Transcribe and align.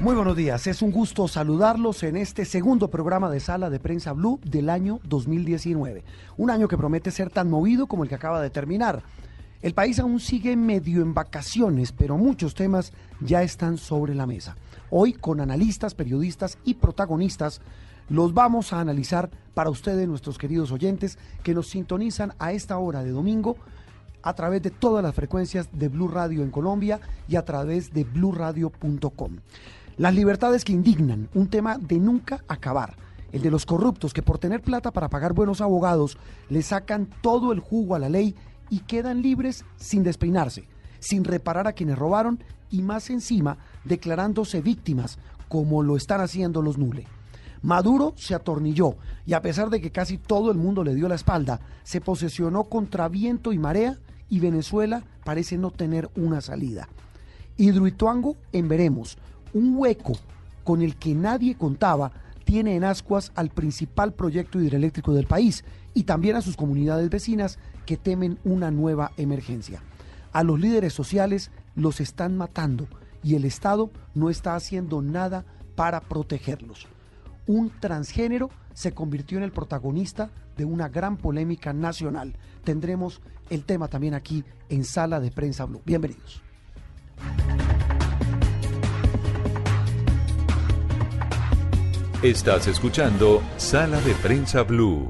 Muy 0.00 0.14
buenos 0.14 0.34
días, 0.34 0.66
es 0.66 0.80
un 0.80 0.92
gusto 0.92 1.28
saludarlos 1.28 2.02
en 2.04 2.16
este 2.16 2.46
segundo 2.46 2.88
programa 2.88 3.28
de 3.28 3.38
Sala 3.38 3.68
de 3.68 3.78
Prensa 3.78 4.14
Blue 4.14 4.40
del 4.42 4.70
año 4.70 4.98
2019. 5.04 6.04
Un 6.38 6.48
año 6.48 6.68
que 6.68 6.78
promete 6.78 7.10
ser 7.10 7.28
tan 7.28 7.50
movido 7.50 7.86
como 7.86 8.02
el 8.02 8.08
que 8.08 8.14
acaba 8.14 8.40
de 8.40 8.48
terminar. 8.48 9.02
El 9.60 9.74
país 9.74 9.98
aún 9.98 10.18
sigue 10.18 10.56
medio 10.56 11.02
en 11.02 11.12
vacaciones, 11.12 11.92
pero 11.92 12.16
muchos 12.16 12.54
temas 12.54 12.94
ya 13.20 13.42
están 13.42 13.76
sobre 13.76 14.14
la 14.14 14.26
mesa. 14.26 14.56
Hoy 14.88 15.12
con 15.12 15.38
analistas, 15.38 15.94
periodistas 15.94 16.56
y 16.64 16.74
protagonistas 16.74 17.60
los 18.08 18.32
vamos 18.32 18.72
a 18.72 18.80
analizar 18.80 19.28
para 19.52 19.68
ustedes, 19.68 20.08
nuestros 20.08 20.38
queridos 20.38 20.72
oyentes, 20.72 21.18
que 21.42 21.52
nos 21.52 21.68
sintonizan 21.68 22.32
a 22.38 22.52
esta 22.52 22.78
hora 22.78 23.04
de 23.04 23.10
domingo 23.10 23.58
a 24.22 24.34
través 24.34 24.62
de 24.62 24.70
todas 24.70 25.02
las 25.02 25.14
frecuencias 25.14 25.68
de 25.72 25.88
Blue 25.88 26.08
Radio 26.08 26.42
en 26.42 26.50
Colombia 26.50 27.00
y 27.28 27.36
a 27.36 27.44
través 27.44 27.92
de 27.92 28.04
bluradio.com. 28.04 29.36
Las 29.96 30.14
libertades 30.14 30.64
que 30.64 30.72
indignan, 30.72 31.28
un 31.34 31.48
tema 31.48 31.78
de 31.78 31.98
nunca 31.98 32.44
acabar. 32.48 32.96
El 33.32 33.42
de 33.42 33.50
los 33.50 33.66
corruptos 33.66 34.12
que 34.12 34.22
por 34.22 34.38
tener 34.38 34.62
plata 34.62 34.90
para 34.90 35.08
pagar 35.08 35.34
buenos 35.34 35.60
abogados 35.60 36.18
le 36.48 36.62
sacan 36.62 37.08
todo 37.20 37.52
el 37.52 37.60
jugo 37.60 37.94
a 37.94 37.98
la 37.98 38.08
ley 38.08 38.34
y 38.70 38.80
quedan 38.80 39.22
libres 39.22 39.64
sin 39.76 40.02
despeinarse, 40.02 40.66
sin 40.98 41.24
reparar 41.24 41.66
a 41.66 41.72
quienes 41.72 41.98
robaron 41.98 42.42
y 42.70 42.82
más 42.82 43.10
encima 43.10 43.58
declarándose 43.84 44.60
víctimas 44.60 45.18
como 45.48 45.82
lo 45.82 45.96
están 45.96 46.20
haciendo 46.20 46.62
los 46.62 46.78
Nule. 46.78 47.06
Maduro 47.62 48.14
se 48.16 48.34
atornilló 48.34 48.96
y 49.26 49.34
a 49.34 49.42
pesar 49.42 49.68
de 49.68 49.80
que 49.80 49.90
casi 49.90 50.16
todo 50.16 50.50
el 50.50 50.56
mundo 50.56 50.82
le 50.82 50.94
dio 50.94 51.08
la 51.08 51.14
espalda, 51.16 51.60
se 51.82 52.00
posesionó 52.00 52.64
contra 52.64 53.08
viento 53.08 53.52
y 53.52 53.58
marea 53.58 53.98
y 54.28 54.40
Venezuela 54.40 55.04
parece 55.24 55.58
no 55.58 55.70
tener 55.70 56.08
una 56.16 56.40
salida. 56.40 56.88
Hidroituango 57.58 58.36
en 58.52 58.68
veremos, 58.68 59.18
un 59.52 59.76
hueco 59.76 60.12
con 60.64 60.82
el 60.82 60.96
que 60.96 61.14
nadie 61.14 61.54
contaba 61.56 62.12
tiene 62.44 62.74
en 62.74 62.84
ascuas 62.84 63.32
al 63.34 63.50
principal 63.50 64.12
proyecto 64.12 64.60
hidroeléctrico 64.60 65.12
del 65.12 65.26
país 65.26 65.64
y 65.94 66.04
también 66.04 66.36
a 66.36 66.42
sus 66.42 66.56
comunidades 66.56 67.08
vecinas 67.10 67.58
que 67.86 67.96
temen 67.96 68.38
una 68.44 68.70
nueva 68.70 69.12
emergencia. 69.16 69.82
A 70.32 70.42
los 70.42 70.58
líderes 70.60 70.92
sociales 70.92 71.50
los 71.74 72.00
están 72.00 72.36
matando 72.36 72.88
y 73.22 73.34
el 73.34 73.44
Estado 73.44 73.90
no 74.14 74.30
está 74.30 74.54
haciendo 74.54 75.02
nada 75.02 75.44
para 75.74 76.00
protegerlos. 76.00 76.86
Un 77.46 77.70
transgénero 77.80 78.50
se 78.74 78.92
convirtió 78.92 79.38
en 79.38 79.44
el 79.44 79.52
protagonista 79.52 80.30
de 80.56 80.64
una 80.64 80.88
gran 80.88 81.16
polémica 81.16 81.72
nacional. 81.72 82.34
Tendremos 82.64 83.20
el 83.48 83.64
tema 83.64 83.88
también 83.88 84.14
aquí 84.14 84.44
en 84.68 84.84
Sala 84.84 85.20
de 85.20 85.30
Prensa 85.30 85.64
Blue. 85.64 85.82
Bienvenidos. 85.84 86.42
Estás 92.22 92.66
escuchando 92.66 93.40
Sala 93.56 93.98
de 94.02 94.12
Prensa 94.12 94.62
Blue. 94.62 95.08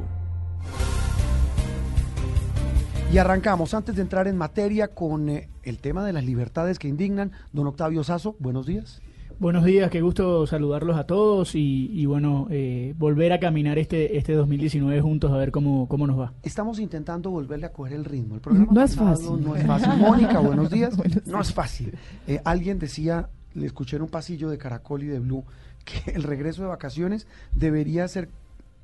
Y 3.12 3.19
arrancamos, 3.19 3.75
antes 3.75 3.97
de 3.97 4.03
entrar 4.03 4.28
en 4.28 4.37
materia 4.37 4.87
con 4.87 5.28
eh, 5.28 5.49
el 5.65 5.78
tema 5.78 6.04
de 6.04 6.12
las 6.12 6.25
libertades 6.25 6.78
que 6.78 6.87
indignan, 6.87 7.32
don 7.53 7.66
Octavio 7.66 8.04
Sazo, 8.04 8.37
buenos 8.38 8.65
días. 8.65 9.03
Buenos 9.41 9.65
días, 9.65 9.91
qué 9.91 10.03
gusto 10.03 10.47
saludarlos 10.47 10.97
a 10.97 11.03
todos 11.03 11.56
y, 11.56 12.06
bueno, 12.06 12.47
eh, 12.49 12.94
volver 12.97 13.32
a 13.32 13.41
caminar 13.41 13.78
este, 13.78 14.16
este 14.16 14.34
2019 14.34 15.00
juntos 15.00 15.32
a 15.32 15.37
ver 15.37 15.50
cómo, 15.50 15.88
cómo 15.88 16.06
nos 16.06 16.16
va. 16.16 16.32
Estamos 16.44 16.78
intentando 16.78 17.32
volverle 17.32 17.66
a 17.66 17.72
coger 17.72 17.94
el 17.94 18.04
ritmo. 18.04 18.37
El 18.37 18.41
programa 18.41 18.70
no 18.70 18.82
es 18.84 18.94
fácil. 18.94 19.43
No 19.43 19.56
es 19.56 19.66
fácil. 19.66 19.97
Mónica, 19.99 20.38
buenos 20.38 20.70
días. 20.70 20.94
no 21.26 21.41
es 21.41 21.53
fácil. 21.53 21.93
Eh, 22.28 22.41
alguien 22.44 22.78
decía, 22.78 23.31
le 23.54 23.66
escuché 23.66 23.97
en 23.97 24.03
un 24.03 24.09
pasillo 24.09 24.49
de 24.49 24.59
Caracol 24.59 25.03
y 25.03 25.06
de 25.06 25.19
Blue, 25.19 25.44
que 25.90 26.12
el 26.12 26.22
regreso 26.22 26.62
de 26.62 26.68
vacaciones 26.68 27.26
debería 27.54 28.06
ser 28.08 28.28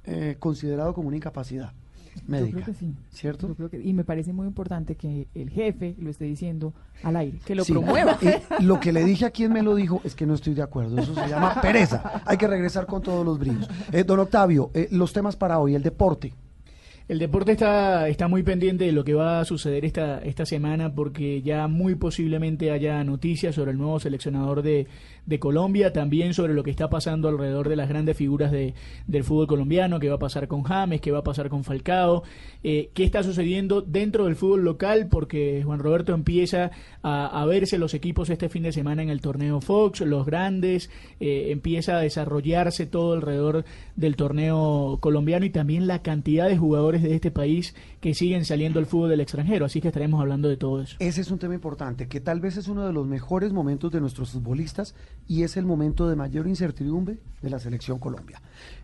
eh, 0.04 0.36
considerado 0.38 0.94
como 0.94 1.08
una 1.08 1.16
incapacidad 1.16 1.72
médica. 2.26 2.58
Yo 2.58 2.64
creo 2.64 2.74
que 2.74 2.80
sí. 2.80 2.94
¿Cierto? 3.10 3.54
y 3.82 3.92
me 3.92 4.04
parece 4.04 4.32
muy 4.32 4.46
importante 4.46 4.94
que 4.94 5.26
el 5.34 5.50
jefe 5.50 5.94
lo 5.98 6.08
esté 6.08 6.24
diciendo 6.24 6.72
al 7.02 7.16
aire, 7.16 7.38
que 7.44 7.54
lo 7.54 7.64
promueva. 7.64 8.18
Eh, 8.22 8.42
lo 8.60 8.80
que 8.80 8.92
le 8.92 9.04
dije 9.04 9.26
a 9.26 9.30
quien 9.30 9.52
me 9.52 9.62
lo 9.62 9.74
dijo 9.74 10.00
es 10.04 10.14
que 10.14 10.24
no 10.24 10.34
estoy 10.34 10.54
de 10.54 10.62
acuerdo. 10.62 10.98
Eso 10.98 11.14
se 11.14 11.28
llama 11.28 11.60
pereza. 11.60 12.22
Hay 12.24 12.38
que 12.38 12.46
regresar 12.46 12.86
con 12.86 13.02
todos 13.02 13.24
los 13.24 13.38
brillos. 13.38 13.68
Eh, 13.92 14.04
don 14.04 14.18
Octavio, 14.20 14.70
los 14.90 15.12
temas 15.12 15.36
para 15.36 15.58
hoy, 15.58 15.74
el 15.74 15.82
deporte. 15.82 16.32
El 17.08 17.20
deporte 17.20 17.52
está, 17.52 18.08
está 18.08 18.26
muy 18.26 18.42
pendiente 18.42 18.84
de 18.84 18.90
lo 18.90 19.04
que 19.04 19.14
va 19.14 19.38
a 19.38 19.44
suceder 19.44 19.84
esta, 19.84 20.18
esta 20.18 20.44
semana 20.44 20.92
porque 20.92 21.40
ya 21.40 21.68
muy 21.68 21.94
posiblemente 21.94 22.72
haya 22.72 23.04
noticias 23.04 23.54
sobre 23.54 23.70
el 23.70 23.78
nuevo 23.78 24.00
seleccionador 24.00 24.62
de, 24.62 24.88
de 25.26 25.40
Colombia, 25.40 25.92
también 25.92 26.34
sobre 26.34 26.54
lo 26.54 26.62
que 26.62 26.70
está 26.70 26.88
pasando 26.88 27.28
alrededor 27.28 27.68
de 27.68 27.76
las 27.76 27.88
grandes 27.88 28.16
figuras 28.16 28.52
de, 28.52 28.74
del 29.06 29.24
fútbol 29.24 29.48
colombiano, 29.48 29.98
qué 29.98 30.08
va 30.08 30.14
a 30.14 30.20
pasar 30.20 30.46
con 30.46 30.62
James, 30.62 31.00
qué 31.00 31.10
va 31.10 31.18
a 31.18 31.24
pasar 31.24 31.48
con 31.48 31.64
Falcao, 31.64 32.22
eh, 32.62 32.90
qué 32.94 33.04
está 33.04 33.22
sucediendo 33.22 33.82
dentro 33.82 34.24
del 34.24 34.36
fútbol 34.36 34.64
local, 34.64 35.08
porque 35.10 35.62
Juan 35.64 35.80
Roberto 35.80 36.14
empieza 36.14 36.70
a, 37.02 37.44
verse 37.46 37.78
los 37.78 37.94
equipos 37.94 38.30
este 38.30 38.48
fin 38.48 38.64
de 38.64 38.72
semana 38.72 39.02
en 39.02 39.10
el 39.10 39.20
torneo 39.20 39.60
Fox, 39.60 40.00
los 40.00 40.26
grandes, 40.26 40.90
eh, 41.20 41.48
empieza 41.50 41.98
a 41.98 42.00
desarrollarse 42.00 42.86
todo 42.86 43.12
alrededor 43.12 43.64
del 43.94 44.16
torneo 44.16 44.98
colombiano 45.00 45.46
y 45.46 45.50
también 45.50 45.86
la 45.86 46.02
cantidad 46.02 46.48
de 46.48 46.56
jugadores 46.56 46.95
de 47.02 47.14
este 47.14 47.30
país 47.30 47.74
que 48.00 48.14
siguen 48.14 48.44
saliendo 48.44 48.78
al 48.78 48.86
fútbol 48.86 49.10
del 49.10 49.20
extranjero, 49.20 49.66
así 49.66 49.80
que 49.80 49.88
estaremos 49.88 50.20
hablando 50.20 50.48
de 50.48 50.56
todo 50.56 50.80
eso. 50.80 50.96
Ese 50.98 51.20
es 51.20 51.30
un 51.30 51.38
tema 51.38 51.54
importante, 51.54 52.08
que 52.08 52.20
tal 52.20 52.40
vez 52.40 52.56
es 52.56 52.68
uno 52.68 52.86
de 52.86 52.92
los 52.92 53.06
mejores 53.06 53.52
momentos 53.52 53.90
de 53.92 54.00
nuestros 54.00 54.30
futbolistas 54.30 54.94
y 55.26 55.42
es 55.42 55.56
el 55.56 55.66
momento 55.66 56.08
de 56.08 56.16
mayor 56.16 56.46
incertidumbre 56.46 57.18
de 57.42 57.50
la 57.50 57.58
selección 57.58 57.98
Colombia. 57.98 58.40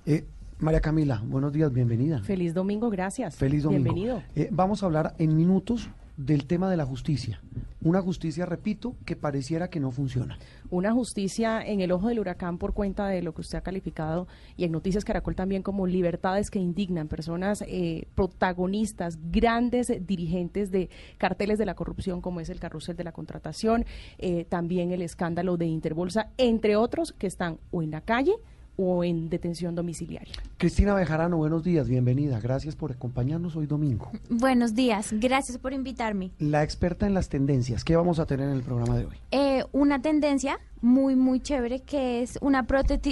Eh, 0.07 0.25
María 0.59 0.81
Camila, 0.81 1.23
buenos 1.27 1.53
días, 1.53 1.73
bienvenida. 1.73 2.23
Feliz 2.23 2.55
domingo, 2.55 2.89
gracias. 2.89 3.37
Feliz 3.37 3.65
domingo. 3.65 3.83
Bienvenido. 3.83 4.23
Eh, 4.37 4.49
vamos 4.53 4.83
a 4.83 4.87
hablar 4.87 5.15
en 5.19 5.37
minutos 5.37 5.91
del 6.25 6.47
tema 6.47 6.71
de 6.71 6.77
la 6.77 6.85
justicia. 6.85 7.41
Una 7.85 8.01
justicia, 8.01 8.47
repito, 8.47 8.95
que 9.05 9.17
pareciera 9.17 9.69
que 9.69 9.81
no 9.81 9.91
funciona. 9.91 10.39
Una 10.71 10.93
justicia 10.93 11.61
en 11.61 11.81
el 11.81 11.91
ojo 11.91 12.09
del 12.09 12.21
huracán 12.21 12.57
por 12.57 12.75
cuenta 12.75 13.09
de 13.09 13.23
lo 13.23 13.35
que 13.35 13.41
usted 13.41 13.59
ha 13.59 13.63
calificado 13.63 14.29
y 14.57 14.65
en 14.65 14.73
Noticias 14.73 15.05
Caracol 15.05 15.35
también 15.35 15.63
como 15.63 15.87
libertades 15.87 16.49
que 16.49 16.61
indignan, 16.61 17.09
personas 17.09 17.65
eh, 17.67 18.07
protagonistas, 18.15 19.19
grandes 19.31 19.93
dirigentes 20.07 20.71
de 20.71 20.91
carteles 21.19 21.59
de 21.59 21.67
la 21.67 21.75
corrupción 21.75 22.21
como 22.21 22.41
es 22.41 22.51
el 22.51 22.61
carrusel 22.61 22.97
de 22.97 23.05
la 23.05 23.13
contratación, 23.13 23.85
eh, 24.19 24.45
también 24.45 24.93
el 24.93 25.03
escándalo 25.03 25.57
de 25.57 25.67
Interbolsa, 25.67 26.31
entre 26.37 26.77
otros 26.77 27.13
que 27.13 27.27
están 27.27 27.59
o 27.73 27.83
en 27.83 27.91
la 27.91 28.01
calle 28.03 28.35
o 28.77 29.05
en 29.05 29.29
detención 29.29 29.75
domiciliaria. 29.75 30.35
Cristina 30.57 30.95
Bejarano, 30.95 31.37
buenos 31.37 31.63
días, 31.63 31.89
bienvenida. 31.89 32.41
Gracias 32.41 32.77
por 32.77 32.93
acompañarnos 32.93 33.57
hoy 33.57 33.67
domingo. 33.67 34.11
Buenos 34.31 34.75
días, 34.75 35.13
gracias 35.13 35.59
por 35.59 35.73
invitarme. 35.73 36.31
La 36.39 36.63
experta 36.63 37.07
en 37.07 37.15
las 37.15 37.29
tendencias, 37.29 37.85
¿qué 37.85 37.97
vamos 37.97 38.19
a 38.19 38.27
tener 38.27 38.49
en 38.49 38.55
el 38.55 38.63
programa 38.63 38.97
de 38.97 39.07
hoy? 39.07 39.17
Eh, 39.31 39.65
una 39.73 40.01
tendencia 40.01 40.59
muy, 40.81 41.17
muy 41.17 41.41
chévere 41.41 41.81
que 41.81 42.23
es 42.23 42.39
una, 42.41 42.67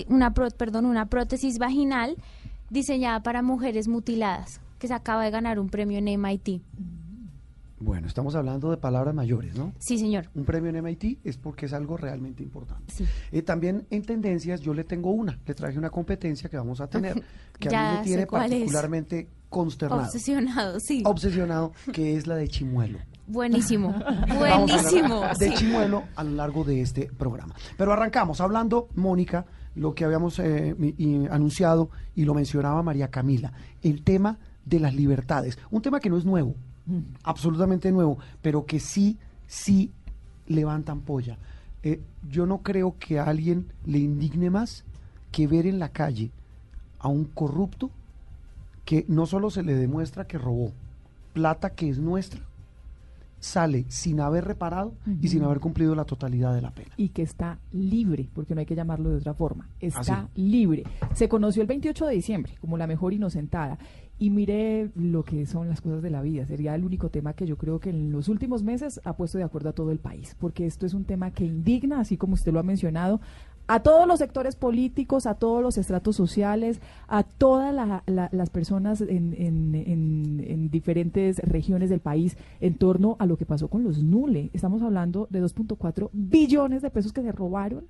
una, 0.08 0.34
perdón, 0.34 0.86
una 0.86 1.06
prótesis 1.06 1.58
vaginal 1.58 2.16
diseñada 2.70 3.22
para 3.22 3.42
mujeres 3.42 3.88
mutiladas, 3.88 4.60
que 4.78 4.88
se 4.88 4.94
acaba 4.94 5.24
de 5.24 5.30
ganar 5.30 5.58
un 5.58 5.68
premio 5.68 5.98
en 5.98 6.20
MIT. 6.20 6.62
Bueno, 7.80 8.06
estamos 8.06 8.34
hablando 8.34 8.70
de 8.70 8.76
palabras 8.76 9.14
mayores, 9.14 9.56
¿no? 9.56 9.72
Sí, 9.78 9.96
señor. 9.96 10.28
Un 10.34 10.44
premio 10.44 10.68
en 10.70 10.84
MIT 10.84 11.20
es 11.24 11.38
porque 11.38 11.64
es 11.64 11.72
algo 11.72 11.96
realmente 11.96 12.42
importante. 12.42 12.92
Sí. 12.92 13.06
Eh, 13.32 13.40
también 13.40 13.86
en 13.88 14.02
tendencias 14.02 14.60
yo 14.60 14.74
le 14.74 14.84
tengo 14.84 15.10
una, 15.12 15.38
le 15.46 15.54
traje 15.54 15.78
una 15.78 15.88
competencia 15.88 16.50
que 16.50 16.58
vamos 16.58 16.82
a 16.82 16.88
tener, 16.88 17.22
que 17.58 17.74
a 17.74 17.92
mí 17.92 17.98
me 17.98 18.04
tiene 18.04 18.22
es. 18.22 18.28
particularmente 18.28 19.28
consternado, 19.48 20.02
Obsesionado, 20.02 20.78
sí. 20.78 21.02
obsesionado, 21.06 21.72
que 21.92 22.16
es 22.16 22.26
la 22.26 22.36
de 22.36 22.48
Chimuelo. 22.48 22.98
Buenísimo. 23.26 23.94
Buenísimo. 24.38 25.22
de 25.38 25.48
sí. 25.48 25.54
Chimuelo 25.54 26.04
a 26.16 26.22
lo 26.24 26.32
largo 26.32 26.64
de 26.64 26.82
este 26.82 27.06
programa. 27.06 27.54
Pero 27.78 27.94
arrancamos 27.94 28.42
hablando, 28.42 28.88
Mónica, 28.94 29.46
lo 29.74 29.94
que 29.94 30.04
habíamos 30.04 30.38
eh, 30.38 30.76
y 30.98 31.26
anunciado 31.28 31.88
y 32.14 32.26
lo 32.26 32.34
mencionaba 32.34 32.82
María 32.82 33.08
Camila, 33.08 33.52
el 33.82 34.02
tema 34.02 34.38
de 34.66 34.80
las 34.80 34.94
libertades. 34.94 35.58
Un 35.70 35.80
tema 35.80 35.98
que 36.00 36.10
no 36.10 36.18
es 36.18 36.24
nuevo, 36.26 36.54
absolutamente 37.22 37.90
nuevo, 37.92 38.18
pero 38.42 38.66
que 38.66 38.80
sí, 38.80 39.18
sí 39.46 39.90
levantan 40.46 41.00
polla. 41.00 41.38
Eh, 41.82 42.00
yo 42.28 42.46
no 42.46 42.58
creo 42.58 42.96
que 42.98 43.18
a 43.18 43.24
alguien 43.24 43.66
le 43.86 43.98
indigne 43.98 44.50
más 44.50 44.84
que 45.32 45.46
ver 45.46 45.66
en 45.66 45.78
la 45.78 45.90
calle 45.90 46.30
a 46.98 47.08
un 47.08 47.24
corrupto 47.24 47.90
que 48.84 49.04
no 49.08 49.24
solo 49.26 49.50
se 49.50 49.62
le 49.62 49.74
demuestra 49.74 50.26
que 50.26 50.36
robó 50.38 50.72
plata 51.32 51.70
que 51.70 51.88
es 51.88 51.98
nuestra, 51.98 52.40
sale 53.38 53.86
sin 53.88 54.20
haber 54.20 54.44
reparado 54.44 54.92
y 55.22 55.28
sin 55.28 55.42
haber 55.44 55.60
cumplido 55.60 55.94
la 55.94 56.04
totalidad 56.04 56.54
de 56.54 56.60
la 56.60 56.72
pena. 56.72 56.90
y 56.98 57.08
que 57.08 57.22
está 57.22 57.58
libre, 57.72 58.28
porque 58.34 58.54
no 58.54 58.60
hay 58.60 58.66
que 58.66 58.74
llamarlo 58.74 59.08
de 59.10 59.16
otra 59.16 59.32
forma, 59.32 59.68
está 59.80 60.22
Ah, 60.22 60.28
libre. 60.34 60.82
Se 61.14 61.28
conoció 61.28 61.62
el 61.62 61.68
28 61.68 62.06
de 62.06 62.14
diciembre 62.14 62.52
como 62.60 62.76
la 62.76 62.86
mejor 62.86 63.14
inocentada. 63.14 63.78
Y 64.22 64.28
mire 64.28 64.90
lo 64.94 65.25
que 65.25 65.46
son 65.46 65.69
las 65.69 65.81
cosas 65.81 66.02
de 66.02 66.11
la 66.11 66.20
vida. 66.20 66.44
Sería 66.46 66.75
el 66.75 66.84
único 66.84 67.08
tema 67.08 67.32
que 67.32 67.46
yo 67.46 67.56
creo 67.56 67.81
que 67.81 67.88
en 67.88 68.12
los 68.12 68.28
últimos 68.28 68.62
meses 68.62 69.00
ha 69.05 69.17
puesto 69.17 69.38
de 69.38 69.44
acuerdo 69.44 69.70
a 69.70 69.72
todo 69.72 69.90
el 69.93 69.99
país, 69.99 70.37
porque 70.38 70.67
esto 70.67 70.84
es 70.84 70.93
un 70.93 71.05
tema 71.05 71.31
que 71.31 71.46
indigna, 71.46 72.00
así 72.00 72.19
como 72.19 72.34
usted 72.34 72.52
lo 72.52 72.61
ha 72.61 72.62
mencionado, 72.62 73.20
a 73.67 73.81
todos 73.82 74.06
los 74.06 74.19
sectores 74.19 74.56
políticos, 74.56 75.25
a 75.26 75.37
todos 75.37 75.62
los 75.62 75.78
estratos 75.78 76.17
sociales, 76.17 76.82
a 77.08 77.22
todas 77.22 77.72
la- 77.75 78.02
la- 78.06 78.28
las 78.31 78.50
personas 78.50 79.00
en, 79.00 79.32
en- 79.38 79.75
en- 79.75 80.44
en 80.46 80.70
diferentes 80.70 81.38
regiones 81.38 81.88
del 81.88 82.00
país 82.00 82.37
en 82.61 82.75
torno 82.75 83.16
a 83.20 83.26
lo 83.26 83.38
que 83.38 83.46
pasó 83.46 83.69
con 83.69 83.84
los 83.84 84.02
Nule. 84.02 84.50
Estamos 84.52 84.82
hablando 84.82 85.28
de 85.31 85.40
2.4 85.40 86.11
billones 86.12 86.82
de 86.82 86.90
pesos 86.90 87.14
que 87.14 87.23
se 87.23 87.32
robaron 87.32 87.84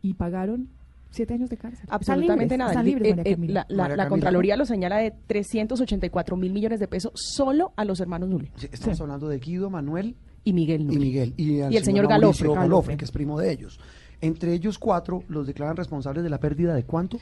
y 0.00 0.14
pagaron 0.14 0.68
siete 1.14 1.34
años 1.34 1.48
de 1.50 1.56
cárcel. 1.56 1.86
Absolutamente 1.88 2.56
nada. 2.58 2.82
libres, 2.82 3.16
Eh, 3.18 3.22
eh, 3.24 3.36
la. 3.68 4.08
Contraloría 4.08 4.56
lo 4.56 4.66
señala 4.66 4.98
de 4.98 5.12
384 5.26 6.36
mil 6.36 6.52
millones 6.52 6.80
de 6.80 6.88
pesos 6.88 7.12
solo 7.14 7.72
a 7.76 7.84
los 7.84 8.00
hermanos 8.00 8.28
Nule 8.28 8.50
Sí, 8.56 8.68
Estamos 8.72 8.96
Sí. 8.98 9.02
hablando 9.02 9.28
de 9.28 9.38
Guido, 9.38 9.70
Manuel 9.70 10.16
y 10.44 10.52
Miguel 10.52 10.84
Nule. 10.86 10.96
y 10.96 10.98
Miguel. 10.98 11.34
Y, 11.36 11.60
al 11.60 11.72
Y 11.72 11.76
el 11.76 11.84
señor 11.84 12.06
Galofre. 12.08 12.48
Galofre, 12.52 12.96
que 12.96 13.04
es 13.04 13.10
primo 13.10 13.38
de 13.38 13.50
ellos. 13.52 13.80
Entre 14.20 14.52
ellos 14.52 14.78
cuatro 14.78 15.22
los 15.28 15.46
declaran 15.46 15.76
responsables 15.76 16.22
de 16.24 16.30
la 16.30 16.38
pérdida 16.38 16.74
de 16.74 16.84
cuánto? 16.84 17.18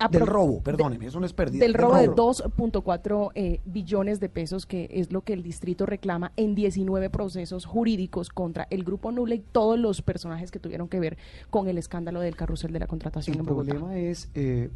Apro- 0.00 0.18
del 0.18 0.26
robo, 0.26 0.54
de- 0.54 0.60
perdóneme, 0.62 1.06
eso 1.06 1.20
no 1.20 1.26
es 1.26 1.32
pérdida. 1.32 1.60
Del 1.62 1.74
robo 1.74 1.96
de 1.96 2.08
2.4 2.08 3.30
eh, 3.34 3.60
billones 3.64 4.18
de 4.20 4.28
pesos, 4.28 4.66
que 4.66 4.88
es 4.90 5.12
lo 5.12 5.22
que 5.22 5.32
el 5.32 5.42
distrito 5.42 5.86
reclama 5.86 6.32
en 6.36 6.54
19 6.54 7.10
procesos 7.10 7.64
jurídicos 7.66 8.30
contra 8.30 8.66
el 8.70 8.82
grupo 8.84 9.12
Nule 9.12 9.36
y 9.36 9.44
todos 9.52 9.78
los 9.78 10.02
personajes 10.02 10.50
que 10.50 10.58
tuvieron 10.58 10.88
que 10.88 11.00
ver 11.00 11.18
con 11.50 11.68
el 11.68 11.78
escándalo 11.78 12.20
del 12.20 12.36
carrusel 12.36 12.72
de 12.72 12.80
la 12.80 12.86
contratación 12.86 13.34
El 13.34 13.40
en 13.40 13.46
Bogotá. 13.46 13.70
problema 13.74 13.96
es, 13.96 14.30
eh, 14.34 14.70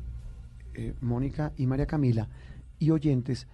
eh, 0.75 0.95
Mónica 1.01 1.53
y 1.57 1.67
María 1.67 1.87
Camila 1.87 2.29
y 2.79 2.91
oyentes, 2.91 3.47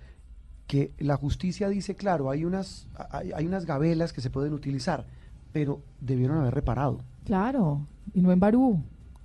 que 0.66 0.92
la 0.98 1.16
justicia 1.16 1.68
dice, 1.68 1.94
claro, 1.94 2.30
hay 2.30 2.44
unas, 2.44 2.86
hay, 3.10 3.32
hay 3.32 3.46
unas 3.46 3.66
gabelas 3.66 4.12
que 4.12 4.20
se 4.20 4.30
pueden 4.30 4.52
utilizar, 4.54 5.06
pero 5.52 5.82
debieron 6.00 6.38
haber 6.38 6.54
reparado. 6.54 6.98
Claro, 7.24 7.86
y 8.14 8.20
no 8.22 8.32
en 8.32 8.40
Barú, 8.40 8.80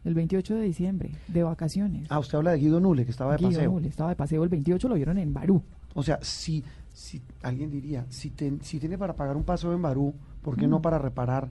el 0.06 0.13
28 0.13 0.56
de 0.56 0.62
diciembre, 0.62 1.12
de 1.28 1.44
vacaciones. 1.44 2.07
Ah, 2.10 2.19
usted 2.19 2.38
habla 2.38 2.52
de 2.52 2.60
Guido 2.60 2.80
Nule, 2.80 3.06
que 3.06 3.12
estaba 3.12 3.31
de 3.34 3.38
Guido 3.40 3.52
paseo. 3.52 3.72
Nule 3.72 3.88
estaba 3.88 4.10
de 4.12 4.16
paseo 4.16 4.44
el 4.44 4.50
28, 4.50 4.88
lo 4.88 4.96
vieron 4.96 5.18
en 5.18 5.34
Barú. 5.34 5.62
O 5.94 6.04
sea, 6.04 6.19
si, 6.22 6.63
si 6.94 7.22
alguien 7.42 7.69
diría, 7.72 8.06
si, 8.10 8.30
ten- 8.30 8.60
si 8.62 8.80
tiene 8.80 8.98
para 8.98 9.16
pagar 9.16 9.36
un 9.36 9.44
paseo 9.44 9.74
en 9.74 9.81
Barú, 9.81 10.13
¿por 10.42 10.56
qué 10.57 10.68
no 10.68 10.81
para 10.81 10.98
reparar 11.00 11.50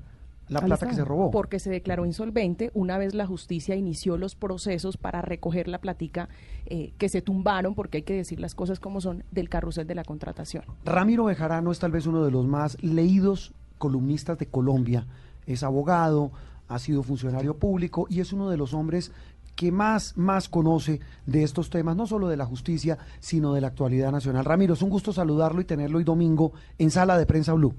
la 0.49 0.61
plata 0.61 0.87
que 0.87 0.95
se 0.95 1.05
robó? 1.06 1.31
porque 1.31 1.59
se 1.59 1.71
declaró 1.71 2.05
insolvente 2.05 2.71
una 2.75 2.99
vez 2.99 3.15
la 3.15 3.27
justicia 3.27 3.75
inició 3.77 4.19
los 4.19 4.35
procesos 4.35 4.99
para 4.99 5.23
recoger 5.23 5.69
la 5.69 5.79
platica 5.79 6.29
eh, 6.67 6.93
que 6.99 7.09
se 7.09 7.23
tumbaron, 7.23 7.75
porque 7.75 7.99
hay 7.99 8.03
que 8.03 8.12
decir 8.15 8.39
las 8.41 8.55
cosas 8.55 8.79
como 8.79 9.00
son, 9.00 9.25
del 9.33 9.49
carrusel 9.49 9.87
de 9.87 9.95
la 9.95 10.05
contratación. 10.05 10.65
Ramiro 10.85 11.25
Bejarano 11.25 11.73
es 11.73 11.79
tal 11.79 11.93
vez 11.93 12.07
uno 12.07 12.23
de 12.25 12.31
los 12.31 12.47
más 12.47 12.77
leídos 12.83 13.53
columnistas 13.79 14.39
de 14.39 14.47
Colombia. 14.47 15.07
Es 15.47 15.62
abogado, 15.62 16.31
ha 16.69 16.78
sido 16.78 17.02
funcionario 17.02 17.56
público 17.58 18.06
y 18.08 18.20
es 18.20 18.32
uno 18.32 18.50
de 18.50 18.56
los 18.56 18.75
hombres 18.75 19.12
que 19.55 19.70
más, 19.70 20.16
más 20.16 20.49
conoce 20.49 21.00
de 21.26 21.43
estos 21.43 21.70
temas, 21.70 21.96
no 21.96 22.06
solo 22.06 22.28
de 22.28 22.37
la 22.37 22.46
justicia, 22.46 22.99
sino 23.20 23.52
de 23.52 23.61
la 23.61 23.69
actualidad 23.69 24.11
nacional. 24.11 24.44
Ramiro, 24.44 24.75
es 24.75 24.82
un 24.82 24.90
gusto 24.90 25.12
saludarlo 25.12 25.61
y 25.61 25.64
tenerlo 25.64 25.99
hoy 25.99 26.05
domingo 26.05 26.52
en 26.78 26.90
Sala 26.90 27.16
de 27.16 27.26
Prensa 27.26 27.52
Blue. 27.52 27.75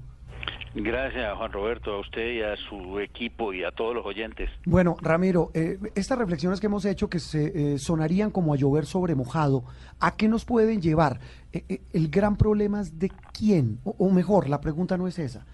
Gracias, 0.78 1.34
Juan 1.38 1.52
Roberto, 1.52 1.92
a 1.92 2.00
usted 2.00 2.34
y 2.34 2.42
a 2.42 2.54
su 2.56 3.00
equipo 3.00 3.54
y 3.54 3.64
a 3.64 3.70
todos 3.70 3.94
los 3.94 4.04
oyentes. 4.04 4.50
Bueno, 4.66 4.96
Ramiro, 5.00 5.50
eh, 5.54 5.78
estas 5.94 6.18
reflexiones 6.18 6.60
que 6.60 6.66
hemos 6.66 6.84
hecho 6.84 7.08
que 7.08 7.18
se 7.18 7.74
eh, 7.74 7.78
sonarían 7.78 8.30
como 8.30 8.52
a 8.52 8.56
llover 8.56 8.84
sobre 8.84 9.14
mojado, 9.14 9.64
¿a 10.00 10.16
qué 10.16 10.28
nos 10.28 10.44
pueden 10.44 10.82
llevar? 10.82 11.18
Eh, 11.54 11.80
el 11.94 12.10
gran 12.10 12.36
problema 12.36 12.82
es 12.82 12.98
de 12.98 13.10
quién, 13.32 13.80
o, 13.84 13.94
o 13.98 14.10
mejor, 14.10 14.50
la 14.50 14.60
pregunta 14.60 14.98
no 14.98 15.08
es 15.08 15.18
esa. 15.18 15.46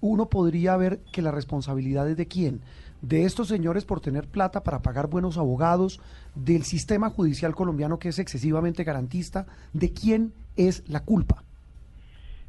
Uno 0.00 0.28
podría 0.28 0.76
ver 0.76 1.00
que 1.12 1.22
la 1.22 1.30
responsabilidad 1.30 2.08
es 2.08 2.16
de 2.16 2.26
quién, 2.26 2.60
de 3.02 3.24
estos 3.24 3.48
señores 3.48 3.84
por 3.84 4.00
tener 4.00 4.26
plata 4.26 4.62
para 4.62 4.82
pagar 4.82 5.08
buenos 5.08 5.38
abogados, 5.38 6.00
del 6.34 6.64
sistema 6.64 7.10
judicial 7.10 7.54
colombiano 7.54 7.98
que 7.98 8.08
es 8.08 8.18
excesivamente 8.18 8.84
garantista, 8.84 9.46
¿de 9.72 9.92
quién 9.92 10.32
es 10.56 10.88
la 10.88 11.04
culpa? 11.04 11.42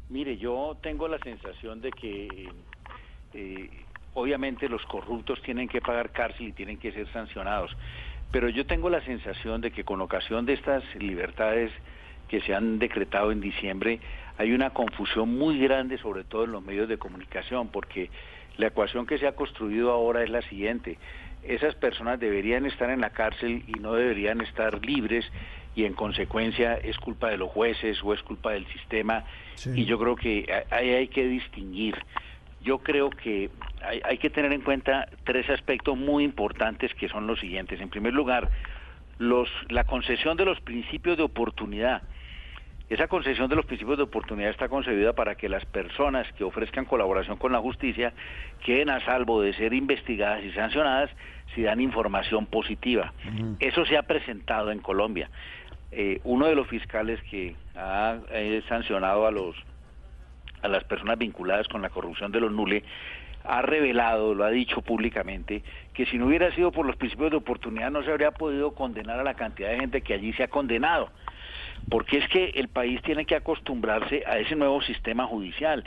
Mire, 0.08 0.38
yo 0.38 0.76
tengo 0.82 1.06
la 1.06 1.18
sensación 1.18 1.80
de 1.80 1.90
que 1.90 2.48
eh, 3.34 3.70
obviamente 4.14 4.68
los 4.68 4.84
corruptos 4.86 5.40
tienen 5.42 5.68
que 5.68 5.80
pagar 5.80 6.10
cárcel 6.12 6.48
y 6.48 6.52
tienen 6.52 6.78
que 6.78 6.92
ser 6.92 7.10
sancionados, 7.12 7.70
pero 8.32 8.48
yo 8.48 8.66
tengo 8.66 8.90
la 8.90 9.04
sensación 9.04 9.60
de 9.60 9.70
que 9.70 9.84
con 9.84 10.00
ocasión 10.00 10.46
de 10.46 10.54
estas 10.54 10.82
libertades 10.96 11.72
que 12.28 12.40
se 12.40 12.54
han 12.54 12.78
decretado 12.78 13.32
en 13.32 13.40
diciembre, 13.40 14.00
hay 14.38 14.52
una 14.52 14.70
confusión 14.70 15.36
muy 15.36 15.58
grande, 15.58 15.98
sobre 15.98 16.24
todo 16.24 16.44
en 16.44 16.52
los 16.52 16.64
medios 16.64 16.88
de 16.88 16.96
comunicación, 16.96 17.68
porque 17.68 18.08
la 18.56 18.68
ecuación 18.68 19.04
que 19.06 19.18
se 19.18 19.26
ha 19.26 19.32
construido 19.32 19.90
ahora 19.90 20.22
es 20.22 20.30
la 20.30 20.42
siguiente. 20.42 20.96
Esas 21.42 21.74
personas 21.74 22.18
deberían 22.20 22.64
estar 22.66 22.88
en 22.90 23.00
la 23.00 23.10
cárcel 23.10 23.64
y 23.66 23.72
no 23.80 23.94
deberían 23.94 24.40
estar 24.40 24.84
libres 24.84 25.24
y 25.74 25.84
en 25.84 25.92
consecuencia 25.92 26.74
es 26.74 26.96
culpa 26.98 27.28
de 27.30 27.36
los 27.36 27.50
jueces 27.50 28.02
o 28.02 28.14
es 28.14 28.22
culpa 28.22 28.52
del 28.52 28.66
sistema 28.68 29.24
Sí. 29.54 29.70
y 29.74 29.84
yo 29.84 29.98
creo 29.98 30.14
que 30.16 30.64
ahí 30.70 30.90
hay 30.90 31.08
que 31.08 31.26
distinguir. 31.26 31.96
Yo 32.60 32.78
creo 32.78 33.10
que 33.10 33.50
hay, 33.82 34.00
hay 34.04 34.18
que 34.18 34.30
tener 34.30 34.52
en 34.52 34.60
cuenta 34.60 35.08
tres 35.24 35.48
aspectos 35.50 35.96
muy 35.96 36.24
importantes 36.24 36.92
que 36.94 37.08
son 37.08 37.26
los 37.26 37.40
siguientes. 37.40 37.80
En 37.80 37.88
primer 37.88 38.12
lugar, 38.14 38.50
los, 39.18 39.48
la 39.68 39.84
concesión 39.84 40.36
de 40.36 40.44
los 40.44 40.60
principios 40.60 41.16
de 41.16 41.24
oportunidad. 41.24 42.02
Esa 42.88 43.06
concesión 43.06 43.50
de 43.50 43.56
los 43.56 43.66
principios 43.66 43.98
de 43.98 44.04
oportunidad 44.04 44.50
está 44.50 44.68
concebida 44.68 45.12
para 45.12 45.34
que 45.34 45.48
las 45.48 45.64
personas 45.66 46.26
que 46.32 46.44
ofrezcan 46.44 46.86
colaboración 46.86 47.36
con 47.36 47.52
la 47.52 47.60
justicia 47.60 48.14
queden 48.64 48.88
a 48.88 49.04
salvo 49.04 49.42
de 49.42 49.52
ser 49.52 49.74
investigadas 49.74 50.42
y 50.42 50.52
sancionadas 50.52 51.10
si 51.54 51.62
dan 51.62 51.80
información 51.82 52.46
positiva. 52.46 53.12
Eso 53.60 53.84
se 53.84 53.98
ha 53.98 54.04
presentado 54.04 54.70
en 54.70 54.78
Colombia. 54.78 55.30
Eh, 55.90 56.20
uno 56.24 56.46
de 56.46 56.54
los 56.54 56.66
fiscales 56.66 57.20
que 57.30 57.56
ha 57.74 58.18
eh, 58.30 58.62
sancionado 58.68 59.26
a 59.26 59.30
los 59.30 59.54
a 60.62 60.68
las 60.68 60.82
personas 60.84 61.18
vinculadas 61.18 61.68
con 61.68 61.82
la 61.82 61.90
corrupción 61.90 62.32
de 62.32 62.40
los 62.40 62.50
Nule 62.50 62.82
ha 63.44 63.62
revelado, 63.62 64.34
lo 64.34 64.44
ha 64.44 64.50
dicho 64.50 64.82
públicamente, 64.82 65.62
que 65.94 66.04
si 66.06 66.18
no 66.18 66.26
hubiera 66.26 66.52
sido 66.54 66.72
por 66.72 66.84
los 66.84 66.96
principios 66.96 67.30
de 67.30 67.36
oportunidad 67.36 67.90
no 67.90 68.02
se 68.02 68.10
habría 68.10 68.32
podido 68.32 68.72
condenar 68.72 69.20
a 69.20 69.24
la 69.24 69.34
cantidad 69.34 69.70
de 69.70 69.78
gente 69.78 70.02
que 70.02 70.14
allí 70.14 70.32
se 70.32 70.42
ha 70.42 70.48
condenado. 70.48 71.10
Porque 71.90 72.18
es 72.18 72.28
que 72.28 72.46
el 72.54 72.68
país 72.68 73.00
tiene 73.02 73.24
que 73.24 73.34
acostumbrarse 73.36 74.22
a 74.26 74.38
ese 74.38 74.54
nuevo 74.56 74.80
sistema 74.82 75.26
judicial. 75.26 75.84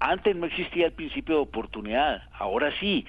Antes 0.00 0.36
no 0.36 0.46
existía 0.46 0.86
el 0.86 0.92
principio 0.92 1.36
de 1.36 1.40
oportunidad, 1.42 2.22
ahora 2.38 2.72
sí. 2.78 3.06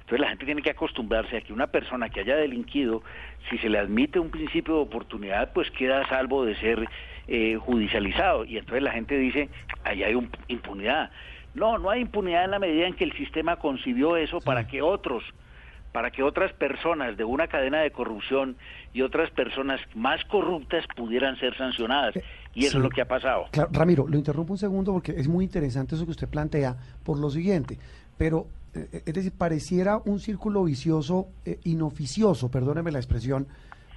Entonces 0.00 0.20
la 0.20 0.28
gente 0.28 0.44
tiene 0.46 0.62
que 0.62 0.70
acostumbrarse 0.70 1.36
a 1.36 1.40
que 1.40 1.52
una 1.52 1.66
persona 1.66 2.08
que 2.08 2.20
haya 2.20 2.36
delinquido, 2.36 3.02
si 3.50 3.58
se 3.58 3.68
le 3.68 3.78
admite 3.78 4.20
un 4.20 4.30
principio 4.30 4.76
de 4.76 4.80
oportunidad, 4.82 5.52
pues 5.52 5.68
queda 5.72 6.00
a 6.02 6.08
salvo 6.08 6.44
de 6.44 6.54
ser 6.56 6.88
eh, 7.26 7.56
judicializado. 7.56 8.44
Y 8.44 8.56
entonces 8.56 8.84
la 8.84 8.92
gente 8.92 9.18
dice, 9.18 9.48
ahí 9.82 10.04
hay 10.04 10.14
un- 10.14 10.30
impunidad. 10.46 11.10
No, 11.54 11.76
no 11.78 11.90
hay 11.90 12.02
impunidad 12.02 12.44
en 12.44 12.52
la 12.52 12.60
medida 12.60 12.86
en 12.86 12.94
que 12.94 13.02
el 13.02 13.12
sistema 13.14 13.56
concibió 13.56 14.16
eso 14.16 14.40
para 14.40 14.68
que 14.68 14.80
otros 14.80 15.24
para 15.96 16.10
que 16.10 16.22
otras 16.22 16.52
personas 16.52 17.16
de 17.16 17.24
una 17.24 17.48
cadena 17.48 17.80
de 17.80 17.90
corrupción 17.90 18.58
y 18.92 19.00
otras 19.00 19.30
personas 19.30 19.80
más 19.94 20.22
corruptas 20.26 20.84
pudieran 20.94 21.38
ser 21.38 21.56
sancionadas. 21.56 22.14
Y 22.52 22.66
eso 22.66 22.72
Sí. 22.72 22.76
es 22.76 22.82
lo 22.82 22.90
que 22.90 23.00
ha 23.00 23.08
pasado. 23.08 23.46
Claro, 23.50 23.70
Ramiro, 23.72 24.06
lo 24.06 24.18
interrumpo 24.18 24.52
un 24.52 24.58
segundo 24.58 24.92
porque 24.92 25.12
es 25.12 25.26
muy 25.26 25.42
interesante 25.46 25.94
eso 25.94 26.04
que 26.04 26.10
usted 26.10 26.28
plantea 26.28 26.76
por 27.02 27.18
lo 27.18 27.30
siguiente, 27.30 27.78
pero 28.18 28.46
eh, 28.74 29.04
es 29.06 29.14
decir, 29.14 29.32
pareciera 29.32 29.96
un 30.04 30.20
círculo 30.20 30.64
vicioso 30.64 31.28
eh, 31.46 31.60
inoficioso, 31.64 32.50
perdóneme 32.50 32.92
la 32.92 32.98
expresión, 32.98 33.46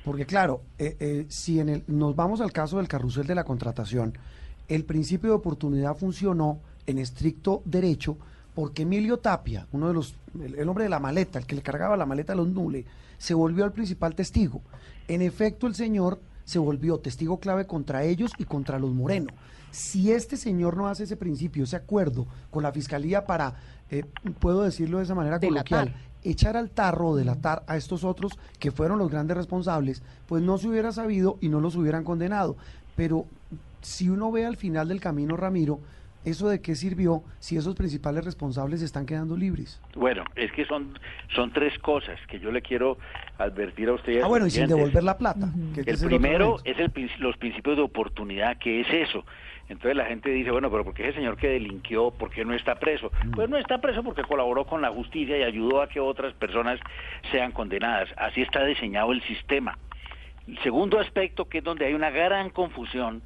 porque 0.06 0.25
claro, 0.25 0.62
eh, 0.77 0.96
eh, 1.01 1.25
si 1.27 1.60
en 1.60 1.68
el, 1.68 1.84
nos 1.88 2.15
vamos 2.15 2.39
al 2.39 2.53
caso 2.53 2.77
del 2.77 2.88
carrusel 2.88 3.27
de 3.27 3.36
la 3.36 3.44
contratación, 3.44 4.18
el 4.70 4.86
principio 4.86 5.32
de 5.32 5.36
oportunidad 5.36 5.98
funcionó 5.98 6.62
en 6.88 6.98
estricto 6.98 7.62
derecho 7.65 8.18
porque 8.53 8.84
Emilio 8.84 9.18
Tapia, 9.18 9.68
uno 9.72 9.88
de 9.88 9.94
los, 9.94 10.15
el, 10.41 10.56
el 10.56 10.70
hombre 10.70 10.86
de 10.86 10.89
la 10.89 11.00
maleta, 11.00 11.39
el 11.39 11.46
que 11.46 11.56
le 11.56 11.62
cargaba 11.62 11.98
la 11.98 12.06
maleta 12.06 12.34
a 12.34 12.36
los 12.36 12.48
Nule, 12.48 12.86
se 13.18 13.34
volvió 13.34 13.65
el 13.65 13.72
principal 13.72 14.15
testigo. 14.15 14.62
En 15.08 15.22
efecto, 15.22 15.68
el 15.68 15.75
señor 15.75 16.20
se 16.50 16.58
volvió 16.58 16.98
testigo 16.98 17.39
clave 17.39 17.68
contra 17.68 18.03
ellos 18.03 18.32
y 18.39 18.46
contra 18.46 18.79
los 18.79 18.91
Moreno. 18.91 19.32
Si 19.70 20.12
este 20.12 20.36
señor 20.36 20.75
no 20.75 20.88
hace 20.88 21.03
ese 21.03 21.15
principio, 21.15 21.63
ese 21.63 21.75
acuerdo 21.75 22.25
con 22.50 22.63
la 22.63 22.72
fiscalía 22.72 23.25
para, 23.25 23.53
eh, 23.91 24.03
puedo 24.39 24.63
decirlo 24.63 24.98
de 24.98 25.03
esa 25.03 25.13
manera 25.13 25.38
Delatar. 25.38 25.86
coloquial, 25.86 25.96
echar 26.24 26.58
al 26.58 26.72
tarro 26.72 27.10
o 27.10 27.15
delatar 27.15 27.63
a 27.68 27.77
estos 27.77 28.03
otros 28.03 28.39
que 28.58 28.72
fueron 28.72 28.98
los 28.98 29.12
grandes 29.12 29.38
responsables, 29.38 30.01
pues 30.25 30.41
no 30.41 30.58
se 30.58 30.70
hubiera 30.70 30.91
sabido 30.91 31.38
y 31.39 31.50
no 31.50 31.60
los 31.60 31.75
hubieran 31.75 32.03
condenado. 32.03 32.58
Pero 32.96 33.25
si 33.82 34.10
uno 34.10 34.32
ve 34.32 34.46
al 34.48 34.58
final 34.58 34.88
del 34.88 35.00
camino, 35.00 35.38
Ramiro, 35.38 35.79
¿eso 36.25 36.49
de 36.49 36.61
qué 36.61 36.75
sirvió 36.75 37.23
si 37.39 37.57
esos 37.57 37.75
principales 37.75 38.25
responsables 38.25 38.81
están 38.81 39.05
quedando 39.05 39.35
libres? 39.35 39.81
Bueno, 39.95 40.23
es 40.35 40.51
que 40.51 40.65
son, 40.65 40.97
son 41.35 41.51
tres 41.51 41.77
cosas 41.79 42.19
que 42.27 42.39
yo 42.39 42.51
le 42.51 42.61
quiero 42.61 42.97
advertir 43.38 43.89
a 43.89 43.93
usted. 43.93 44.13
y 44.13 44.19
a 44.19 44.25
Ah, 44.25 44.27
bueno, 44.27 44.47
y 44.47 44.51
sin 44.51 44.67
devolver 44.67 45.03
la 45.03 45.17
plata. 45.17 45.49
que 45.73 45.81
El 45.81 45.97
primero 45.99 46.57
es 46.63 46.77
el, 46.77 46.91
los 47.19 47.38
principios 47.38 47.77
de 47.77 47.83
oportunidad, 47.83 48.57
que 48.57 48.81
es 48.81 48.88
eso. 48.91 49.23
Entonces 49.69 49.95
la 49.95 50.05
gente 50.05 50.31
dice, 50.31 50.49
bueno, 50.49 50.71
pero 50.71 50.83
¿por 50.83 50.95
qué 50.95 51.03
ese 51.09 51.19
señor 51.19 51.38
que 51.38 51.47
delinquió, 51.47 52.09
por 52.09 52.31
qué 52.31 52.43
no 52.43 52.55
está 52.55 52.79
preso? 52.79 53.11
Mm. 53.25 53.31
Pues 53.31 53.49
no 53.49 53.57
está 53.57 53.79
preso 53.79 54.03
porque 54.03 54.23
colaboró 54.23 54.65
con 54.65 54.81
la 54.81 54.89
justicia 54.89 55.38
y 55.38 55.43
ayudó 55.43 55.81
a 55.83 55.88
que 55.88 55.99
otras 55.99 56.33
personas 56.33 56.79
sean 57.31 57.51
condenadas. 57.51 58.09
Así 58.17 58.41
está 58.41 58.65
diseñado 58.65 59.11
el 59.11 59.21
sistema. 59.23 59.77
El 60.47 60.57
segundo 60.63 60.99
aspecto, 60.99 61.45
que 61.47 61.59
es 61.59 61.63
donde 61.63 61.85
hay 61.85 61.93
una 61.93 62.09
gran 62.09 62.49
confusión, 62.49 63.21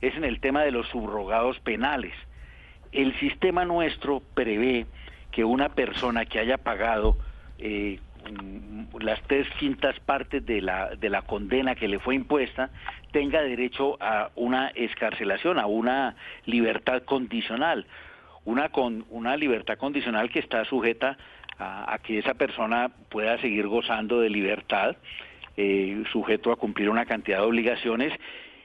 es 0.00 0.16
en 0.16 0.24
el 0.24 0.40
tema 0.40 0.62
de 0.64 0.72
los 0.72 0.88
subrogados 0.88 1.60
penales. 1.60 2.12
El 2.94 3.12
sistema 3.18 3.64
nuestro 3.64 4.22
prevé 4.34 4.86
que 5.32 5.44
una 5.44 5.70
persona 5.70 6.26
que 6.26 6.38
haya 6.38 6.58
pagado 6.58 7.16
eh, 7.58 7.98
mm, 8.30 8.98
las 9.00 9.20
tres 9.22 9.48
quintas 9.58 9.98
partes 9.98 10.46
de 10.46 10.60
la, 10.60 10.94
de 10.94 11.10
la 11.10 11.22
condena 11.22 11.74
que 11.74 11.88
le 11.88 11.98
fue 11.98 12.14
impuesta 12.14 12.70
tenga 13.10 13.42
derecho 13.42 13.96
a 14.00 14.30
una 14.36 14.68
escarcelación, 14.68 15.58
a 15.58 15.66
una 15.66 16.14
libertad 16.46 17.02
condicional. 17.02 17.84
Una, 18.44 18.68
con, 18.68 19.04
una 19.10 19.36
libertad 19.36 19.76
condicional 19.76 20.30
que 20.30 20.38
está 20.38 20.64
sujeta 20.64 21.16
a, 21.58 21.98
que 22.02 22.18
esa 22.18 22.34
persona 22.34 22.90
pueda 23.08 23.40
seguir 23.40 23.66
gozando 23.66 24.20
de 24.20 24.30
libertad, 24.30 24.96
eh, 25.56 26.04
sujeto 26.12 26.52
a 26.52 26.56
cumplir 26.56 26.90
una 26.90 27.06
cantidad 27.06 27.38
de 27.38 27.44
obligaciones 27.44 28.12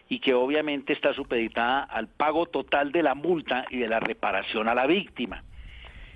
y 0.10 0.20
que 0.20 0.34
obviamente 0.34 0.92
está 0.92 1.13
supeditada 1.13 1.84
al 1.84 2.08
pago 2.08 2.48
total 2.48 2.92
de 2.92 3.04
la 3.04 3.13
multa 3.13 3.66
y 3.70 3.78
de 3.78 3.88
la 3.88 4.00
reparación 4.00 4.68
a 4.68 4.74
la 4.75 4.88
víctima. 4.88 5.44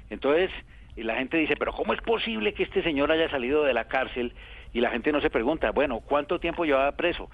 Entonces, 0.10 0.50
y 0.96 1.04
la 1.04 1.16
gente 1.16 1.38
dice, 1.38 1.56
pero 1.56 1.72
¿cómo 1.74 1.94
es 1.94 2.02
posible 2.02 2.54
que 2.54 2.64
este 2.64 2.84
señor 2.84 3.12
haya 3.12 3.30
salido 3.30 3.64
de 3.64 3.74
la 3.74 3.88
cárcel? 3.88 4.34
Y 4.74 4.82
la 4.82 4.90
gente 4.90 5.12
no 5.12 5.22
se 5.22 5.30
pregunta, 5.30 5.72
bueno, 5.72 6.00
¿cuánto 6.00 6.40
tiempo 6.40 6.66
llevaba 6.66 6.92
preso? 6.94 7.30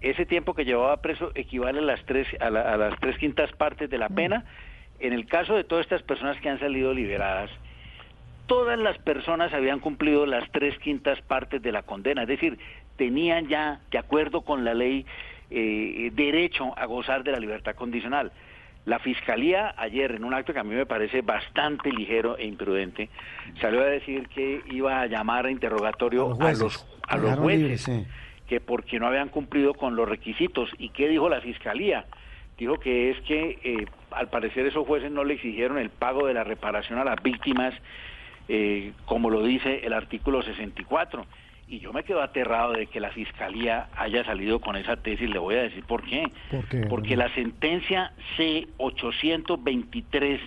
Ese 0.00 0.24
tiempo 0.24 0.54
que 0.54 0.64
llevaba 0.64 0.96
preso 1.02 1.30
equivale 1.34 1.80
a 1.80 1.82
las 1.82 2.02
tres, 2.06 2.26
a, 2.40 2.48
la- 2.48 2.72
a 2.72 2.76
las 2.78 2.98
tres 2.98 3.18
quintas 3.18 3.52
partes 3.52 3.90
de 3.90 3.98
la 3.98 4.08
pena. 4.08 4.46
En 4.98 5.12
el 5.12 5.26
caso 5.26 5.54
de 5.54 5.64
todas 5.64 5.84
estas 5.84 6.02
personas 6.02 6.40
que 6.40 6.48
han 6.48 6.58
salido 6.58 6.94
liberadas, 6.94 7.50
todas 8.46 8.78
las 8.78 8.98
personas 8.98 9.52
habían 9.52 9.80
cumplido 9.80 10.24
las 10.26 10.50
tres 10.50 10.78
quintas 10.78 11.20
partes 11.22 11.60
de 11.62 11.72
la 11.72 11.82
condena, 11.82 12.22
es 12.22 12.28
decir, 12.28 12.58
tenían 12.96 13.48
ya, 13.48 13.80
de 13.90 13.98
acuerdo 13.98 14.40
con 14.42 14.64
la 14.64 14.74
ley, 14.74 15.06
eh, 15.50 16.10
derecho 16.12 16.76
a 16.78 16.86
gozar 16.86 17.24
de 17.24 17.32
la 17.32 17.38
libertad 17.38 17.74
condicional. 17.74 18.32
La 18.86 18.98
Fiscalía 18.98 19.74
ayer, 19.76 20.12
en 20.12 20.24
un 20.24 20.32
acto 20.32 20.52
que 20.52 20.58
a 20.58 20.64
mí 20.64 20.74
me 20.74 20.86
parece 20.86 21.20
bastante 21.20 21.92
ligero 21.92 22.38
e 22.38 22.46
imprudente, 22.46 23.10
salió 23.60 23.82
a 23.82 23.86
decir 23.86 24.28
que 24.28 24.62
iba 24.70 25.00
a 25.00 25.06
llamar 25.06 25.46
a 25.46 25.50
interrogatorio 25.50 26.36
a 26.40 26.52
los, 26.52 26.86
a 27.06 27.16
los 27.18 27.38
jueces 27.38 27.82
sí. 27.82 28.06
que 28.48 28.60
porque 28.60 28.98
no 28.98 29.06
habían 29.06 29.28
cumplido 29.28 29.74
con 29.74 29.96
los 29.96 30.08
requisitos. 30.08 30.70
¿Y 30.78 30.88
qué 30.90 31.08
dijo 31.08 31.28
la 31.28 31.42
Fiscalía? 31.42 32.06
Dijo 32.56 32.78
que 32.78 33.10
es 33.10 33.20
que 33.22 33.58
eh, 33.62 33.86
al 34.10 34.28
parecer 34.28 34.66
esos 34.66 34.86
jueces 34.86 35.10
no 35.10 35.24
le 35.24 35.34
exigieron 35.34 35.78
el 35.78 35.90
pago 35.90 36.26
de 36.26 36.34
la 36.34 36.44
reparación 36.44 36.98
a 36.98 37.04
las 37.04 37.22
víctimas, 37.22 37.74
eh, 38.48 38.92
como 39.04 39.28
lo 39.28 39.42
dice 39.42 39.80
el 39.84 39.92
artículo 39.92 40.42
64. 40.42 41.26
Y 41.70 41.78
yo 41.78 41.92
me 41.92 42.02
quedo 42.02 42.20
aterrado 42.20 42.72
de 42.72 42.88
que 42.88 42.98
la 42.98 43.10
Fiscalía 43.10 43.86
haya 43.96 44.24
salido 44.24 44.60
con 44.60 44.74
esa 44.74 44.96
tesis, 44.96 45.30
le 45.30 45.38
voy 45.38 45.54
a 45.54 45.62
decir 45.62 45.84
por 45.84 46.02
qué. 46.02 46.24
¿Por 46.50 46.64
qué, 46.64 46.80
Porque 46.88 47.16
la 47.16 47.32
sentencia 47.32 48.12
C-823 48.36 50.40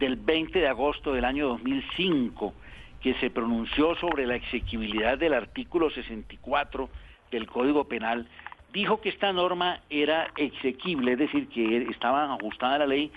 del 0.00 0.16
20 0.16 0.58
de 0.58 0.66
agosto 0.66 1.12
del 1.12 1.24
año 1.24 1.46
2005, 1.46 2.52
que 3.00 3.14
se 3.14 3.30
pronunció 3.30 3.94
sobre 3.94 4.26
la 4.26 4.34
exequibilidad 4.34 5.16
del 5.16 5.34
artículo 5.34 5.90
64 5.90 6.90
del 7.30 7.46
Código 7.46 7.84
Penal, 7.84 8.26
dijo 8.72 9.00
que 9.00 9.10
esta 9.10 9.32
norma 9.32 9.82
era 9.90 10.32
exequible, 10.36 11.12
es 11.12 11.18
decir, 11.18 11.46
que 11.48 11.86
estaba 11.88 12.34
ajustada 12.34 12.74
a 12.74 12.78
la 12.78 12.86
ley 12.86 13.12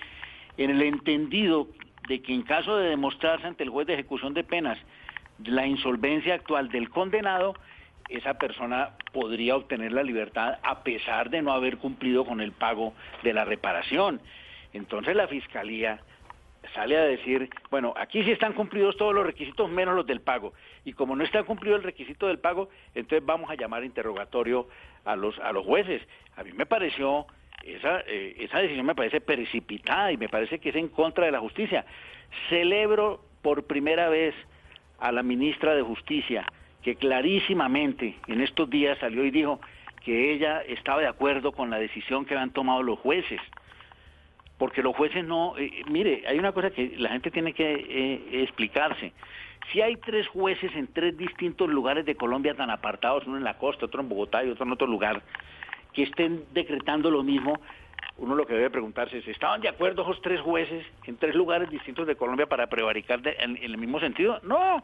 en 0.58 0.70
el 0.70 0.84
entendido 0.84 1.70
de 2.08 2.22
que 2.22 2.36
en 2.36 2.44
caso 2.44 2.78
de 2.78 2.90
demostrarse 2.90 3.48
ante 3.48 3.64
el 3.64 3.72
juez 3.72 3.88
de 3.88 3.94
ejecución 3.94 4.36
de 4.36 4.44
penas 4.44 4.78
la 5.46 5.66
insolvencia 5.66 6.36
actual 6.36 6.70
del 6.70 6.90
condenado, 6.90 7.56
esa 8.10 8.36
persona 8.36 8.92
podría 9.14 9.56
obtener 9.56 9.94
la 9.94 10.04
libertad 10.04 10.60
a 10.64 10.84
pesar 10.84 11.30
de 11.30 11.42
no 11.42 11.54
haber 11.54 11.78
cumplido 11.78 12.26
con 12.26 12.42
el 12.42 12.52
pago 12.52 12.94
de 13.24 13.34
la 13.34 13.46
reparación. 13.46 14.22
Entonces 14.74 15.16
la 15.16 15.28
Fiscalía 15.28 16.00
sale 16.74 16.98
a 16.98 17.04
decir, 17.04 17.50
bueno, 17.70 17.94
aquí 17.98 18.24
sí 18.24 18.32
están 18.32 18.54
cumplidos 18.54 18.98
todos 18.98 19.14
los 19.14 19.26
requisitos 19.26 19.70
menos 19.70 19.96
los 19.96 20.06
del 20.06 20.22
pago. 20.22 20.54
Y 20.86 20.94
como 20.94 21.16
no 21.16 21.24
está 21.24 21.44
cumplido 21.44 21.76
el 21.76 21.84
requisito 21.84 22.28
del 22.28 22.40
pago, 22.40 22.70
entonces 22.94 23.26
vamos 23.26 23.50
a 23.50 23.56
llamar 23.56 23.84
a 23.84 23.86
interrogatorio 23.86 24.68
a 25.06 25.16
los, 25.16 25.38
a 25.40 25.52
los 25.52 25.66
jueces. 25.66 26.02
A 26.36 26.44
mí 26.44 26.52
me 26.54 26.66
pareció, 26.66 27.26
esa, 27.64 28.02
eh, 28.02 28.36
esa 28.40 28.60
decisión 28.60 28.86
me 28.86 28.96
parece 28.96 29.22
precipitada 29.22 30.12
y 30.12 30.18
me 30.18 30.30
parece 30.30 30.60
que 30.60 30.70
es 30.70 30.76
en 30.76 30.90
contra 30.90 31.26
de 31.26 31.32
la 31.32 31.40
justicia. 31.40 31.86
Celebro 32.50 33.24
por 33.42 33.66
primera 33.66 34.10
vez 34.10 34.36
a 35.02 35.12
la 35.12 35.24
ministra 35.24 35.76
de 35.76 35.82
Justicia, 35.82 36.46
que 36.82 36.96
clarísimamente 36.96 38.16
en 38.28 38.42
estos 38.42 38.70
días 38.70 38.98
salió 39.00 39.26
y 39.26 39.32
dijo 39.32 39.60
que 40.04 40.34
ella 40.34 40.62
estaba 40.62 41.02
de 41.02 41.08
acuerdo 41.08 41.52
con 41.52 41.70
la 41.70 41.78
decisión 41.78 42.26
que 42.26 42.36
habían 42.36 42.52
tomado 42.52 42.82
los 42.82 42.98
jueces 43.00 43.42
porque 44.62 44.84
los 44.84 44.96
jueces 44.96 45.26
no, 45.26 45.58
eh, 45.58 45.72
mire, 45.90 46.22
hay 46.28 46.38
una 46.38 46.52
cosa 46.52 46.70
que 46.70 46.94
la 47.00 47.10
gente 47.10 47.32
tiene 47.32 47.52
que 47.52 47.74
eh, 47.74 48.44
explicarse. 48.44 49.12
Si 49.72 49.82
hay 49.82 49.96
tres 49.96 50.28
jueces 50.28 50.72
en 50.76 50.86
tres 50.86 51.18
distintos 51.18 51.68
lugares 51.68 52.06
de 52.06 52.14
Colombia 52.14 52.54
tan 52.54 52.70
apartados, 52.70 53.26
uno 53.26 53.38
en 53.38 53.44
la 53.44 53.58
costa, 53.58 53.88
otro 53.88 54.02
en 54.02 54.10
Bogotá 54.10 54.44
y 54.44 54.50
otro 54.50 54.64
en 54.66 54.72
otro 54.72 54.86
lugar, 54.86 55.24
que 55.94 56.04
estén 56.04 56.44
decretando 56.54 57.10
lo 57.10 57.24
mismo, 57.24 57.60
uno 58.18 58.36
lo 58.36 58.46
que 58.46 58.54
debe 58.54 58.70
preguntarse 58.70 59.18
es, 59.20 59.28
¿estaban 59.28 59.62
de 59.62 59.70
acuerdo 59.70 60.04
esos 60.04 60.22
tres 60.22 60.40
jueces 60.42 60.86
en 61.06 61.18
tres 61.18 61.34
lugares 61.36 61.70
distintos 61.70 62.06
de 62.08 62.16
Colombia 62.16 62.46
para 62.48 62.68
prevaricar 62.68 63.22
de- 63.22 63.36
en, 63.40 63.58
en 63.58 63.64
el 63.64 63.78
mismo 63.78 64.00
sentido? 64.00 64.40
No, 64.44 64.82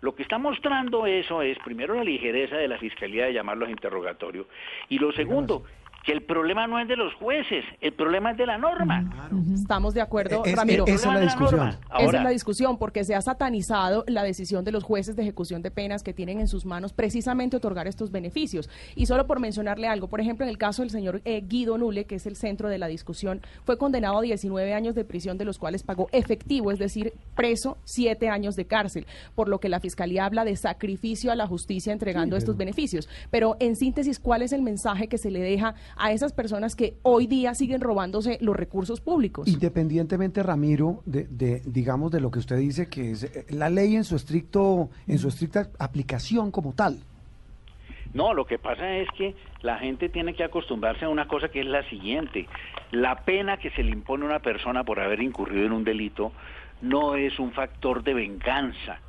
lo 0.00 0.14
que 0.14 0.22
está 0.22 0.38
mostrando 0.38 1.06
eso 1.06 1.42
es, 1.42 1.58
primero, 1.60 1.94
la 1.94 2.02
ligereza 2.04 2.56
de 2.56 2.66
la 2.68 2.78
Fiscalía 2.78 3.26
de 3.26 3.32
llamarlos 3.34 3.68
a 3.68 3.72
interrogatorio, 3.72 4.46
y 4.88 4.98
lo 4.98 5.12
segundo, 5.12 5.62
que 6.04 6.12
el 6.12 6.22
problema 6.24 6.66
no 6.66 6.80
es 6.80 6.88
de 6.88 6.96
los 6.96 7.14
jueces, 7.14 7.64
el 7.80 7.92
problema 7.92 8.32
es 8.32 8.36
de 8.36 8.46
la 8.46 8.58
norma. 8.58 9.28
Estamos 9.54 9.94
de 9.94 10.00
acuerdo, 10.00 10.44
Es- 10.44 10.56
Ramiro. 10.56 10.84
esa 10.86 11.08
es 11.10 11.14
la 11.14 11.20
discusión. 11.20 11.76
Ahora- 11.90 12.18
es 12.18 12.24
la 12.24 12.30
discusión, 12.30 12.76
porque 12.78 13.04
se 13.04 13.14
ha 13.14 13.20
satanizado 13.22 14.04
la 14.08 14.22
decisión 14.24 14.64
de 14.64 14.72
los 14.72 14.82
jueces 14.82 15.14
de 15.14 15.22
ejecución 15.22 15.62
de 15.62 15.70
penas 15.70 16.02
que 16.02 16.12
tienen 16.12 16.40
en 16.40 16.48
sus 16.48 16.64
manos 16.66 16.92
precisamente 16.92 17.56
otorgar 17.56 17.86
estos 17.86 18.10
beneficios. 18.10 18.68
Y 18.96 19.06
solo 19.06 19.26
por 19.26 19.38
mencionarle 19.38 19.86
algo, 19.86 20.08
por 20.08 20.20
ejemplo, 20.20 20.44
en 20.44 20.50
el 20.50 20.58
caso 20.58 20.82
del 20.82 20.90
señor 20.90 21.20
eh, 21.24 21.42
Guido 21.46 21.78
Nule, 21.78 22.04
que 22.04 22.16
es 22.16 22.26
el 22.26 22.34
centro 22.36 22.68
de 22.68 22.78
la 22.78 22.88
discusión, 22.88 23.40
fue 23.64 23.78
condenado 23.78 24.18
a 24.18 24.22
19 24.22 24.74
años 24.74 24.94
de 24.94 25.04
prisión, 25.04 25.38
de 25.38 25.44
los 25.44 25.58
cuales 25.58 25.82
pagó 25.84 26.08
efectivo, 26.12 26.72
es 26.72 26.78
decir, 26.78 27.12
preso, 27.36 27.78
7 27.84 28.28
años 28.28 28.56
de 28.56 28.64
cárcel, 28.66 29.06
por 29.34 29.48
lo 29.48 29.60
que 29.60 29.68
la 29.68 29.78
Fiscalía 29.80 30.24
habla 30.24 30.44
de 30.44 30.56
sacrificio 30.56 31.30
a 31.30 31.36
la 31.36 31.46
justicia 31.46 31.92
entregando 31.92 32.36
estos 32.36 32.56
beneficios. 32.56 33.08
Pero 33.30 33.56
en 33.60 33.76
síntesis, 33.76 34.18
¿cuál 34.18 34.42
es 34.42 34.52
el 34.52 34.62
mensaje 34.62 35.06
que 35.08 35.18
se 35.18 35.30
le 35.30 35.40
deja 35.40 35.74
a 35.96 36.12
esas 36.12 36.32
personas 36.32 36.76
que 36.76 36.94
hoy 37.02 37.26
día 37.26 37.54
siguen 37.54 37.80
robándose 37.80 38.38
los 38.40 38.56
recursos 38.56 39.00
públicos. 39.00 39.48
Independientemente, 39.48 40.42
Ramiro, 40.42 41.02
de, 41.06 41.24
de, 41.24 41.60
digamos 41.64 42.10
de 42.10 42.20
lo 42.20 42.30
que 42.30 42.38
usted 42.38 42.56
dice 42.56 42.88
que 42.88 43.12
es 43.12 43.24
eh, 43.24 43.46
la 43.50 43.70
ley 43.70 43.96
en 43.96 44.04
su 44.04 44.16
estricto, 44.16 44.90
en 45.06 45.18
su 45.18 45.28
estricta 45.28 45.68
aplicación 45.78 46.50
como 46.50 46.72
tal. 46.72 46.98
No, 48.14 48.34
lo 48.34 48.44
que 48.44 48.58
pasa 48.58 48.96
es 48.96 49.08
que 49.16 49.34
la 49.62 49.78
gente 49.78 50.10
tiene 50.10 50.34
que 50.34 50.44
acostumbrarse 50.44 51.06
a 51.06 51.08
una 51.08 51.26
cosa 51.26 51.48
que 51.48 51.60
es 51.60 51.66
la 51.66 51.88
siguiente. 51.88 52.46
La 52.90 53.24
pena 53.24 53.56
que 53.56 53.70
se 53.70 53.82
le 53.82 53.90
impone 53.90 54.24
a 54.24 54.28
una 54.28 54.38
persona 54.40 54.84
por 54.84 55.00
haber 55.00 55.22
incurrido 55.22 55.64
en 55.64 55.72
un 55.72 55.84
delito 55.84 56.32
no 56.82 57.14
es 57.14 57.38
un 57.38 57.52
factor 57.52 58.02
de 58.02 58.12
venganza. 58.12 59.00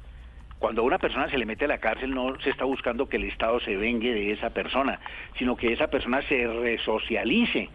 Cuando 0.63 0.81
a 0.81 0.85
una 0.85 0.97
persona 0.97 1.29
se 1.29 1.37
le 1.37 1.45
mete 1.45 1.65
a 1.65 1.67
la 1.67 1.79
cárcel 1.79 2.11
no 2.11 2.39
se 2.39 2.49
está 2.49 2.63
buscando 2.63 3.09
que 3.09 3.17
el 3.17 3.25
Estado 3.25 3.59
se 3.59 3.75
vengue 3.75 4.13
de 4.13 4.31
esa 4.31 4.51
persona, 4.51 4.97
sino 5.37 5.57
que 5.57 5.73
esa 5.73 5.87
persona 5.87 6.21
se 6.21 6.47
resocialice. 6.47 7.67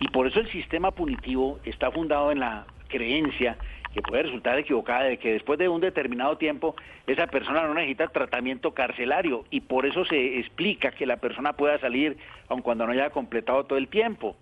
Y 0.00 0.08
por 0.08 0.26
eso 0.26 0.40
el 0.40 0.50
sistema 0.50 0.90
punitivo 0.90 1.58
está 1.64 1.90
fundado 1.90 2.30
en 2.30 2.40
la 2.40 2.66
creencia 2.88 3.56
que 3.94 4.02
puede 4.02 4.24
resultar 4.24 4.58
equivocada 4.58 5.04
de 5.04 5.16
que 5.16 5.32
después 5.32 5.58
de 5.58 5.70
un 5.70 5.80
determinado 5.80 6.36
tiempo 6.36 6.76
esa 7.06 7.26
persona 7.26 7.62
no 7.62 7.72
necesita 7.72 8.08
tratamiento 8.08 8.74
carcelario 8.74 9.46
y 9.48 9.62
por 9.62 9.86
eso 9.86 10.04
se 10.04 10.40
explica 10.40 10.90
que 10.90 11.06
la 11.06 11.16
persona 11.16 11.54
pueda 11.54 11.78
salir 11.78 12.18
aun 12.48 12.60
cuando 12.60 12.84
no 12.84 12.92
haya 12.92 13.08
completado 13.08 13.64
todo 13.64 13.78
el 13.78 13.88
tiempo. 13.88 14.36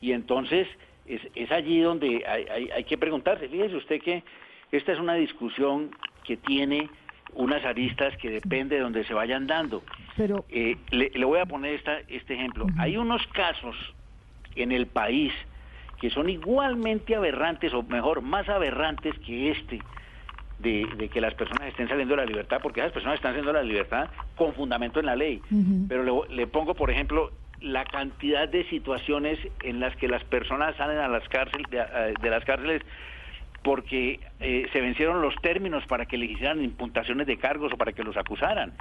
Y 0.00 0.12
entonces 0.12 0.68
es, 1.06 1.50
allí 1.50 1.80
donde 1.80 2.24
hay, 2.28 2.70
hay, 2.70 2.84
que 2.84 2.96
preguntarse, 2.96 3.48
fíjese 3.48 3.74
usted 3.74 4.00
que 4.00 4.22
esta 4.70 4.92
es 4.92 5.00
una 5.00 5.14
discusión 5.14 5.90
que 6.24 6.36
tiene 6.36 6.88
unas 7.34 7.64
aristas 7.64 8.16
que 8.18 8.30
depende 8.30 8.76
de 8.76 8.82
donde 8.82 9.04
se 9.04 9.14
vayan 9.14 9.46
dando. 9.46 9.82
Pero 10.16 10.44
eh, 10.50 10.76
le, 10.90 11.24
voy 11.24 11.40
a 11.40 11.46
poner 11.46 11.74
esta, 11.74 12.00
este 12.08 12.34
ejemplo. 12.34 12.66
Hay 12.78 12.96
unos 12.96 13.26
casos 13.28 13.76
en 14.54 14.72
el 14.72 14.86
país 14.86 15.32
que 16.00 16.10
son 16.10 16.28
igualmente 16.28 17.14
aberrantes, 17.14 17.72
o 17.72 17.82
mejor, 17.84 18.22
más 18.22 18.48
aberrantes 18.48 19.16
que 19.20 19.52
este, 19.52 19.80
de, 20.58 21.08
que 21.12 21.20
las 21.20 21.34
personas 21.34 21.68
estén 21.68 21.88
saliendo 21.88 22.16
de 22.16 22.22
la 22.22 22.26
libertad, 22.26 22.58
porque 22.62 22.80
esas 22.80 22.92
personas 22.92 23.16
están 23.16 23.32
saliendo 23.32 23.52
de 23.52 23.58
la 23.58 23.64
libertad 23.64 24.10
con 24.36 24.52
fundamento 24.52 25.00
en 25.00 25.06
la 25.06 25.16
ley. 25.16 25.40
Pero 25.88 26.26
le, 26.28 26.46
pongo, 26.48 26.74
por 26.74 26.90
ejemplo, 26.90 27.30
la 27.60 27.84
cantidad 27.84 28.48
de 28.48 28.68
situaciones 28.68 29.38
en 29.62 29.78
las 29.78 29.94
que 29.96 30.08
las 30.08 30.24
personas 30.24 30.74
salen 30.76 30.98
a 30.98 31.08
las 31.08 31.28
cárceles, 31.28 31.66
de, 31.70 32.30
las 32.30 32.44
cárceles 32.44 32.82
porque 33.62 34.20
eh, 34.40 34.66
se 34.72 34.80
vencieron 34.80 35.22
los 35.22 35.34
términos 35.42 35.84
para 35.88 36.06
que 36.06 36.16
le 36.16 36.26
hicieran 36.26 36.62
imputaciones 36.62 37.26
de 37.26 37.36
cargos 37.36 37.72
o 37.72 37.76
para 37.76 37.92
que 37.92 38.02
los 38.02 38.16
acusaran. 38.16 38.72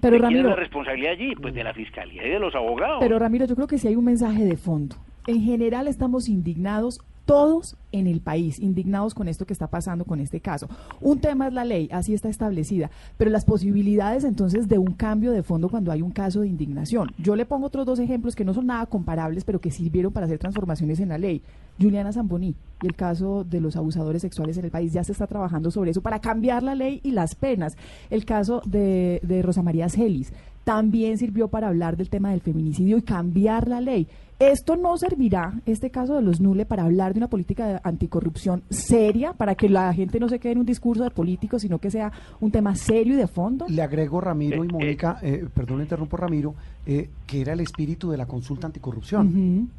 Pero 0.00 0.16
¿De 0.16 0.22
Ramiro, 0.22 0.28
quién 0.28 0.46
es 0.46 0.56
la 0.56 0.56
responsabilidad 0.56 1.12
allí? 1.12 1.34
Pues 1.34 1.54
de 1.54 1.64
la 1.64 1.72
fiscalía 1.72 2.26
y 2.26 2.30
de 2.30 2.38
los 2.38 2.54
abogados. 2.54 2.98
Pero 3.00 3.18
Ramiro, 3.18 3.46
yo 3.46 3.54
creo 3.54 3.66
que 3.66 3.78
sí 3.78 3.88
hay 3.88 3.96
un 3.96 4.04
mensaje 4.04 4.44
de 4.44 4.56
fondo 4.56 4.96
en 5.26 5.40
general 5.42 5.88
estamos 5.88 6.28
indignados 6.28 7.00
todos 7.24 7.76
en 7.92 8.06
el 8.06 8.20
país, 8.20 8.58
indignados 8.58 9.14
con 9.14 9.28
esto 9.28 9.46
que 9.46 9.52
está 9.52 9.68
pasando 9.68 10.04
con 10.04 10.20
este 10.20 10.40
caso. 10.40 10.68
Un 11.00 11.20
tema 11.20 11.46
es 11.46 11.52
la 11.52 11.64
ley, 11.64 11.88
así 11.92 12.12
está 12.12 12.28
establecida, 12.28 12.90
pero 13.16 13.30
las 13.30 13.44
posibilidades 13.44 14.24
entonces 14.24 14.68
de 14.68 14.78
un 14.78 14.92
cambio 14.92 15.32
de 15.32 15.42
fondo 15.42 15.68
cuando 15.68 15.92
hay 15.92 16.02
un 16.02 16.10
caso 16.10 16.40
de 16.40 16.48
indignación. 16.48 17.12
Yo 17.18 17.36
le 17.36 17.46
pongo 17.46 17.66
otros 17.66 17.86
dos 17.86 17.98
ejemplos 17.98 18.34
que 18.34 18.44
no 18.44 18.52
son 18.54 18.66
nada 18.66 18.86
comparables, 18.86 19.44
pero 19.44 19.60
que 19.60 19.70
sirvieron 19.70 20.12
para 20.12 20.26
hacer 20.26 20.38
transformaciones 20.38 21.00
en 21.00 21.10
la 21.10 21.18
ley. 21.18 21.42
Juliana 21.80 22.12
Zamboni 22.12 22.54
y 22.82 22.86
el 22.86 22.94
caso 22.94 23.44
de 23.44 23.60
los 23.60 23.76
abusadores 23.76 24.22
sexuales 24.22 24.56
en 24.58 24.64
el 24.66 24.70
país, 24.70 24.92
ya 24.92 25.04
se 25.04 25.12
está 25.12 25.26
trabajando 25.26 25.70
sobre 25.70 25.90
eso 25.90 26.02
para 26.02 26.20
cambiar 26.20 26.62
la 26.62 26.74
ley 26.74 27.00
y 27.02 27.12
las 27.12 27.34
penas. 27.34 27.76
El 28.10 28.24
caso 28.24 28.60
de, 28.64 29.20
de 29.22 29.42
Rosa 29.42 29.62
María 29.62 29.88
Celis 29.88 30.32
también 30.64 31.18
sirvió 31.18 31.48
para 31.48 31.68
hablar 31.68 31.96
del 31.96 32.08
tema 32.08 32.30
del 32.30 32.40
feminicidio 32.40 32.96
y 32.96 33.02
cambiar 33.02 33.68
la 33.68 33.80
ley. 33.80 34.08
Esto 34.40 34.74
no 34.74 34.96
servirá, 34.96 35.52
este 35.64 35.90
caso 35.90 36.16
de 36.16 36.22
los 36.22 36.40
Nule, 36.40 36.66
para 36.66 36.82
hablar 36.82 37.12
de 37.12 37.18
una 37.18 37.28
política 37.28 37.66
de 37.68 37.80
anticorrupción 37.84 38.64
seria, 38.68 39.32
para 39.32 39.54
que 39.54 39.68
la 39.68 39.92
gente 39.94 40.18
no 40.18 40.28
se 40.28 40.40
quede 40.40 40.52
en 40.52 40.58
un 40.58 40.66
discurso 40.66 41.04
de 41.04 41.10
políticos, 41.10 41.62
sino 41.62 41.78
que 41.78 41.88
sea 41.90 42.10
un 42.40 42.50
tema 42.50 42.74
serio 42.74 43.14
y 43.14 43.16
de 43.16 43.28
fondo. 43.28 43.66
Le 43.68 43.80
agrego, 43.80 44.20
Ramiro 44.20 44.64
y 44.64 44.66
eh, 44.66 44.72
Mónica, 44.72 45.18
eh, 45.22 45.42
eh, 45.44 45.48
perdón, 45.54 45.82
interrumpo, 45.82 46.16
Ramiro, 46.16 46.54
que 46.84 47.40
era 47.40 47.52
el 47.52 47.60
espíritu 47.60 48.10
de 48.10 48.16
la 48.16 48.26
consulta 48.26 48.66
anticorrupción. 48.66 49.70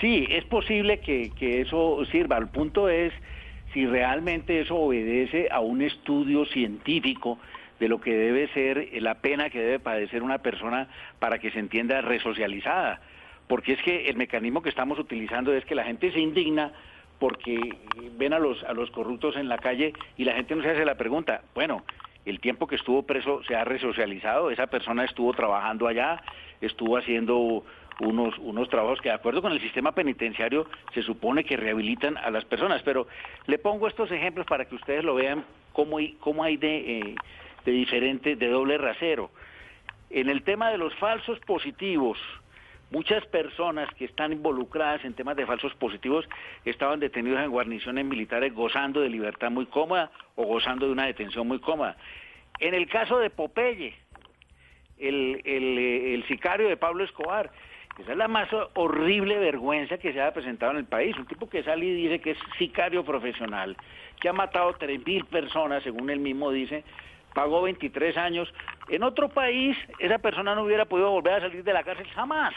Sí, 0.00 0.26
es 0.28 0.44
posible 0.46 0.98
que, 0.98 1.30
que 1.30 1.60
eso 1.60 2.04
sirva. 2.10 2.38
El 2.38 2.48
punto 2.48 2.88
es 2.88 3.12
si 3.72 3.86
realmente 3.86 4.60
eso 4.60 4.74
obedece 4.74 5.48
a 5.52 5.60
un 5.60 5.82
estudio 5.82 6.46
científico 6.46 7.38
de 7.78 7.88
lo 7.88 8.00
que 8.00 8.12
debe 8.12 8.48
ser 8.48 8.88
la 9.00 9.14
pena 9.14 9.50
que 9.50 9.60
debe 9.60 9.78
padecer 9.78 10.24
una 10.24 10.38
persona 10.38 10.88
para 11.20 11.38
que 11.38 11.52
se 11.52 11.60
entienda 11.60 12.00
resocializada 12.00 13.00
porque 13.52 13.74
es 13.74 13.82
que 13.82 14.08
el 14.08 14.16
mecanismo 14.16 14.62
que 14.62 14.70
estamos 14.70 14.98
utilizando 14.98 15.52
es 15.52 15.62
que 15.66 15.74
la 15.74 15.84
gente 15.84 16.10
se 16.10 16.18
indigna 16.18 16.72
porque 17.18 17.76
ven 18.16 18.32
a 18.32 18.38
los, 18.38 18.64
a 18.64 18.72
los 18.72 18.90
corruptos 18.90 19.36
en 19.36 19.46
la 19.46 19.58
calle 19.58 19.92
y 20.16 20.24
la 20.24 20.32
gente 20.32 20.56
no 20.56 20.62
se 20.62 20.70
hace 20.70 20.86
la 20.86 20.94
pregunta, 20.94 21.42
bueno, 21.54 21.84
el 22.24 22.40
tiempo 22.40 22.66
que 22.66 22.76
estuvo 22.76 23.02
preso 23.02 23.42
se 23.44 23.54
ha 23.54 23.62
resocializado, 23.64 24.50
esa 24.50 24.68
persona 24.68 25.04
estuvo 25.04 25.34
trabajando 25.34 25.86
allá, 25.86 26.22
estuvo 26.62 26.96
haciendo 26.96 27.62
unos, 28.00 28.38
unos 28.38 28.70
trabajos 28.70 29.02
que 29.02 29.10
de 29.10 29.16
acuerdo 29.16 29.42
con 29.42 29.52
el 29.52 29.60
sistema 29.60 29.92
penitenciario 29.92 30.66
se 30.94 31.02
supone 31.02 31.44
que 31.44 31.58
rehabilitan 31.58 32.16
a 32.16 32.30
las 32.30 32.46
personas, 32.46 32.80
pero 32.82 33.06
le 33.48 33.58
pongo 33.58 33.86
estos 33.86 34.10
ejemplos 34.12 34.46
para 34.46 34.64
que 34.64 34.76
ustedes 34.76 35.04
lo 35.04 35.14
vean 35.14 35.44
cómo 35.74 35.98
cómo 36.20 36.42
hay 36.42 36.56
de, 36.56 37.00
eh, 37.00 37.14
de 37.66 37.72
diferente, 37.72 38.34
de 38.34 38.48
doble 38.48 38.78
rasero. 38.78 39.30
En 40.08 40.30
el 40.30 40.42
tema 40.42 40.70
de 40.70 40.78
los 40.78 40.94
falsos 40.94 41.38
positivos, 41.40 42.18
Muchas 42.92 43.24
personas 43.24 43.88
que 43.94 44.04
están 44.04 44.32
involucradas 44.32 45.02
en 45.06 45.14
temas 45.14 45.34
de 45.34 45.46
falsos 45.46 45.74
positivos 45.76 46.28
estaban 46.66 47.00
detenidos 47.00 47.40
en 47.40 47.50
guarniciones 47.50 48.04
militares 48.04 48.52
gozando 48.52 49.00
de 49.00 49.08
libertad 49.08 49.50
muy 49.50 49.64
cómoda 49.64 50.10
o 50.36 50.44
gozando 50.44 50.84
de 50.84 50.92
una 50.92 51.06
detención 51.06 51.48
muy 51.48 51.58
cómoda. 51.58 51.96
En 52.58 52.74
el 52.74 52.86
caso 52.90 53.18
de 53.18 53.30
Popeye, 53.30 53.94
el, 54.98 55.40
el, 55.42 56.22
sicario 56.28 56.68
de 56.68 56.76
Pablo 56.76 57.02
Escobar, 57.04 57.50
esa 57.98 58.12
es 58.12 58.18
la 58.18 58.28
más 58.28 58.50
horrible 58.74 59.38
vergüenza 59.38 59.96
que 59.96 60.12
se 60.12 60.20
ha 60.20 60.34
presentado 60.34 60.72
en 60.72 60.78
el 60.78 60.84
país. 60.84 61.16
Un 61.16 61.24
tipo 61.26 61.48
que 61.48 61.62
sale 61.62 61.86
y 61.86 61.94
dice 61.94 62.20
que 62.20 62.32
es 62.32 62.38
sicario 62.58 63.06
profesional, 63.06 63.74
que 64.20 64.28
ha 64.28 64.34
matado 64.34 64.74
3.000 64.74 65.24
personas, 65.28 65.82
según 65.82 66.10
él 66.10 66.20
mismo 66.20 66.50
dice, 66.50 66.84
pagó 67.32 67.62
23 67.62 68.18
años. 68.18 68.52
En 68.90 69.02
otro 69.02 69.30
país, 69.30 69.78
esa 69.98 70.18
persona 70.18 70.54
no 70.54 70.64
hubiera 70.64 70.84
podido 70.84 71.10
volver 71.10 71.32
a 71.32 71.40
salir 71.40 71.64
de 71.64 71.72
la 71.72 71.84
cárcel 71.84 72.06
jamás. 72.08 72.52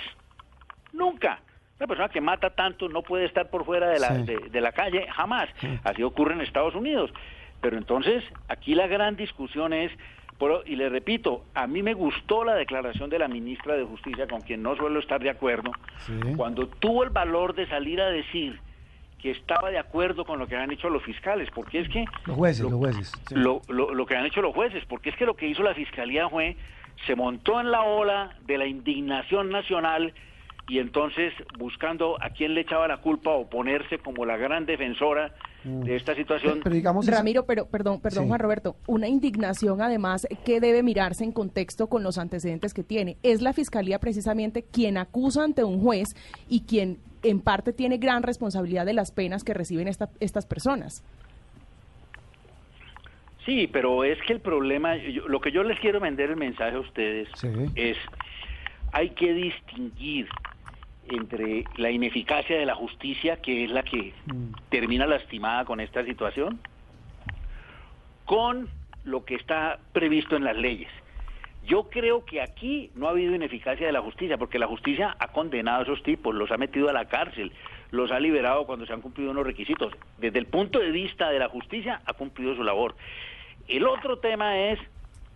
Nunca. 0.96 1.40
Una 1.78 1.88
persona 1.88 2.10
que 2.10 2.22
mata 2.22 2.52
tanto 2.52 2.88
no 2.88 3.02
puede 3.02 3.26
estar 3.26 3.50
por 3.50 3.66
fuera 3.66 3.90
de 3.90 4.00
la, 4.00 4.10
de, 4.14 4.62
la 4.62 4.72
calle, 4.72 5.08
jamás. 5.12 5.50
Así 5.84 6.04
ocurre 6.04 6.34
en 6.34 6.42
Estados 6.42 6.74
Unidos. 6.74 7.12
Pero 7.62 7.78
entonces, 7.78 8.24
aquí 8.48 8.76
la 8.76 8.88
gran 8.88 9.18
discusión 9.18 9.74
es, 9.74 9.92
y 10.66 10.76
le 10.76 10.88
repito, 10.88 11.44
a 11.54 11.68
mí 11.68 11.84
me 11.84 11.94
gustó 11.94 12.46
la 12.46 12.56
declaración 12.56 13.10
de 13.10 13.20
la 13.20 13.28
ministra 13.28 13.76
de 13.76 13.84
Justicia, 13.84 14.28
con 14.28 14.42
quien 14.42 14.64
no 14.64 14.76
suelo 14.78 15.00
estar 15.00 15.22
de 15.22 15.30
acuerdo, 15.30 15.72
cuando 16.38 16.68
tuvo 16.68 17.04
el 17.04 17.10
valor 17.10 17.56
de 17.56 17.68
salir 17.68 18.00
a 18.00 18.10
decir 18.10 18.60
que 19.22 19.32
estaba 19.32 19.70
de 19.70 19.80
acuerdo 19.80 20.24
con 20.24 20.40
lo 20.40 20.48
que 20.48 20.56
han 20.56 20.72
hecho 20.72 20.90
los 20.90 21.04
fiscales, 21.04 21.50
porque 21.54 21.80
es 21.80 21.90
que... 21.90 22.06
Los 22.26 22.38
jueces, 22.38 22.62
los 22.62 22.74
jueces. 22.74 23.12
Lo, 23.32 23.62
lo, 23.68 23.94
lo, 23.94 24.06
que 24.06 24.16
han 24.16 24.26
hecho 24.26 24.42
los 24.42 24.54
jueces, 24.54 24.86
porque 24.86 25.10
es 25.10 25.16
que 25.16 25.26
lo 25.26 25.36
que 25.36 25.48
hizo 25.48 25.64
la 25.64 25.74
fiscalía 25.74 26.30
fue, 26.30 26.56
se 27.08 27.16
montó 27.16 27.60
en 27.60 27.72
la 27.72 27.82
ola 27.82 28.36
de 28.46 28.58
la 28.58 28.68
indignación 28.68 29.50
nacional 29.50 30.14
y 30.68 30.80
entonces 30.80 31.34
buscando 31.58 32.18
a 32.22 32.32
quién 32.32 32.54
le 32.56 32.62
echaba 32.62 32.88
la 32.88 32.98
culpa 32.98 33.32
o 33.32 33.48
ponerse 33.50 34.00
como 34.00 34.26
la 34.26 34.38
gran 34.38 34.66
defensora 34.66 35.32
de 35.64 35.96
esta 35.96 36.14
situación. 36.16 36.62
Pero, 36.64 36.76
digamos 36.76 37.08
Ramiro, 37.08 37.46
pero 37.46 37.68
perdón, 37.68 38.00
perdón 38.00 38.28
Juan 38.28 38.40
Roberto, 38.40 38.76
una 38.88 39.08
indignación 39.08 39.82
además 39.82 40.28
que 40.46 40.60
debe 40.60 40.84
mirarse 40.84 41.24
en 41.24 41.32
contexto 41.32 41.88
con 41.88 42.04
los 42.04 42.18
antecedentes 42.18 42.74
que 42.74 42.84
tiene. 42.84 43.18
Es 43.24 43.42
la 43.42 43.54
fiscalía 43.54 44.00
precisamente 44.00 44.64
quien 44.64 44.98
acusa 44.98 45.44
ante 45.44 45.64
un 45.64 45.82
juez 45.82 46.16
y 46.50 46.62
quien 46.62 47.00
en 47.24 47.42
parte 47.42 47.74
tiene 47.74 47.98
gran 47.98 48.24
responsabilidad 48.24 48.86
de 48.86 48.94
las 48.94 49.12
penas 49.12 49.44
que 49.44 49.54
reciben 49.54 49.88
estas 49.88 50.46
personas. 50.46 51.04
Sí, 53.46 53.68
pero 53.72 54.04
es 54.04 54.20
que 54.24 54.34
el 54.34 54.40
problema, 54.40 54.96
lo 54.96 55.40
que 55.40 55.52
yo 55.52 55.64
les 55.64 55.80
quiero 55.80 56.00
vender 56.00 56.32
el 56.32 56.36
mensaje 56.36 56.76
a 56.76 56.80
ustedes 56.80 57.30
es, 57.76 57.98
hay 58.92 59.10
que 59.12 59.34
distinguir 59.34 60.28
entre 61.10 61.66
la 61.78 61.92
ineficacia 61.92 62.58
de 62.58 62.66
la 62.66 62.76
justicia, 62.76 63.42
que 63.42 63.66
es 63.66 63.72
la 63.72 63.84
que 63.84 64.14
mm. 64.26 64.70
termina 64.70 65.06
lastimada 65.06 65.66
con 65.66 65.80
esta 65.80 66.04
situación, 66.06 66.60
con 68.26 68.68
lo 69.04 69.24
que 69.24 69.36
está 69.36 69.80
previsto 69.94 70.36
en 70.36 70.44
las 70.44 70.58
leyes. 70.58 70.90
Yo 71.66 71.90
creo 71.90 72.26
que 72.26 72.42
aquí 72.42 72.92
no 72.96 73.08
ha 73.08 73.12
habido 73.12 73.34
ineficacia 73.34 73.88
de 73.88 73.94
la 73.94 74.02
justicia, 74.02 74.38
porque 74.38 74.60
la 74.60 74.68
justicia 74.68 75.16
ha 75.20 75.30
condenado 75.30 75.80
a 75.80 75.84
esos 75.84 76.04
tipos, 76.04 76.36
los 76.36 76.52
ha 76.52 76.58
metido 76.58 76.90
a 76.90 76.94
la 76.94 77.06
cárcel, 77.06 77.52
los 77.92 78.12
ha 78.12 78.20
liberado 78.20 78.66
cuando 78.68 78.86
se 78.86 78.94
han 78.94 79.02
cumplido 79.02 79.32
unos 79.32 79.48
requisitos. 79.48 79.94
Desde 80.20 80.38
el 80.38 80.46
punto 80.46 80.80
de 80.80 80.92
vista 80.92 81.30
de 81.30 81.40
la 81.40 81.50
justicia, 81.50 82.02
ha 82.06 82.14
cumplido 82.14 82.56
su 82.56 82.64
labor. 82.64 82.96
El 83.68 83.88
otro 83.88 84.20
tema 84.20 84.60
es 84.60 84.80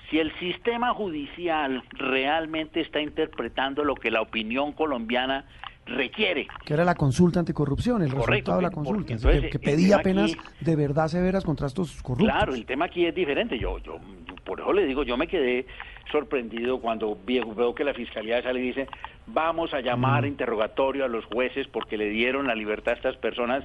Si 0.09 0.19
el 0.19 0.31
sistema 0.39 0.93
judicial 0.93 1.83
realmente 1.91 2.81
está 2.81 2.99
interpretando 2.99 3.83
lo 3.83 3.95
que 3.95 4.09
la 4.09 4.21
opinión 4.21 4.71
colombiana 4.73 5.45
requiere. 5.85 6.47
Que 6.65 6.73
era 6.73 6.85
la 6.85 6.95
consulta 6.95 7.39
anticorrupción, 7.39 8.01
el 8.01 8.11
resultado 8.11 8.57
de 8.57 8.63
la 8.63 8.71
consulta, 8.71 9.15
que, 9.49 9.59
pedía 9.59 9.99
penas 9.99 10.35
de 10.59 10.75
verdad 10.75 11.07
severas 11.07 11.43
contra 11.43 11.67
estos 11.67 12.01
corruptos. 12.01 12.29
Claro, 12.29 12.53
el 12.53 12.65
tema 12.65 12.85
aquí 12.85 13.05
es 13.05 13.13
diferente. 13.13 13.57
Yo, 13.59 13.79
yo, 13.79 13.99
por 14.43 14.59
eso 14.59 14.73
le 14.73 14.85
digo, 14.85 15.03
yo 15.03 15.17
me 15.17 15.27
quedé 15.27 15.65
sorprendido 16.11 16.79
cuando 16.79 17.17
veo 17.25 17.75
que 17.75 17.83
la 17.83 17.93
fiscalía 17.93 18.41
sale 18.41 18.59
y 18.59 18.67
dice, 18.67 18.87
vamos 19.27 19.73
a 19.73 19.81
llamar 19.81 20.25
interrogatorio 20.25 21.05
a 21.05 21.07
los 21.07 21.25
jueces 21.25 21.67
porque 21.67 21.97
le 21.97 22.09
dieron 22.09 22.47
la 22.47 22.55
libertad 22.55 22.93
a 22.93 22.97
estas 22.97 23.17
personas 23.17 23.63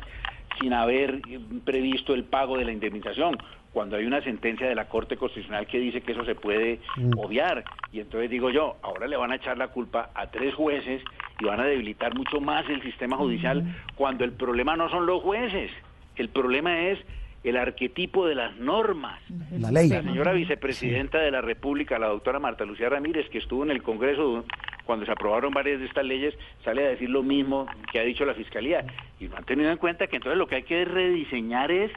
sin 0.61 0.73
haber 0.73 1.21
previsto 1.65 2.15
el 2.15 2.25
pago 2.25 2.59
de 2.59 2.65
la 2.65 2.73
indemnización 2.73 3.39
cuando 3.75 3.97
hay 3.97 4.07
una 4.07 4.23
sentencia 4.23 4.69
de 4.69 4.75
la 4.77 4.89
Corte 4.89 5.17
Constitucional 5.17 5.67
que 5.67 5.81
dice 5.81 6.01
que 6.01 6.13
eso 6.13 6.25
se 6.25 6.37
puede 6.37 6.79
mm. 6.97 7.19
obviar. 7.19 7.65
Y 7.93 7.99
entonces 7.99 8.31
digo 8.31 8.49
yo, 8.49 8.77
ahora 8.83 9.09
le 9.09 9.17
van 9.17 9.33
a 9.33 9.35
echar 9.35 9.59
la 9.59 9.69
culpa 9.69 10.11
a 10.15 10.29
tres 10.29 10.55
jueces 10.55 11.03
y 11.41 11.45
van 11.45 11.59
a 11.59 11.65
debilitar 11.65 12.15
mucho 12.15 12.41
más 12.41 12.65
el 12.71 12.81
sistema 12.83 13.17
judicial 13.17 13.65
mm. 13.65 13.75
cuando 13.97 14.25
el 14.25 14.33
problema 14.33 14.77
no 14.77 14.89
son 14.89 15.07
los 15.07 15.21
jueces, 15.23 15.73
el 16.15 16.29
problema 16.29 16.83
es 16.89 17.01
el 17.43 17.57
arquetipo 17.57 18.27
de 18.27 18.37
las 18.37 18.57
normas. 18.57 19.21
La 19.51 19.73
ley. 19.73 19.89
La 19.89 20.03
señora 20.03 20.33
vicepresidenta 20.33 21.19
de 21.19 21.33
la 21.33 21.43
República, 21.43 21.99
la 21.99 22.07
doctora 22.07 22.39
Marta 22.39 22.65
Lucía 22.65 22.89
Ramírez, 22.89 23.29
que 23.29 23.39
estuvo 23.39 23.65
en 23.65 23.73
el 23.73 23.83
Congreso 23.83 24.45
cuando 24.87 25.05
se 25.05 25.13
aprobaron 25.13 25.53
varias 25.53 25.81
de 25.81 25.87
estas 25.87 26.05
leyes, 26.07 26.35
sale 26.65 26.87
a 26.87 26.91
decir 26.91 27.11
lo 27.11 27.23
mismo 27.23 27.67
que 27.93 27.99
ha 27.99 28.03
dicho 28.03 28.25
la 28.25 28.35
Fiscalía. 28.35 28.87
Y 29.19 29.27
no 29.27 29.37
han 29.37 29.45
tenido 29.45 29.71
en 29.71 29.79
cuenta 29.79 30.07
que 30.07 30.17
entonces 30.17 30.39
lo 30.39 30.47
que 30.47 30.57
hay 30.57 30.63
que 30.63 30.85
rediseñar 30.85 31.71
es 31.71 31.91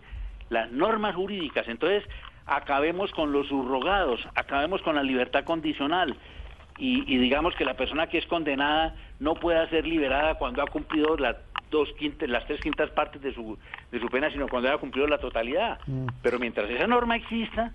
las 0.49 0.71
normas 0.71 1.15
jurídicas. 1.15 1.67
Entonces, 1.67 2.03
acabemos 2.45 3.11
con 3.11 3.31
los 3.31 3.47
subrogados, 3.47 4.19
acabemos 4.35 4.81
con 4.81 4.95
la 4.95 5.03
libertad 5.03 5.43
condicional 5.43 6.15
y, 6.79 7.17
digamos 7.17 7.55
que 7.55 7.65
la 7.65 7.75
persona 7.75 8.07
que 8.07 8.19
es 8.19 8.25
condenada 8.27 8.95
no 9.19 9.35
pueda 9.35 9.67
ser 9.69 9.85
liberada 9.85 10.35
cuando 10.35 10.61
ha 10.61 10.67
cumplido 10.67 11.17
las 11.17 11.35
dos 11.71 11.89
quintas, 11.97 12.29
las 12.29 12.45
tres 12.45 12.61
quintas 12.61 12.89
partes 12.91 13.21
de 13.21 13.33
su, 13.33 13.57
de 13.91 13.99
su 13.99 14.07
pena, 14.07 14.31
sino 14.31 14.47
cuando 14.47 14.69
haya 14.69 14.77
cumplido 14.77 15.07
la 15.07 15.17
totalidad. 15.17 15.79
Mm. 15.87 16.05
Pero 16.21 16.39
mientras 16.39 16.69
esa 16.69 16.87
norma 16.87 17.15
exista, 17.15 17.73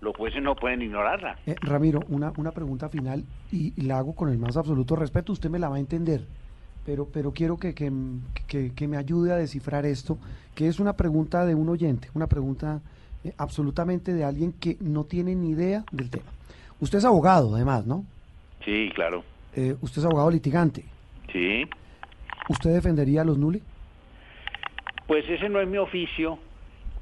los 0.00 0.16
jueces 0.16 0.42
no 0.42 0.56
pueden 0.56 0.82
ignorarla. 0.82 1.38
Eh, 1.46 1.56
Ramiro, 1.60 2.00
una, 2.08 2.32
una 2.36 2.52
pregunta 2.52 2.88
final 2.88 3.24
y, 3.52 3.80
la 3.82 3.98
hago 3.98 4.14
con 4.14 4.30
el 4.30 4.38
más 4.38 4.56
absoluto 4.56 4.96
respeto, 4.96 5.32
usted 5.32 5.50
me 5.50 5.58
la 5.58 5.68
va 5.68 5.76
a 5.76 5.80
entender 5.80 6.26
pero, 6.84 7.06
pero 7.06 7.32
quiero 7.32 7.58
que, 7.58 7.74
que, 7.74 8.88
me 8.88 8.96
ayude 8.96 9.32
a 9.32 9.36
descifrar 9.36 9.86
esto, 9.86 10.18
que 10.54 10.68
es 10.68 10.80
una 10.80 10.94
pregunta 10.94 11.44
de 11.44 11.54
un 11.54 11.68
oyente, 11.68 12.08
una 12.14 12.26
pregunta 12.26 12.80
eh, 13.24 13.32
absolutamente 13.36 14.14
de 14.14 14.24
alguien 14.24 14.52
que 14.52 14.76
no 14.80 15.04
tiene 15.04 15.34
ni 15.34 15.50
idea 15.50 15.84
del 15.92 16.10
tema. 16.10 16.30
Usted 16.80 16.98
es 16.98 17.04
abogado, 17.04 17.54
además, 17.54 17.86
¿no? 17.86 18.04
Sí, 18.64 18.90
claro. 18.94 19.24
Eh, 19.54 19.76
usted 19.80 20.00
es 20.00 20.06
abogado 20.06 20.30
litigante. 20.30 20.84
Sí. 21.32 21.66
¿Usted 22.48 22.72
defendería 22.72 23.22
a 23.22 23.24
los 23.24 23.38
nuli? 23.38 23.62
Pues 25.06 25.28
ese 25.28 25.48
no 25.48 25.60
es 25.60 25.68
mi 25.68 25.78
oficio, 25.78 26.38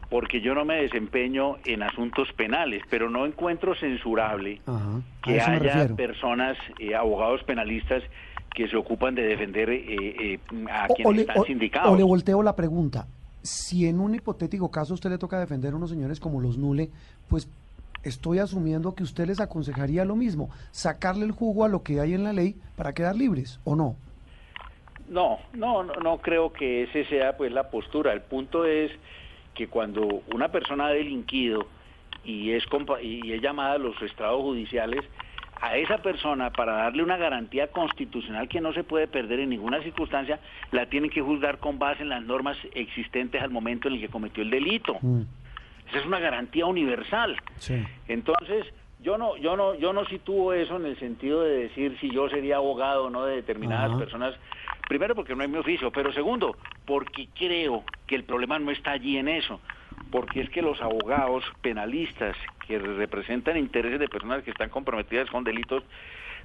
porque 0.08 0.40
yo 0.40 0.54
no 0.54 0.64
me 0.64 0.76
desempeño 0.82 1.56
en 1.64 1.82
asuntos 1.82 2.32
penales, 2.32 2.82
pero 2.88 3.10
no 3.10 3.26
encuentro 3.26 3.74
censurable 3.74 4.60
que 5.22 5.40
haya 5.40 5.88
personas, 5.96 6.56
eh, 6.78 6.94
abogados 6.94 7.42
penalistas, 7.44 8.02
que 8.56 8.66
se 8.68 8.76
ocupan 8.76 9.14
de 9.14 9.22
defender 9.22 9.68
eh, 9.68 9.84
eh, 9.86 10.38
a 10.70 10.88
quienes 10.88 11.28
están 11.28 11.44
sindicados. 11.44 11.92
O 11.92 11.96
le 11.96 12.02
volteo 12.02 12.42
la 12.42 12.56
pregunta. 12.56 13.06
Si 13.42 13.86
en 13.86 14.00
un 14.00 14.14
hipotético 14.14 14.70
caso 14.70 14.94
usted 14.94 15.10
le 15.10 15.18
toca 15.18 15.38
defender 15.38 15.74
a 15.74 15.76
unos 15.76 15.90
señores 15.90 16.18
como 16.18 16.40
los 16.40 16.56
Nule, 16.56 16.88
pues 17.28 17.50
estoy 18.02 18.38
asumiendo 18.38 18.94
que 18.94 19.02
usted 19.02 19.26
les 19.26 19.40
aconsejaría 19.40 20.06
lo 20.06 20.16
mismo, 20.16 20.48
sacarle 20.70 21.26
el 21.26 21.32
jugo 21.32 21.64
a 21.64 21.68
lo 21.68 21.82
que 21.82 22.00
hay 22.00 22.14
en 22.14 22.24
la 22.24 22.32
ley 22.32 22.56
para 22.76 22.94
quedar 22.94 23.14
libres, 23.14 23.60
¿o 23.64 23.76
no? 23.76 23.94
No, 25.10 25.38
no, 25.52 25.84
no, 25.84 25.92
no 26.02 26.18
creo 26.18 26.50
que 26.50 26.84
ese 26.84 27.04
sea 27.04 27.36
pues 27.36 27.52
la 27.52 27.68
postura. 27.70 28.14
El 28.14 28.22
punto 28.22 28.64
es 28.64 28.90
que 29.54 29.68
cuando 29.68 30.22
una 30.32 30.48
persona 30.48 30.86
ha 30.86 30.90
delinquido 30.92 31.66
y 32.24 32.52
es, 32.52 32.64
y 33.02 33.32
es 33.32 33.42
llamada 33.42 33.74
a 33.74 33.78
los 33.78 34.00
estrados 34.00 34.40
judiciales, 34.40 35.04
a 35.60 35.76
esa 35.76 35.98
persona 35.98 36.50
para 36.50 36.72
darle 36.72 37.02
una 37.02 37.16
garantía 37.16 37.68
constitucional 37.68 38.48
que 38.48 38.60
no 38.60 38.72
se 38.72 38.84
puede 38.84 39.06
perder 39.06 39.40
en 39.40 39.50
ninguna 39.50 39.82
circunstancia, 39.82 40.38
la 40.70 40.86
tienen 40.86 41.10
que 41.10 41.22
juzgar 41.22 41.58
con 41.58 41.78
base 41.78 42.02
en 42.02 42.10
las 42.10 42.22
normas 42.22 42.56
existentes 42.74 43.42
al 43.42 43.50
momento 43.50 43.88
en 43.88 43.94
el 43.94 44.00
que 44.00 44.08
cometió 44.08 44.42
el 44.42 44.50
delito. 44.50 44.98
Mm. 45.00 45.22
Esa 45.88 45.98
es 45.98 46.06
una 46.06 46.18
garantía 46.18 46.66
universal. 46.66 47.36
Entonces, 48.08 48.66
yo 49.00 49.16
no, 49.16 49.36
yo 49.36 49.56
no, 49.56 49.74
yo 49.74 49.92
no 49.92 50.04
sitúo 50.06 50.52
eso 50.52 50.76
en 50.76 50.86
el 50.86 50.98
sentido 50.98 51.42
de 51.42 51.68
decir 51.68 51.96
si 52.00 52.10
yo 52.10 52.28
sería 52.28 52.56
abogado 52.56 53.06
o 53.06 53.10
no 53.10 53.24
de 53.24 53.36
determinadas 53.36 53.96
personas. 53.96 54.34
Primero 54.88 55.14
porque 55.14 55.34
no 55.34 55.42
es 55.42 55.50
mi 55.50 55.58
oficio, 55.58 55.90
pero 55.90 56.12
segundo, 56.12 56.56
porque 56.84 57.28
creo 57.34 57.84
que 58.06 58.16
el 58.16 58.24
problema 58.24 58.58
no 58.58 58.70
está 58.70 58.92
allí 58.92 59.16
en 59.16 59.28
eso 59.28 59.60
porque 60.10 60.40
es 60.40 60.50
que 60.50 60.62
los 60.62 60.80
abogados 60.80 61.44
penalistas 61.62 62.36
que 62.66 62.78
representan 62.78 63.56
intereses 63.56 64.00
de 64.00 64.08
personas 64.08 64.42
que 64.42 64.50
están 64.50 64.70
comprometidas 64.70 65.30
con 65.30 65.44
delitos, 65.44 65.82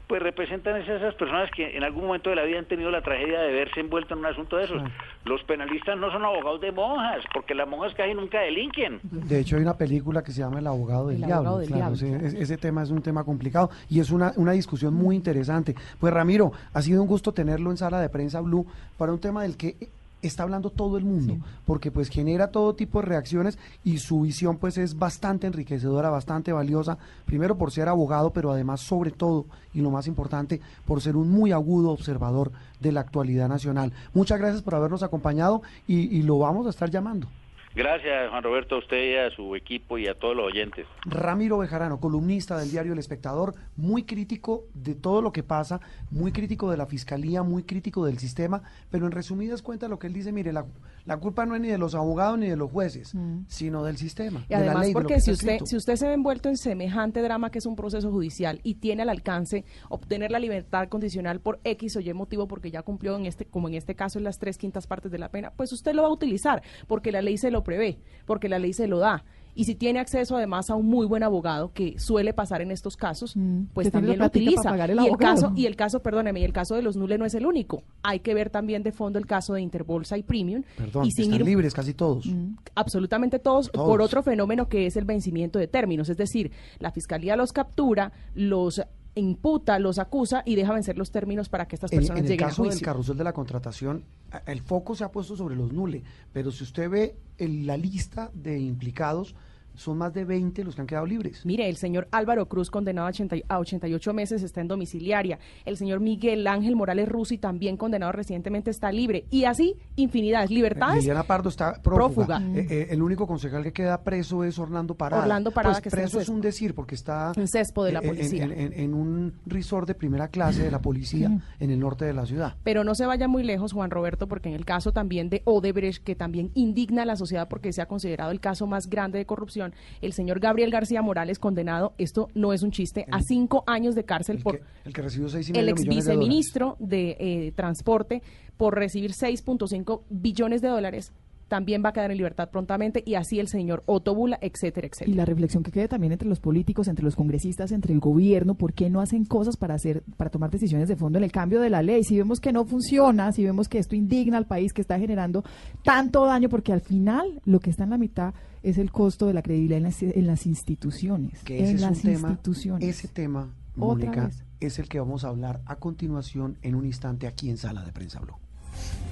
pues 0.08 0.22
representan 0.22 0.76
esas 0.82 1.16
personas 1.16 1.50
que 1.52 1.78
en 1.78 1.84
algún 1.84 2.06
momento 2.06 2.30
de 2.30 2.36
la 2.36 2.44
vida 2.44 2.60
han 2.60 2.66
tenido 2.66 2.92
la 2.92 3.02
tragedia 3.02 3.40
de 3.40 3.54
verse 3.54 3.80
envuelto 3.80 4.14
en 4.14 4.20
un 4.20 4.26
asunto 4.26 4.58
de 4.58 4.66
esos. 4.66 4.82
Los 5.24 5.42
penalistas 5.44 5.98
no 5.98 6.12
son 6.12 6.26
abogados 6.26 6.60
de 6.60 6.72
monjas, 6.74 7.24
porque 7.34 7.56
las 7.56 7.66
monjas 7.66 7.94
casi 7.94 8.14
nunca 8.14 8.42
delinquen. 8.42 9.00
De 9.04 9.40
hecho, 9.40 9.56
hay 9.56 9.62
una 9.62 9.78
película 9.78 10.22
que 10.22 10.34
se 10.34 10.42
llama 10.42 10.60
El 10.60 10.68
abogado 10.68 11.08
del 11.08 11.22
diablo. 11.22 11.62
Ese, 11.62 12.58
tema 12.58 12.84
es 12.84 12.90
un 12.92 13.02
tema 13.02 13.24
complicado 13.24 13.70
y 13.90 14.02
es 14.02 14.12
una, 14.12 14.34
una 14.36 14.52
discusión 14.52 14.94
muy 14.94 15.16
interesante. 15.16 15.76
Pues 15.98 16.14
Ramiro, 16.14 16.52
ha 16.74 16.82
sido 16.82 17.02
un 17.02 17.08
gusto 17.08 17.32
tenerlo 17.32 17.72
en 17.72 17.78
sala 17.78 18.02
de 18.02 18.10
prensa 18.10 18.42
Blue 18.42 18.66
para 18.98 19.14
un 19.14 19.20
tema 19.20 19.44
del 19.44 19.56
que 19.56 19.76
está 20.22 20.44
hablando 20.44 20.70
todo 20.70 20.98
el 20.98 21.06
mundo, 21.06 21.38
porque 21.66 21.92
pues 21.92 22.10
genera 22.10 22.52
todo 22.52 22.76
tipo 22.76 23.00
de 23.00 23.08
reacciones 23.08 23.58
y 23.84 23.98
su 23.98 24.22
visión 24.22 24.58
pues 24.58 24.78
es 24.78 24.98
bastante 24.98 25.48
enriquecedora, 25.48 26.10
bastante 26.10 26.54
valiosa, 26.54 26.98
primero 27.26 27.58
por 27.58 27.72
ser 27.72 27.88
abogado, 27.88 28.32
pero 28.32 28.52
además 28.52 28.82
sobre 28.82 29.12
todo, 29.12 29.46
y 29.74 29.82
lo 29.82 29.92
más 29.92 30.08
importante, 30.08 30.62
por 30.86 31.02
ser 31.02 31.16
un 31.16 31.30
muy 31.30 31.52
agudo 31.52 31.92
observador 31.92 32.52
de 32.80 32.92
la 32.92 33.02
actualidad 33.02 33.48
nacional. 33.48 33.94
Muchas 34.14 34.40
gracias 34.40 34.62
por 34.62 34.76
habernos 34.76 35.04
acompañado 35.04 35.62
y, 35.88 36.16
y 36.16 36.24
lo 36.24 36.40
vamos 36.40 36.68
a 36.68 36.70
estar 36.70 36.90
llamando. 36.90 37.28
Gracias, 37.74 38.30
Juan 38.30 38.44
Roberto, 38.44 38.76
a 38.76 38.80
usted 38.80 38.98
y 38.98 39.16
a 39.16 39.30
su 39.34 39.56
equipo 39.56 39.98
y 39.98 40.08
a 40.08 40.14
todos 40.14 40.36
los 40.36 40.46
oyentes. 40.46 40.86
Ramiro 41.06 41.58
Bejarano, 41.58 42.02
columnista 42.02 42.58
del 42.58 42.70
diario 42.70 42.92
El 42.92 43.00
Espectador, 43.00 43.56
muy 43.78 44.04
crítico 44.04 44.66
de 44.74 44.94
todo 44.94 45.22
lo 45.22 45.32
que 45.32 45.42
pasa, 45.42 45.80
muy 46.10 46.34
crítico 46.34 46.70
de 46.70 46.76
la 46.76 46.86
fiscalía, 46.86 47.44
muy 47.44 47.64
crítico 47.64 48.06
del 48.06 48.18
sistema, 48.18 48.62
pero 48.90 49.06
en 49.06 49.14
resumidas 49.14 49.62
cuentas 49.62 49.90
lo 49.90 50.00
que 50.00 50.08
él 50.08 50.14
dice, 50.14 50.34
mire, 50.34 50.52
la, 50.52 50.66
la 51.06 51.18
culpa 51.18 51.46
no 51.46 51.56
es 51.56 51.62
ni 51.62 51.70
de 51.70 51.78
los 51.78 51.96
abogados 51.96 52.38
ni 52.38 52.50
de 52.50 52.58
los 52.58 52.70
jueces, 52.70 53.16
mm. 53.16 53.46
sino 53.48 53.86
del 53.86 53.96
sistema. 53.96 54.44
Y 54.50 54.54
además, 54.54 54.90
porque 54.92 55.22
si 55.22 55.32
usted, 55.32 55.60
si 55.64 55.78
usted 55.78 55.96
se 55.96 56.08
ve 56.08 56.14
envuelto 56.14 56.50
en 56.50 56.58
semejante 56.58 57.22
drama 57.22 57.52
que 57.52 57.60
es 57.60 57.66
un 57.66 57.78
proceso 57.78 58.12
judicial 58.12 58.60
y 58.64 58.76
tiene 58.76 59.04
al 59.04 59.10
alcance 59.10 59.64
obtener 59.88 60.32
la 60.32 60.40
libertad 60.40 60.90
condicional 60.90 61.40
por 61.40 61.62
X 61.64 61.96
o 61.96 62.02
Y 62.02 62.14
motivo, 62.14 62.48
porque 62.50 62.70
ya 62.70 62.82
cumplió 62.82 63.16
en 63.16 63.28
este, 63.28 63.46
como 63.46 63.70
en 63.70 63.76
este 63.76 63.96
caso 63.96 64.18
en 64.18 64.26
las 64.26 64.40
tres 64.40 64.58
quintas 64.58 64.88
partes 64.88 65.10
de 65.10 65.20
la 65.20 65.30
pena, 65.30 65.54
pues 65.56 65.72
usted 65.72 65.94
lo 65.94 66.02
va 66.02 66.10
a 66.10 66.12
utilizar, 66.12 66.62
porque 66.88 67.14
la 67.14 67.22
ley 67.22 67.38
se 67.38 67.50
lo 67.50 67.61
prevé, 67.64 68.00
porque 68.26 68.50
la 68.50 68.60
ley 68.60 68.74
se 68.74 68.88
lo 68.88 69.00
da. 69.00 69.24
Y 69.54 69.66
si 69.66 69.76
tiene 69.76 70.00
acceso 70.00 70.38
además 70.38 70.70
a 70.70 70.76
un 70.76 70.86
muy 70.86 71.06
buen 71.06 71.24
abogado, 71.24 71.74
que 71.74 72.00
suele 72.00 72.34
pasar 72.34 72.62
en 72.62 72.72
estos 72.72 72.96
casos, 72.96 73.36
mm, 73.36 73.66
pues 73.74 73.92
también 73.92 74.18
lo 74.18 74.26
utiliza. 74.26 74.76
y 74.78 75.08
el 75.08 75.18
caso, 75.18 75.52
y 75.56 75.66
el 75.66 75.76
caso, 75.76 76.02
perdóneme, 76.02 76.40
y 76.40 76.44
el 76.44 76.54
caso 76.54 76.76
de 76.76 76.82
los 76.82 76.96
nules 76.96 77.20
no 77.20 77.26
es 77.26 77.34
el 77.34 77.46
único. 77.46 77.84
Hay 78.02 78.22
que 78.22 78.34
ver 78.34 78.50
también 78.50 78.84
de 78.84 78.92
fondo 78.92 79.20
el 79.20 79.26
caso 79.26 79.54
de 79.54 79.62
Interbolsa 79.62 80.18
y 80.18 80.24
Premium. 80.24 80.64
Perdón, 80.78 81.06
y 81.06 81.12
sin 81.12 81.34
están 81.34 81.46
libres 81.46 81.74
casi 81.74 81.94
todos. 81.94 82.26
Mm, 82.26 82.56
absolutamente 82.76 83.40
todos, 83.40 83.70
por 83.70 84.02
otro 84.02 84.24
fenómeno 84.24 84.70
que 84.70 84.86
es 84.86 84.96
el 84.96 85.06
vencimiento 85.06 85.60
de 85.60 85.68
términos. 85.68 86.08
Es 86.10 86.18
decir, 86.18 86.52
la 86.80 86.92
fiscalía 86.92 87.36
los 87.36 87.52
captura, 87.52 88.14
los 88.34 88.82
imputa, 89.16 89.78
los 89.80 90.00
acusa 90.00 90.44
y 90.46 90.56
deja 90.56 90.74
vencer 90.74 90.98
los 90.98 91.12
términos 91.12 91.50
para 91.50 91.68
que 91.68 91.76
estas 91.76 91.92
personas 91.92 92.24
lleguen 92.24 92.46
a 92.46 92.48
juicio. 92.48 92.64
En 92.64 92.70
el 92.70 92.74
caso 92.74 92.80
del 92.80 92.86
carrusel 92.86 93.18
de 93.18 93.24
la 93.24 93.34
contratación, 93.34 94.06
el 94.46 94.62
foco 94.62 94.96
se 94.96 95.04
ha 95.04 95.12
puesto 95.12 95.36
sobre 95.36 95.56
los 95.56 95.72
nules, 95.74 96.04
pero 96.32 96.52
si 96.52 96.64
usted 96.64 96.90
ve 96.90 97.16
la 97.38 97.78
lista 97.78 98.32
de 98.34 98.60
implicados, 98.60 99.36
son 99.82 99.98
más 99.98 100.14
de 100.14 100.26
20 100.26 100.64
los 100.64 100.76
que 100.76 100.82
han 100.82 100.88
quedado 100.88 101.06
libres. 101.06 101.46
Mire, 101.46 101.68
el 101.68 101.76
señor 101.76 102.08
Álvaro 102.12 102.48
Cruz, 102.48 102.70
condenado 102.70 103.08
a, 103.08 103.10
80, 103.10 103.38
a 103.48 103.60
88 103.60 104.14
meses, 104.14 104.44
está 104.44 104.62
en 104.62 104.68
domiciliaria. 104.68 105.40
El 105.66 105.78
señor 105.78 106.00
Miguel 106.00 106.48
Ángel 106.48 106.76
Morales 106.76 107.10
Rusi, 107.10 107.38
también 107.38 107.78
condenado 107.78 108.12
recientemente, 108.12 108.72
está 108.72 108.92
libre. 108.92 109.26
Y 109.30 109.46
así, 109.46 109.76
infinidades. 109.96 110.52
Libertades. 110.52 110.98
Liliana 110.98 111.24
Pardo 111.24 111.50
está 111.50 111.82
prófuga. 111.82 112.42
Eh, 112.54 112.68
eh, 112.70 112.88
el 112.92 113.02
único 113.02 113.28
concejal 113.28 113.64
que 113.64 113.74
queda 113.74 114.02
preso 114.04 114.44
es 114.44 114.58
Orlando 114.60 114.96
Parada. 114.96 115.24
Orlando 115.24 115.52
Parada, 115.52 115.76
pues 115.76 115.84
que 115.84 115.90
preso 115.90 116.20
es 116.20 116.30
un 116.30 116.42
decir, 116.42 116.76
porque 116.76 116.96
está. 116.96 117.32
En 117.36 117.48
cespo 117.48 117.84
de 117.84 117.94
la 117.94 118.00
eh, 118.00 118.08
policía. 118.08 118.44
En, 118.44 118.94
un 118.94 119.34
resort 119.46 119.88
de 119.88 119.96
primera 119.96 120.28
clase 120.28 120.64
de 120.64 120.72
la 120.72 120.82
policía 120.82 121.32
en 121.60 121.72
el 121.72 121.80
norte 121.80 122.06
de 122.06 122.14
la 122.14 122.26
ciudad. 122.26 122.56
Pero 122.64 122.84
no 122.84 122.96
se 122.96 123.06
vaya 123.06 123.28
muy 123.28 123.44
lejos, 123.44 123.74
Juan 123.74 123.90
Roberto, 123.90 124.28
porque 124.28 124.50
en 124.50 124.56
el 124.56 124.66
caso 124.66 124.92
también 124.92 125.30
de 125.30 125.42
Odebrecht, 125.46 126.04
que 126.04 126.16
también 126.16 126.52
indigna 126.54 127.04
a 127.04 127.06
la 127.06 127.16
sociedad 127.16 127.48
porque 127.48 127.74
se 127.74 127.82
ha 127.82 127.88
considerado 127.88 128.32
el 128.32 128.40
caso 128.40 128.68
más 128.68 128.90
grande 128.90 129.18
de 129.18 129.26
corrupción, 129.26 129.71
El 130.02 130.14
señor 130.14 130.40
Gabriel 130.40 130.72
García 130.72 131.02
Morales, 131.02 131.40
condenado, 131.40 131.94
esto 131.98 132.30
no 132.34 132.54
es 132.54 132.64
un 132.64 132.72
chiste, 132.72 133.06
a 133.12 133.22
cinco 133.22 133.64
años 133.68 133.96
de 133.96 134.04
cárcel 134.04 134.38
El 134.38 134.44
por 134.44 134.60
que, 134.60 134.66
el 134.86 134.94
que 134.94 135.02
recibió 135.02 135.30
seis 135.30 135.50
y 135.50 135.52
el 135.52 135.58
medio 135.58 135.72
ex 135.72 135.84
de 135.84 135.90
viceministro 135.90 136.78
de, 136.80 137.18
eh, 137.20 137.52
Transporte 137.56 138.22
por 138.58 138.76
recibir 138.76 139.12
6.5 139.12 140.02
billones 140.10 140.62
de 140.62 140.68
dólares. 140.68 141.14
También 141.48 141.84
va 141.84 141.90
a 141.90 141.94
quedar 141.94 142.12
en 142.12 142.18
libertad 142.18 142.50
prontamente 142.50 143.04
y 143.06 143.16
así 143.16 143.40
el 143.40 143.50
señor 143.50 143.84
Otto 143.86 144.16
Bula, 144.16 144.38
etcétera, 144.40 144.88
Y 144.88 144.90
etcétera. 144.90 145.18
la 145.18 145.26
reflexión 145.26 145.64
que 145.64 145.72
quede 145.72 145.90
también 145.90 146.14
entre 146.14 146.30
los 146.30 146.40
políticos, 146.40 146.88
entre 146.88 147.04
los 147.04 147.18
congresistas, 147.18 147.74
entre 147.74 147.94
el 147.94 148.00
gobierno, 148.00 148.56
¿por 148.56 148.72
qué 148.74 148.90
no 148.90 149.02
hacen 149.02 149.26
cosas 149.26 149.58
para 149.58 149.74
hacer, 149.74 150.02
para 150.16 150.30
tomar 150.30 150.50
decisiones 150.50 150.88
de 150.88 150.96
fondo 150.96 151.18
en 151.18 151.26
el 151.26 151.32
cambio 151.32 151.60
de 151.60 151.70
la 151.70 151.82
ley? 151.82 152.06
Si 152.06 152.16
vemos 152.18 152.40
que 152.40 152.54
no 152.54 152.64
funciona, 152.64 153.34
si 153.34 153.44
vemos 153.44 153.68
que 153.68 153.80
esto 153.80 153.98
indigna 153.98 154.38
al 154.38 154.46
país, 154.46 154.72
que 154.72 154.80
está 154.82 154.98
generando 154.98 155.44
tanto 155.84 156.26
daño, 156.26 156.48
porque 156.48 156.72
al 156.72 156.82
final 156.82 157.42
lo 157.44 157.60
que 157.60 157.70
está 157.70 157.84
en 157.84 157.90
la 157.90 157.98
mitad 157.98 158.34
es 158.64 158.78
el 158.78 158.92
costo 158.92 159.28
de 159.28 159.34
la 159.34 159.42
credibilidad 159.42 159.78
en 159.78 159.84
las, 159.84 160.02
en 160.04 160.28
las 160.28 160.46
instituciones. 160.46 161.44
que 161.44 161.60
ese 161.62 161.70
en 161.72 161.76
es 161.76 161.82
las 161.82 161.92
un 161.98 162.02
tema, 162.02 162.30
instituciones. 162.30 162.90
ese 162.90 163.08
tema, 163.08 163.54
Mónica, 163.76 164.30
es 164.60 164.80
el 164.80 164.88
que 164.88 165.00
vamos 165.00 165.24
a 165.24 165.30
hablar 165.30 165.62
a 165.66 165.78
continuación 165.78 166.58
en 166.62 166.76
un 166.76 166.86
instante 166.86 167.28
aquí 167.28 167.50
en 167.50 167.58
Sala 167.58 167.84
de 167.84 167.92
Prensa 167.92 168.20
Blue. 168.20 168.36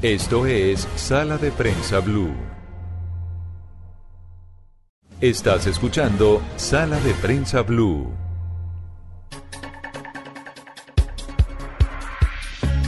Esto 0.02 0.46
es 0.46 0.88
Sala 0.96 1.38
de 1.38 1.52
Prensa 1.52 2.00
Blue. 2.00 2.32
Estás 5.20 5.68
escuchando 5.68 6.42
Sala 6.56 7.00
de 7.00 7.14
Prensa 7.16 7.62
Blue. 7.62 8.08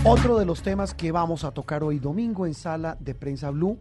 Otro 0.04 0.40
de 0.40 0.46
los 0.46 0.62
temas 0.64 0.94
que 0.94 1.12
vamos 1.12 1.44
a 1.44 1.52
tocar 1.52 1.84
hoy 1.84 2.00
domingo 2.00 2.48
en 2.48 2.54
Sala 2.54 2.98
de 3.00 3.14
Prensa 3.14 3.50
Blue 3.52 3.78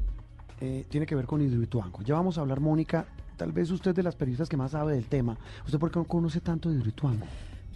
eh, 0.61 0.87
tiene 0.89 1.07
que 1.07 1.15
ver 1.15 1.27
con 1.27 1.41
Hidroituango. 1.41 2.03
Ya 2.03 2.15
vamos 2.15 2.39
a 2.39 2.41
hablar, 2.41 2.61
Mónica, 2.61 3.07
tal 3.37 3.53
vez 3.53 3.71
usted 3.71 3.95
de 3.95 4.03
las 4.03 4.17
periodistas 4.17 4.49
que 4.49 4.57
más 4.57 4.73
sabe 4.73 4.95
del 4.95 5.07
tema. 5.07 5.37
¿Usted 5.65 5.79
por 5.79 5.91
qué 5.91 5.99
no 5.99 6.05
conoce 6.05 6.41
tanto 6.41 6.69
de 6.69 6.77
Hidroituango? 6.77 7.27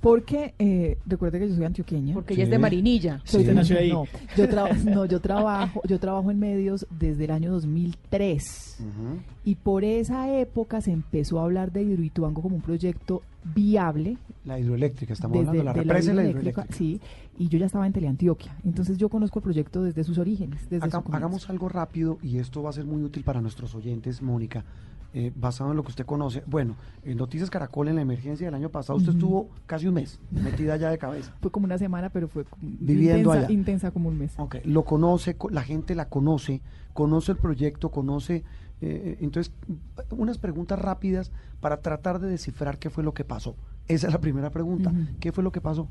Porque, 0.05 0.55
eh, 0.59 0.99
recuerde 1.07 1.39
que 1.41 1.49
yo 1.49 1.55
soy 1.55 1.65
antioqueña. 1.65 2.13
Porque 2.15 2.35
ella 2.35 2.45
es 2.45 2.51
de 2.51 2.59
Marinilla. 2.59 3.21
Soy 3.25 3.41
Sí. 3.41 3.47
de- 3.49 3.55
Nació 3.55 3.79
ahí. 3.79 3.91
No, 3.91 4.05
yo, 4.37 4.45
tra- 4.47 4.85
no, 4.85 5.07
yo 5.07 5.21
trabajo, 5.21 5.81
yo 5.89 5.99
trabajo 5.99 6.31
en 6.31 6.39
medios 6.39 6.87
desde 6.91 7.25
el 7.25 7.31
año 7.31 7.51
2003 7.51 8.77
Ujú. 8.81 9.21
y 9.45 9.55
por 9.55 9.83
esa 9.83 10.31
época 10.39 10.81
se 10.83 10.93
empezó 10.93 11.41
a 11.41 11.45
hablar 11.45 11.73
de 11.73 11.83
Hidroituango 11.83 12.43
como 12.43 12.57
un 12.57 12.63
proyecto 12.63 13.23
viable. 13.55 14.19
La 14.45 14.59
hidroeléctrica, 14.59 15.15
estamos 15.15 15.39
desde- 15.39 15.49
hablando 15.49 15.61
de 15.61 15.65
la 15.65 15.73
represa 15.83 16.13
y 16.13 16.15
la 16.17 16.23
hidroeléctrica, 16.25 16.63
hidroeléctrica. 16.67 16.77
Sí, 16.77 17.01
y 17.39 17.49
yo 17.49 17.59
ya 17.59 17.67
estaba 17.67 17.87
en 17.87 17.93
Teleantioquia. 17.95 18.57
Entonces 18.65 18.99
yo 18.99 19.09
conozco 19.09 19.39
el 19.39 19.43
proyecto 19.43 19.83
desde 19.83 20.05
sus 20.05 20.19
orígenes. 20.19 20.69
Desde 20.69 20.91
su 20.91 20.97
hagamos 21.13 21.49
algo 21.49 21.69
rápido 21.71 22.19
y 22.23 22.39
esto 22.39 22.63
va 22.63 22.71
a 22.71 22.73
ser 22.75 22.85
muy 22.85 23.03
útil 23.03 23.25
para 23.25 23.41
nuestros 23.41 23.75
oyentes, 23.75 24.21
Mónica, 24.21 24.65
eh, 25.17 25.33
basado 25.35 25.71
en 25.71 25.77
lo 25.77 25.83
que 25.85 25.91
usted 25.91 26.05
conoce. 26.05 26.43
Bueno, 26.47 26.75
en 27.05 27.17
Noticias 27.17 27.49
Caracol 27.49 27.89
en 27.89 27.95
la 27.97 28.03
emergencia 28.03 28.47
del 28.47 28.55
año 28.55 28.69
pasado, 28.69 28.99
usted 28.99 29.13
estuvo 29.13 29.49
casi 29.67 29.87
un 29.87 29.95
mes 29.95 30.19
metida 30.31 30.77
ya 30.77 30.91
de 30.91 30.99
cabeza. 30.99 31.33
Fue 31.41 31.51
como 31.53 31.67
una 31.67 31.79
semana, 31.79 32.11
pero 32.11 32.27
fue 32.29 32.45
Viviendo 32.61 33.19
intensa, 33.31 33.39
allá. 33.47 33.53
intensa 33.53 33.91
como 33.93 34.09
un 34.09 34.19
mes. 34.19 34.35
Ok, 34.39 34.57
lo 34.65 34.85
conoce, 34.85 35.37
co- 35.37 35.51
la 35.51 35.63
gente 35.63 35.95
la 35.95 36.09
conoce, 36.09 36.61
conoce 36.93 37.33
el 37.33 37.39
proyecto, 37.39 37.91
conoce. 37.91 38.43
eh, 38.81 39.17
entonces, 39.21 39.53
unas 40.11 40.37
preguntas 40.39 40.79
rápidas 40.79 41.31
para 41.61 41.81
tratar 41.81 42.19
de 42.19 42.29
descifrar 42.29 42.79
qué 42.79 42.91
fue 42.91 43.05
lo 43.05 43.15
que 43.15 43.25
pasó. 43.25 43.55
Esa 43.87 44.09
es 44.09 44.13
la 44.13 44.21
primera 44.21 44.51
pregunta. 44.51 44.93
¿Qué 45.21 45.31
fue 45.31 45.45
lo 45.45 45.53
que 45.53 45.61
pasó? 45.61 45.89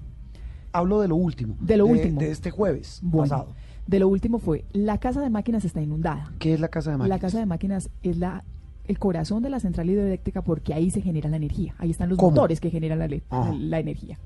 Hablo 0.73 0.99
de 0.99 1.07
lo 1.07 1.15
último. 1.15 1.55
De 1.61 1.77
lo 1.77 1.85
último. 1.85 2.19
De 2.19 2.29
este 2.31 2.51
jueves 2.51 2.99
Bueno, 3.01 3.29
pasado. 3.29 3.53
de 3.87 3.99
lo 3.99 4.07
último 4.09 4.39
fue, 4.39 4.65
la 4.73 4.97
casa 4.97 5.21
de 5.21 5.29
máquinas 5.29 5.63
está 5.65 5.81
inundada. 5.81 6.31
¿Qué 6.39 6.53
es 6.53 6.59
la 6.59 6.67
casa 6.67 6.91
de 6.91 6.97
máquinas? 6.97 7.15
La 7.17 7.21
casa 7.21 7.39
de 7.39 7.45
máquinas 7.45 7.89
es 8.01 8.17
la 8.17 8.43
el 8.85 8.99
corazón 8.99 9.41
de 9.43 9.49
la 9.49 9.59
central 9.59 9.89
hidroeléctrica 9.89 10.41
porque 10.41 10.73
ahí 10.73 10.91
se 10.91 11.01
genera 11.01 11.29
la 11.29 11.37
energía. 11.37 11.75
Ahí 11.77 11.91
están 11.91 12.09
los 12.09 12.17
¿Cómo? 12.17 12.31
motores 12.31 12.59
que 12.59 12.69
generan 12.69 12.99
la, 12.99 13.07
Ajá. 13.29 13.53
la 13.53 13.79
energía. 13.79 14.19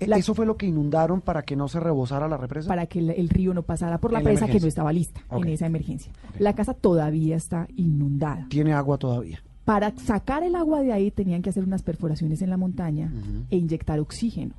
La- 0.00 0.16
¿Eso 0.16 0.34
fue 0.34 0.46
lo 0.46 0.56
que 0.56 0.66
inundaron 0.66 1.20
para 1.20 1.42
que 1.42 1.54
no 1.54 1.68
se 1.68 1.78
rebosara 1.78 2.26
la 2.26 2.36
represa? 2.36 2.66
Para 2.68 2.86
que 2.86 2.98
el, 2.98 3.10
el 3.10 3.28
río 3.28 3.54
no 3.54 3.62
pasara 3.62 3.98
por 3.98 4.12
la 4.12 4.18
En 4.18 4.24
la 4.24 4.30
presa 4.30 4.46
que 4.48 4.58
no 4.58 4.66
estaba 4.66 4.92
lista 4.92 5.20
en 5.30 5.46
esa 5.48 5.66
emergencia. 5.66 6.10
La 6.40 6.54
casa 6.54 6.74
todavía 6.74 7.36
está 7.36 7.68
inundada. 7.76 8.46
Tiene 8.48 8.72
agua 8.72 8.98
todavía. 8.98 9.40
Para 9.64 9.96
sacar 9.96 10.42
el 10.42 10.56
agua 10.56 10.80
de 10.82 10.92
ahí 10.92 11.12
tenían 11.12 11.40
que 11.40 11.50
hacer 11.50 11.62
unas 11.62 11.82
perforaciones 11.84 12.42
en 12.42 12.50
la 12.50 12.56
montaña 12.56 13.12
e 13.48 13.56
inyectar 13.56 14.00
oxígeno. 14.00 14.54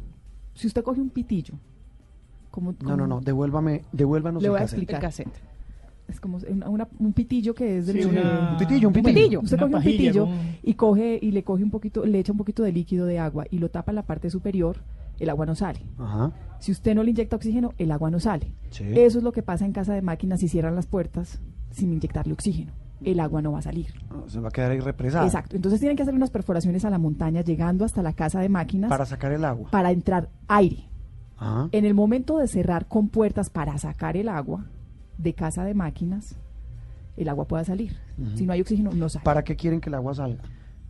Si 0.53 0.67
usted 0.67 0.81
coge 0.81 1.01
un 1.01 1.09
pitillo, 1.09 1.55
como, 2.49 2.73
No, 2.81 2.95
no, 2.95 3.05
no, 3.07 3.19
devuélvame, 3.19 3.83
devuélvanos 3.91 4.41
Le 4.41 4.47
el 4.47 4.51
voy 4.51 4.59
a 4.59 4.61
cassette. 4.61 4.77
explicar. 4.79 4.95
El 4.95 5.01
cassette. 5.01 5.52
Es 6.07 6.19
como 6.19 6.39
una- 6.49 6.69
una- 6.69 6.87
un 6.99 7.13
pitillo 7.13 7.53
que 7.53 7.77
es 7.79 7.87
del 7.87 8.01
Sí, 8.03 8.05
una- 8.05 8.51
Un 8.51 8.57
pitillo, 8.57 8.87
un 8.89 8.97
Un 8.97 9.03
pitillo. 9.03 9.13
pitillo. 9.15 9.39
Usted 9.41 9.57
coge 9.59 9.75
un 9.75 9.81
pitillo 9.83 10.27
y 10.61 10.73
coge 10.73 11.19
y 11.21 11.31
le 11.31 11.43
coge 11.43 11.63
un 11.63 11.69
poquito, 11.71 12.05
le 12.05 12.19
echa 12.19 12.31
un 12.31 12.37
poquito 12.37 12.63
de 12.63 12.71
líquido 12.71 13.05
de 13.05 13.19
agua 13.19 13.45
y 13.49 13.57
lo 13.59 13.69
tapa 13.69 13.91
en 13.91 13.95
la 13.95 14.03
parte 14.03 14.29
superior, 14.29 14.77
el 15.19 15.29
agua 15.29 15.45
no 15.45 15.55
sale. 15.55 15.79
Ajá. 15.97 16.31
Si 16.59 16.71
usted 16.71 16.95
no 16.95 17.03
le 17.03 17.11
inyecta 17.11 17.35
oxígeno, 17.35 17.73
el 17.77 17.91
agua 17.91 18.09
no 18.11 18.19
sale. 18.19 18.51
Sí. 18.69 18.83
Eso 18.95 19.17
es 19.17 19.23
lo 19.23 19.31
que 19.31 19.43
pasa 19.43 19.65
en 19.65 19.71
casa 19.73 19.93
de 19.93 20.01
máquinas 20.01 20.39
si 20.39 20.47
cierran 20.47 20.75
las 20.75 20.85
puertas 20.87 21.39
sin 21.71 21.91
inyectarle 21.93 22.33
oxígeno. 22.33 22.71
El 23.03 23.19
agua 23.19 23.41
no 23.41 23.51
va 23.51 23.59
a 23.59 23.63
salir. 23.63 23.87
Ah, 24.09 24.21
Se 24.27 24.39
va 24.39 24.47
a 24.47 24.51
quedar 24.51 24.71
ahí 24.71 24.79
represada. 24.79 25.25
Exacto. 25.25 25.55
Entonces 25.57 25.79
tienen 25.81 25.97
que 25.97 26.03
hacer 26.03 26.15
unas 26.15 26.29
perforaciones 26.29 26.85
a 26.85 26.89
la 26.89 26.97
montaña 26.99 27.41
llegando 27.41 27.83
hasta 27.83 28.01
la 28.01 28.13
casa 28.13 28.39
de 28.39 28.47
máquinas 28.47 28.89
Para 28.89 29.05
sacar 29.05 29.33
el 29.33 29.43
agua. 29.43 29.69
para 29.71 29.91
entrar 29.91 30.29
aire. 30.47 30.85
Ajá. 31.37 31.67
En 31.73 31.83
el 31.83 31.93
momento 31.93 32.37
de 32.37 32.47
cerrar 32.47 32.85
con 32.87 33.09
puertas 33.09 33.49
para 33.49 33.77
sacar 33.77 34.15
el 34.15 34.29
agua 34.29 34.65
de 35.17 35.33
casa 35.33 35.63
de 35.65 35.73
máquinas, 35.73 36.35
el 37.17 37.29
agua 37.29 37.45
pueda 37.45 37.63
salir. 37.63 37.95
Si 38.35 38.45
no 38.45 38.53
hay 38.53 38.61
oxígeno, 38.61 38.91
no 38.93 39.09
sale. 39.09 39.23
¿Para 39.25 39.43
qué 39.43 39.55
quieren 39.55 39.79
que 39.81 39.89
el 39.89 39.95
agua 39.95 40.13
salga? 40.15 40.41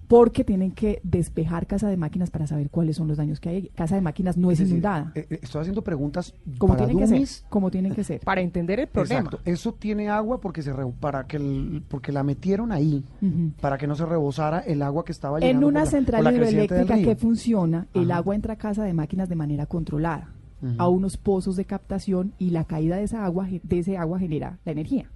porque 0.05 0.43
tienen 0.43 0.71
que 0.73 0.99
despejar 1.01 1.65
casa 1.65 1.87
de 1.89 1.97
máquinas 1.97 2.29
para 2.29 2.45
saber 2.45 2.69
cuáles 2.69 2.97
son 2.97 3.07
los 3.07 3.17
daños 3.17 3.39
que 3.39 3.49
hay. 3.49 3.69
Casa 3.69 3.95
de 3.95 4.01
máquinas 4.01 4.37
no 4.37 4.51
es, 4.51 4.59
decir, 4.59 4.73
inundada. 4.73 5.11
eh, 5.15 5.25
eh, 5.27 5.39
estoy 5.41 5.61
haciendo 5.61 5.81
preguntas 5.81 6.35
como 6.59 6.73
para 6.75 6.85
tienen 6.85 7.03
que 7.09 7.25
ser. 7.25 7.45
Como 7.49 7.71
tienen 7.71 7.95
que 7.95 8.03
ser. 8.03 8.19
Para 8.19 8.41
entender 8.41 8.79
el 8.81 8.87
problema. 8.87 9.21
Exacto. 9.21 9.39
Eso 9.49 9.73
tiene 9.73 10.09
agua 10.09 10.39
porque 10.39 10.61
se 10.61 10.71
re- 10.71 10.85
para 10.99 11.25
que 11.25 11.37
el- 11.37 11.83
porque 11.87 12.11
la 12.11 12.21
metieron 12.21 12.71
ahí 12.71 13.03
para 13.59 13.77
que 13.79 13.87
no 13.87 13.95
se 13.95 14.05
rebosara 14.05 14.59
el 14.59 14.83
agua 14.83 15.03
que 15.03 15.13
estaba 15.13 15.39
En 15.39 15.45
llegando 15.45 15.67
una 15.67 15.79
por 15.79 15.85
la- 15.85 15.91
central 15.91 16.23
por 16.23 16.31
la 16.33 16.37
hidroeléctrica 16.37 16.95
que 16.97 17.15
funciona, 17.15 17.87
el 17.95 18.11
agua 18.11 18.35
entra 18.35 18.53
a 18.53 18.57
casa 18.57 18.83
de 18.83 18.93
máquinas 18.93 19.29
de 19.29 19.35
manera 19.35 19.65
controlada 19.65 20.29
A 20.77 20.87
unos 20.87 21.17
pozos 21.17 21.55
de 21.55 21.65
captación 21.65 22.33
y 22.39 22.51
la 22.51 22.63
caída 22.63 22.97
de 22.97 23.03
esa 23.03 23.25
agua 23.25 23.47
de 23.49 23.79
ese 23.79 23.97
agua 23.97 24.19
genera 24.19 24.59
la 24.65 24.71
energía. 24.71 25.09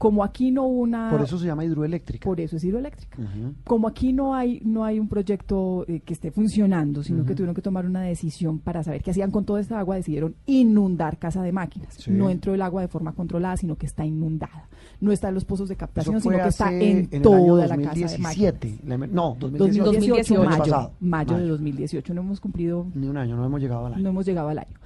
Como 0.00 0.24
aquí 0.24 0.50
no 0.50 0.64
una 0.66 1.10
Por 1.10 1.20
eso 1.20 1.38
se 1.38 1.44
llama 1.44 1.62
hidroeléctrica. 1.62 2.24
por 2.24 2.40
eso 2.40 2.56
es 2.56 2.64
hidroeléctrica. 2.64 3.18
Como 3.64 3.86
aquí 3.86 4.14
no 4.14 4.34
hay 4.34 4.62
no 4.64 4.82
hay 4.82 4.98
un 4.98 5.08
proyecto 5.08 5.84
eh, 5.88 6.00
que 6.00 6.14
esté 6.14 6.30
funcionando, 6.30 7.02
sino 7.02 7.26
que 7.26 7.34
tuvieron 7.34 7.54
que 7.54 7.60
tomar 7.60 7.84
una 7.84 8.00
decisión 8.00 8.60
para 8.60 8.82
saber 8.82 9.02
qué 9.02 9.10
hacían 9.10 9.30
con 9.30 9.44
toda 9.44 9.60
esta 9.60 9.78
agua, 9.78 9.96
decidieron 9.96 10.36
inundar 10.46 11.18
casa 11.18 11.42
de 11.42 11.52
máquinas. 11.52 11.96
Sí. 11.98 12.10
No 12.12 12.30
entró 12.30 12.54
el 12.54 12.62
agua 12.62 12.80
de 12.80 12.88
forma 12.88 13.12
controlada, 13.12 13.58
sino 13.58 13.76
que 13.76 13.84
está 13.84 14.06
inundada. 14.06 14.70
No 15.02 15.12
está 15.12 15.28
en 15.28 15.34
los 15.34 15.44
pozos 15.44 15.68
de 15.68 15.76
captación, 15.76 16.18
sino 16.18 16.38
que 16.38 16.48
está 16.48 16.72
en, 16.72 17.08
año 17.12 17.20
toda 17.22 17.66
la 17.66 17.76
casa 17.76 17.94
de 17.94 18.18
máquinas. 18.18 18.54
2017. 18.54 18.78
La 18.86 18.94
emer- 18.96 19.10
no, 19.10 19.36
2018. 19.38 19.84
2018, 19.84 20.34
el 20.34 20.40
año 20.40 20.48
mayo, 20.50 20.58
pasado. 20.64 20.92
mayo 21.00 21.34
de 21.34 21.40
Mayo. 21.40 21.52
2018. 21.52 22.14
No 22.14 22.20
hemos 22.22 22.40
cumplido, 22.40 22.86
Ni 22.94 23.06
un 23.06 23.18
año, 23.18 23.36
no 23.36 23.44
hemos 23.44 23.60
llegado 23.60 23.84
al 23.84 23.92
año. 23.94 24.02
no 24.02 24.08
hemos 24.08 24.24
llegado 24.24 24.48
al 24.48 24.58
año. 24.60 24.76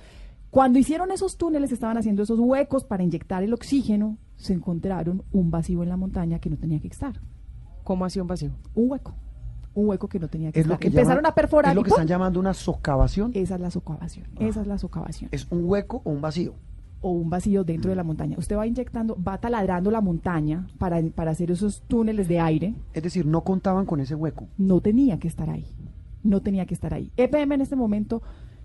Cuando 0.55 0.79
hicieron 0.79 1.11
esos 1.11 1.37
túneles, 1.37 1.73
estaban 1.73 1.99
haciendo 1.99 2.23
esos 2.23 2.39
huecos 2.39 2.85
para 2.85 3.03
inyectar 3.03 3.43
el 3.43 3.53
oxígeno, 3.53 4.19
se 4.37 4.53
encontraron 4.53 5.25
un 5.33 5.51
vacío 5.51 5.83
en 5.83 5.89
la 5.89 5.97
montaña 5.97 6.39
que 6.39 6.49
no 6.49 6.57
tenía 6.57 6.79
que 6.79 6.87
estar. 6.87 7.21
¿Cómo 7.83 8.05
hacía 8.05 8.23
un 8.23 8.29
vacío? 8.29 8.53
Un 8.77 8.89
hueco. 8.93 9.15
Un 9.75 9.89
hueco 9.89 10.09
que 10.09 10.21
no 10.21 10.29
tenía 10.29 10.53
que 10.53 10.61
Es 10.61 10.67
lo 10.69 10.75
estar. 10.75 10.81
que 10.81 10.87
Empezaron 10.87 11.25
llaman- 11.25 11.33
a 11.33 11.35
perforar 11.35 11.71
Es 11.73 11.77
lo 11.77 11.83
que 11.83 11.89
¡pum! 11.89 11.97
están 11.97 12.07
llamando 12.07 12.39
una 12.39 12.55
socavación. 12.55 13.33
Esa 13.35 13.57
es 13.57 13.61
la 13.61 13.71
socavación. 13.73 14.27
Esa 14.39 14.61
es 14.61 14.67
la 14.69 14.79
socavación. 14.79 15.29
Es 15.33 15.49
un 15.51 15.65
hueco 15.65 16.03
o 16.05 16.11
un 16.13 16.21
vacío. 16.21 16.55
O 17.01 17.11
un 17.11 17.29
vacío 17.31 17.65
dentro 17.65 17.91
de 17.91 17.97
la 17.97 18.05
montaña. 18.05 18.37
Usted 18.39 18.57
va 18.57 18.65
inyectando, 18.65 19.21
va 19.21 19.39
taladrando 19.39 19.91
la 19.91 20.01
montaña 20.01 20.69
para, 20.79 21.03
para 21.17 21.33
hacer 21.33 21.51
esos 21.51 21.83
túneles 21.89 22.29
de 22.29 22.39
aire. 22.39 22.77
Es 22.93 23.03
decir, 23.03 23.27
no 23.27 23.43
contaban 23.43 23.87
con 23.87 23.99
ese 23.99 24.15
hueco. 24.15 24.47
No 24.57 24.81
tenía 24.81 25.19
que 25.19 25.27
estar 25.27 25.51
ahí. 25.51 25.67
No 26.23 26.41
tenía 26.43 26.65
que 26.65 26.75
estar 26.75 26.95
ahí. 26.95 27.11
EPM 27.17 27.57
en 27.57 27.61
este 27.61 27.75
momento 27.77 28.23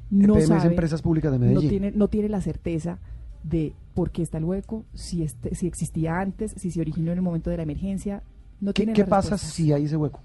no 0.09 0.33
EPM 0.35 0.39
es 0.39 0.47
sabe. 0.47 0.67
Empresas 0.69 1.01
Públicas 1.01 1.31
de 1.31 1.39
no 1.39 1.59
tiene, 1.61 1.91
no 1.91 2.07
tiene 2.07 2.29
la 2.29 2.41
certeza 2.41 2.99
de 3.43 3.73
por 3.93 4.11
qué 4.11 4.21
está 4.21 4.37
el 4.37 4.43
hueco, 4.45 4.83
si, 4.93 5.23
este, 5.23 5.55
si 5.55 5.67
existía 5.67 6.19
antes, 6.19 6.53
si 6.57 6.71
se 6.71 6.81
originó 6.81 7.11
en 7.11 7.17
el 7.17 7.21
momento 7.23 7.49
de 7.49 7.57
la 7.57 7.63
emergencia. 7.63 8.23
No 8.61 8.73
¿Qué, 8.73 8.91
qué 8.93 9.05
pasa 9.05 9.37
si 9.37 9.71
hay 9.71 9.85
ese 9.85 9.95
hueco? 9.97 10.19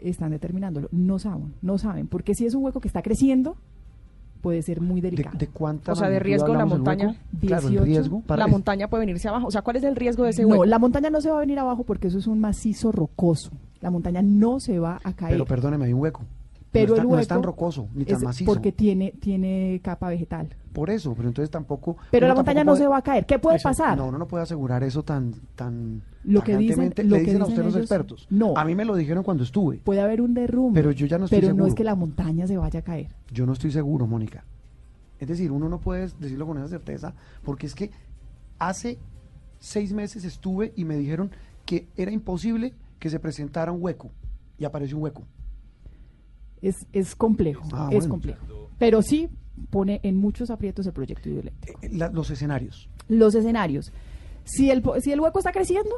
Están 0.00 0.30
determinándolo. 0.30 0.88
No 0.92 1.18
saben, 1.18 1.54
no 1.62 1.76
saben. 1.78 2.06
Porque 2.06 2.34
si 2.34 2.46
es 2.46 2.54
un 2.54 2.64
hueco 2.64 2.80
que 2.80 2.88
está 2.88 3.02
creciendo, 3.02 3.56
puede 4.40 4.62
ser 4.62 4.80
muy 4.80 5.00
¿De, 5.00 5.10
delicado. 5.10 5.36
de 5.38 5.48
cuánta 5.48 5.92
O 5.92 5.96
sea, 5.96 6.08
de 6.08 6.20
riesgo 6.20 6.54
la 6.54 6.66
montaña? 6.66 7.08
hueco? 7.08 7.20
Claro, 7.40 7.66
el 7.68 7.72
18. 7.74 7.84
riesgo. 7.84 8.20
para- 8.22 8.44
La 8.44 8.48
montaña 8.48 8.88
puede 8.88 9.02
venirse 9.06 9.28
abajo. 9.28 9.48
O 9.48 9.50
sea, 9.50 9.62
¿cuál 9.62 9.76
es 9.76 9.82
el 9.84 9.96
riesgo 9.96 10.22
de 10.24 10.30
ese 10.30 10.42
no, 10.42 10.48
hueco? 10.48 10.64
la 10.66 10.78
montaña 10.78 11.10
no 11.10 11.20
se 11.20 11.30
va 11.30 11.36
a 11.38 11.40
venir 11.40 11.58
abajo 11.58 11.82
porque 11.84 12.06
eso 12.08 12.18
es 12.18 12.26
un 12.28 12.38
macizo 12.38 12.92
rocoso. 12.92 13.50
La 13.80 13.90
montaña 13.90 14.22
no 14.22 14.60
se 14.60 14.78
va 14.78 15.00
a 15.02 15.12
caer. 15.12 15.32
Pero 15.32 15.44
perdóneme, 15.46 15.86
hay 15.86 15.92
un 15.92 16.00
hueco. 16.00 16.22
Pero 16.70 16.88
no, 16.88 16.94
está- 16.94 17.02
el 17.02 17.08
no 17.08 17.08
hueco 17.14 17.20
es 17.22 17.28
tan 17.28 17.42
rocoso 17.42 17.88
ni 17.94 18.04
tan 18.04 18.22
macizo. 18.22 18.50
porque 18.52 18.72
tiene, 18.72 19.12
tiene 19.20 19.80
capa 19.82 20.08
vegetal. 20.10 20.54
Por 20.72 20.90
eso, 20.90 21.14
pero 21.14 21.28
entonces 21.28 21.50
tampoco. 21.50 21.96
Pero 22.10 22.28
la 22.28 22.34
montaña 22.34 22.62
no 22.62 22.72
puede- 22.72 22.82
se 22.82 22.88
va 22.88 22.98
a 22.98 23.02
caer. 23.02 23.24
¿Qué 23.26 23.38
puede 23.38 23.58
pasar? 23.58 23.96
No, 23.96 24.06
uno 24.08 24.18
no 24.18 24.28
puede 24.28 24.42
asegurar 24.42 24.82
eso 24.84 25.02
tan, 25.02 25.32
tan. 25.54 26.02
Lo 26.24 26.42
que 26.44 26.56
dicen- 26.58 26.92
lo 27.08 27.16
Le 27.16 27.24
que 27.24 27.36
a 27.36 27.44
usted 27.44 27.64
los 27.64 27.74
expertos. 27.76 28.26
No. 28.30 28.52
A 28.56 28.64
mí 28.66 28.74
me 28.74 28.84
lo 28.84 28.94
dijeron 28.96 29.24
cuando 29.24 29.44
estuve. 29.44 29.78
Puede 29.78 30.00
haber 30.02 30.20
un 30.20 30.34
derrumbe. 30.34 30.78
Pero 30.78 30.92
yo 30.92 31.06
ya 31.06 31.16
no 31.18 31.24
estoy 31.24 31.38
Pero 31.40 31.48
no 31.52 31.54
seguro. 31.56 31.68
es 31.68 31.74
que 31.74 31.84
la 31.84 31.94
montaña 31.94 32.46
se 32.46 32.56
vaya 32.58 32.80
a 32.80 32.82
caer. 32.82 33.08
Yo 33.32 33.46
no 33.46 33.54
estoy 33.54 33.70
seguro, 33.72 34.06
Mónica. 34.06 34.44
Es 35.18 35.26
decir, 35.26 35.50
uno 35.50 35.68
no 35.70 35.80
puede 35.80 36.08
decirlo 36.20 36.46
con 36.46 36.58
esa 36.58 36.68
certeza, 36.68 37.14
porque 37.42 37.66
es 37.66 37.74
que 37.74 37.90
hace 38.58 38.98
seis 39.58 39.92
meses 39.92 40.24
estuve 40.24 40.72
y 40.76 40.84
me 40.84 40.96
dijeron 40.96 41.30
que 41.64 41.88
era 41.96 42.12
imposible 42.12 42.74
que 42.98 43.10
se 43.10 43.18
presentara 43.18 43.72
un 43.72 43.82
hueco. 43.82 44.10
Y 44.58 44.64
apareció 44.64 44.96
un 44.98 45.02
hueco. 45.04 45.22
Es, 46.62 46.86
es 46.92 47.14
complejo, 47.14 47.62
Ah, 47.72 47.88
es 47.90 47.98
bueno. 48.00 48.10
complejo. 48.14 48.70
Pero 48.78 49.02
sí 49.02 49.28
pone 49.70 50.00
en 50.02 50.16
muchos 50.16 50.50
aprietos 50.50 50.86
el 50.86 50.92
proyecto 50.92 51.28
hidroeléctrico. 51.28 51.80
Eh, 51.82 51.90
la- 51.92 52.10
los 52.10 52.30
escenarios. 52.30 52.88
Los 53.08 53.34
escenarios. 53.34 53.92
Si 54.44 54.70
el, 54.70 54.82
si 55.00 55.12
el 55.12 55.20
hueco 55.20 55.38
está 55.38 55.52
creciendo, 55.52 55.90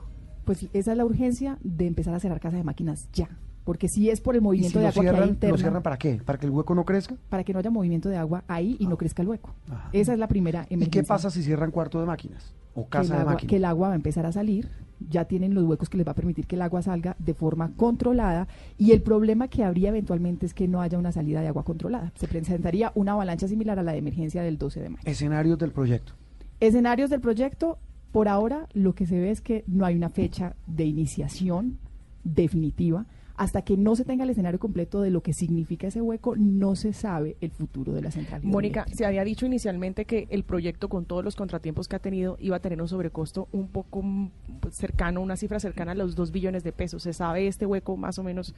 pues 0.44 0.66
esa 0.72 0.92
es 0.92 0.96
la 0.98 1.04
urgencia 1.04 1.58
de 1.62 1.86
empezar 1.86 2.14
a 2.14 2.20
cerrar 2.20 2.40
casas 2.40 2.58
de 2.58 2.64
máquinas 2.64 3.08
ya. 3.12 3.28
Porque 3.64 3.88
si 3.88 4.08
es 4.08 4.20
por 4.22 4.34
el 4.34 4.40
¿Y 4.40 4.44
movimiento 4.44 4.78
si 4.78 4.82
de 4.82 4.86
agua 4.88 5.02
que 5.02 5.08
hay 5.08 5.14
cierran, 5.14 5.28
interno, 5.28 5.54
lo 5.56 5.58
cierran 5.60 5.82
para 5.82 5.98
qué? 5.98 6.14
¿Para 6.24 6.38
que 6.38 6.46
el 6.46 6.52
hueco 6.52 6.74
no 6.74 6.84
crezca? 6.84 7.16
para 7.28 7.44
que 7.44 7.52
no 7.52 7.58
haya 7.58 7.70
movimiento 7.70 8.08
de 8.08 8.16
agua 8.16 8.42
ahí 8.48 8.76
y 8.80 8.86
no 8.86 8.96
crezca 8.96 9.22
el 9.22 9.28
hueco. 9.28 9.54
Ajá. 9.70 9.90
Esa 9.92 10.14
es 10.14 10.18
la 10.18 10.26
primera 10.28 10.66
¿Y 10.70 10.74
emergencia. 10.74 11.02
qué 11.02 11.06
pasa 11.06 11.30
si 11.30 11.42
cierran 11.42 11.70
cuarto 11.70 12.00
de 12.00 12.06
máquinas? 12.06 12.54
O 12.74 12.86
casa 12.88 13.14
de 13.14 13.20
agua, 13.20 13.32
máquinas. 13.34 13.50
que 13.50 13.56
el 13.56 13.64
agua 13.66 13.88
va 13.88 13.92
a 13.92 13.96
empezar 13.96 14.24
a 14.26 14.32
salir, 14.32 14.68
ya 15.08 15.24
tienen 15.24 15.54
los 15.54 15.64
huecos 15.64 15.88
que 15.88 15.96
les 15.96 16.06
va 16.06 16.12
a 16.12 16.14
permitir 16.14 16.46
que 16.46 16.56
el 16.56 16.62
agua 16.62 16.82
salga 16.82 17.16
de 17.18 17.34
forma 17.34 17.72
controlada 17.76 18.48
y 18.78 18.92
el 18.92 19.02
problema 19.02 19.48
que 19.48 19.64
habría 19.64 19.88
eventualmente 19.88 20.46
es 20.46 20.54
que 20.54 20.68
no 20.68 20.80
haya 20.80 20.98
una 20.98 21.12
salida 21.12 21.40
de 21.40 21.48
agua 21.48 21.64
controlada. 21.64 22.12
Se 22.16 22.28
presentaría 22.28 22.92
una 22.94 23.12
avalancha 23.12 23.48
similar 23.48 23.78
a 23.78 23.82
la 23.82 23.92
de 23.92 23.98
emergencia 23.98 24.42
del 24.42 24.58
12 24.58 24.80
de 24.80 24.88
mayo. 24.90 25.02
Escenarios 25.04 25.58
del 25.58 25.72
proyecto. 25.72 26.12
Escenarios 26.60 27.10
del 27.10 27.20
proyecto, 27.20 27.78
por 28.12 28.28
ahora 28.28 28.68
lo 28.74 28.94
que 28.94 29.06
se 29.06 29.18
ve 29.18 29.30
es 29.30 29.40
que 29.40 29.64
no 29.66 29.86
hay 29.86 29.96
una 29.96 30.10
fecha 30.10 30.54
de 30.66 30.84
iniciación 30.84 31.78
definitiva. 32.24 33.06
Hasta 33.40 33.62
que 33.62 33.78
no 33.78 33.96
se 33.96 34.04
tenga 34.04 34.24
el 34.24 34.28
escenario 34.28 34.60
completo 34.60 35.00
de 35.00 35.08
lo 35.08 35.22
que 35.22 35.32
significa 35.32 35.86
ese 35.86 36.02
hueco, 36.02 36.36
no 36.36 36.76
se 36.76 36.92
sabe 36.92 37.38
el 37.40 37.50
futuro 37.50 37.94
de 37.94 38.02
la 38.02 38.10
central. 38.10 38.42
Mónica, 38.44 38.84
se 38.92 39.06
había 39.06 39.24
dicho 39.24 39.46
inicialmente 39.46 40.04
que 40.04 40.28
el 40.28 40.44
proyecto, 40.44 40.90
con 40.90 41.06
todos 41.06 41.24
los 41.24 41.36
contratiempos 41.36 41.88
que 41.88 41.96
ha 41.96 42.00
tenido, 42.00 42.36
iba 42.38 42.56
a 42.56 42.60
tener 42.60 42.82
un 42.82 42.88
sobrecosto 42.88 43.48
un 43.50 43.68
poco 43.68 44.02
mm, 44.02 44.30
cercano, 44.72 45.22
una 45.22 45.38
cifra 45.38 45.58
cercana 45.58 45.92
a 45.92 45.94
los 45.94 46.16
2 46.16 46.32
billones 46.32 46.64
de 46.64 46.72
pesos. 46.72 47.02
¿Se 47.02 47.14
sabe 47.14 47.46
este 47.46 47.64
hueco 47.64 47.96
más 47.96 48.18
o 48.18 48.22
menos 48.22 48.54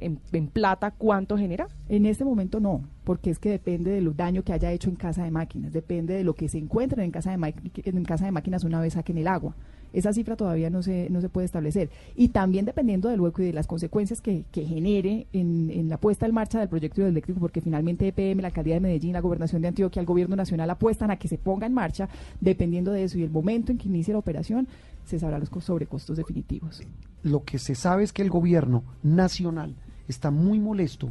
en, 0.00 0.18
en 0.32 0.46
plata 0.46 0.92
cuánto 0.92 1.36
genera? 1.36 1.68
En 1.90 2.06
este 2.06 2.24
momento 2.24 2.58
no, 2.58 2.88
porque 3.04 3.28
es 3.28 3.38
que 3.38 3.50
depende 3.50 3.90
del 3.90 4.16
daño 4.16 4.44
que 4.44 4.54
haya 4.54 4.72
hecho 4.72 4.88
en 4.88 4.96
casa 4.96 5.24
de 5.24 5.30
máquinas, 5.30 5.74
depende 5.74 6.14
de 6.14 6.24
lo 6.24 6.32
que 6.32 6.48
se 6.48 6.56
encuentren 6.56 7.04
en 7.04 7.10
casa 7.10 7.36
de, 7.36 7.54
en 7.84 8.04
casa 8.04 8.24
de 8.24 8.32
máquinas 8.32 8.64
una 8.64 8.80
vez 8.80 8.94
saquen 8.94 9.18
el 9.18 9.28
agua. 9.28 9.54
Esa 9.92 10.12
cifra 10.12 10.36
todavía 10.36 10.68
no 10.70 10.82
se, 10.82 11.08
no 11.10 11.20
se 11.20 11.28
puede 11.28 11.44
establecer. 11.46 11.90
Y 12.16 12.28
también 12.28 12.64
dependiendo 12.64 13.08
del 13.08 13.20
hueco 13.20 13.42
y 13.42 13.46
de 13.46 13.52
las 13.52 13.66
consecuencias 13.66 14.20
que, 14.20 14.44
que 14.52 14.64
genere 14.64 15.26
en, 15.32 15.70
en 15.70 15.88
la 15.88 15.96
puesta 15.98 16.26
en 16.26 16.34
marcha 16.34 16.58
del 16.60 16.68
proyecto 16.68 17.00
hidroeléctrico, 17.00 17.40
porque 17.40 17.60
finalmente 17.60 18.08
EPM, 18.08 18.40
la 18.42 18.48
alcaldía 18.48 18.74
de 18.74 18.80
Medellín, 18.80 19.12
la 19.14 19.20
gobernación 19.20 19.62
de 19.62 19.68
Antioquia, 19.68 20.00
el 20.00 20.06
gobierno 20.06 20.36
nacional 20.36 20.68
apuestan 20.70 21.10
a 21.10 21.16
que 21.16 21.28
se 21.28 21.38
ponga 21.38 21.66
en 21.66 21.74
marcha, 21.74 22.08
dependiendo 22.40 22.92
de 22.92 23.04
eso 23.04 23.18
y 23.18 23.22
el 23.22 23.30
momento 23.30 23.72
en 23.72 23.78
que 23.78 23.88
inicie 23.88 24.12
la 24.12 24.18
operación, 24.18 24.68
se 25.04 25.18
sabrán 25.18 25.40
los 25.40 25.50
co- 25.50 25.60
sobrecostos 25.60 26.16
definitivos. 26.16 26.82
Lo 27.22 27.44
que 27.44 27.58
se 27.58 27.74
sabe 27.74 28.02
es 28.04 28.12
que 28.12 28.22
el 28.22 28.30
gobierno 28.30 28.82
nacional 29.02 29.74
está 30.08 30.30
muy 30.30 30.58
molesto 30.58 31.10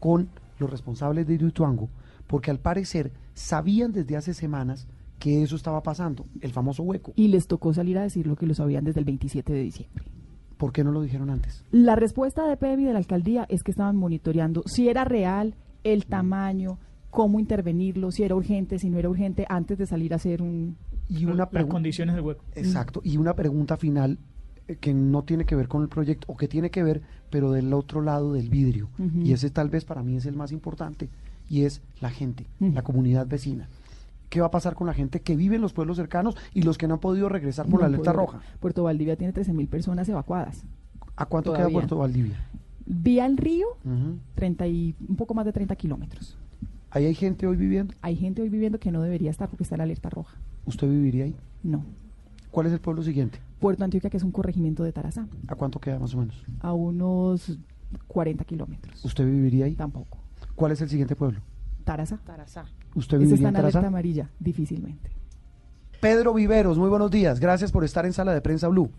con 0.00 0.28
los 0.58 0.70
responsables 0.70 1.26
de 1.26 1.34
Hidroituango, 1.34 1.88
porque 2.26 2.50
al 2.50 2.58
parecer 2.58 3.10
sabían 3.34 3.92
desde 3.92 4.16
hace 4.16 4.32
semanas 4.34 4.86
que 5.22 5.40
eso 5.40 5.54
estaba 5.54 5.84
pasando, 5.84 6.26
el 6.40 6.50
famoso 6.50 6.82
hueco. 6.82 7.12
Y 7.14 7.28
les 7.28 7.46
tocó 7.46 7.72
salir 7.72 7.96
a 7.96 8.02
decir 8.02 8.26
lo 8.26 8.34
que 8.34 8.44
lo 8.44 8.54
sabían 8.54 8.82
desde 8.82 8.98
el 8.98 9.04
27 9.06 9.52
de 9.52 9.60
diciembre. 9.60 10.02
¿Por 10.56 10.72
qué 10.72 10.82
no 10.82 10.90
lo 10.90 11.00
dijeron 11.00 11.30
antes? 11.30 11.64
La 11.70 11.94
respuesta 11.94 12.44
de 12.48 12.56
PEV 12.56 12.80
y 12.80 12.84
de 12.86 12.92
la 12.92 12.98
alcaldía 12.98 13.46
es 13.48 13.62
que 13.62 13.70
estaban 13.70 13.94
monitoreando 13.96 14.64
si 14.66 14.88
era 14.88 15.04
real 15.04 15.54
el 15.84 16.06
tamaño, 16.06 16.80
cómo 17.10 17.38
intervenirlo, 17.38 18.10
si 18.10 18.24
era 18.24 18.34
urgente, 18.34 18.80
si 18.80 18.90
no 18.90 18.98
era 18.98 19.08
urgente, 19.08 19.46
antes 19.48 19.78
de 19.78 19.86
salir 19.86 20.12
a 20.12 20.16
hacer 20.16 20.42
un... 20.42 20.76
Y 21.08 21.24
una 21.24 21.34
Las 21.36 21.50
pregunta. 21.50 21.72
condiciones 21.72 22.16
del 22.16 22.24
hueco. 22.24 22.44
Exacto. 22.56 23.00
Y 23.04 23.16
una 23.16 23.34
pregunta 23.34 23.76
final 23.76 24.18
eh, 24.66 24.74
que 24.80 24.92
no 24.92 25.22
tiene 25.22 25.44
que 25.44 25.54
ver 25.54 25.68
con 25.68 25.82
el 25.82 25.88
proyecto, 25.88 26.26
o 26.32 26.36
que 26.36 26.48
tiene 26.48 26.70
que 26.70 26.82
ver, 26.82 27.02
pero 27.30 27.52
del 27.52 27.72
otro 27.74 28.00
lado 28.00 28.32
del 28.32 28.50
vidrio. 28.50 28.88
Y 29.22 29.32
ese 29.32 29.50
tal 29.50 29.68
vez 29.70 29.84
para 29.84 30.02
mí 30.02 30.16
es 30.16 30.26
el 30.26 30.34
más 30.34 30.50
importante, 30.50 31.10
y 31.48 31.62
es 31.62 31.80
la 32.00 32.10
gente, 32.10 32.46
la 32.58 32.82
comunidad 32.82 33.28
vecina. 33.28 33.68
¿Qué 34.32 34.40
va 34.40 34.46
a 34.46 34.50
pasar 34.50 34.74
con 34.74 34.86
la 34.86 34.94
gente 34.94 35.20
que 35.20 35.36
vive 35.36 35.56
en 35.56 35.60
los 35.60 35.74
pueblos 35.74 35.98
cercanos 35.98 36.38
y 36.54 36.62
los 36.62 36.78
que 36.78 36.88
no 36.88 36.94
han 36.94 37.00
podido 37.00 37.28
regresar 37.28 37.66
por 37.66 37.74
No 37.74 37.80
la 37.80 37.86
alerta 37.88 38.14
puede- 38.14 38.26
roja? 38.26 38.40
Puerto 38.60 38.82
Valdivia 38.82 39.14
tiene 39.14 39.34
13.000 39.34 39.68
personas 39.68 40.08
evacuadas. 40.08 40.64
¿A 41.16 41.26
cuánto 41.26 41.50
Todavía. 41.50 41.66
queda 41.66 41.72
Puerto 41.74 41.98
Valdivia? 41.98 42.42
Vía 42.86 43.26
el 43.26 43.36
río. 43.36 43.66
30 44.34 44.66
y, 44.68 44.94
un 45.06 45.16
poco 45.16 45.34
más 45.34 45.44
de 45.44 45.52
30 45.52 45.76
kilómetros. 45.76 46.38
¿Ahí 46.90 47.04
hay 47.04 47.14
gente 47.14 47.46
hoy 47.46 47.58
viviendo? 47.58 47.92
Hay 48.00 48.16
gente 48.16 48.40
hoy 48.40 48.48
viviendo 48.48 48.80
que 48.80 48.90
no 48.90 49.02
debería 49.02 49.30
estar 49.30 49.50
porque 49.50 49.64
está 49.64 49.74
en 49.74 49.82
alerta 49.82 50.08
roja. 50.08 50.34
¿Usted 50.64 50.88
viviría 50.88 51.24
ahí? 51.24 51.36
No. 51.62 51.84
¿Cuál 52.50 52.68
es 52.68 52.72
el 52.72 52.80
pueblo 52.80 53.02
siguiente? 53.02 53.38
Puerto 53.60 53.84
Antioquia, 53.84 54.08
que 54.08 54.16
es 54.16 54.22
un 54.22 54.32
corregimiento 54.32 54.82
de 54.82 54.92
Tarazá, 54.94 55.26
¿A 55.46 55.54
cuánto 55.56 55.78
queda 55.78 55.98
más 55.98 56.14
o 56.14 56.18
menos? 56.18 56.42
a 56.60 56.72
unos 56.72 57.58
40 58.06 58.44
kilómetros. 58.44 59.04
¿Usted 59.04 59.26
viviría 59.26 59.66
ahí? 59.66 59.74
Tampoco. 59.74 60.16
¿Cuál 60.54 60.72
es 60.72 60.80
el 60.80 60.88
siguiente 60.88 61.16
pueblo? 61.16 61.40
Tarazá. 61.84 62.16
Tarazá. 62.24 62.64
¿Usted 62.94 63.18
viviría 63.18 63.48
está 63.48 63.48
en 63.48 63.56
alerta 63.56 63.86
amarilla, 63.86 64.28
difícilmente. 64.38 65.10
Pedro 66.00 66.34
Viveros, 66.34 66.78
muy 66.78 66.88
buenos 66.88 67.10
días. 67.10 67.38
Gracias 67.38 67.70
por 67.70 67.84
estar 67.84 68.04
en 68.04 68.12
Sala 68.12 68.34
de 68.34 68.40
Prensa 68.40 68.68
Blue. 68.68 68.90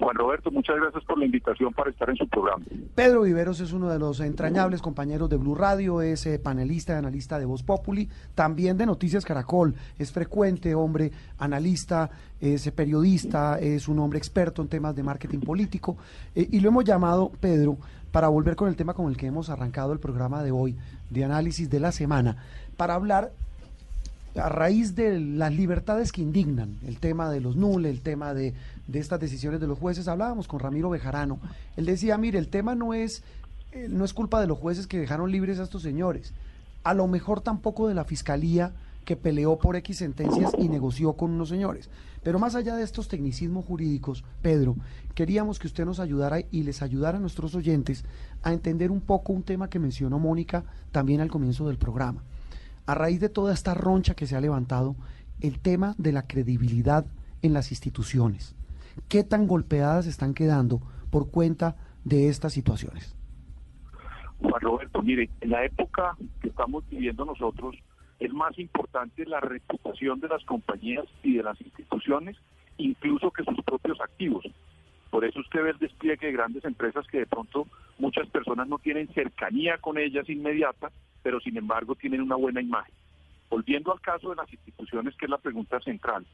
Juan 0.00 0.16
Roberto, 0.16 0.50
muchas 0.50 0.76
gracias 0.76 1.04
por 1.04 1.18
la 1.18 1.26
invitación 1.26 1.74
para 1.74 1.90
estar 1.90 2.08
en 2.08 2.16
su 2.16 2.26
programa. 2.26 2.64
Pedro 2.94 3.20
Viveros 3.20 3.60
es 3.60 3.72
uno 3.72 3.90
de 3.90 3.98
los 3.98 4.20
entrañables 4.20 4.80
compañeros 4.80 5.28
de 5.28 5.36
Blue 5.36 5.54
Radio, 5.54 6.00
es 6.00 6.24
eh, 6.24 6.38
panelista 6.38 6.94
y 6.94 6.96
analista 6.96 7.38
de 7.38 7.44
Voz 7.44 7.62
Populi, 7.62 8.08
también 8.34 8.78
de 8.78 8.86
Noticias 8.86 9.26
Caracol, 9.26 9.74
es 9.98 10.10
frecuente 10.10 10.74
hombre, 10.74 11.12
analista, 11.36 12.10
es 12.40 12.66
eh, 12.66 12.72
periodista, 12.72 13.58
es 13.58 13.88
un 13.88 13.98
hombre 13.98 14.18
experto 14.18 14.62
en 14.62 14.68
temas 14.68 14.96
de 14.96 15.02
marketing 15.02 15.40
político 15.40 15.98
eh, 16.34 16.48
y 16.50 16.60
lo 16.60 16.68
hemos 16.68 16.84
llamado, 16.84 17.30
Pedro, 17.38 17.76
para 18.10 18.28
volver 18.28 18.56
con 18.56 18.68
el 18.68 18.76
tema 18.76 18.94
con 18.94 19.08
el 19.10 19.18
que 19.18 19.26
hemos 19.26 19.50
arrancado 19.50 19.92
el 19.92 20.00
programa 20.00 20.42
de 20.42 20.50
hoy, 20.50 20.76
de 21.10 21.24
análisis 21.24 21.68
de 21.68 21.78
la 21.78 21.92
semana, 21.92 22.38
para 22.80 22.94
hablar 22.94 23.30
a 24.36 24.48
raíz 24.48 24.94
de 24.94 25.20
las 25.20 25.52
libertades 25.52 26.12
que 26.12 26.22
indignan, 26.22 26.78
el 26.86 26.96
tema 26.96 27.28
de 27.28 27.42
los 27.42 27.54
NUL, 27.54 27.84
el 27.84 28.00
tema 28.00 28.32
de, 28.32 28.54
de 28.86 28.98
estas 28.98 29.20
decisiones 29.20 29.60
de 29.60 29.66
los 29.66 29.78
jueces, 29.78 30.08
hablábamos 30.08 30.48
con 30.48 30.60
Ramiro 30.60 30.88
Bejarano. 30.88 31.40
Él 31.76 31.84
decía, 31.84 32.16
mire, 32.16 32.38
el 32.38 32.48
tema 32.48 32.74
no 32.74 32.94
es, 32.94 33.22
eh, 33.72 33.88
no 33.90 34.02
es 34.02 34.14
culpa 34.14 34.40
de 34.40 34.46
los 34.46 34.56
jueces 34.56 34.86
que 34.86 34.98
dejaron 34.98 35.30
libres 35.30 35.58
a 35.58 35.64
estos 35.64 35.82
señores, 35.82 36.32
a 36.82 36.94
lo 36.94 37.06
mejor 37.06 37.42
tampoco 37.42 37.86
de 37.86 37.92
la 37.92 38.04
fiscalía 38.04 38.72
que 39.04 39.14
peleó 39.14 39.58
por 39.58 39.76
X 39.76 39.98
sentencias 39.98 40.52
y 40.56 40.70
negoció 40.70 41.12
con 41.12 41.32
unos 41.32 41.50
señores. 41.50 41.90
Pero 42.22 42.38
más 42.38 42.54
allá 42.54 42.76
de 42.76 42.82
estos 42.82 43.08
tecnicismos 43.08 43.66
jurídicos, 43.66 44.24
Pedro, 44.40 44.74
queríamos 45.14 45.58
que 45.58 45.66
usted 45.66 45.84
nos 45.84 46.00
ayudara 46.00 46.38
y 46.50 46.62
les 46.62 46.80
ayudara 46.80 47.18
a 47.18 47.20
nuestros 47.20 47.54
oyentes 47.54 48.06
a 48.42 48.54
entender 48.54 48.90
un 48.90 49.02
poco 49.02 49.34
un 49.34 49.42
tema 49.42 49.68
que 49.68 49.78
mencionó 49.78 50.18
Mónica 50.18 50.64
también 50.92 51.20
al 51.20 51.28
comienzo 51.28 51.68
del 51.68 51.76
programa 51.76 52.22
a 52.90 52.94
raíz 52.94 53.20
de 53.20 53.28
toda 53.28 53.54
esta 53.54 53.72
roncha 53.72 54.14
que 54.16 54.26
se 54.26 54.34
ha 54.34 54.40
levantado, 54.40 54.96
el 55.40 55.60
tema 55.60 55.94
de 55.96 56.10
la 56.10 56.26
credibilidad 56.26 57.06
en 57.40 57.52
las 57.52 57.70
instituciones. 57.70 58.56
¿Qué 59.08 59.22
tan 59.22 59.46
golpeadas 59.46 60.08
están 60.08 60.34
quedando 60.34 60.80
por 61.10 61.30
cuenta 61.30 61.76
de 62.04 62.28
estas 62.28 62.52
situaciones? 62.52 63.14
Juan 64.40 64.60
Roberto, 64.60 65.02
mire, 65.02 65.30
en 65.40 65.50
la 65.50 65.64
época 65.64 66.16
que 66.42 66.48
estamos 66.48 66.82
viviendo 66.90 67.24
nosotros, 67.24 67.76
es 68.18 68.32
más 68.32 68.58
importante 68.58 69.24
la 69.24 69.38
reputación 69.38 70.18
de 70.18 70.26
las 70.26 70.44
compañías 70.44 71.04
y 71.22 71.36
de 71.36 71.44
las 71.44 71.60
instituciones, 71.60 72.36
incluso 72.76 73.30
que 73.30 73.44
sus 73.44 73.62
propios 73.64 74.00
activos. 74.00 74.44
Por 75.10 75.24
eso 75.24 75.38
usted 75.38 75.62
ve 75.62 75.70
el 75.70 75.78
despliegue 75.78 76.26
de 76.26 76.32
grandes 76.32 76.64
empresas 76.64 77.06
que 77.06 77.18
de 77.18 77.26
pronto 77.26 77.68
muchas 78.00 78.28
personas 78.28 78.66
no 78.68 78.78
tienen 78.78 79.12
cercanía 79.12 79.78
con 79.78 79.98
ellas 79.98 80.28
inmediata, 80.28 80.90
pero 81.22 81.40
sin 81.40 81.56
embargo 81.56 81.94
tienen 81.94 82.22
una 82.22 82.36
buena 82.36 82.60
imagen. 82.60 82.94
Volviendo 83.48 83.92
al 83.92 84.00
caso 84.00 84.30
de 84.30 84.36
las 84.36 84.52
instituciones, 84.52 85.14
que 85.16 85.26
es 85.26 85.30
la 85.30 85.38
pregunta 85.38 85.80
central, 85.80 86.24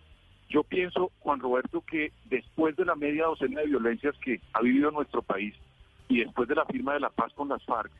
yo 0.48 0.62
pienso, 0.62 1.10
Juan 1.20 1.40
Roberto, 1.40 1.80
que 1.80 2.12
después 2.26 2.76
de 2.76 2.84
la 2.84 2.94
media 2.94 3.26
docena 3.26 3.60
de 3.60 3.66
violencias 3.66 4.14
que 4.18 4.40
ha 4.52 4.62
vivido 4.62 4.90
nuestro 4.90 5.22
país 5.22 5.54
y 6.08 6.20
después 6.20 6.48
de 6.48 6.54
la 6.54 6.64
firma 6.66 6.94
de 6.94 7.00
la 7.00 7.10
paz 7.10 7.32
con 7.34 7.48
las 7.48 7.64
FARC, 7.64 7.90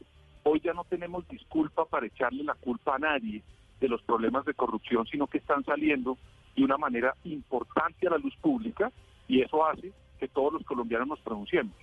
hoy 0.44 0.61
ya 0.61 0.72
no 0.72 0.85
tenemos 0.85 1.26
disculpa 1.29 1.85
para 1.87 2.07
echarle 2.07 2.44
la 2.44 2.55
culpa 2.55 2.94
a 2.94 2.98
nadie 2.98 3.42
de 3.81 3.88
los 3.88 4.00
problemas 4.02 4.44
de 4.44 4.55
corrupción, 4.55 5.07
sino 5.07 5.26
que 5.26 5.38
están 5.38 5.64
saliendo 5.64 6.16
de 6.55 6.64
una 6.64 6.79
manera 6.79 7.14
importante 7.24 8.07
a 8.07 8.11
la 8.11 8.18
luz 8.18 8.35
pública 8.37 8.92
y 9.26 9.42
eso 9.42 9.66
hace 9.66 9.92
que 10.21 10.29
todos 10.29 10.52
los 10.52 10.64
colombianos 10.64 11.08
nos 11.08 11.21
pronunciemos, 11.21 11.75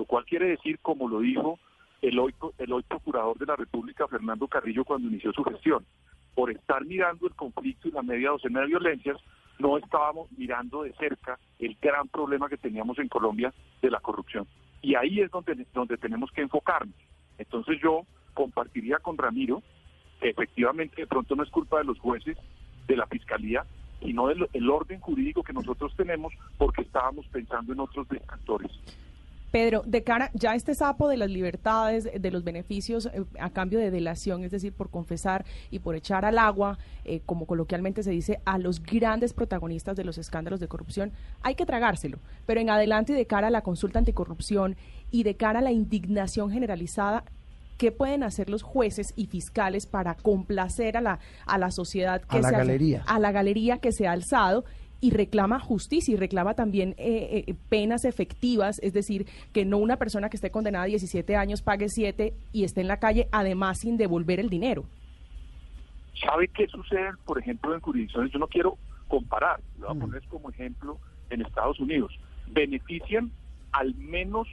lo 0.00 0.06
cual 0.06 0.24
quiere 0.24 0.48
decir, 0.48 0.78
como 0.80 1.10
lo 1.10 1.20
dijo 1.20 1.58
el 2.00 2.18
hoy, 2.18 2.34
el 2.56 2.72
hoy 2.72 2.82
procurador 2.84 3.36
de 3.36 3.44
la 3.44 3.54
República, 3.54 4.08
Fernando 4.08 4.48
Carrillo, 4.48 4.82
cuando 4.82 5.08
inició 5.08 5.30
su 5.34 5.44
gestión. 5.44 5.84
Por 6.34 6.50
estar 6.50 6.82
mirando 6.86 7.26
el 7.26 7.34
conflicto 7.34 7.86
y 7.86 7.90
la 7.90 8.00
media 8.00 8.30
docena 8.30 8.60
de 8.60 8.68
violencias, 8.68 9.18
no 9.58 9.76
estábamos 9.76 10.32
mirando 10.38 10.84
de 10.84 10.94
cerca 10.94 11.38
el 11.58 11.76
gran 11.82 12.08
problema 12.08 12.48
que 12.48 12.56
teníamos 12.56 12.98
en 12.98 13.08
Colombia 13.08 13.52
de 13.82 13.90
la 13.90 14.00
corrupción. 14.00 14.46
Y 14.80 14.94
ahí 14.94 15.20
es 15.20 15.30
donde, 15.30 15.66
donde 15.74 15.98
tenemos 15.98 16.30
que 16.30 16.40
enfocarnos. 16.40 16.96
Entonces 17.36 17.78
yo 17.82 18.06
compartiría 18.32 19.00
con 19.00 19.18
Ramiro 19.18 19.62
que 20.18 20.30
efectivamente 20.30 21.02
de 21.02 21.06
pronto 21.08 21.36
no 21.36 21.42
es 21.42 21.50
culpa 21.50 21.76
de 21.76 21.84
los 21.84 21.98
jueces, 21.98 22.38
de 22.86 22.96
la 22.96 23.06
fiscalía, 23.06 23.66
sino 24.00 24.28
del 24.28 24.48
el 24.54 24.70
orden 24.70 24.98
jurídico 24.98 25.42
que 25.42 25.52
nosotros 25.52 25.94
tenemos 25.94 26.32
porque 26.56 26.80
estábamos 26.80 27.26
pensando 27.26 27.74
en 27.74 27.80
otros 27.80 28.08
distractores. 28.08 28.70
Pedro, 29.50 29.82
de 29.86 30.02
cara 30.04 30.30
ya 30.34 30.54
este 30.54 30.74
sapo 30.74 31.08
de 31.08 31.16
las 31.16 31.30
libertades, 31.30 32.08
de 32.14 32.30
los 32.30 32.44
beneficios 32.44 33.06
eh, 33.06 33.24
a 33.38 33.50
cambio 33.50 33.78
de 33.78 33.90
delación, 33.90 34.44
es 34.44 34.50
decir, 34.50 34.72
por 34.72 34.90
confesar 34.90 35.44
y 35.70 35.80
por 35.80 35.96
echar 35.96 36.24
al 36.24 36.38
agua, 36.38 36.78
eh, 37.04 37.20
como 37.26 37.46
coloquialmente 37.46 38.02
se 38.02 38.10
dice, 38.10 38.40
a 38.44 38.58
los 38.58 38.82
grandes 38.82 39.32
protagonistas 39.32 39.96
de 39.96 40.04
los 40.04 40.18
escándalos 40.18 40.60
de 40.60 40.68
corrupción, 40.68 41.12
hay 41.42 41.54
que 41.54 41.66
tragárselo. 41.66 42.18
Pero 42.46 42.60
en 42.60 42.70
adelante 42.70 43.12
y 43.12 43.16
de 43.16 43.26
cara 43.26 43.48
a 43.48 43.50
la 43.50 43.62
consulta 43.62 43.98
anticorrupción 43.98 44.76
y 45.10 45.24
de 45.24 45.34
cara 45.36 45.58
a 45.58 45.62
la 45.62 45.72
indignación 45.72 46.50
generalizada, 46.50 47.24
¿qué 47.76 47.90
pueden 47.90 48.22
hacer 48.22 48.50
los 48.50 48.62
jueces 48.62 49.12
y 49.16 49.26
fiscales 49.26 49.86
para 49.86 50.14
complacer 50.14 50.96
a 50.96 51.00
la, 51.00 51.18
a 51.46 51.58
la 51.58 51.70
sociedad 51.70 52.20
que 52.22 52.36
a 52.36 52.40
la 52.40 52.50
galería. 52.50 53.02
a 53.06 53.18
la 53.18 53.32
galería 53.32 53.78
que 53.78 53.90
se 53.90 54.06
ha 54.06 54.12
alzado 54.12 54.64
y 55.00 55.10
reclama 55.10 55.58
justicia 55.58 56.14
y 56.14 56.16
reclama 56.16 56.54
también 56.54 56.94
eh, 56.98 57.44
eh, 57.46 57.54
penas 57.68 58.04
efectivas, 58.04 58.78
es 58.82 58.92
decir, 58.92 59.26
que 59.52 59.64
no 59.64 59.78
una 59.78 59.96
persona 59.96 60.28
que 60.28 60.36
esté 60.36 60.50
condenada 60.50 60.84
a 60.84 60.88
17 60.88 61.36
años 61.36 61.62
pague 61.62 61.88
7 61.88 62.34
y 62.52 62.64
esté 62.64 62.82
en 62.82 62.88
la 62.88 62.98
calle, 62.98 63.28
además 63.32 63.78
sin 63.80 63.96
devolver 63.96 64.40
el 64.40 64.50
dinero. 64.50 64.84
¿Sabe 66.22 66.48
qué 66.48 66.66
sucede, 66.66 67.10
por 67.24 67.38
ejemplo, 67.38 67.74
en 67.74 67.80
jurisdicciones? 67.80 68.32
Yo 68.32 68.38
no 68.38 68.46
quiero 68.46 68.76
comparar, 69.08 69.60
lo 69.78 69.88
voy 69.88 69.96
a 69.96 70.00
poner 70.00 70.22
como 70.28 70.50
ejemplo 70.50 70.98
en 71.30 71.42
Estados 71.42 71.80
Unidos. 71.80 72.12
Benefician 72.48 73.30
al 73.72 73.94
menos, 73.94 74.48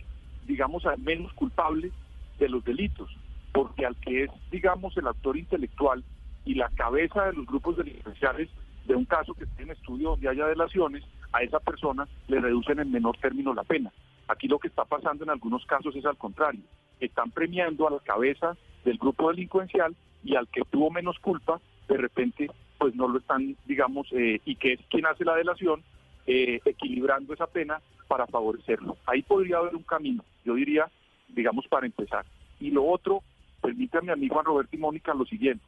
digamos, 0.46 0.86
al 0.86 1.00
menos 1.00 1.34
culpable 1.34 1.92
de 2.40 2.50
los 2.50 2.64
delitos, 2.64 3.10
porque 3.52 3.86
al 3.86 3.96
que 3.98 4.26
es, 4.26 4.32
digamos, 4.52 4.96
el 4.98 5.08
actor 5.08 5.36
intelectual 5.36 6.04
y 6.46 6.56
la 6.56 6.70
cabeza 6.70 7.26
de 7.26 7.34
los 7.34 7.46
grupos 7.46 7.78
delincuenciales 7.78 8.50
de 8.88 8.96
un 8.96 9.06
caso 9.06 9.34
que 9.34 9.44
esté 9.44 9.64
en 9.64 9.72
estudio 9.72 10.12
donde 10.12 10.30
haya 10.30 10.48
delaciones, 10.48 11.04
a 11.34 11.44
esa 11.44 11.60
persona 11.60 12.08
le 12.28 12.40
reducen 12.40 12.80
en 12.80 12.92
menor 12.92 13.18
término 13.18 13.54
la 13.54 13.64
pena. 13.64 13.92
Aquí 14.28 14.48
lo 14.48 14.60
que 14.60 14.70
está 14.70 14.86
pasando 14.86 15.24
en 15.24 15.30
algunos 15.30 15.66
casos 15.66 15.96
es 15.96 16.06
al 16.06 16.18
contrario. 16.18 16.62
Están 17.00 17.32
premiando 17.32 17.88
a 17.88 17.92
la 17.92 18.00
cabeza 18.00 18.56
del 18.86 18.98
grupo 18.98 19.30
delincuencial 19.30 19.96
y 20.24 20.36
al 20.36 20.48
que 20.48 20.62
tuvo 20.72 20.90
menos 20.90 21.20
culpa, 21.20 21.60
de 21.88 21.98
repente, 21.98 22.50
pues 22.78 22.96
no 22.96 23.08
lo 23.08 23.20
están, 23.20 23.56
digamos, 23.66 24.08
eh, 24.12 24.42
y 24.46 24.56
que 24.56 24.74
es 24.74 24.80
quien 24.90 25.06
hace 25.06 25.26
la 25.26 25.36
delación, 25.36 25.84
eh, 26.26 26.60
equilibrando 26.66 27.34
esa 27.34 27.48
pena 27.48 27.82
para 28.08 28.26
favorecerlo. 28.28 28.98
Ahí 29.06 29.22
podría 29.22 29.58
haber 29.58 29.76
un 29.76 29.84
camino, 29.84 30.24
yo 30.46 30.56
diría, 30.56 30.90
digamos, 31.30 31.68
para 31.68 31.86
empezar. 31.86 32.26
Y 32.60 32.72
lo 32.72 32.86
otro, 32.86 33.22
permítame 33.62 34.12
a 34.12 34.16
mi 34.16 34.30
Juan 34.30 34.46
Roberto 34.46 34.76
y 34.76 34.80
Mónica 34.80 35.14
lo 35.14 35.26
siguiente. 35.26 35.64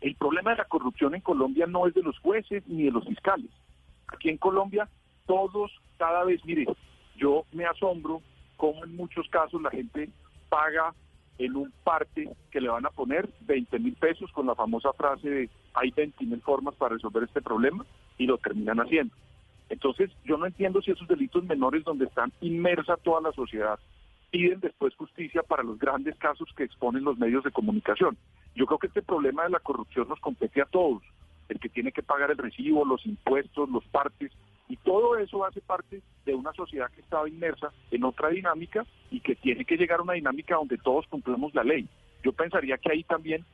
El 0.00 0.14
problema 0.14 0.52
de 0.52 0.58
la 0.58 0.64
corrupción 0.64 1.14
en 1.14 1.20
Colombia 1.20 1.66
no 1.66 1.86
es 1.86 1.94
de 1.94 2.02
los 2.02 2.18
jueces 2.20 2.66
ni 2.66 2.84
de 2.84 2.90
los 2.90 3.04
fiscales. 3.04 3.50
Aquí 4.08 4.30
en 4.30 4.38
Colombia 4.38 4.88
todos, 5.26 5.70
cada 5.98 6.24
vez, 6.24 6.44
mire, 6.44 6.66
yo 7.16 7.44
me 7.52 7.64
asombro 7.66 8.22
cómo 8.56 8.84
en 8.84 8.96
muchos 8.96 9.28
casos 9.28 9.60
la 9.62 9.70
gente 9.70 10.08
paga 10.48 10.94
en 11.38 11.56
un 11.56 11.72
parte 11.84 12.28
que 12.50 12.60
le 12.60 12.68
van 12.68 12.84
a 12.84 12.90
poner 12.90 13.28
20 13.42 13.78
mil 13.78 13.94
pesos 13.94 14.30
con 14.32 14.46
la 14.46 14.54
famosa 14.54 14.92
frase 14.92 15.30
de 15.30 15.50
hay 15.74 15.90
20 15.90 16.26
mil 16.26 16.40
formas 16.42 16.74
para 16.74 16.94
resolver 16.94 17.22
este 17.22 17.40
problema 17.40 17.86
y 18.18 18.26
lo 18.26 18.38
terminan 18.38 18.78
haciendo. 18.78 19.14
Entonces 19.68 20.10
yo 20.24 20.36
no 20.36 20.46
entiendo 20.46 20.82
si 20.82 20.90
esos 20.90 21.08
delitos 21.08 21.44
menores 21.44 21.84
donde 21.84 22.06
están 22.06 22.32
inmersa 22.40 22.96
toda 22.96 23.20
la 23.20 23.32
sociedad 23.32 23.78
piden 24.30 24.60
después 24.60 24.94
justicia 24.96 25.42
para 25.42 25.62
los 25.62 25.78
grandes 25.78 26.16
casos 26.16 26.48
que 26.56 26.64
exponen 26.64 27.04
los 27.04 27.18
medios 27.18 27.44
de 27.44 27.50
comunicación. 27.50 28.16
Yo 28.54 28.66
creo 28.66 28.78
que 28.78 28.88
este 28.88 29.02
problema 29.02 29.44
de 29.44 29.50
la 29.50 29.60
corrupción 29.60 30.08
nos 30.08 30.20
compete 30.20 30.60
a 30.60 30.66
todos, 30.66 31.02
el 31.48 31.58
que 31.58 31.68
tiene 31.68 31.92
que 31.92 32.02
pagar 32.02 32.30
el 32.30 32.38
recibo, 32.38 32.84
los 32.84 33.04
impuestos, 33.06 33.68
los 33.68 33.84
partes, 33.86 34.32
y 34.68 34.76
todo 34.76 35.16
eso 35.16 35.44
hace 35.44 35.60
parte 35.60 36.00
de 36.24 36.34
una 36.34 36.52
sociedad 36.52 36.90
que 36.92 37.00
estaba 37.00 37.28
inmersa 37.28 37.72
en 37.90 38.04
otra 38.04 38.28
dinámica 38.28 38.86
y 39.10 39.20
que 39.20 39.34
tiene 39.34 39.64
que 39.64 39.76
llegar 39.76 39.98
a 39.98 40.02
una 40.02 40.12
dinámica 40.12 40.54
donde 40.54 40.78
todos 40.78 41.06
cumplamos 41.08 41.52
la 41.54 41.64
ley. 41.64 41.88
Yo 42.22 42.32
pensaría 42.32 42.78
que 42.78 42.92
ahí 42.92 43.02
también 43.02 43.44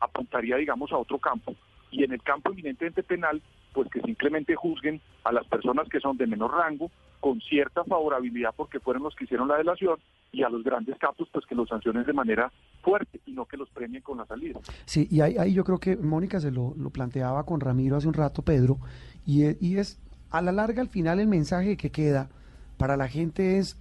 apuntaría, 0.00 0.56
digamos, 0.56 0.90
a 0.90 0.98
otro 0.98 1.18
campo. 1.18 1.54
Y 1.92 2.02
en 2.02 2.12
el 2.12 2.22
campo 2.22 2.50
eminentemente 2.50 3.04
penal, 3.04 3.40
pues 3.72 3.88
que 3.88 4.00
simplemente 4.00 4.56
juzguen 4.56 5.00
a 5.22 5.30
las 5.30 5.46
personas 5.46 5.88
que 5.88 6.00
son 6.00 6.16
de 6.16 6.26
menor 6.26 6.52
rango 6.52 6.90
con 7.24 7.40
cierta 7.40 7.82
favorabilidad 7.84 8.50
porque 8.54 8.80
fueron 8.80 9.02
los 9.02 9.16
que 9.16 9.24
hicieron 9.24 9.48
la 9.48 9.56
delación 9.56 9.98
y 10.30 10.42
a 10.42 10.50
los 10.50 10.62
grandes 10.62 10.98
capos 10.98 11.26
pues 11.32 11.46
que 11.46 11.54
los 11.54 11.70
sancionen 11.70 12.04
de 12.04 12.12
manera 12.12 12.52
fuerte 12.82 13.18
y 13.24 13.32
no 13.32 13.46
que 13.46 13.56
los 13.56 13.70
premien 13.70 14.02
con 14.02 14.18
la 14.18 14.26
salida. 14.26 14.60
Sí, 14.84 15.08
y 15.10 15.22
ahí, 15.22 15.38
ahí 15.38 15.54
yo 15.54 15.64
creo 15.64 15.78
que 15.78 15.96
Mónica 15.96 16.38
se 16.38 16.50
lo, 16.50 16.74
lo, 16.76 16.90
planteaba 16.90 17.46
con 17.46 17.60
Ramiro 17.60 17.96
hace 17.96 18.08
un 18.08 18.12
rato, 18.12 18.42
Pedro, 18.42 18.76
y, 19.24 19.44
y 19.66 19.78
es 19.78 19.98
a 20.28 20.42
la 20.42 20.52
larga 20.52 20.82
al 20.82 20.90
final 20.90 21.18
el 21.18 21.26
mensaje 21.26 21.78
que 21.78 21.90
queda 21.90 22.28
para 22.76 22.94
la 22.98 23.08
gente 23.08 23.56
es, 23.56 23.78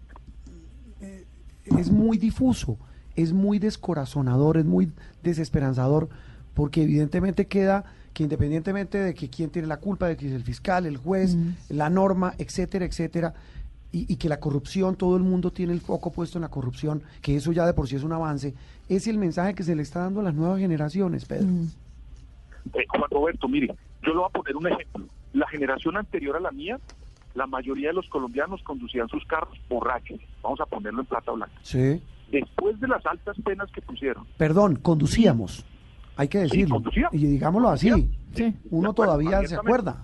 eh, 1.01 1.25
es 1.65 1.91
muy 1.91 2.17
difuso, 2.17 2.77
es 3.17 3.33
muy 3.33 3.59
descorazonador, 3.59 4.55
es 4.55 4.63
muy 4.63 4.93
desesperanzador, 5.21 6.07
porque 6.53 6.83
evidentemente 6.83 7.47
queda 7.47 7.83
que 8.13 8.23
independientemente 8.23 8.97
de 8.99 9.13
que 9.13 9.29
quién 9.29 9.49
tiene 9.49 9.67
la 9.67 9.77
culpa, 9.77 10.07
de 10.07 10.15
que 10.15 10.27
es 10.27 10.33
el 10.33 10.43
fiscal, 10.43 10.85
el 10.85 10.97
juez, 10.97 11.35
la 11.69 11.89
norma, 11.89 12.33
etcétera, 12.37 12.85
etcétera, 12.85 13.33
y, 13.91 14.15
que 14.15 14.27
la 14.27 14.39
corrupción, 14.39 14.95
todo 14.95 15.15
el 15.17 15.23
mundo 15.23 15.51
tiene 15.51 15.71
el 15.71 15.79
foco 15.79 16.11
puesto 16.11 16.39
en 16.39 16.41
la 16.41 16.49
corrupción, 16.49 17.03
que 17.21 17.35
eso 17.35 17.51
ya 17.51 17.65
de 17.65 17.73
por 17.73 17.87
sí 17.87 17.95
es 17.95 18.03
un 18.03 18.11
avance, 18.11 18.55
es 18.89 19.07
el 19.07 19.17
mensaje 19.19 19.53
que 19.53 19.63
se 19.63 19.75
le 19.75 19.83
está 19.83 19.99
dando 19.99 20.19
a 20.19 20.23
las 20.23 20.33
nuevas 20.33 20.59
generaciones, 20.59 21.25
Pedro. 21.25 21.47
Eh, 22.73 22.85
Juan 22.87 23.09
Roberto, 23.11 23.47
mire, 23.47 23.67
yo 24.01 24.11
le 24.11 24.15
voy 24.15 24.25
a 24.25 24.29
poner 24.29 24.55
un 24.55 24.67
ejemplo. 24.67 25.05
La 25.33 25.47
generación 25.47 25.95
anterior 25.97 26.35
a 26.35 26.39
la 26.39 26.51
mía, 26.51 26.79
la 27.35 27.45
mayoría 27.45 27.89
de 27.89 27.93
los 27.93 28.07
colombianos 28.09 28.63
conducían 28.63 29.07
sus 29.09 29.23
carros 29.25 29.59
borrachos, 29.69 30.19
vamos 30.41 30.59
a 30.59 30.65
ponerlo 30.65 31.01
en 31.01 31.05
plata 31.05 31.31
blanca. 31.31 31.53
Sí. 31.61 32.01
Después 32.31 32.79
de 32.79 32.87
las 32.87 33.05
altas 33.05 33.37
penas 33.43 33.71
que 33.71 33.81
pusieron. 33.81 34.25
Perdón, 34.37 34.77
conducíamos. 34.77 35.65
Hay 36.15 36.27
que 36.27 36.39
decirlo. 36.39 36.81
y 37.11 37.25
digámoslo 37.25 37.69
así. 37.69 38.09
Sí. 38.33 38.53
Uno 38.71 38.93
todavía 38.93 39.45
se 39.47 39.55
acuerda. 39.55 40.03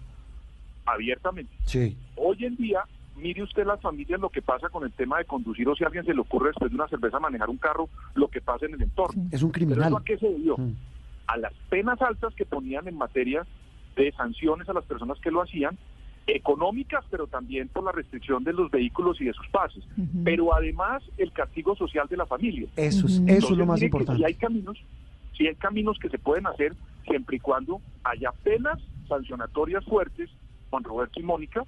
Abiertamente. 0.86 1.52
Sí. 1.66 1.98
Hoy 2.16 2.46
en 2.46 2.56
día, 2.56 2.82
mire 3.16 3.44
usted 3.44 3.66
las 3.66 3.80
familias 3.82 4.20
lo 4.20 4.30
que 4.30 4.42
pasa 4.42 4.70
con 4.70 4.84
el 4.84 4.92
tema 4.92 5.20
de 5.20 5.26
conducir 5.26 5.68
o 5.68 5.76
si 5.76 5.84
a 5.84 5.88
alguien 5.88 6.06
se 6.06 6.14
le 6.14 6.22
ocurre 6.22 6.50
después 6.50 6.72
de 6.72 6.76
una 6.76 6.88
cerveza 6.88 7.20
manejar 7.20 7.50
un 7.50 7.58
carro, 7.58 7.90
lo 8.16 8.28
que 8.28 8.42
pasa 8.42 8.66
en 8.66 8.74
el 8.74 8.82
entorno. 8.82 9.24
Es 9.32 9.44
un 9.44 9.52
criminal. 9.52 9.96
a 9.96 10.04
qué 10.04 10.18
se 10.18 10.28
debió? 10.28 10.58
Mm. 10.58 10.76
A 11.28 11.38
las 11.38 11.54
penas 11.70 12.02
altas 12.02 12.34
que 12.34 12.46
ponían 12.46 12.88
en 12.88 12.98
materia 12.98 13.46
de 13.96 14.12
sanciones 14.14 14.68
a 14.70 14.74
las 14.74 14.86
personas 14.86 15.20
que 15.20 15.30
lo 15.30 15.42
hacían, 15.42 15.78
económicas, 16.26 17.04
pero 17.10 17.28
también 17.28 17.68
por 17.68 17.84
la 17.84 17.92
restricción 17.92 18.44
de 18.44 18.54
los 18.54 18.72
vehículos 18.72 19.20
y 19.22 19.26
de 19.26 19.34
sus 19.34 19.48
pases. 19.50 19.84
Pero 20.24 20.54
además 20.54 21.04
el 21.18 21.32
castigo 21.32 21.76
social 21.76 22.08
de 22.08 22.18
la 22.18 22.26
familia. 22.26 22.68
Eso 22.76 23.08
es, 23.08 23.22
eso 23.28 23.52
es 23.52 23.58
lo 23.58 23.66
más 23.66 23.82
importante. 23.82 24.22
Y 24.22 24.26
hay 24.26 24.36
caminos 24.36 24.78
sí 25.40 25.48
hay 25.48 25.56
caminos 25.56 25.98
que 25.98 26.10
se 26.10 26.20
pueden 26.20 26.46
hacer 26.46 26.74
siempre 27.08 27.38
y 27.38 27.40
cuando 27.40 27.82
haya 28.04 28.32
penas 28.44 28.78
sancionatorias 29.08 29.84
fuertes, 29.86 30.30
Juan 30.70 30.84
Roberto 30.84 31.20
y 31.20 31.24
Mónica, 31.24 31.64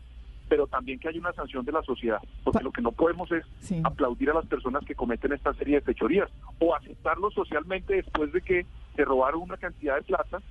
pero 0.50 0.68
también 0.68 1.00
que 1.00 1.08
haya 1.08 1.20
una 1.20 1.32
sanción 1.32 1.64
de 1.64 1.72
la 1.72 1.82
sociedad, 1.82 2.20
porque 2.44 2.64
lo 2.64 2.74
que 2.74 2.82
no 2.82 2.92
podemos 2.92 3.32
es 3.32 3.46
aplaudir 3.86 4.30
a 4.30 4.34
las 4.34 4.46
personas 4.46 4.84
que 4.86 4.94
cometen 4.94 5.32
esta 5.32 5.54
serie 5.54 5.76
de 5.76 5.82
fechorías 5.82 6.30
o 6.60 6.76
aceptarlos 6.76 7.34
socialmente 7.34 7.96
después 7.96 8.34
de 8.34 8.42
que 8.42 8.66
se 8.96 9.06
robaron 9.06 9.44
una 9.44 9.56
cantidad 9.56 9.96
de 9.96 10.02
plata 10.02 10.42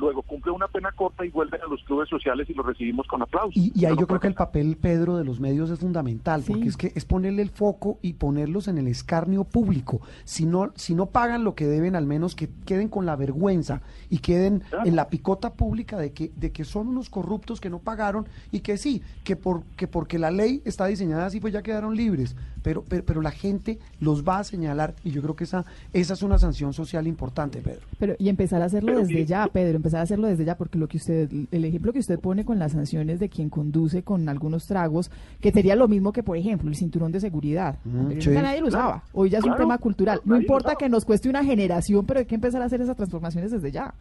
luego 0.00 0.22
cumple 0.22 0.50
una 0.50 0.66
pena 0.66 0.90
corta 0.92 1.24
y 1.24 1.28
vuelven 1.28 1.60
a 1.60 1.66
los 1.66 1.82
clubes 1.84 2.08
sociales 2.08 2.48
y 2.48 2.54
los 2.54 2.64
recibimos 2.64 3.06
con 3.06 3.22
aplausos. 3.22 3.54
Y, 3.54 3.84
ahí 3.84 3.94
yo 3.98 4.06
creo 4.06 4.20
que 4.20 4.26
el 4.26 4.34
papel, 4.34 4.76
Pedro, 4.80 5.16
de 5.16 5.24
los 5.24 5.38
medios 5.38 5.70
es 5.70 5.78
fundamental, 5.78 6.42
porque 6.46 6.68
es 6.68 6.76
que 6.76 6.92
es 6.94 7.04
ponerle 7.04 7.42
el 7.42 7.50
foco 7.50 7.98
y 8.02 8.14
ponerlos 8.14 8.66
en 8.68 8.78
el 8.78 8.88
escarnio 8.88 9.44
público. 9.44 10.00
Si 10.24 10.46
no, 10.46 10.72
si 10.74 10.94
no 10.94 11.06
pagan 11.06 11.44
lo 11.44 11.54
que 11.54 11.66
deben, 11.66 11.94
al 11.94 12.06
menos 12.06 12.34
que 12.34 12.48
queden 12.64 12.88
con 12.88 13.06
la 13.06 13.16
vergüenza 13.16 13.82
y 14.08 14.18
queden 14.18 14.62
en 14.84 14.96
la 14.96 15.08
picota 15.08 15.52
pública 15.52 15.98
de 15.98 16.12
que, 16.12 16.32
de 16.34 16.50
que 16.50 16.64
son 16.64 16.88
unos 16.88 17.10
corruptos 17.10 17.60
que 17.60 17.70
no 17.70 17.78
pagaron 17.78 18.26
y 18.50 18.60
que 18.60 18.78
sí, 18.78 19.02
que, 19.22 19.36
por, 19.36 19.62
que 19.76 19.86
porque 19.86 20.18
la 20.18 20.30
ley 20.30 20.62
está 20.64 20.86
diseñada 20.86 21.26
así, 21.26 21.40
pues 21.40 21.52
ya 21.52 21.62
quedaron 21.62 21.94
libres. 21.94 22.36
Pero, 22.62 22.84
pero, 22.86 23.04
pero 23.04 23.22
la 23.22 23.30
gente 23.30 23.78
los 24.00 24.22
va 24.22 24.38
a 24.38 24.44
señalar 24.44 24.94
y 25.02 25.10
yo 25.10 25.22
creo 25.22 25.34
que 25.34 25.44
esa, 25.44 25.64
esa 25.92 26.14
es 26.14 26.22
una 26.22 26.38
sanción 26.38 26.72
social 26.72 27.06
importante, 27.06 27.60
Pedro. 27.62 27.80
Pero, 27.98 28.14
y 28.18 28.28
empezar 28.28 28.60
a 28.62 28.66
hacerlo 28.66 28.98
desde 28.98 29.24
ya, 29.24 29.46
Pedro, 29.46 29.76
empezar 29.76 29.89
a 29.94 30.02
hacerlo 30.02 30.26
desde 30.26 30.44
ya, 30.44 30.56
porque 30.56 30.78
lo 30.78 30.88
que 30.88 30.96
usted, 30.96 31.30
el 31.50 31.64
ejemplo 31.64 31.92
que 31.92 31.98
usted 31.98 32.18
pone 32.18 32.44
con 32.44 32.58
las 32.58 32.72
sanciones 32.72 33.20
de 33.20 33.28
quien 33.28 33.50
conduce 33.50 34.02
con 34.02 34.28
algunos 34.28 34.66
tragos, 34.66 35.10
que 35.40 35.52
sería 35.52 35.76
lo 35.76 35.88
mismo 35.88 36.12
que, 36.12 36.22
por 36.22 36.36
ejemplo, 36.36 36.68
el 36.68 36.76
cinturón 36.76 37.12
de 37.12 37.20
seguridad. 37.20 37.78
Mm, 37.84 38.20
sí. 38.20 38.30
nadie 38.30 38.60
lo 38.60 38.68
usaba. 38.68 39.02
Hoy 39.12 39.30
ya 39.30 39.38
es 39.38 39.44
un 39.44 39.56
tema 39.56 39.78
cultural. 39.78 40.20
No 40.24 40.36
importa 40.36 40.74
que 40.76 40.88
nos 40.88 41.04
cueste 41.04 41.28
una 41.28 41.44
generación, 41.44 42.06
pero 42.06 42.20
hay 42.20 42.26
que 42.26 42.34
empezar 42.34 42.62
a 42.62 42.66
hacer 42.66 42.80
esas 42.80 42.96
transformaciones 42.96 43.50
desde 43.50 43.70
ya. 43.70 43.94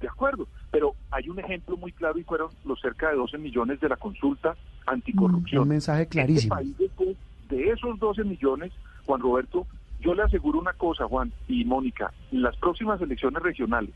De 0.00 0.08
acuerdo, 0.08 0.46
pero 0.70 0.94
hay 1.10 1.28
un 1.28 1.38
ejemplo 1.38 1.76
muy 1.76 1.90
claro 1.92 2.18
y 2.18 2.22
fueron 2.22 2.50
los 2.64 2.80
cerca 2.80 3.08
de 3.10 3.16
12 3.16 3.38
millones 3.38 3.80
de 3.80 3.88
la 3.88 3.96
consulta 3.96 4.54
anticorrupción. 4.86 5.62
Un 5.62 5.68
mensaje 5.68 6.02
Este 6.02 6.12
clarísimo. 6.12 6.54
país, 6.54 6.76
de, 6.78 7.16
de 7.48 7.70
esos 7.70 7.98
12 7.98 8.24
millones, 8.24 8.72
Juan 9.06 9.20
Roberto, 9.20 9.66
yo 10.00 10.14
le 10.14 10.22
aseguro 10.22 10.58
una 10.60 10.74
cosa, 10.74 11.06
Juan 11.06 11.32
y 11.48 11.64
Mónica, 11.64 12.12
en 12.30 12.42
las 12.42 12.56
próximas 12.56 13.00
elecciones 13.00 13.42
regionales 13.42 13.94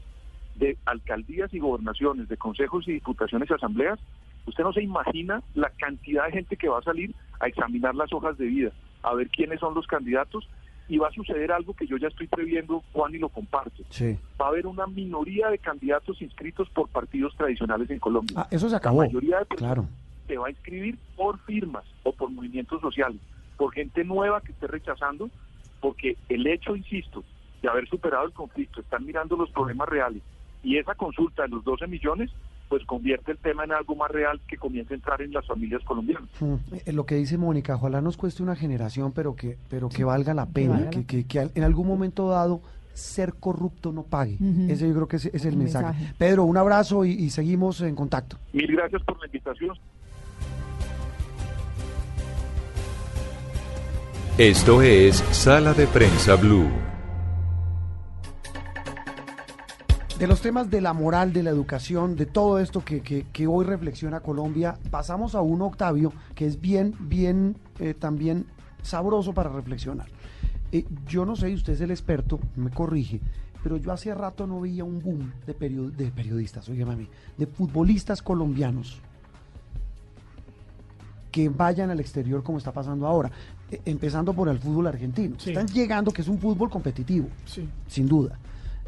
de 0.60 0.76
alcaldías 0.84 1.52
y 1.52 1.58
gobernaciones, 1.58 2.28
de 2.28 2.36
consejos 2.36 2.86
y 2.86 2.92
diputaciones 2.92 3.50
y 3.50 3.54
asambleas, 3.54 3.98
usted 4.46 4.62
no 4.62 4.72
se 4.72 4.82
imagina 4.82 5.42
la 5.54 5.70
cantidad 5.70 6.26
de 6.26 6.32
gente 6.32 6.56
que 6.56 6.68
va 6.68 6.78
a 6.78 6.82
salir 6.82 7.14
a 7.40 7.48
examinar 7.48 7.94
las 7.94 8.12
hojas 8.12 8.36
de 8.38 8.46
vida, 8.46 8.70
a 9.02 9.14
ver 9.14 9.28
quiénes 9.30 9.58
son 9.58 9.74
los 9.74 9.86
candidatos 9.86 10.48
y 10.86 10.98
va 10.98 11.08
a 11.08 11.12
suceder 11.12 11.50
algo 11.50 11.72
que 11.74 11.86
yo 11.86 11.96
ya 11.96 12.08
estoy 12.08 12.26
previendo, 12.26 12.82
Juan, 12.92 13.14
y 13.14 13.18
lo 13.18 13.28
comparto. 13.30 13.82
Sí. 13.88 14.18
Va 14.40 14.46
a 14.46 14.48
haber 14.48 14.66
una 14.66 14.86
minoría 14.86 15.48
de 15.48 15.58
candidatos 15.58 16.20
inscritos 16.20 16.68
por 16.70 16.88
partidos 16.88 17.34
tradicionales 17.36 17.88
en 17.90 17.98
Colombia. 18.00 18.34
Ah, 18.40 18.48
eso 18.50 18.68
se 18.68 18.76
acabó. 18.76 19.02
La 19.02 19.08
mayoría 19.08 19.38
de 19.38 19.46
Claro. 19.56 19.86
se 20.26 20.36
va 20.36 20.48
a 20.48 20.50
inscribir 20.50 20.98
por 21.16 21.38
firmas 21.40 21.84
o 22.02 22.12
por 22.12 22.30
movimientos 22.30 22.80
sociales, 22.82 23.20
por 23.56 23.72
gente 23.72 24.04
nueva 24.04 24.40
que 24.42 24.52
esté 24.52 24.66
rechazando, 24.66 25.30
porque 25.80 26.16
el 26.28 26.46
hecho, 26.46 26.76
insisto, 26.76 27.24
de 27.62 27.68
haber 27.68 27.88
superado 27.88 28.26
el 28.26 28.32
conflicto, 28.32 28.80
están 28.80 29.06
mirando 29.06 29.36
los 29.36 29.50
problemas 29.50 29.88
reales 29.88 30.22
y 30.62 30.76
esa 30.78 30.94
consulta 30.94 31.42
de 31.42 31.48
los 31.48 31.64
12 31.64 31.86
millones, 31.86 32.30
pues 32.68 32.84
convierte 32.84 33.32
el 33.32 33.38
tema 33.38 33.64
en 33.64 33.72
algo 33.72 33.96
más 33.96 34.10
real 34.10 34.40
que 34.46 34.56
comience 34.56 34.94
a 34.94 34.96
entrar 34.96 35.20
en 35.22 35.32
las 35.32 35.46
familias 35.46 35.82
colombianas. 35.84 36.28
Mm, 36.40 36.54
eh, 36.86 36.92
Lo 36.92 37.04
que 37.06 37.16
dice 37.16 37.36
Mónica, 37.38 37.74
ojalá 37.76 38.00
nos 38.00 38.16
cueste 38.16 38.42
una 38.42 38.54
generación, 38.54 39.12
pero 39.12 39.34
que, 39.34 39.56
pero 39.68 39.88
que 39.88 40.04
valga 40.04 40.34
la 40.34 40.46
pena, 40.46 40.74
valga 40.74 40.90
que, 40.90 40.98
la- 41.00 41.06
que- 41.06 41.24
que 41.26 41.50
en 41.54 41.64
algún 41.64 41.86
momento 41.88 42.28
dado 42.28 42.60
ser 42.92 43.34
corrupto 43.34 43.92
no 43.92 44.02
pague. 44.02 44.36
Ese 44.68 44.86
yo 44.88 44.94
creo 44.94 45.08
que 45.08 45.16
es, 45.16 45.26
es 45.26 45.44
el 45.46 45.52
El 45.54 45.58
mensaje. 45.58 45.86
mensaje. 45.98 46.14
Pedro, 46.18 46.44
un 46.44 46.56
abrazo 46.56 47.04
y, 47.04 47.12
y 47.12 47.30
seguimos 47.30 47.80
en 47.80 47.94
contacto. 47.94 48.36
Mil 48.52 48.66
gracias 48.66 49.02
por 49.04 49.18
la 49.18 49.26
invitación. 49.26 49.76
Esto 54.38 54.82
es 54.82 55.16
Sala 55.32 55.74
de 55.74 55.86
Prensa 55.86 56.34
Blue. 56.36 56.68
De 60.20 60.26
los 60.26 60.40
temas 60.42 60.70
de 60.70 60.80
la 60.82 60.92
moral, 60.92 61.32
de 61.32 61.42
la 61.42 61.50
educación, 61.50 62.14
de 62.14 62.26
todo 62.26 62.58
esto 62.58 62.84
que, 62.84 63.00
que- 63.00 63.24
que 63.32 63.46
hoy 63.46 63.64
reflexiona 63.64 64.20
Colombia, 64.20 64.76
pasamos 64.90 65.34
a 65.34 65.40
uno, 65.40 65.64
Octavio, 65.66 66.12
que 66.34 66.46
es 66.46 66.60
bien, 66.60 66.94
bien, 67.00 67.56
eh, 67.78 67.94
también 67.94 68.44
sabroso 68.82 69.32
para 69.32 69.48
reflexionar. 69.50 70.06
Eh, 70.72 70.84
yo 71.06 71.24
no 71.24 71.36
sé, 71.36 71.52
usted 71.54 71.72
es 71.72 71.80
el 71.80 71.90
experto, 71.90 72.38
me 72.54 72.70
corrige, 72.70 73.20
pero 73.62 73.78
yo 73.78 73.92
hace 73.92 74.14
rato 74.14 74.46
no 74.46 74.60
veía 74.60 74.84
un 74.84 75.00
boom 75.00 75.32
de, 75.46 75.54
perio- 75.58 75.90
de 75.90 76.10
periodistas, 76.10 76.68
oígame 76.68 76.92
a 76.92 76.96
mí, 76.96 77.08
de 77.38 77.46
futbolistas 77.46 78.20
colombianos 78.22 79.00
que 81.32 81.48
vayan 81.48 81.90
al 81.90 82.00
exterior 82.00 82.42
como 82.42 82.58
está 82.58 82.72
pasando 82.72 83.06
ahora, 83.06 83.30
Eh, 83.72 83.80
empezando 83.84 84.32
por 84.34 84.48
el 84.48 84.58
fútbol 84.58 84.88
argentino. 84.88 85.36
Sí. 85.38 85.50
Están 85.50 85.68
llegando, 85.68 86.10
que 86.10 86.22
es 86.22 86.26
un 86.28 86.40
fútbol 86.40 86.68
competitivo 86.68 87.28
Sí. 87.44 87.68
sin 87.86 88.08
duda. 88.08 88.36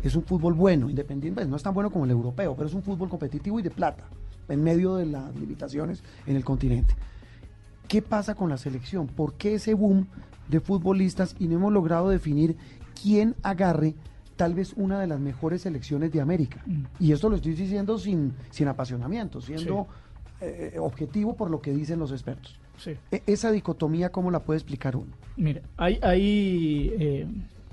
Es 0.02 0.16
un 0.16 0.24
fútbol 0.24 0.54
bueno, 0.54 0.90
independiente, 0.90 1.40
pues, 1.40 1.48
no 1.48 1.56
es 1.56 1.62
tan 1.62 1.74
bueno 1.74 1.90
como 1.90 2.04
el 2.04 2.10
europeo, 2.10 2.54
pero 2.56 2.68
es 2.68 2.74
un 2.74 2.82
fútbol 2.82 3.08
competitivo 3.08 3.60
y 3.60 3.62
de 3.62 3.70
plata, 3.70 4.04
en 4.48 4.62
medio 4.62 4.96
de 4.96 5.06
las 5.06 5.34
limitaciones 5.36 6.02
en 6.26 6.36
el 6.36 6.44
continente. 6.44 6.94
¿Qué 7.88 8.02
pasa 8.02 8.34
con 8.34 8.48
la 8.48 8.56
selección? 8.56 9.06
¿Por 9.06 9.34
qué 9.34 9.54
ese 9.54 9.74
boom 9.74 10.06
de 10.48 10.60
futbolistas 10.60 11.36
y 11.38 11.46
no 11.46 11.56
hemos 11.56 11.72
logrado 11.72 12.08
definir 12.08 12.56
quién 13.00 13.34
agarre 13.42 13.94
tal 14.36 14.54
vez 14.54 14.72
una 14.76 14.98
de 14.98 15.06
las 15.06 15.20
mejores 15.20 15.62
selecciones 15.62 16.10
de 16.10 16.20
América? 16.20 16.62
Mm. 16.66 16.84
Y 16.98 17.12
esto 17.12 17.28
lo 17.28 17.36
estoy 17.36 17.54
diciendo 17.54 17.98
sin, 17.98 18.32
sin 18.50 18.68
apasionamiento, 18.68 19.40
siendo 19.40 19.86
eh, 20.40 20.76
objetivo 20.80 21.36
por 21.36 21.50
lo 21.50 21.60
que 21.60 21.72
dicen 21.72 21.98
los 21.98 22.10
expertos. 22.12 22.58
Sí. 22.78 22.96
E- 23.10 23.22
esa 23.26 23.52
dicotomía, 23.52 24.10
¿cómo 24.10 24.30
la 24.30 24.40
puede 24.40 24.58
explicar 24.58 24.96
uno? 24.96 25.12
Mira, 25.36 25.62
hay, 25.76 25.98
hay 26.02 26.92
eh, 26.98 27.26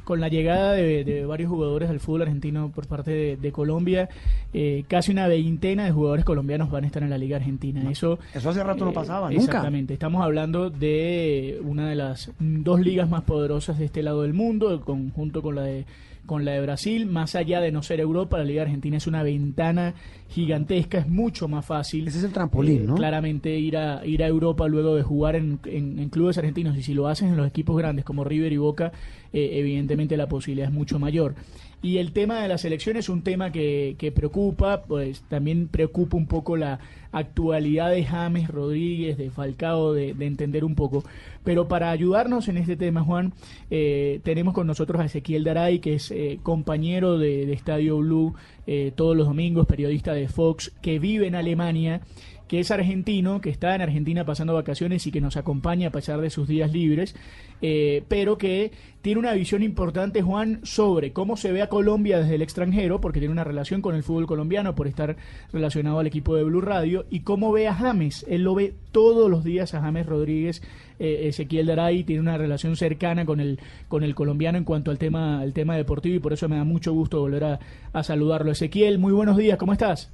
con 0.10 0.20
la 0.20 0.28
llegada 0.28 0.74
de, 0.74 1.04
de 1.04 1.24
varios 1.24 1.52
jugadores 1.52 1.88
al 1.88 2.00
fútbol 2.00 2.24
argentino 2.24 2.72
por 2.74 2.88
parte 2.88 3.12
de, 3.12 3.38
de 3.38 3.52
Colombia, 3.52 4.10
eh, 4.56 4.84
casi 4.88 5.12
una 5.12 5.28
veintena 5.28 5.86
de 5.86 5.92
jugadores 5.92 6.26
colombianos 6.26 6.72
van 6.72 6.84
a 6.84 6.88
estar 6.88 7.04
en 7.04 7.12
la 7.12 7.20
Liga 7.20 7.38
Argentina. 7.38 7.80
Eso, 7.92 8.18
Eso 8.34 8.50
hace 8.50 8.64
rato 8.64 8.86
no 8.86 8.90
eh, 8.90 8.96
pasaba, 8.96 9.30
nunca. 9.30 9.44
Exactamente. 9.44 9.94
Estamos 9.94 10.24
hablando 10.24 10.72
de 10.72 11.62
una 11.64 11.88
de 11.88 11.96
las 11.96 12.32
dos 12.40 12.80
ligas 12.80 13.08
más 13.08 13.22
poderosas 13.22 13.78
de 13.78 13.86
este 13.86 14.02
lado 14.02 14.24
del 14.24 14.34
mundo, 14.34 14.82
con- 14.82 15.12
junto 15.12 15.44
con 15.44 15.54
la 15.54 15.62
de 15.62 15.86
con 16.26 16.46
la 16.46 16.52
de 16.52 16.62
Brasil, 16.62 17.06
más 17.08 17.36
allá 17.36 17.60
de 17.62 17.72
no 17.72 17.82
ser 17.82 18.00
Europa, 18.00 18.38
la 18.38 18.44
Liga 18.44 18.62
Argentina 18.62 18.98
es 18.98 19.08
una 19.08 19.24
ventana 19.24 19.96
gigantesca, 20.28 21.00
es 21.00 21.08
mucho 21.08 21.48
más 21.48 21.66
fácil. 21.66 22.08
Ese 22.08 22.20
es 22.20 22.24
el 22.24 22.32
trampolín, 22.32 22.84
eh, 22.84 22.86
¿no? 22.88 22.96
Claramente 22.96 23.58
ir 23.58 23.78
a 23.78 24.06
ir 24.06 24.24
a 24.24 24.28
Europa 24.28 24.68
luego 24.68 24.96
de 24.96 25.02
jugar 25.04 25.36
en, 25.36 25.60
en- 25.66 25.98
en 26.00 26.10
clubes 26.10 26.38
argentinos 26.38 26.78
y 26.78 26.84
si 26.84 26.94
lo 26.94 27.08
hacen 27.08 27.30
en 27.30 27.38
los 27.38 27.48
equipos 27.48 27.76
grandes 27.78 28.06
como 28.06 28.24
River 28.24 28.54
y 28.54 28.58
Boca, 28.58 28.92
eh, 29.34 29.50
evidentemente 29.54 30.18
la 30.18 30.28
posibilidad 30.28 30.68
es 30.70 30.74
mucho 30.74 31.00
mayor. 31.00 31.36
Y 31.82 31.98
el 31.98 32.12
tema 32.12 32.42
de 32.42 32.50
la 32.50 32.58
selección 32.58 32.98
es 32.98 33.08
un 33.08 33.22
tema 33.22 33.52
que, 33.52 33.96
que 33.98 34.12
preocupa, 34.12 34.84
pues 34.84 35.22
también 35.30 35.70
preocupa 35.70 36.18
un 36.18 36.28
poco 36.28 36.58
la 36.58 36.80
actualidad 37.12 37.92
de 37.92 38.04
James 38.04 38.50
Rodríguez, 38.50 39.18
de 39.18 39.30
Falcao, 39.30 39.94
de, 39.94 40.14
de 40.14 40.26
entender 40.26 40.66
un 40.66 40.76
poco. 40.76 41.04
Pero 41.44 41.68
para 41.70 41.92
ayudarnos 41.92 42.50
en 42.50 42.58
este 42.58 42.76
tema, 42.76 43.02
Juan, 43.02 43.34
eh, 43.72 44.20
tenemos 44.24 44.54
con 44.54 44.68
nosotros 44.68 45.02
a 45.02 45.06
Ezequiel 45.06 45.46
Daray, 45.46 45.80
que 45.80 45.96
es 45.96 46.12
eh, 46.12 46.40
compañero 46.44 47.18
de, 47.18 47.46
de 47.46 47.54
Estadio 47.54 47.98
Blue 48.00 48.36
eh, 48.68 48.92
todos 48.96 49.18
los 49.18 49.26
domingos, 49.26 49.66
periodista 49.66 50.14
de 50.14 50.28
Fox, 50.28 50.72
que 50.82 51.00
vive 51.00 51.26
en 51.26 51.34
Alemania 51.34 52.02
que 52.50 52.60
es 52.60 52.72
argentino, 52.72 53.42
que 53.42 53.52
está 53.52 53.76
en 53.76 53.84
Argentina 53.84 54.26
pasando 54.26 54.56
vacaciones 54.56 55.06
y 55.06 55.12
que 55.12 55.22
nos 55.22 55.38
acompaña 55.38 55.90
a 55.90 55.92
pesar 55.92 56.20
de 56.20 56.32
sus 56.32 56.48
días 56.48 56.74
libres, 56.74 57.16
eh, 57.62 58.04
pero 58.08 58.40
que 58.40 58.72
tiene 59.04 59.20
una 59.20 59.34
visión 59.34 59.62
importante, 59.62 60.24
Juan, 60.24 60.60
sobre 60.64 61.14
cómo 61.14 61.38
se 61.38 61.52
ve 61.52 61.62
a 61.62 61.70
Colombia 61.70 62.20
desde 62.20 62.36
el 62.36 62.42
extranjero, 62.42 63.00
porque 63.00 63.20
tiene 63.20 63.32
una 63.32 63.44
relación 63.44 63.84
con 63.84 63.94
el 63.94 64.02
fútbol 64.02 64.26
colombiano 64.26 64.74
por 64.74 64.88
estar 64.88 65.16
relacionado 65.54 66.00
al 66.00 66.08
equipo 66.08 66.36
de 66.36 66.44
Blue 66.44 66.60
Radio, 66.60 67.06
y 67.12 67.20
cómo 67.20 67.52
ve 67.52 67.68
a 67.68 67.76
James. 67.76 68.26
Él 68.28 68.44
lo 68.44 68.56
ve 68.56 68.74
todos 68.92 69.30
los 69.30 69.44
días 69.44 69.76
a 69.76 69.82
James 69.82 70.08
Rodríguez, 70.08 70.64
eh, 70.98 71.28
Ezequiel 71.28 71.68
Daray, 71.68 72.04
tiene 72.04 72.22
una 72.22 72.40
relación 72.40 72.76
cercana 72.76 73.26
con 73.26 73.40
el, 73.40 73.60
con 73.88 74.04
el 74.04 74.16
colombiano 74.16 74.58
en 74.58 74.64
cuanto 74.64 74.90
al 74.90 74.98
tema, 74.98 75.40
al 75.40 75.54
tema 75.54 75.78
deportivo, 75.78 76.16
y 76.16 76.20
por 76.20 76.34
eso 76.34 76.50
me 76.50 76.56
da 76.56 76.64
mucho 76.64 76.94
gusto 76.94 77.20
volver 77.20 77.44
a, 77.44 77.60
a 77.94 78.04
saludarlo. 78.04 78.52
Ezequiel, 78.52 78.98
muy 78.98 79.14
buenos 79.14 79.38
días, 79.38 79.60
¿cómo 79.60 79.72
estás? 79.72 80.12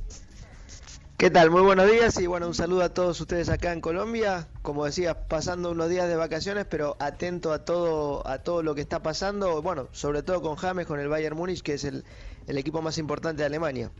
¿Qué 1.17 1.29
tal? 1.29 1.49
Muy 1.49 1.61
buenos 1.61 1.89
días 1.89 2.17
y 2.19 2.27
bueno, 2.27 2.47
un 2.47 2.53
saludo 2.53 2.83
a 2.83 2.93
todos 2.93 3.19
ustedes 3.21 3.47
acá 3.49 3.71
en 3.71 3.79
Colombia. 3.81 4.49
Como 4.61 4.83
decía, 4.85 5.27
pasando 5.27 5.71
unos 5.71 5.89
días 5.89 6.07
de 6.09 6.15
vacaciones, 6.17 6.65
pero 6.69 6.97
atento 6.99 7.53
a 7.53 7.63
todo 7.63 8.27
a 8.27 8.39
todo 8.39 8.63
lo 8.63 8.75
que 8.75 8.81
está 8.81 9.01
pasando, 9.01 9.61
bueno, 9.61 9.87
sobre 9.93 10.23
todo 10.23 10.41
con 10.41 10.55
James, 10.57 10.85
con 10.85 10.99
el 10.99 11.07
Bayern 11.07 11.37
Múnich, 11.37 11.61
que 11.61 11.73
es 11.75 11.85
el, 11.85 12.03
el 12.47 12.57
equipo 12.57 12.81
más 12.81 12.97
importante 12.97 13.41
de 13.43 13.45
Alemania. 13.47 13.91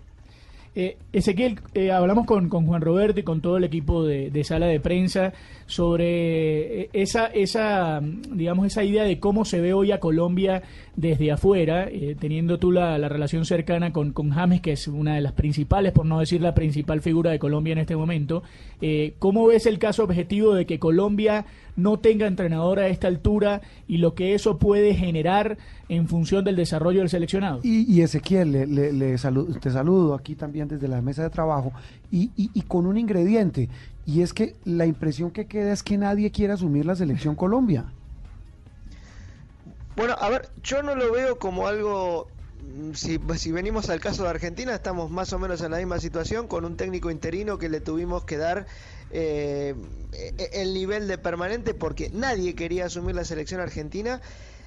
Eh, 0.77 0.97
Ezequiel, 1.13 1.57
eh, 1.73 1.91
hablamos 1.91 2.25
con, 2.25 2.49
con 2.49 2.65
Juan 2.65 2.81
Roberto 2.81 3.21
y 3.21 3.23
con 3.23 3.39
todo 3.39 3.55
el 3.55 3.63
equipo 3.63 4.03
de, 4.03 4.43
sala 4.43 4.67
de 4.67 4.81
prensa 4.81 5.31
sobre 5.67 6.81
eh, 6.81 6.89
esa, 6.91 7.27
esa, 7.27 8.01
digamos, 8.01 8.67
esa 8.67 8.83
idea 8.83 9.05
de 9.05 9.17
cómo 9.17 9.45
se 9.45 9.61
ve 9.61 9.73
hoy 9.73 9.93
a 9.93 10.01
Colombia 10.01 10.63
desde 10.95 11.31
afuera, 11.31 11.87
eh, 11.89 12.15
teniendo 12.19 12.57
tú 12.57 12.71
la, 12.71 12.97
la 12.97 13.09
relación 13.09 13.45
cercana 13.45 13.91
con, 13.91 14.11
con 14.11 14.31
James, 14.31 14.61
que 14.61 14.73
es 14.73 14.87
una 14.87 15.15
de 15.15 15.21
las 15.21 15.33
principales, 15.33 15.93
por 15.93 16.05
no 16.05 16.19
decir 16.19 16.41
la 16.41 16.53
principal 16.53 17.01
figura 17.01 17.31
de 17.31 17.39
Colombia 17.39 17.73
en 17.73 17.79
este 17.79 17.95
momento. 17.95 18.43
Eh, 18.81 19.13
¿Cómo 19.19 19.47
ves 19.47 19.65
el 19.65 19.79
caso 19.79 20.03
objetivo 20.03 20.53
de 20.55 20.65
que 20.65 20.79
Colombia 20.79 21.45
no 21.75 21.99
tenga 21.99 22.27
entrenador 22.27 22.79
a 22.79 22.87
esta 22.87 23.07
altura 23.07 23.61
y 23.87 23.97
lo 23.97 24.15
que 24.15 24.33
eso 24.33 24.57
puede 24.59 24.93
generar 24.93 25.57
en 25.89 26.07
función 26.07 26.43
del 26.45 26.55
desarrollo 26.55 26.99
del 26.99 27.09
seleccionado? 27.09 27.59
Y, 27.63 27.91
y 27.91 28.01
Ezequiel, 28.01 28.51
le, 28.51 28.65
le- 28.67 28.93
le 28.93 29.15
salu- 29.15 29.59
te 29.59 29.69
saludo 29.71 30.13
aquí 30.13 30.35
también 30.35 30.67
desde 30.67 30.87
la 30.87 31.01
mesa 31.01 31.23
de 31.23 31.29
trabajo 31.29 31.73
y, 32.11 32.31
y- 32.35 32.51
y 32.53 32.61
con 32.63 32.85
un 32.85 32.97
ingrediente, 32.97 33.69
y 34.05 34.21
es 34.21 34.33
que 34.33 34.55
la 34.65 34.85
impresión 34.85 35.31
que 35.31 35.47
queda 35.47 35.73
es 35.73 35.83
que 35.83 35.97
nadie 35.97 36.31
quiere 36.31 36.53
asumir 36.53 36.85
la 36.85 36.95
selección 36.95 37.35
Colombia. 37.43 37.93
Bueno, 39.95 40.15
a 40.19 40.29
ver, 40.29 40.49
yo 40.63 40.83
no 40.83 40.95
lo 40.95 41.11
veo 41.11 41.39
como 41.39 41.67
algo. 41.67 42.27
mm, 42.61 42.91
Si, 42.93 43.19
si 43.37 43.51
venimos 43.51 43.89
al 43.89 43.99
caso 43.99 44.23
de 44.23 44.29
Argentina, 44.29 44.73
estamos 44.73 45.09
más 45.11 45.31
o 45.33 45.39
menos 45.39 45.61
en 45.61 45.71
la 45.71 45.77
misma 45.77 45.99
situación 45.99 46.47
con 46.47 46.65
un 46.65 46.75
técnico 46.77 47.09
interino 47.11 47.57
que 47.57 47.69
le 47.69 47.81
tuvimos 47.81 48.25
que 48.25 48.37
dar 48.37 48.67
eh, 49.17 49.73
e- 50.11 50.49
el 50.61 50.73
nivel 50.73 51.07
de 51.07 51.17
permanente 51.17 51.73
porque 51.73 52.09
nadie 52.11 52.53
quería 52.53 52.87
asumir 52.87 53.15
la 53.15 53.23
selección 53.23 53.61
argentina. 53.61 54.21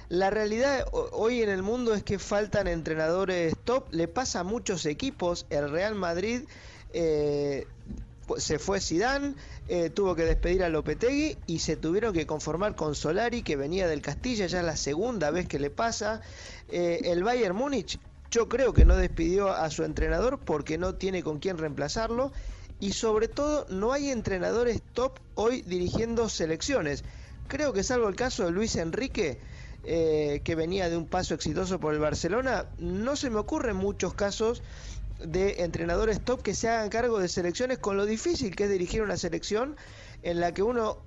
La 0.09 0.31
realidad 0.31 0.87
hoy 0.91 1.43
en 1.43 1.49
el 1.49 1.61
mundo 1.61 1.93
es 1.93 2.01
que 2.01 2.17
faltan 2.17 2.67
entrenadores 2.67 3.53
top, 3.63 3.93
le 3.93 4.07
pasa 4.07 4.39
a 4.39 4.43
muchos 4.43 4.87
equipos, 4.87 5.45
el 5.51 5.69
Real 5.69 5.93
Madrid 5.93 6.41
eh, 6.93 7.67
se 8.37 8.57
fue 8.57 8.81
Zidane, 8.81 9.35
eh, 9.67 9.91
tuvo 9.91 10.15
que 10.15 10.25
despedir 10.25 10.63
a 10.63 10.69
Lopetegui 10.69 11.37
y 11.45 11.59
se 11.59 11.75
tuvieron 11.75 12.11
que 12.11 12.25
conformar 12.25 12.75
con 12.75 12.95
Solari 12.95 13.43
que 13.43 13.55
venía 13.55 13.87
del 13.87 14.01
Castilla, 14.01 14.47
ya 14.47 14.61
es 14.61 14.65
la 14.65 14.77
segunda 14.77 15.29
vez 15.29 15.47
que 15.47 15.59
le 15.59 15.69
pasa. 15.69 16.21
El 16.69 17.23
Bayern 17.23 17.55
Múnich 17.55 17.99
yo 18.31 18.49
creo 18.49 18.73
que 18.73 18.85
no 18.85 18.95
despidió 18.95 19.49
a 19.51 19.69
su 19.69 19.83
entrenador 19.83 20.39
porque 20.39 20.79
no 20.79 20.95
tiene 20.95 21.21
con 21.21 21.37
quién 21.37 21.59
reemplazarlo 21.59 22.31
y 22.79 22.93
sobre 22.93 23.27
todo 23.27 23.65
no 23.69 23.91
hay 23.91 24.09
entrenadores 24.09 24.81
top 24.93 25.19
hoy 25.35 25.61
dirigiendo 25.63 26.29
selecciones. 26.29 27.03
Creo 27.47 27.73
que 27.73 27.83
salvo 27.83 28.07
el 28.07 28.15
caso 28.15 28.45
de 28.45 28.51
Luis 28.51 28.75
Enrique, 28.75 29.39
eh, 29.83 30.41
que 30.43 30.55
venía 30.55 30.89
de 30.89 30.97
un 30.97 31.07
paso 31.07 31.33
exitoso 31.33 31.79
por 31.79 31.93
el 31.93 31.99
Barcelona, 31.99 32.67
no 32.77 33.15
se 33.15 33.29
me 33.29 33.39
ocurren 33.39 33.75
muchos 33.75 34.13
casos 34.13 34.61
de 35.19 35.63
entrenadores 35.63 36.23
top 36.23 36.41
que 36.41 36.55
se 36.55 36.69
hagan 36.69 36.89
cargo 36.89 37.19
de 37.19 37.27
selecciones 37.27 37.79
con 37.79 37.97
lo 37.97 38.05
difícil 38.05 38.55
que 38.55 38.65
es 38.65 38.69
dirigir 38.69 39.01
una 39.01 39.17
selección 39.17 39.75
en 40.23 40.39
la 40.39 40.53
que 40.53 40.63
uno, 40.63 40.97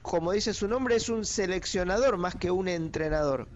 como 0.00 0.32
dice 0.32 0.54
su 0.54 0.68
nombre, 0.68 0.96
es 0.96 1.08
un 1.08 1.24
seleccionador 1.24 2.16
más 2.16 2.34
que 2.34 2.50
un 2.50 2.68
entrenador. 2.68 3.48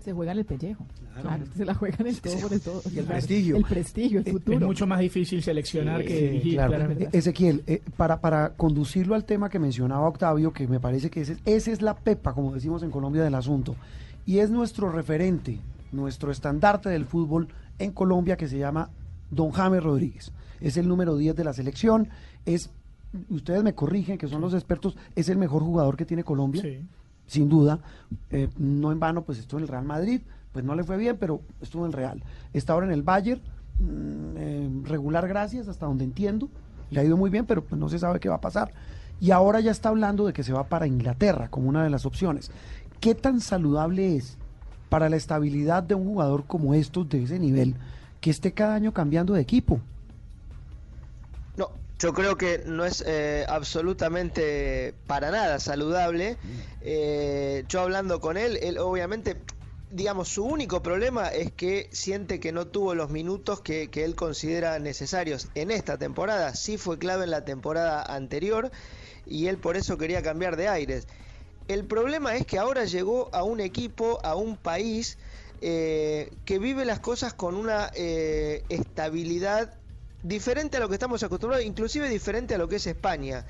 Se 0.00 0.12
juega 0.12 0.32
en 0.32 0.38
el 0.38 0.44
pellejo. 0.44 0.86
Claro, 1.20 1.44
se 1.56 1.64
la 1.64 1.74
juegan 1.74 2.06
en 2.06 2.16
todo 2.16 2.40
por 2.40 2.52
el 2.52 2.60
todo. 2.60 2.82
el 2.94 3.04
prestigio. 3.04 3.56
El 3.56 3.64
prestigio, 3.64 4.18
el 4.20 4.32
futuro. 4.32 4.58
Es 4.58 4.64
mucho 4.64 4.86
más 4.86 5.00
difícil 5.00 5.42
seleccionar 5.42 6.04
que 6.04 6.30
dirigir. 6.30 6.54
Claro. 6.54 6.94
Ezequiel, 7.12 7.64
eh, 7.66 7.82
para, 7.96 8.20
para 8.20 8.54
conducirlo 8.54 9.14
al 9.14 9.24
tema 9.24 9.48
que 9.48 9.58
mencionaba 9.58 10.06
Octavio, 10.08 10.52
que 10.52 10.68
me 10.68 10.80
parece 10.80 11.10
que 11.10 11.22
ese, 11.22 11.36
esa 11.44 11.72
es 11.72 11.82
la 11.82 11.96
pepa, 11.96 12.34
como 12.34 12.54
decimos 12.54 12.82
en 12.82 12.90
Colombia, 12.90 13.22
del 13.22 13.34
asunto, 13.34 13.76
y 14.26 14.38
es 14.38 14.50
nuestro 14.50 14.90
referente, 14.90 15.58
nuestro 15.90 16.30
estandarte 16.30 16.88
del 16.88 17.04
fútbol 17.04 17.48
en 17.78 17.92
Colombia, 17.92 18.36
que 18.36 18.48
se 18.48 18.58
llama 18.58 18.90
Don 19.30 19.50
James 19.50 19.82
Rodríguez. 19.82 20.32
Es 20.60 20.76
el 20.76 20.88
número 20.88 21.16
10 21.16 21.34
de 21.36 21.44
la 21.44 21.52
selección, 21.52 22.08
es, 22.44 22.70
ustedes 23.28 23.62
me 23.62 23.74
corrigen, 23.74 24.18
que 24.18 24.28
son 24.28 24.40
los 24.40 24.54
expertos, 24.54 24.96
es 25.16 25.28
el 25.28 25.38
mejor 25.38 25.62
jugador 25.62 25.96
que 25.96 26.04
tiene 26.04 26.24
Colombia. 26.24 26.62
Sin 27.28 27.48
duda, 27.48 27.78
eh, 28.30 28.48
no 28.58 28.90
en 28.90 28.98
vano, 28.98 29.22
pues 29.22 29.38
estuvo 29.38 29.58
en 29.60 29.64
el 29.64 29.68
Real 29.68 29.84
Madrid, 29.84 30.22
pues 30.50 30.64
no 30.64 30.74
le 30.74 30.82
fue 30.82 30.96
bien, 30.96 31.16
pero 31.20 31.42
estuvo 31.60 31.84
en 31.84 31.88
el 31.88 31.92
Real. 31.92 32.22
Está 32.52 32.72
ahora 32.72 32.86
en 32.86 32.92
el 32.92 33.02
Bayern, 33.02 33.40
mm, 33.78 34.36
eh, 34.36 34.70
regular 34.84 35.28
gracias, 35.28 35.68
hasta 35.68 35.86
donde 35.86 36.04
entiendo. 36.04 36.48
Le 36.90 37.00
ha 37.00 37.04
ido 37.04 37.16
muy 37.16 37.30
bien, 37.30 37.44
pero 37.46 37.62
pues 37.62 37.78
no 37.78 37.88
se 37.88 37.98
sabe 37.98 38.18
qué 38.18 38.28
va 38.28 38.36
a 38.36 38.40
pasar. 38.40 38.72
Y 39.20 39.30
ahora 39.30 39.60
ya 39.60 39.70
está 39.70 39.90
hablando 39.90 40.26
de 40.26 40.32
que 40.32 40.42
se 40.42 40.52
va 40.52 40.64
para 40.64 40.86
Inglaterra 40.86 41.48
como 41.48 41.68
una 41.68 41.84
de 41.84 41.90
las 41.90 42.06
opciones. 42.06 42.50
¿Qué 42.98 43.14
tan 43.14 43.40
saludable 43.40 44.16
es 44.16 44.38
para 44.88 45.10
la 45.10 45.16
estabilidad 45.16 45.82
de 45.82 45.94
un 45.94 46.06
jugador 46.06 46.44
como 46.46 46.72
estos 46.72 47.08
de 47.08 47.22
ese 47.22 47.38
nivel 47.38 47.74
que 48.20 48.30
esté 48.30 48.52
cada 48.52 48.74
año 48.74 48.92
cambiando 48.92 49.34
de 49.34 49.42
equipo? 49.42 49.80
Yo 51.98 52.12
creo 52.12 52.36
que 52.36 52.62
no 52.64 52.84
es 52.84 53.02
eh, 53.06 53.44
absolutamente 53.48 54.94
para 55.06 55.30
nada 55.30 55.58
saludable. 55.58 56.36
Eh, 56.80 57.64
yo 57.68 57.80
hablando 57.80 58.20
con 58.20 58.36
él, 58.36 58.58
él 58.62 58.78
obviamente 58.78 59.36
digamos, 59.90 60.28
su 60.28 60.44
único 60.44 60.82
problema 60.82 61.28
es 61.28 61.52
que 61.52 61.88
siente 61.92 62.40
que 62.40 62.52
no 62.52 62.66
tuvo 62.66 62.94
los 62.94 63.10
minutos 63.10 63.60
que, 63.60 63.88
él 63.92 64.14
considera 64.14 64.78
necesarios 64.78 65.48
en 65.54 65.70
esta 65.70 65.98
temporada. 65.98 66.54
Sí 66.54 66.76
fue 66.76 66.98
clave 66.98 67.24
en 67.24 67.30
la 67.30 67.44
temporada 67.44 68.02
anterior 68.02 68.70
y 69.26 69.46
él 69.46 69.58
por 69.58 69.76
eso 69.76 69.96
quería 69.98 70.22
cambiar 70.22 70.56
de 70.56 70.68
aires. 70.68 71.08
El 71.68 71.84
problema 71.86 72.36
es 72.36 72.46
que 72.46 72.58
ahora 72.58 72.84
llegó 72.84 73.28
a 73.32 73.42
un 73.42 73.60
equipo, 73.60 74.20
a 74.22 74.34
un 74.34 74.56
país 74.56 75.18
eh, 75.60 76.30
que 76.44 76.58
vive 76.58 76.84
las 76.84 77.00
cosas 77.00 77.34
con 77.34 77.56
una 77.56 77.90
eh, 77.94 78.62
estabilidad 78.68 79.77
diferente 80.22 80.76
a 80.76 80.80
lo 80.80 80.88
que 80.88 80.94
estamos 80.94 81.22
acostumbrados, 81.22 81.64
inclusive 81.64 82.08
diferente 82.08 82.54
a 82.54 82.58
lo 82.58 82.68
que 82.68 82.76
es 82.76 82.86
España. 82.86 83.46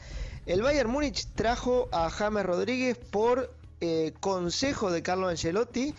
El 0.46 0.62
Bayern 0.62 0.90
Múnich 0.90 1.26
trajo 1.34 1.88
a 1.92 2.10
James 2.10 2.44
Rodríguez 2.44 2.98
por 2.98 3.52
eh, 3.80 4.12
consejo 4.20 4.90
de 4.90 5.02
Carlo 5.02 5.28
Ancelotti 5.28 5.94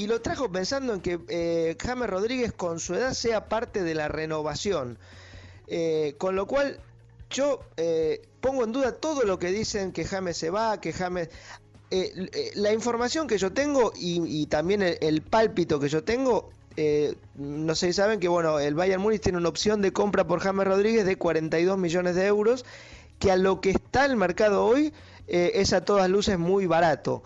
y 0.00 0.06
lo 0.06 0.22
trajo 0.22 0.50
pensando 0.50 0.94
en 0.94 1.02
que 1.02 1.20
eh, 1.28 1.76
James 1.78 2.08
Rodríguez 2.08 2.54
con 2.54 2.80
su 2.80 2.94
edad 2.94 3.12
sea 3.12 3.50
parte 3.50 3.82
de 3.82 3.94
la 3.94 4.08
renovación. 4.08 4.96
Eh, 5.66 6.14
con 6.16 6.36
lo 6.36 6.46
cual 6.46 6.80
yo 7.28 7.60
eh, 7.76 8.22
pongo 8.40 8.64
en 8.64 8.72
duda 8.72 8.92
todo 8.92 9.24
lo 9.24 9.38
que 9.38 9.48
dicen 9.48 9.92
que 9.92 10.06
James 10.06 10.38
se 10.38 10.48
va, 10.48 10.80
que 10.80 10.94
James... 10.94 11.28
la 12.54 12.72
información 12.72 13.26
que 13.26 13.36
yo 13.36 13.52
tengo 13.52 13.92
y, 13.94 14.46
también 14.46 14.80
el, 14.82 15.20
pálpito 15.20 15.78
que 15.78 15.90
yo 15.90 16.02
tengo, 16.02 16.48
no 17.36 17.74
sé 17.74 17.86
si 17.88 17.92
saben 17.92 18.20
que 18.20 18.28
bueno, 18.28 18.58
el 18.58 18.74
Bayern 18.74 19.02
Múnich 19.02 19.22
tiene 19.22 19.38
una 19.38 19.48
opción 19.48 19.82
de 19.82 19.92
compra 19.92 20.26
por 20.26 20.40
James 20.40 20.66
Rodríguez 20.66 21.04
de 21.04 21.16
42 21.16 21.78
millones 21.78 22.14
de 22.14 22.26
euros, 22.26 22.64
que 23.18 23.30
a 23.30 23.36
lo 23.36 23.60
que 23.60 23.70
está 23.70 24.04
el 24.04 24.16
mercado 24.16 24.64
hoy 24.64 24.92
es 25.26 25.72
a 25.72 25.84
todas 25.84 26.08
luces 26.10 26.38
muy 26.38 26.66
barato, 26.66 27.22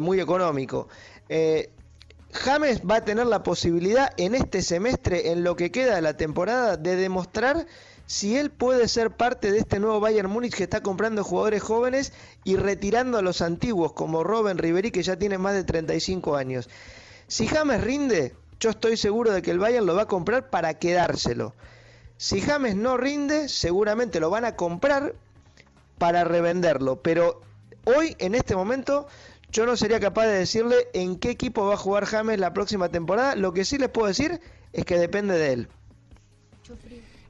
muy 0.00 0.20
económico. 0.20 0.88
James 2.32 2.80
va 2.80 2.96
a 2.96 3.04
tener 3.04 3.26
la 3.26 3.42
posibilidad 3.44 4.10
en 4.16 4.34
este 4.34 4.60
semestre, 4.62 5.30
en 5.30 5.44
lo 5.44 5.54
que 5.54 5.70
queda 5.70 5.94
de 5.94 6.02
la 6.02 6.16
temporada, 6.16 6.76
de 6.76 6.96
demostrar 6.96 7.66
si 8.06 8.36
él 8.36 8.50
puede 8.50 8.88
ser 8.88 9.12
parte 9.12 9.52
de 9.52 9.58
este 9.58 9.78
nuevo 9.78 10.00
Bayern 10.00 10.28
Múnich 10.28 10.54
que 10.54 10.64
está 10.64 10.82
comprando 10.82 11.22
jugadores 11.24 11.62
jóvenes 11.62 12.12
y 12.42 12.56
retirando 12.56 13.18
a 13.18 13.22
los 13.22 13.40
antiguos, 13.40 13.92
como 13.92 14.24
Robin 14.24 14.58
Ribery, 14.58 14.90
que 14.90 15.02
ya 15.02 15.16
tiene 15.16 15.38
más 15.38 15.54
de 15.54 15.64
35 15.64 16.36
años. 16.36 16.68
Si 17.28 17.46
James 17.46 17.82
rinde, 17.82 18.34
yo 18.64 18.70
estoy 18.70 18.96
seguro 18.96 19.30
de 19.30 19.42
que 19.42 19.50
el 19.50 19.58
Bayern 19.58 19.84
lo 19.84 19.94
va 19.94 20.02
a 20.02 20.08
comprar 20.08 20.48
para 20.48 20.78
quedárselo. 20.78 21.52
Si 22.16 22.40
James 22.40 22.74
no 22.74 22.96
rinde, 22.96 23.50
seguramente 23.50 24.20
lo 24.20 24.30
van 24.30 24.46
a 24.46 24.56
comprar 24.56 25.14
para 25.98 26.24
revenderlo. 26.24 27.02
Pero 27.02 27.42
hoy, 27.84 28.16
en 28.18 28.34
este 28.34 28.56
momento, 28.56 29.06
yo 29.52 29.66
no 29.66 29.76
sería 29.76 30.00
capaz 30.00 30.28
de 30.28 30.38
decirle 30.38 30.88
en 30.94 31.16
qué 31.16 31.28
equipo 31.28 31.66
va 31.66 31.74
a 31.74 31.76
jugar 31.76 32.06
James 32.06 32.40
la 32.40 32.54
próxima 32.54 32.88
temporada. 32.88 33.36
Lo 33.36 33.52
que 33.52 33.66
sí 33.66 33.76
les 33.76 33.90
puedo 33.90 34.08
decir 34.08 34.40
es 34.72 34.86
que 34.86 34.96
depende 34.96 35.36
de 35.36 35.52
él. 35.52 35.68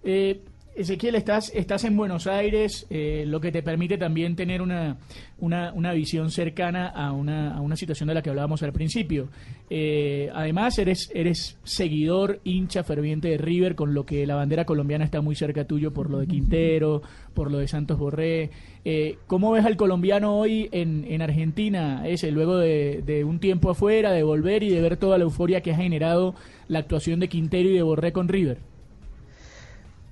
Eh, 0.04 0.40
Ezequiel, 0.76 1.14
estás, 1.14 1.52
estás 1.54 1.84
en 1.84 1.96
Buenos 1.96 2.26
Aires, 2.26 2.86
eh, 2.90 3.24
lo 3.26 3.40
que 3.40 3.52
te 3.52 3.62
permite 3.62 3.96
también 3.96 4.34
tener 4.34 4.60
una, 4.60 4.96
una, 5.38 5.92
visión 5.92 6.32
cercana 6.32 6.88
a 6.88 7.12
una, 7.12 7.54
a 7.54 7.60
una, 7.60 7.76
situación 7.76 8.08
de 8.08 8.14
la 8.14 8.22
que 8.22 8.30
hablábamos 8.30 8.60
al 8.64 8.72
principio. 8.72 9.28
Eh, 9.70 10.30
además, 10.34 10.76
eres, 10.78 11.10
eres 11.14 11.58
seguidor, 11.62 12.40
hincha 12.42 12.82
ferviente 12.82 13.28
de 13.28 13.38
River, 13.38 13.76
con 13.76 13.94
lo 13.94 14.04
que 14.04 14.26
la 14.26 14.34
bandera 14.34 14.64
colombiana 14.64 15.04
está 15.04 15.20
muy 15.20 15.36
cerca 15.36 15.64
tuyo 15.64 15.92
por 15.92 16.10
lo 16.10 16.18
de 16.18 16.26
Quintero, 16.26 17.02
por 17.34 17.52
lo 17.52 17.58
de 17.58 17.68
Santos 17.68 17.96
Borré. 17.96 18.50
Eh, 18.84 19.18
¿Cómo 19.28 19.52
ves 19.52 19.64
al 19.64 19.76
colombiano 19.76 20.36
hoy 20.36 20.68
en, 20.72 21.04
en 21.08 21.22
Argentina, 21.22 22.02
ese, 22.08 22.32
luego 22.32 22.56
de, 22.56 23.00
de 23.06 23.22
un 23.22 23.38
tiempo 23.38 23.70
afuera, 23.70 24.10
de 24.10 24.24
volver 24.24 24.64
y 24.64 24.70
de 24.70 24.80
ver 24.80 24.96
toda 24.96 25.18
la 25.18 25.24
euforia 25.24 25.60
que 25.60 25.70
ha 25.70 25.76
generado 25.76 26.34
la 26.66 26.80
actuación 26.80 27.20
de 27.20 27.28
Quintero 27.28 27.68
y 27.68 27.74
de 27.74 27.82
Borré 27.82 28.12
con 28.12 28.26
River? 28.26 28.73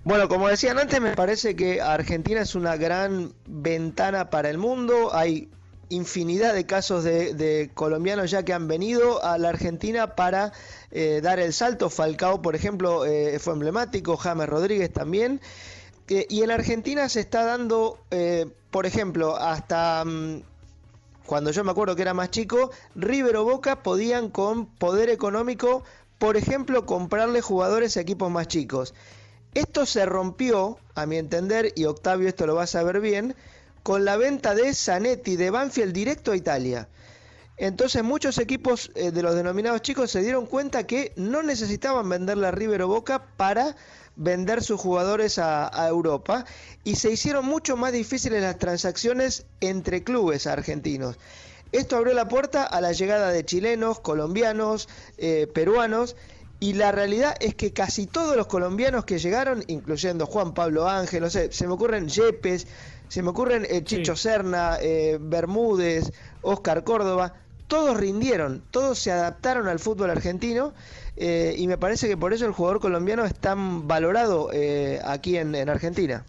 Bueno, 0.05 0.29
como 0.29 0.49
decían 0.49 0.81
antes, 0.81 1.01
me 1.01 1.15
parece 1.15 1.55
que 1.55 1.81
Argentina 1.81 2.41
es 2.41 2.57
una 2.57 2.77
gran 2.77 3.33
ventana 3.47 4.31
para 4.31 4.51
el 4.51 4.59
mundo. 4.59 5.15
Hay 5.15 5.49
infinidad 5.91 6.55
de 6.55 6.67
casos 6.67 7.05
de, 7.05 7.71
colombianos 7.73 8.29
ya 8.33 8.45
que 8.45 8.53
han 8.53 8.67
venido 8.67 9.25
a 9.25 9.39
la 9.39 9.51
Argentina 9.51 10.17
para 10.17 10.53
eh, 10.91 11.21
dar 11.23 11.39
el 11.39 11.53
salto. 11.53 11.89
Falcao, 11.89 12.43
por 12.43 12.57
ejemplo, 12.57 13.07
eh, 13.07 13.39
fue 13.39 13.53
emblemático, 13.53 14.17
James 14.17 14.49
Rodríguez 14.49 14.93
también. 14.93 15.41
Eh, 16.09 16.27
y 16.29 16.43
en 16.43 16.51
Argentina 16.51 17.09
se 17.09 17.21
está 17.21 17.45
dando, 17.45 18.01
por 18.73 18.87
ejemplo, 18.87 19.37
hasta 19.37 20.05
mm, 20.05 20.43
cuando 21.27 21.53
yo 21.53 21.63
me 21.63 21.71
acuerdo 21.71 21.95
que 21.95 22.03
era 22.03 22.13
más 22.13 22.33
chico, 22.33 22.73
River 22.97 23.37
o 23.37 23.45
Boca 23.45 23.85
podían 23.85 24.31
con 24.31 24.67
poder 24.67 25.11
económico, 25.11 25.85
por 26.19 26.37
ejemplo, 26.37 26.87
comprarle 26.87 27.41
jugadores 27.41 27.97
a 27.97 28.01
equipos 28.01 28.33
más 28.33 28.49
chicos. 28.49 28.95
Esto 29.55 29.85
se 29.85 30.07
rompió, 30.07 30.79
a 30.95 31.05
mi 31.05 31.19
entender, 31.19 31.73
y 31.75 31.85
Octavio 31.85 32.29
esto 32.29 32.47
lo 32.47 32.55
va 32.55 32.63
a 32.63 32.67
saber 32.67 33.01
bien, 33.01 33.35
con 33.83 34.05
la 34.05 34.17
venta 34.17 34.55
de 34.55 34.73
Zanetti 34.75 35.37
de 35.37 35.51
Banfield 35.51 35.93
directo 35.93 36.33
a 36.33 36.37
Italia. 36.37 36.89
Entonces 37.59 38.03
muchos 38.03 38.39
equipos 38.39 38.91
eh, 38.95 39.11
de 39.11 39.23
los 39.23 39.35
denominados 39.35 39.83
chicos 39.83 40.11
se 40.11 40.23
dieron 40.23 40.47
cuenta 40.47 40.87
que 40.87 41.13
no 41.17 41.43
necesitaban 41.43 42.09
venderle 42.09 42.47
a 42.47 42.51
River 42.51 42.83
o 42.83 42.89
Boca 42.89 43.27
para 43.37 43.77
vender 44.17 44.63
sus 44.63 44.81
jugadores 44.81 45.39
a, 45.39 45.71
Europa 45.87 46.45
y 46.85 46.97
se 46.97 47.11
hicieron 47.11 47.45
mucho 47.45 47.77
más 47.77 47.93
difíciles 47.93 48.43
las 48.43 48.59
transacciones 48.59 49.47
entre 49.61 50.03
clubes 50.03 50.47
argentinos. 50.47 51.19
Esto 51.73 51.97
abrió 51.97 52.15
la 52.15 52.29
puerta 52.29 52.65
a 52.65 52.81
la 52.81 52.93
llegada 52.93 53.31
de 53.31 53.45
chilenos, 53.45 54.01
colombianos, 54.01 54.89
eh, 55.19 55.47
peruanos 55.53 56.17
y 56.63 56.75
la 56.75 56.93
realidad 56.93 57.35
es 57.41 57.57
que 57.57 57.73
casi 57.73 58.07
todos 58.07 58.37
los 58.37 58.47
colombianos 58.47 59.05
que 59.05 59.19
llegaron, 59.19 59.65
incluyendo 59.67 60.27
Juan 60.27 60.55
Pablo 60.55 60.89
Ángel, 60.89 61.23
no 61.23 61.29
sé, 61.29 61.51
se 61.51 61.67
me 61.67 61.73
ocurren 61.73 62.07
Yepes, 62.09 62.69
se 63.09 63.21
me 63.21 63.31
ocurren 63.31 63.67
eh, 63.69 63.83
Chicho 63.83 64.15
Serna, 64.15 64.77
eh, 64.81 65.19
Bermúdez, 65.21 66.13
Oscar 66.41 66.85
Córdoba, 66.85 67.35
todos 67.67 67.97
rindieron, 67.97 68.63
todos 68.71 69.01
se 69.01 69.11
adaptaron 69.11 69.67
al 69.67 69.81
fútbol 69.81 70.11
argentino 70.11 70.73
eh, 71.17 71.53
y 71.59 71.67
me 71.67 71.79
parece 71.79 72.07
que 72.07 72.17
por 72.17 72.33
eso 72.33 72.47
el 72.47 72.53
jugador 72.53 72.79
colombiano 72.79 73.25
es 73.25 73.35
tan 73.35 73.89
valorado 73.89 74.51
eh, 74.53 75.01
aquí 75.05 75.39
en, 75.39 75.57
Argentina. 75.69 76.25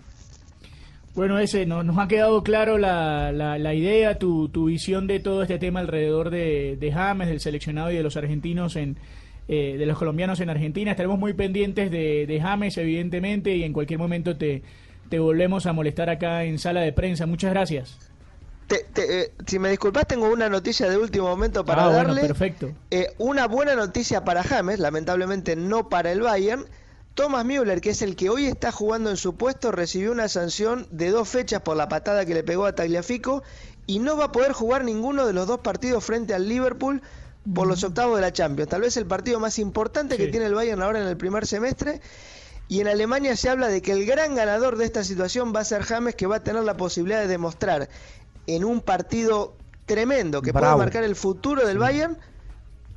Bueno, 1.14 1.38
ese 1.38 1.68
nos 1.68 1.96
ha 2.00 2.08
quedado 2.08 2.42
claro 2.42 2.80
la, 2.80 3.32
la, 3.32 3.74
idea, 3.76 4.18
tu, 4.18 4.50
tu, 4.50 4.66
visión 4.66 5.06
de 5.06 5.20
todo 5.20 5.44
este 5.44 5.60
tema 5.60 5.82
alrededor 5.82 6.32
de, 6.32 6.76
de 6.80 6.92
James, 6.92 7.28
del 7.28 7.40
seleccionado 7.40 7.92
y 7.92 7.98
de 7.98 8.02
los 8.02 8.18
argentinos 8.18 8.76
en, 8.78 8.98
eh, 9.48 9.76
de 9.78 9.86
los 9.86 9.98
colombianos 9.98 10.39
en 10.39 10.50
Argentina. 10.50 10.91
Estaremos 10.91 11.20
muy 11.20 11.34
pendientes 11.34 11.91
de, 11.91 12.26
de, 12.26 12.41
James, 12.41 12.78
evidentemente, 12.78 13.56
y 13.56 13.64
en 13.64 13.74
cualquier 13.74 14.00
momento 14.00 14.38
te, 14.38 14.64
te 15.10 15.20
volvemos 15.20 15.66
a 15.66 15.74
molestar 15.74 16.10
acá 16.10 16.44
en 16.44 16.60
sala 16.60 16.82
de 16.82 16.94
prensa. 16.94 17.26
Muchas 17.26 17.52
gracias. 17.52 17.98
Eh, 18.70 19.34
si 19.46 19.60
me 19.60 19.70
disculpas, 19.70 20.08
tengo 20.08 20.32
una 20.32 20.50
noticia 20.50 20.89
de 20.89 20.98
último 20.98 21.28
momento 21.28 21.66
para 21.66 21.86
ah, 21.86 21.91
darle. 21.91 22.22
perfecto. 22.22 22.72
Eh, 22.89 23.08
una 23.18 23.48
buena 23.48 23.76
noticia 23.76 24.24
para 24.24 24.44
James, 24.44 24.80
lamentablemente 24.80 25.56
no 25.56 25.89
para 25.89 26.12
el 26.12 26.22
Bayern. 26.22 26.66
Thomas 27.14 27.46
Müller, 27.46 27.80
que 27.80 27.91
es 27.91 28.02
el 28.02 28.16
que 28.16 28.30
hoy 28.30 28.48
está 28.48 28.72
jugando 28.72 29.12
en 29.12 29.18
su 29.18 29.36
puesto, 29.36 29.72
recibió 29.72 30.12
una 30.12 30.28
sanción 30.30 30.88
de 30.89 31.12
dos 31.12 31.30
fechas 31.30 31.62
por 31.62 31.78
la 31.78 31.88
patada 31.88 32.26
que 32.26 32.34
le 32.34 32.44
pegó 32.44 32.66
a 32.66 32.74
Tagliafico 32.74 33.44
y 33.86 34.00
no 34.00 34.18
va 34.18 34.26
a 34.26 34.32
poder 34.32 34.54
jugar 34.54 34.84
ninguno 34.84 35.28
de 35.28 35.34
los 35.34 35.46
dos 35.46 35.60
partidos 35.60 36.04
frente 36.04 36.34
al 36.34 36.50
Liverpool 36.50 37.04
por 37.52 37.68
los 37.68 37.84
octavos 37.84 38.16
de 38.16 38.22
la 38.22 38.32
Champions. 38.32 38.70
Tal 38.70 38.82
vez 38.82 38.96
el 38.98 39.06
partido 39.06 39.39
más 39.39 39.60
importante 39.60 40.18
que 40.18 40.28
tiene 40.28 40.46
el 40.46 40.54
Bayern 40.54 40.82
ahora 40.82 41.02
en 41.02 41.08
el 41.08 41.18
primer 41.18 41.46
semestre. 41.46 42.02
Y 42.70 42.80
en 42.80 42.88
Alemania 42.88 43.36
se 43.36 43.50
habla 43.50 43.68
de 43.68 43.82
que 43.82 43.91
el 43.91 44.06
gran 44.06 44.36
ganador 44.36 44.78
de 44.78 44.86
esta 44.86 45.04
situación 45.04 45.54
va 45.54 45.60
a 45.60 45.66
ser 45.66 45.84
James, 45.84 46.16
que 46.16 46.28
va 46.28 46.38
a 46.38 46.44
tener 46.44 46.64
la 46.64 46.78
posibilidad 46.78 47.20
de 47.20 47.28
demostrar 47.28 47.89
en 48.48 48.64
un 48.64 48.80
partido 48.82 49.56
tremendo 49.86 50.41
que 50.41 50.54
puede 50.54 50.76
marcar 50.76 51.04
el 51.04 51.16
futuro 51.16 51.68
del 51.68 51.78
Bayern, 51.78 52.18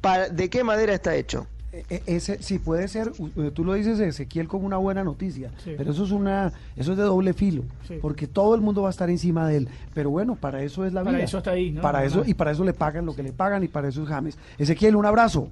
para, 0.01 0.29
¿de 0.29 0.49
qué 0.51 0.63
madera 0.63 0.95
está 0.95 1.17
hecho? 1.17 1.49
E, 1.77 1.85
e, 2.07 2.17
ese 2.17 2.43
sí 2.43 2.59
puede 2.59 2.89
ser, 2.89 3.13
eh, 3.37 3.51
tú 3.53 3.63
lo 3.63 3.75
dices 3.75 4.01
Ezequiel 4.01 4.49
como 4.49 4.67
una 4.67 4.79
buena 4.79 5.05
noticia, 5.05 5.51
pero 5.77 5.91
eso 5.91 6.05
es 6.05 6.11
una 6.11 6.53
eso 6.75 6.93
es 6.93 6.99
de 6.99 7.05
doble 7.05 7.35
filo, 7.35 7.65
porque 8.01 8.27
todo 8.27 8.55
el 8.55 8.63
mundo 8.63 8.83
va 8.83 8.89
a 8.89 8.91
estar 8.91 9.11
encima 9.11 9.47
de 9.47 9.59
él, 9.59 9.69
pero 9.93 10.09
bueno, 10.09 10.37
para 10.37 10.63
eso 10.63 10.87
es 10.87 10.95
la 10.95 11.03
vida. 11.03 11.13
Para 11.13 11.25
eso 11.25 11.39
está 11.39 11.51
ahí, 11.51 11.73
Para 11.73 12.05
eso 12.05 12.23
y 12.27 12.33
para 12.33 12.53
eso 12.53 12.65
le 12.65 12.73
pagan 12.73 13.05
lo 13.05 13.15
que 13.15 13.23
le 13.23 13.33
pagan 13.33 13.63
y 13.63 13.69
para 13.69 13.89
eso 13.89 14.03
es 14.03 14.09
James. 14.09 14.39
Ezequiel, 14.57 14.97
un 14.97 15.05
abrazo. 15.05 15.49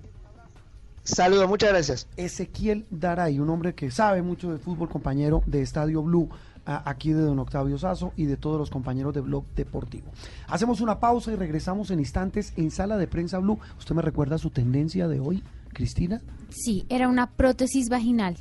Saludos, 1.03 1.47
muchas 1.47 1.69
gracias. 1.69 2.09
Ezequiel 2.17 2.87
Daray, 2.91 3.39
un 3.39 3.51
hombre 3.51 3.75
que 3.75 3.91
sabe 3.91 4.23
mucho 4.23 4.51
de 4.51 4.59
fútbol, 4.59 4.89
compañero 4.89 5.43
de 5.45 5.61
Estadio 5.61 6.03
Blue 6.03 6.31
aquí 6.67 7.13
de 7.13 7.21
don 7.21 7.39
Octavio 7.39 7.79
Sazo 7.79 8.13
y 8.17 8.25
de 8.25 8.37
todos 8.37 8.59
los 8.59 8.71
compañeros 8.71 9.15
de 9.15 9.21
Blog 9.21 9.45
Deportivo. 9.55 10.07
Hacemos 10.49 10.81
una 10.81 11.01
pausa 11.01 11.33
y 11.33 11.37
regresamos 11.37 11.91
en 11.91 12.01
instantes 12.01 12.53
en 12.57 12.71
Sala 12.71 12.97
de 12.97 13.07
Prensa 13.07 13.39
Blue. 13.39 13.59
¿Usted 13.79 13.95
me 13.95 14.03
recuerda 14.03 14.39
su 14.39 14.51
tendencia 14.51 15.09
de 15.09 15.21
hoy, 15.21 15.43
Cristina? 15.75 16.23
Sí, 16.49 16.87
era 16.89 17.09
una 17.09 17.31
prótesis 17.31 17.89
vaginal. 17.89 18.37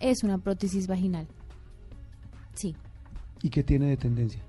Es 0.00 0.22
una 0.22 0.38
prótesis 0.38 0.86
vaginal. 0.86 1.26
Sí. 2.54 2.76
¿Y 3.42 3.50
qué 3.50 3.62
tiene 3.62 3.86
de 3.86 3.96
tendencia? 3.96 4.42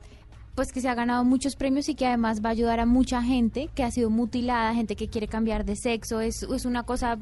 Pues 0.55 0.71
que 0.71 0.81
se 0.81 0.89
ha 0.89 0.93
ganado 0.93 1.23
muchos 1.23 1.55
premios 1.55 1.89
y 1.89 1.95
que 1.95 2.05
además 2.05 2.41
va 2.43 2.49
a 2.49 2.51
ayudar 2.51 2.79
a 2.79 2.85
mucha 2.85 3.23
gente 3.23 3.69
que 3.73 3.83
ha 3.83 3.91
sido 3.91 4.09
mutilada, 4.09 4.73
gente 4.75 4.95
que 4.95 5.07
quiere 5.07 5.27
cambiar 5.27 5.65
de 5.65 5.75
sexo. 5.75 6.21
Es, 6.21 6.43
es 6.43 6.65
una 6.65 6.83
cosa 6.83 7.17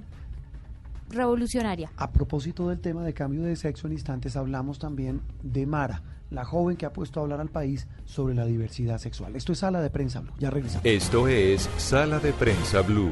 revolucionaria. 1.10 1.92
A 1.98 2.12
propósito 2.12 2.68
del 2.68 2.80
tema 2.80 3.04
de 3.04 3.14
cambio 3.14 3.44
de 3.44 3.56
sexo, 3.56 3.88
en 3.88 3.94
instantes 3.94 4.36
hablamos 4.36 4.80
también 4.80 5.22
de 5.44 5.66
Mara, 5.66 6.02
la 6.30 6.46
joven 6.46 6.78
que 6.78 6.86
ha 6.86 6.94
puesto 6.94 7.20
a 7.20 7.24
hablar 7.24 7.40
al 7.40 7.50
país 7.50 7.88
sobre 8.06 8.34
la 8.34 8.46
diversidad 8.46 8.98
sexual. 8.98 9.36
Esto 9.36 9.54
es 9.54 9.60
Sala 9.60 9.82
de 9.82 9.90
Prensa 9.90 10.22
Blue. 10.22 10.34
Ya 10.40 10.50
regresamos. 10.50 10.86
Esto 10.86 11.28
es 11.28 11.70
Sala 11.78 12.20
de 12.20 12.34
Prensa 12.34 12.82
Blue. 12.82 13.12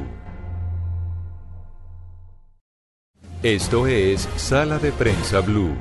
Esto 3.42 3.86
es 3.86 4.28
Sala 4.36 4.78
de 4.78 4.92
Prensa 4.92 5.40
Blue. 5.40 5.74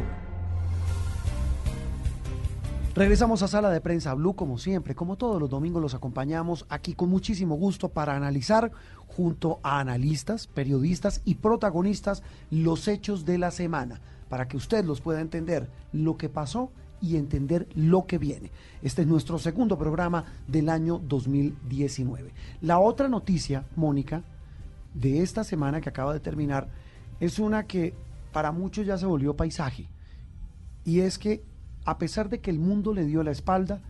Regresamos 2.96 3.44
a 3.44 3.50
Sala 3.50 3.70
de 3.70 3.82
Prensa 3.82 4.14
Blue, 4.14 4.34
como 4.34 4.58
siempre, 4.58 4.96
como 4.96 5.18
todos 5.18 5.42
los 5.42 5.50
domingos 5.50 5.82
los 5.82 5.94
acompañamos 5.94 6.66
aquí 6.70 6.94
con 6.94 7.10
muchísimo 7.10 7.56
gusto 7.56 7.90
para 7.90 8.16
analizar 8.16 8.72
junto 9.08 9.60
a 9.62 9.82
analistas, 9.82 10.48
periodistas 10.48 11.22
y 11.26 11.36
protagonistas 11.36 12.24
los 12.50 12.88
hechos 12.88 13.26
de 13.26 13.38
la 13.38 13.52
semana, 13.52 14.00
para 14.30 14.48
que 14.48 14.56
usted 14.56 14.86
los 14.86 15.02
pueda 15.02 15.20
entender 15.20 15.70
lo 15.92 16.16
que 16.16 16.30
pasó 16.30 16.72
y 17.02 17.18
entender 17.18 17.68
lo 17.76 18.06
que 18.06 18.20
viene. 18.20 18.54
Este 18.82 19.02
es 19.02 19.08
nuestro 19.10 19.38
segundo 19.38 19.78
programa 19.78 20.24
del 20.48 20.70
año 20.70 20.98
2019. 20.98 22.32
La 22.62 22.80
otra 22.80 23.10
noticia, 23.10 23.66
Mónica, 23.76 24.24
de 24.94 25.24
esta 25.24 25.44
semana 25.44 25.82
que 25.82 25.90
acaba 25.90 26.14
de 26.14 26.22
terminar, 26.22 26.70
es 27.20 27.40
una 27.40 27.66
que 27.66 27.94
para 28.32 28.52
muchos 28.52 28.86
ya 28.86 28.98
se 28.98 29.06
volvió 29.06 29.36
paisaje. 29.36 29.90
Y 30.86 31.02
es 31.02 31.18
que 31.18 31.44
a 31.86 31.98
pesar 31.98 32.30
de 32.30 32.40
que 32.40 32.52
el 32.52 32.60
mundo 32.60 32.94
le 32.94 33.06
dio 33.06 33.24
la 33.24 33.32
espalda 33.32 33.82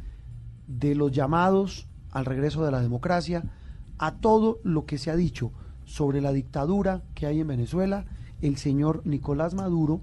de 0.67 0.95
los 0.95 1.11
llamados 1.11 1.87
al 2.11 2.25
regreso 2.25 2.63
de 2.63 2.71
la 2.71 2.81
democracia, 2.81 3.43
a 3.97 4.15
todo 4.15 4.59
lo 4.63 4.85
que 4.85 4.97
se 4.97 5.11
ha 5.11 5.15
dicho 5.15 5.51
sobre 5.85 6.21
la 6.21 6.31
dictadura 6.31 7.01
que 7.15 7.25
hay 7.25 7.41
en 7.41 7.47
Venezuela, 7.47 8.05
el 8.41 8.57
señor 8.57 9.01
Nicolás 9.05 9.53
Maduro 9.53 10.01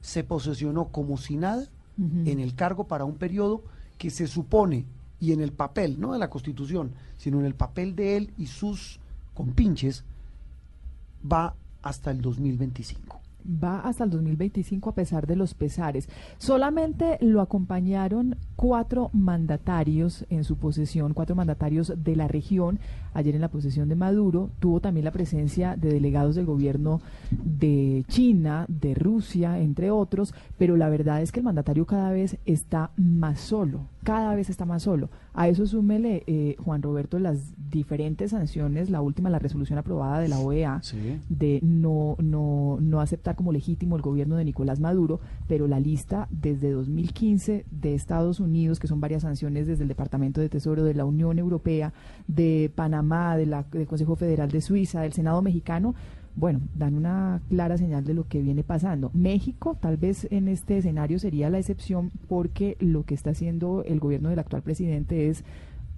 se 0.00 0.24
posesionó 0.24 0.88
como 0.88 1.16
si 1.16 1.36
nada 1.36 1.68
en 1.98 2.40
el 2.40 2.54
cargo 2.54 2.84
para 2.88 3.04
un 3.04 3.16
periodo 3.16 3.62
que 3.98 4.08
se 4.08 4.26
supone, 4.26 4.86
y 5.18 5.32
en 5.32 5.42
el 5.42 5.52
papel, 5.52 6.00
no 6.00 6.14
de 6.14 6.18
la 6.18 6.30
constitución, 6.30 6.92
sino 7.18 7.40
en 7.40 7.44
el 7.44 7.54
papel 7.54 7.94
de 7.94 8.16
él 8.16 8.32
y 8.38 8.46
sus 8.46 9.00
compinches, 9.34 10.04
va 11.30 11.54
hasta 11.82 12.10
el 12.10 12.20
2025 12.20 13.20
va 13.46 13.80
hasta 13.80 14.04
el 14.04 14.10
2025 14.10 14.90
a 14.90 14.94
pesar 14.94 15.26
de 15.26 15.36
los 15.36 15.54
pesares. 15.54 16.08
Solamente 16.38 17.18
lo 17.20 17.40
acompañaron 17.40 18.36
cuatro 18.56 19.10
mandatarios 19.12 20.24
en 20.30 20.44
su 20.44 20.56
posesión, 20.56 21.14
cuatro 21.14 21.34
mandatarios 21.34 21.92
de 21.96 22.16
la 22.16 22.28
región. 22.28 22.78
Ayer 23.14 23.34
en 23.34 23.40
la 23.40 23.48
posesión 23.48 23.88
de 23.88 23.96
Maduro 23.96 24.50
tuvo 24.60 24.80
también 24.80 25.04
la 25.04 25.10
presencia 25.10 25.76
de 25.76 25.92
delegados 25.92 26.34
del 26.34 26.46
gobierno 26.46 27.00
de 27.30 28.04
China, 28.08 28.66
de 28.68 28.94
Rusia, 28.94 29.58
entre 29.58 29.90
otros, 29.90 30.34
pero 30.58 30.76
la 30.76 30.88
verdad 30.88 31.22
es 31.22 31.32
que 31.32 31.40
el 31.40 31.44
mandatario 31.44 31.86
cada 31.86 32.10
vez 32.10 32.36
está 32.46 32.90
más 32.96 33.40
solo, 33.40 33.80
cada 34.02 34.34
vez 34.34 34.50
está 34.50 34.64
más 34.64 34.82
solo. 34.82 35.10
A 35.34 35.48
eso 35.48 35.66
súmele, 35.66 36.24
eh, 36.26 36.56
Juan 36.58 36.82
Roberto, 36.82 37.18
las 37.18 37.54
diferentes 37.70 38.32
sanciones, 38.32 38.90
la 38.90 39.00
última, 39.00 39.30
la 39.30 39.38
resolución 39.38 39.78
aprobada 39.78 40.20
de 40.20 40.28
la 40.28 40.38
OEA 40.38 40.80
de 41.28 41.60
no, 41.62 42.16
no, 42.18 42.78
no 42.80 43.00
aceptar 43.00 43.36
como 43.36 43.52
legítimo 43.52 43.96
el 43.96 44.02
gobierno 44.02 44.36
de 44.36 44.44
Nicolás 44.44 44.80
Maduro, 44.80 45.20
pero 45.46 45.68
la 45.68 45.78
lista 45.78 46.26
desde 46.30 46.70
2015 46.70 47.66
de 47.70 47.94
Estados 47.94 48.40
Unidos, 48.40 48.80
que 48.80 48.88
son 48.88 49.00
varias 49.00 49.22
sanciones 49.22 49.66
desde 49.66 49.82
el 49.82 49.88
Departamento 49.88 50.40
de 50.40 50.48
Tesoro 50.48 50.84
de 50.84 50.94
la 50.94 51.04
Unión 51.04 51.38
Europea, 51.38 51.92
de 52.26 52.72
Panamá, 52.74 53.36
de 53.36 53.46
la, 53.46 53.64
del 53.70 53.86
Consejo 53.86 54.16
Federal 54.16 54.50
de 54.50 54.60
Suiza, 54.60 55.02
del 55.02 55.12
Senado 55.12 55.42
mexicano, 55.42 55.94
bueno, 56.36 56.60
dan 56.74 56.94
una 56.94 57.40
clara 57.48 57.76
señal 57.76 58.04
de 58.04 58.14
lo 58.14 58.26
que 58.26 58.40
viene 58.40 58.62
pasando. 58.62 59.10
México 59.14 59.76
tal 59.80 59.96
vez 59.96 60.26
en 60.30 60.48
este 60.48 60.78
escenario 60.78 61.18
sería 61.18 61.50
la 61.50 61.58
excepción 61.58 62.10
porque 62.28 62.76
lo 62.80 63.04
que 63.04 63.14
está 63.14 63.30
haciendo 63.30 63.82
el 63.84 64.00
gobierno 64.00 64.28
del 64.30 64.38
actual 64.38 64.62
presidente 64.62 65.28
es 65.28 65.44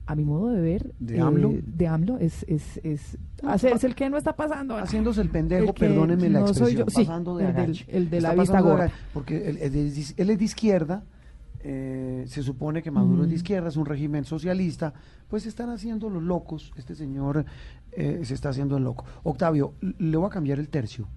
a 0.06 0.14
mi 0.14 0.24
modo 0.24 0.48
de 0.48 0.60
ver, 0.60 0.92
de 0.98 1.20
AMLO, 1.20 1.50
eh, 1.50 1.62
de 1.64 1.86
AMLO 1.86 2.18
es, 2.18 2.44
es, 2.48 2.80
es 2.82 3.18
hacerse 3.44 3.86
el 3.86 3.94
que 3.94 4.10
no 4.10 4.16
está 4.16 4.34
pasando. 4.34 4.76
Haciéndose 4.76 5.20
el 5.20 5.30
pendejo, 5.30 5.72
perdónenme 5.72 6.28
la 6.28 6.40
expresión, 6.40 6.86
pasando 6.92 7.36
de 7.36 7.84
el, 7.88 8.10
de 8.10 8.20
la 8.20 8.34
vista 8.34 8.60
gorda. 8.60 8.90
Porque 9.14 9.48
él, 9.48 9.58
él, 9.60 10.30
es 10.30 10.38
de 10.38 10.44
izquierda, 10.44 11.04
eh, 11.60 12.24
se 12.26 12.42
supone 12.42 12.82
que 12.82 12.90
Maduro 12.90 13.22
es 13.22 13.30
de 13.30 13.36
izquierda, 13.36 13.68
es 13.68 13.76
un 13.76 13.86
régimen 13.86 14.24
socialista, 14.24 14.92
pues 15.28 15.46
están 15.46 15.70
haciendo 15.70 16.10
los 16.10 16.22
locos, 16.22 16.72
este 16.76 16.96
señor 16.96 17.44
eh, 17.92 18.20
se 18.24 18.34
está 18.34 18.50
haciendo 18.50 18.76
el 18.76 18.84
loco. 18.84 19.04
Octavio, 19.22 19.74
le 19.80 20.16
voy 20.16 20.26
a 20.26 20.30
cambiar 20.30 20.58
el 20.58 20.68
tercio 20.68 21.08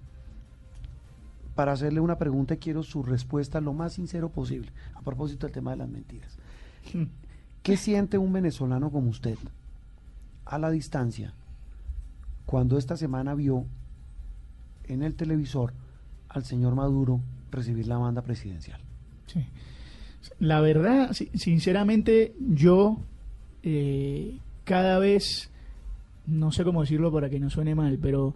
para 1.54 1.72
hacerle 1.72 2.00
una 2.00 2.18
pregunta 2.18 2.54
y 2.54 2.58
quiero 2.58 2.82
su 2.82 3.02
respuesta 3.02 3.60
lo 3.60 3.72
más 3.72 3.94
sincero 3.94 4.28
posible, 4.30 4.72
a 4.94 5.00
propósito 5.00 5.46
del 5.46 5.54
tema 5.54 5.70
de 5.70 5.78
las 5.78 5.88
mentiras. 5.88 6.36
¿Qué 7.62 7.76
siente 7.76 8.18
un 8.18 8.32
venezolano 8.32 8.90
como 8.90 9.10
usted 9.10 9.38
a 10.44 10.58
la 10.58 10.70
distancia 10.70 11.34
cuando 12.44 12.78
esta 12.78 12.96
semana 12.96 13.34
vio 13.34 13.66
en 14.84 15.02
el 15.02 15.14
televisor 15.14 15.72
al 16.28 16.44
señor 16.44 16.74
Maduro 16.74 17.20
recibir 17.50 17.88
la 17.88 17.96
banda 17.98 18.22
presidencial? 18.22 18.80
Sí. 19.26 19.44
La 20.38 20.60
verdad, 20.60 21.12
sinceramente, 21.12 22.34
yo 22.38 22.98
eh, 23.62 24.38
cada 24.64 24.98
vez, 24.98 25.50
no 26.26 26.52
sé 26.52 26.64
cómo 26.64 26.82
decirlo 26.82 27.12
para 27.12 27.30
que 27.30 27.40
no 27.40 27.50
suene 27.50 27.74
mal, 27.74 27.98
pero 28.00 28.34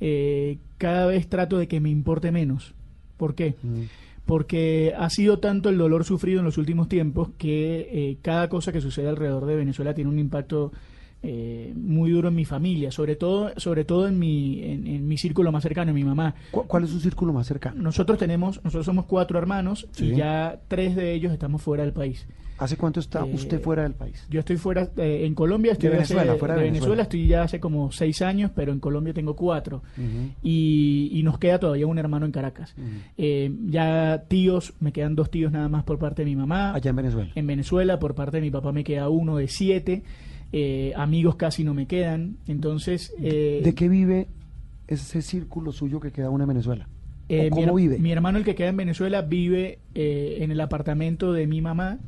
eh, 0.00 0.58
cada 0.78 1.06
vez 1.06 1.28
trato 1.28 1.58
de 1.58 1.68
que 1.68 1.80
me 1.80 1.90
importe 1.90 2.32
menos. 2.32 2.74
¿Por 3.16 3.34
qué? 3.34 3.56
Mm. 3.62 3.82
Porque 4.26 4.94
ha 4.96 5.10
sido 5.10 5.38
tanto 5.38 5.68
el 5.68 5.78
dolor 5.78 6.04
sufrido 6.04 6.38
en 6.38 6.44
los 6.44 6.58
últimos 6.58 6.88
tiempos 6.88 7.30
que 7.36 7.88
eh, 7.92 8.18
cada 8.22 8.48
cosa 8.48 8.72
que 8.72 8.80
sucede 8.80 9.08
alrededor 9.08 9.46
de 9.46 9.56
Venezuela 9.56 9.94
tiene 9.94 10.10
un 10.10 10.18
impacto 10.18 10.72
eh, 11.22 11.74
muy 11.76 12.10
duro 12.10 12.28
en 12.28 12.34
mi 12.34 12.46
familia, 12.46 12.90
sobre 12.90 13.14
todo, 13.14 13.50
sobre 13.58 13.84
todo 13.84 14.08
en 14.08 14.18
mi, 14.18 14.62
en, 14.62 15.06
mi 15.06 15.18
círculo 15.18 15.52
más 15.52 15.62
cercano, 15.62 15.90
en 15.90 15.94
mi 15.94 16.04
mamá. 16.04 16.34
¿Cuál 16.50 16.84
es 16.84 16.90
su 16.90 17.00
círculo 17.00 17.34
más 17.34 17.46
cercano? 17.46 17.82
Nosotros 17.82 18.18
tenemos, 18.18 18.56
nosotros 18.64 18.86
somos 18.86 19.04
cuatro 19.04 19.38
hermanos 19.38 19.86
y 19.98 20.14
ya 20.14 20.60
tres 20.68 20.96
de 20.96 21.12
ellos 21.12 21.32
estamos 21.32 21.60
fuera 21.60 21.82
del 21.82 21.92
país. 21.92 22.26
¿Hace 22.56 22.76
cuánto 22.76 23.00
está 23.00 23.20
eh, 23.20 23.30
usted 23.34 23.60
fuera 23.60 23.82
del 23.82 23.92
país? 23.94 24.26
Yo 24.30 24.40
estoy 24.40 24.56
fuera, 24.56 24.88
eh, 24.96 25.24
en 25.24 25.34
Colombia 25.34 25.72
estoy 25.72 25.90
de 25.90 25.96
Venezuela, 25.96 26.36
fuera 26.36 26.54
de, 26.56 26.62
Venezuela. 26.62 27.02
estoy 27.02 27.26
ya 27.26 27.42
hace 27.42 27.60
como 27.60 27.92
seis 27.92 28.22
años, 28.22 28.50
pero 28.54 28.72
en 28.72 28.80
Colombia 28.80 29.12
tengo 29.12 29.36
cuatro. 29.36 29.82
y, 30.42 31.20
nos 31.22 31.38
queda 31.38 31.58
todavía 31.58 31.86
un 31.86 31.98
hermano 31.98 32.24
en 32.24 32.32
Caracas. 32.32 32.74
ya 33.16 34.24
tíos, 34.28 34.72
me 34.80 34.92
quedan 34.92 35.14
dos 35.16 35.30
tíos 35.30 35.52
nada 35.52 35.68
más 35.68 35.84
por 35.84 35.98
parte 35.98 36.22
de 36.22 36.30
mi 36.30 36.36
mamá. 36.36 36.72
Allá 36.72 36.90
en 36.90 36.96
Venezuela. 36.96 37.30
En 37.34 37.46
Venezuela, 37.46 37.98
por 37.98 38.14
parte 38.14 38.38
de 38.38 38.40
mi 38.40 38.50
papá 38.50 38.72
me 38.72 38.84
queda 38.84 39.10
uno 39.10 39.36
de 39.36 39.48
siete. 39.48 40.02
Eh, 40.52 40.92
amigos 40.96 41.36
casi 41.36 41.62
no 41.64 41.74
me 41.74 41.86
quedan, 41.86 42.38
entonces... 42.46 43.14
Eh, 43.20 43.60
¿De 43.62 43.74
qué 43.74 43.88
vive 43.88 44.28
ese 44.88 45.22
círculo 45.22 45.72
suyo 45.72 46.00
que 46.00 46.10
queda 46.10 46.30
uno 46.30 46.44
en 46.44 46.48
Venezuela? 46.48 46.88
Eh, 47.28 47.50
¿Cómo 47.50 47.74
mi, 47.74 47.82
vive? 47.82 47.98
Mi 47.98 48.10
hermano, 48.10 48.38
el 48.38 48.44
que 48.44 48.56
queda 48.56 48.68
en 48.68 48.76
Venezuela, 48.76 49.22
vive 49.22 49.78
en 49.94 50.50
el 50.50 50.60
apartamento 50.60 51.32
de 51.32 51.46
mi 51.46 51.60
mamá, 51.60 52.00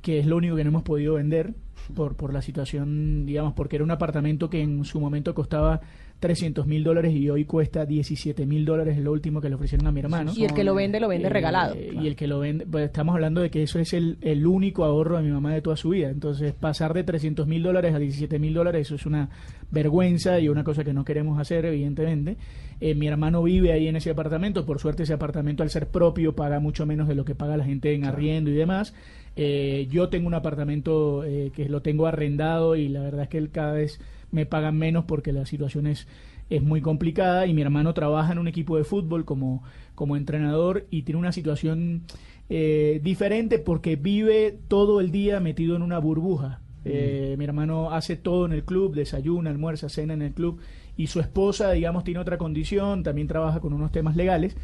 que 0.00 0.20
es 0.20 0.26
lo 0.26 0.36
único 0.36 0.56
que 0.56 0.64
no 0.64 0.70
hemos 0.70 0.82
podido 0.82 1.14
vender 1.14 1.54
por, 1.94 2.16
por 2.16 2.32
la 2.32 2.40
situación, 2.40 3.26
digamos, 3.26 3.52
porque 3.52 3.76
era 3.76 3.84
un 3.84 3.90
apartamento 3.90 4.48
que 4.48 4.62
en 4.62 4.84
su 4.84 4.98
momento 4.98 5.34
costaba 5.34 5.82
300 6.18 6.66
mil 6.66 6.82
dólares 6.82 7.14
y 7.14 7.28
hoy 7.28 7.44
cuesta 7.44 7.84
17 7.84 8.46
mil 8.46 8.64
dólares, 8.64 8.96
es 8.96 9.04
lo 9.04 9.12
último 9.12 9.40
que 9.40 9.48
le 9.48 9.54
ofrecieron 9.54 9.86
a 9.86 9.92
mi 9.92 10.00
hermano. 10.00 10.32
Y 10.34 10.44
el 10.44 10.54
que 10.54 10.64
lo 10.64 10.74
vende, 10.74 10.98
lo 10.98 11.08
vende 11.08 11.28
regalado. 11.28 11.76
Y 11.76 12.06
el 12.06 12.16
que 12.16 12.26
lo 12.26 12.38
vende, 12.38 12.66
pues 12.66 12.86
estamos 12.86 13.14
hablando 13.14 13.40
de 13.40 13.50
que 13.50 13.62
eso 13.62 13.78
es 13.78 13.92
el, 13.92 14.18
el 14.22 14.46
único 14.46 14.84
ahorro 14.84 15.18
de 15.18 15.22
mi 15.22 15.30
mamá 15.30 15.52
de 15.52 15.60
toda 15.60 15.76
su 15.76 15.90
vida. 15.90 16.08
Entonces, 16.08 16.54
pasar 16.54 16.94
de 16.94 17.04
300 17.04 17.46
mil 17.46 17.62
dólares 17.62 17.94
a 17.94 17.98
17 17.98 18.38
mil 18.38 18.54
dólares, 18.54 18.86
eso 18.86 18.94
es 18.94 19.06
una 19.06 19.28
vergüenza 19.70 20.40
y 20.40 20.48
una 20.48 20.64
cosa 20.64 20.84
que 20.84 20.92
no 20.92 21.04
queremos 21.04 21.38
hacer, 21.38 21.66
evidentemente. 21.66 22.36
Eh, 22.80 22.94
mi 22.94 23.08
hermano 23.08 23.42
vive 23.42 23.72
ahí 23.72 23.88
en 23.88 23.96
ese 23.96 24.10
apartamento, 24.10 24.66
por 24.66 24.78
suerte 24.78 25.04
ese 25.04 25.14
apartamento 25.14 25.62
al 25.62 25.70
ser 25.70 25.88
propio 25.88 26.34
paga 26.34 26.60
mucho 26.60 26.84
menos 26.84 27.08
de 27.08 27.14
lo 27.14 27.24
que 27.24 27.34
paga 27.34 27.56
la 27.56 27.64
gente 27.64 27.94
en 27.94 28.04
arriendo 28.04 28.50
y 28.50 28.54
demás. 28.54 28.94
Eh, 29.34 29.86
yo 29.90 30.08
tengo 30.08 30.26
un 30.26 30.34
apartamento 30.34 31.24
eh, 31.24 31.50
que 31.54 31.68
lo 31.68 31.82
tengo 31.82 32.06
arrendado 32.06 32.76
y 32.76 32.88
la 32.88 33.00
verdad 33.00 33.24
es 33.24 33.28
que 33.28 33.38
él 33.38 33.50
cada 33.50 33.72
vez 33.72 34.00
me 34.30 34.46
pagan 34.46 34.76
menos 34.76 35.04
porque 35.04 35.32
la 35.32 35.46
situación 35.46 35.86
es, 35.86 36.06
es 36.50 36.62
muy 36.62 36.80
complicada 36.80 37.46
y 37.46 37.54
mi 37.54 37.62
hermano 37.62 37.94
trabaja 37.94 38.32
en 38.32 38.38
un 38.38 38.48
equipo 38.48 38.76
de 38.76 38.84
fútbol 38.84 39.24
como, 39.24 39.62
como 39.94 40.16
entrenador 40.16 40.86
y 40.90 41.02
tiene 41.02 41.18
una 41.18 41.32
situación 41.32 42.02
eh, 42.48 43.00
diferente 43.02 43.58
porque 43.58 43.96
vive 43.96 44.58
todo 44.68 45.00
el 45.00 45.10
día 45.10 45.40
metido 45.40 45.76
en 45.76 45.82
una 45.82 45.98
burbuja. 45.98 46.60
Eh, 46.84 47.34
mi 47.36 47.44
hermano 47.44 47.90
hace 47.90 48.14
todo 48.14 48.46
en 48.46 48.52
el 48.52 48.64
club, 48.64 48.94
desayuna, 48.94 49.50
almuerza, 49.50 49.88
cena 49.88 50.14
en 50.14 50.22
el 50.22 50.32
club 50.32 50.60
y 50.96 51.08
su 51.08 51.18
esposa, 51.18 51.72
digamos, 51.72 52.04
tiene 52.04 52.20
otra 52.20 52.38
condición, 52.38 53.02
también 53.02 53.26
trabaja 53.26 53.58
con 53.58 53.72
unos 53.72 53.90
temas 53.90 54.14
legales 54.14 54.56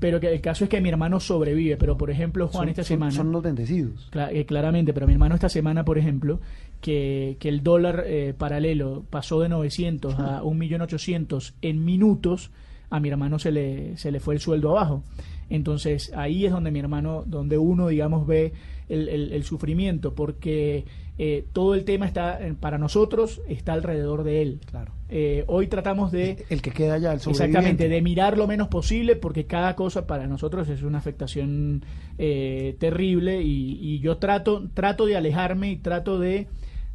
pero 0.00 0.20
que 0.20 0.32
el 0.32 0.40
caso 0.40 0.64
es 0.64 0.70
que 0.70 0.80
mi 0.80 0.88
hermano 0.88 1.20
sobrevive. 1.20 1.76
Pero, 1.76 1.96
por 1.96 2.10
ejemplo, 2.10 2.48
Juan, 2.48 2.68
esta 2.68 2.84
semana... 2.84 3.12
Son 3.12 3.32
los 3.32 3.42
bendecidos. 3.42 4.10
Eh, 4.30 4.44
claramente, 4.46 4.92
pero 4.92 5.06
mi 5.06 5.12
hermano 5.12 5.34
esta 5.34 5.48
semana, 5.48 5.84
por 5.84 5.98
ejemplo, 5.98 6.40
que, 6.80 7.36
que 7.40 7.48
el 7.48 7.62
dólar 7.62 8.04
eh, 8.06 8.34
paralelo 8.36 9.04
pasó 9.08 9.40
de 9.40 9.48
900 9.48 10.18
a 10.18 10.42
1.800.000 10.42 11.54
en 11.62 11.84
minutos, 11.84 12.50
a 12.90 13.00
mi 13.00 13.08
hermano 13.08 13.38
se 13.38 13.52
le, 13.52 13.96
se 13.96 14.10
le 14.10 14.20
fue 14.20 14.34
el 14.34 14.40
sueldo 14.40 14.70
abajo. 14.70 15.02
Entonces, 15.48 16.12
ahí 16.14 16.46
es 16.46 16.52
donde 16.52 16.70
mi 16.70 16.80
hermano, 16.80 17.24
donde 17.26 17.58
uno, 17.58 17.88
digamos, 17.88 18.26
ve 18.26 18.52
el, 18.88 19.08
el 19.08 19.44
sufrimiento, 19.44 20.14
porque 20.14 20.84
eh, 21.16 21.46
todo 21.52 21.74
el 21.74 21.84
tema 21.84 22.06
está, 22.06 22.40
para 22.60 22.78
nosotros, 22.78 23.40
está 23.48 23.72
alrededor 23.72 24.24
de 24.24 24.42
él. 24.42 24.60
Claro. 24.70 24.92
Eh, 25.08 25.44
hoy 25.46 25.68
tratamos 25.68 26.10
de... 26.10 26.44
El 26.48 26.60
que 26.60 26.72
queda 26.72 26.98
ya, 26.98 27.12
el 27.12 27.20
Exactamente, 27.24 27.88
de 27.88 28.02
mirar 28.02 28.36
lo 28.36 28.46
menos 28.46 28.68
posible 28.68 29.14
porque 29.14 29.46
cada 29.46 29.76
cosa 29.76 30.06
para 30.06 30.26
nosotros 30.26 30.68
es 30.68 30.82
una 30.82 30.98
afectación 30.98 31.84
eh, 32.18 32.76
terrible 32.80 33.42
y, 33.42 33.78
y, 33.80 34.00
yo 34.00 34.16
trato, 34.16 34.68
trato 34.74 35.06
de 35.06 35.16
alejarme 35.16 35.70
y 35.70 35.76
trato 35.76 36.18
de 36.18 36.48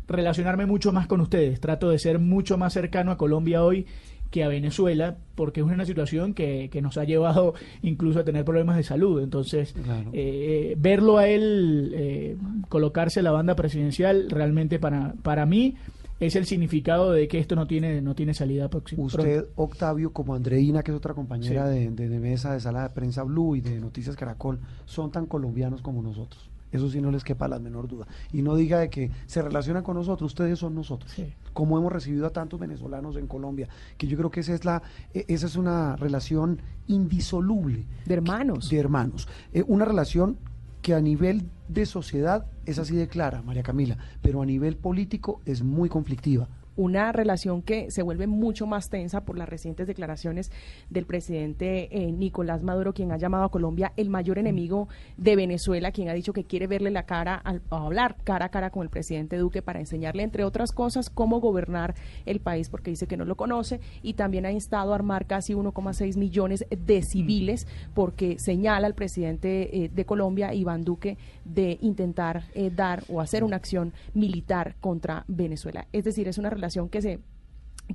relacionarme 0.07 0.65
mucho 0.65 0.91
más 0.91 1.07
con 1.07 1.22
ustedes, 1.22 1.61
trato 1.61 1.89
de 1.89 1.99
ser 1.99 2.20
mucho 2.20 2.57
más 2.57 2.74
cercano 2.74 3.11
a 3.11 3.17
Colombia 3.17 3.63
hoy 3.63 3.86
que 4.32 4.43
a 4.43 4.47
Venezuela, 4.47 5.17
porque 5.36 5.61
es 5.61 5.65
una 5.65 5.86
situación 5.86 6.34
que, 6.34 6.69
que 6.69 6.82
nos 6.82 6.97
ha 6.97 7.03
llevado 7.03 7.53
incluso 7.82 8.19
a 8.19 8.23
tener 8.23 8.45
problemas 8.45 8.77
de 8.77 8.84
salud. 8.84 9.21
Entonces, 9.21 9.73
eh, 10.13 10.75
verlo 10.77 11.17
a 11.17 11.27
él 11.27 11.91
eh, 11.95 12.38
colocarse 12.69 13.21
la 13.21 13.32
banda 13.32 13.55
presidencial, 13.55 14.30
realmente 14.30 14.80
para, 14.80 15.13
para 15.23 15.45
mí 15.45 15.75
es 16.19 16.36
el 16.36 16.45
significado 16.45 17.11
de 17.11 17.27
que 17.27 17.39
esto 17.39 17.55
no 17.55 17.65
tiene, 17.65 18.01
no 18.01 18.13
tiene 18.13 18.34
salida 18.34 18.69
próxima. 18.69 19.03
Usted, 19.03 19.45
Octavio, 19.55 20.11
como 20.11 20.36
Andreina, 20.36 20.84
que 20.84 20.91
es 20.91 20.97
otra 20.97 21.13
compañera 21.13 21.67
de, 21.67 21.89
de, 21.91 22.09
de 22.09 22.19
mesa 22.19 22.53
de 22.53 22.59
sala 22.59 22.84
de 22.84 22.89
prensa 22.89 23.23
Blue 23.23 23.55
y 23.55 23.61
de 23.61 23.80
Noticias 23.80 24.15
Caracol, 24.15 24.59
son 24.86 25.11
tan 25.11 25.25
colombianos 25.25 25.82
como 25.82 26.01
nosotros. 26.01 26.49
Eso 26.72 26.89
sí 26.89 27.01
no 27.01 27.11
les 27.11 27.24
quepa 27.24 27.47
la 27.47 27.59
menor 27.59 27.88
duda. 27.88 28.07
Y 28.32 28.41
no 28.41 28.55
diga 28.55 28.80
de 28.80 28.89
que 28.89 29.11
se 29.26 29.41
relacionan 29.41 29.84
con 29.84 29.95
nosotros, 29.95 30.32
ustedes 30.32 30.59
son 30.59 30.76
nosotros. 30.76 31.11
Como 31.53 31.78
hemos 31.78 31.91
recibido 31.91 32.28
a 32.28 32.30
tantos 32.32 32.59
venezolanos 32.59 33.15
en 33.17 33.28
Colombia, 33.28 33.67
que 33.97 34.07
yo 34.07 34.17
creo 34.17 34.32
que 34.32 34.41
esa 34.41 34.53
es 34.53 34.65
la 34.65 34.82
e, 35.13 35.26
esa 35.28 35.47
es 35.47 35.55
una 35.55 35.95
relación 35.95 36.61
indisoluble 36.88 37.86
de 38.05 38.13
hermanos. 38.13 38.70
De 38.70 38.78
hermanos. 38.78 39.28
Eh, 39.53 39.63
una 39.67 39.86
relación 39.86 40.38
que 40.82 40.93
a 40.93 41.01
nivel 41.01 41.49
de 41.67 41.86
sociedad 41.86 42.45
es 42.65 42.80
así 42.80 42.95
de 42.95 43.07
clara, 43.07 43.41
María 43.41 43.63
Camila, 43.63 43.97
pero 44.22 44.41
a 44.41 44.45
nivel 44.45 44.78
político 44.78 45.41
es 45.45 45.61
muy 45.61 45.89
conflictiva 45.89 46.47
una 46.80 47.11
relación 47.11 47.61
que 47.61 47.91
se 47.91 48.01
vuelve 48.03 48.25
mucho 48.25 48.65
más 48.65 48.89
tensa 48.89 49.25
por 49.25 49.38
las 49.38 49.49
recientes 49.49 49.86
declaraciones 49.86 50.49
del 50.89 51.05
presidente 51.05 51.89
eh, 51.91 52.09
Nicolás 52.13 52.63
Maduro, 52.63 52.93
quien 52.93 53.11
ha 53.11 53.17
llamado 53.17 53.43
a 53.43 53.51
Colombia 53.51 53.91
el 53.97 54.09
mayor 54.09 54.38
mm. 54.38 54.39
enemigo 54.39 54.88
de 55.17 55.36
Venezuela, 55.36 55.91
quien 55.91 56.07
ha 56.07 56.13
dicho 56.13 56.32
que 56.32 56.45
quiere 56.45 56.67
verle 56.67 56.89
la 56.89 57.03
cara, 57.03 57.36
al, 57.36 57.61
hablar 57.69 58.15
cara 58.23 58.45
a 58.45 58.49
cara 58.49 58.69
con 58.69 58.84
el 58.84 58.89
presidente 58.89 59.36
Duque 59.36 59.61
para 59.61 59.82
enseñarle, 59.82 60.23
entre 60.23 60.45
otras 60.45 60.71
cosas, 60.71 61.09
cómo 61.09 61.41
gobernar 61.41 61.95
el 62.25 62.39
país, 62.39 62.69
porque 62.69 62.91
dice 62.91 63.07
que 63.07 63.17
no 63.17 63.25
lo 63.25 63.36
conoce, 63.36 63.82
y 64.01 64.13
también 64.13 64.45
ha 64.45 64.51
instado 64.53 64.93
a 64.93 64.95
armar 64.95 65.27
casi 65.27 65.53
1,6 65.53 66.15
millones 66.15 66.65
de 66.69 67.01
civiles, 67.01 67.67
porque 67.93 68.39
señala 68.39 68.88
al 68.88 68.95
presidente 68.95 69.84
eh, 69.84 69.89
de 69.89 70.05
Colombia, 70.05 70.53
Iván 70.53 70.86
Duque, 70.86 71.17
de 71.43 71.77
intentar 71.82 72.45
eh, 72.53 72.71
dar 72.73 73.03
o 73.09 73.19
hacer 73.19 73.43
una 73.43 73.57
acción 73.57 73.91
militar 74.13 74.77
contra 74.80 75.25
Venezuela. 75.27 75.86
Es 75.91 76.05
decir, 76.05 76.30
es 76.30 76.38
una 76.38 76.49
relación 76.49 76.68
que 76.89 77.01
se 77.01 77.20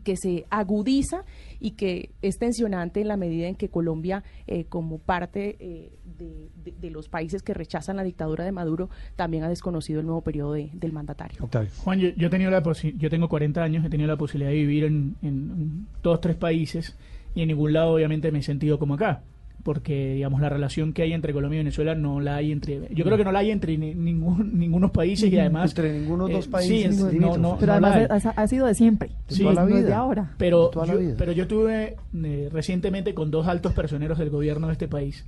que 0.03 0.17
se 0.17 0.45
agudiza 0.51 1.25
y 1.61 1.73
que 1.73 2.11
es 2.21 2.39
tensionante 2.39 3.01
en 3.01 3.09
la 3.09 3.17
medida 3.17 3.47
en 3.47 3.55
que 3.55 3.69
Colombia, 3.69 4.25
eh, 4.47 4.65
como 4.65 4.99
parte 4.99 5.57
eh, 5.61 5.93
de, 6.05 6.91
los 6.91 7.09
países 7.09 7.43
que 7.43 7.55
rechazan 7.55 7.97
la 7.97 8.03
dictadura 8.03 8.45
de 8.45 8.53
Maduro, 8.53 8.91
también 9.17 9.45
ha 9.45 9.49
desconocido 9.49 10.01
el 10.01 10.07
nuevo 10.07 10.23
periodo 10.23 10.55
del 10.55 10.93
mandatario. 10.93 11.49
Juan, 11.85 11.99
yo, 11.99 12.09
yo, 12.17 12.29
la 12.29 12.63
yo 12.97 13.11
tengo 13.11 13.29
40 13.29 13.63
años, 13.63 13.85
he 13.85 13.89
tenido 13.91 14.09
la 14.09 14.17
posibilidad 14.17 14.51
de 14.51 14.57
vivir 14.57 14.85
en, 14.85 15.17
en 15.23 15.87
todos 16.03 16.21
tres 16.21 16.37
países 16.37 16.97
y 17.35 17.43
en 17.43 17.49
ningún 17.49 17.73
lado 17.73 17.95
obviamente 17.95 18.31
me 18.33 18.41
he 18.41 18.43
sentido 18.43 18.79
como 18.79 18.95
acá 18.95 19.23
porque 19.65 20.15
digamos 20.15 20.41
la 20.41 20.49
relación 20.49 20.93
que 20.93 21.03
hay 21.03 21.13
entre 21.13 21.33
Colombia 21.33 21.57
y 21.57 21.61
Venezuela 21.61 21.97
no 21.97 22.21
la 22.21 22.37
hay 22.37 22.53
entre 22.53 22.95
yo 22.95 23.05
creo 23.05 23.17
que 23.17 23.25
no 23.25 23.33
la 23.33 23.41
hay 23.41 23.51
entre 23.51 23.77
ningún 23.77 24.53
ningunos 24.59 24.93
países 24.93 25.33
y 25.33 25.39
además 25.39 25.71
entre 25.71 25.99
ninguno 25.99 26.27
de 26.27 26.35
los 26.35 26.45
dos 26.45 26.49
países 26.53 26.97
sí, 26.97 27.19
no, 27.19 27.37
no, 27.37 27.57
pero 27.59 27.73
además 27.73 28.27
ha, 28.37 28.47
sido 28.47 28.67
de 28.67 28.75
siempre 28.75 29.11
sí, 29.27 29.43
toda 29.43 29.55
la 29.55 29.65
vida. 29.65 29.97
ahora. 29.97 30.35
Pero 30.39 30.71
yo, 30.85 31.17
pero 31.19 31.33
yo 31.33 31.49
tuve 31.49 31.97
eh, 32.23 32.49
recientemente 32.53 33.15
con 33.15 33.31
dos 33.31 33.49
altos 33.49 33.73
personeros 33.73 34.19
del 34.19 34.31
gobierno 34.31 34.69
de 34.69 34.75
este 34.75 34.87
país 34.87 35.25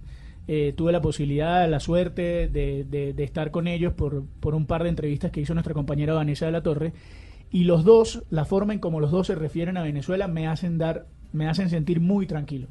eh, 0.49 0.75
tuve 0.77 0.93
la 0.93 1.01
posibilidad, 1.01 1.69
la 1.69 1.81
suerte 1.81 2.47
de, 2.47 2.85
de, 2.85 3.13
de, 3.13 3.25
estar 3.25 3.51
con 3.51 3.67
ellos 3.67 3.95
por, 3.95 4.25
por 4.39 4.55
un 4.55 4.67
par 4.67 4.85
de 4.85 4.91
entrevistas 4.91 5.33
que 5.33 5.41
hizo 5.41 5.55
nuestra 5.55 5.75
compañera 5.75 6.15
Vanessa 6.15 6.47
de 6.47 6.53
la 6.53 6.63
Torre 6.63 6.93
y 7.51 7.65
los 7.65 7.85
dos, 7.85 8.23
la 8.31 8.45
forma 8.45 8.73
en 8.73 8.79
como 8.79 9.01
los 9.01 9.11
dos 9.11 9.27
se 9.27 9.35
refieren 9.35 9.77
a 9.77 9.83
Venezuela 9.83 10.29
me 10.29 10.47
hacen 10.47 10.79
dar, 10.79 11.07
me 11.33 11.49
hacen 11.49 11.71
sentir 11.71 12.01
muy 12.01 12.27
tranquilo. 12.27 12.69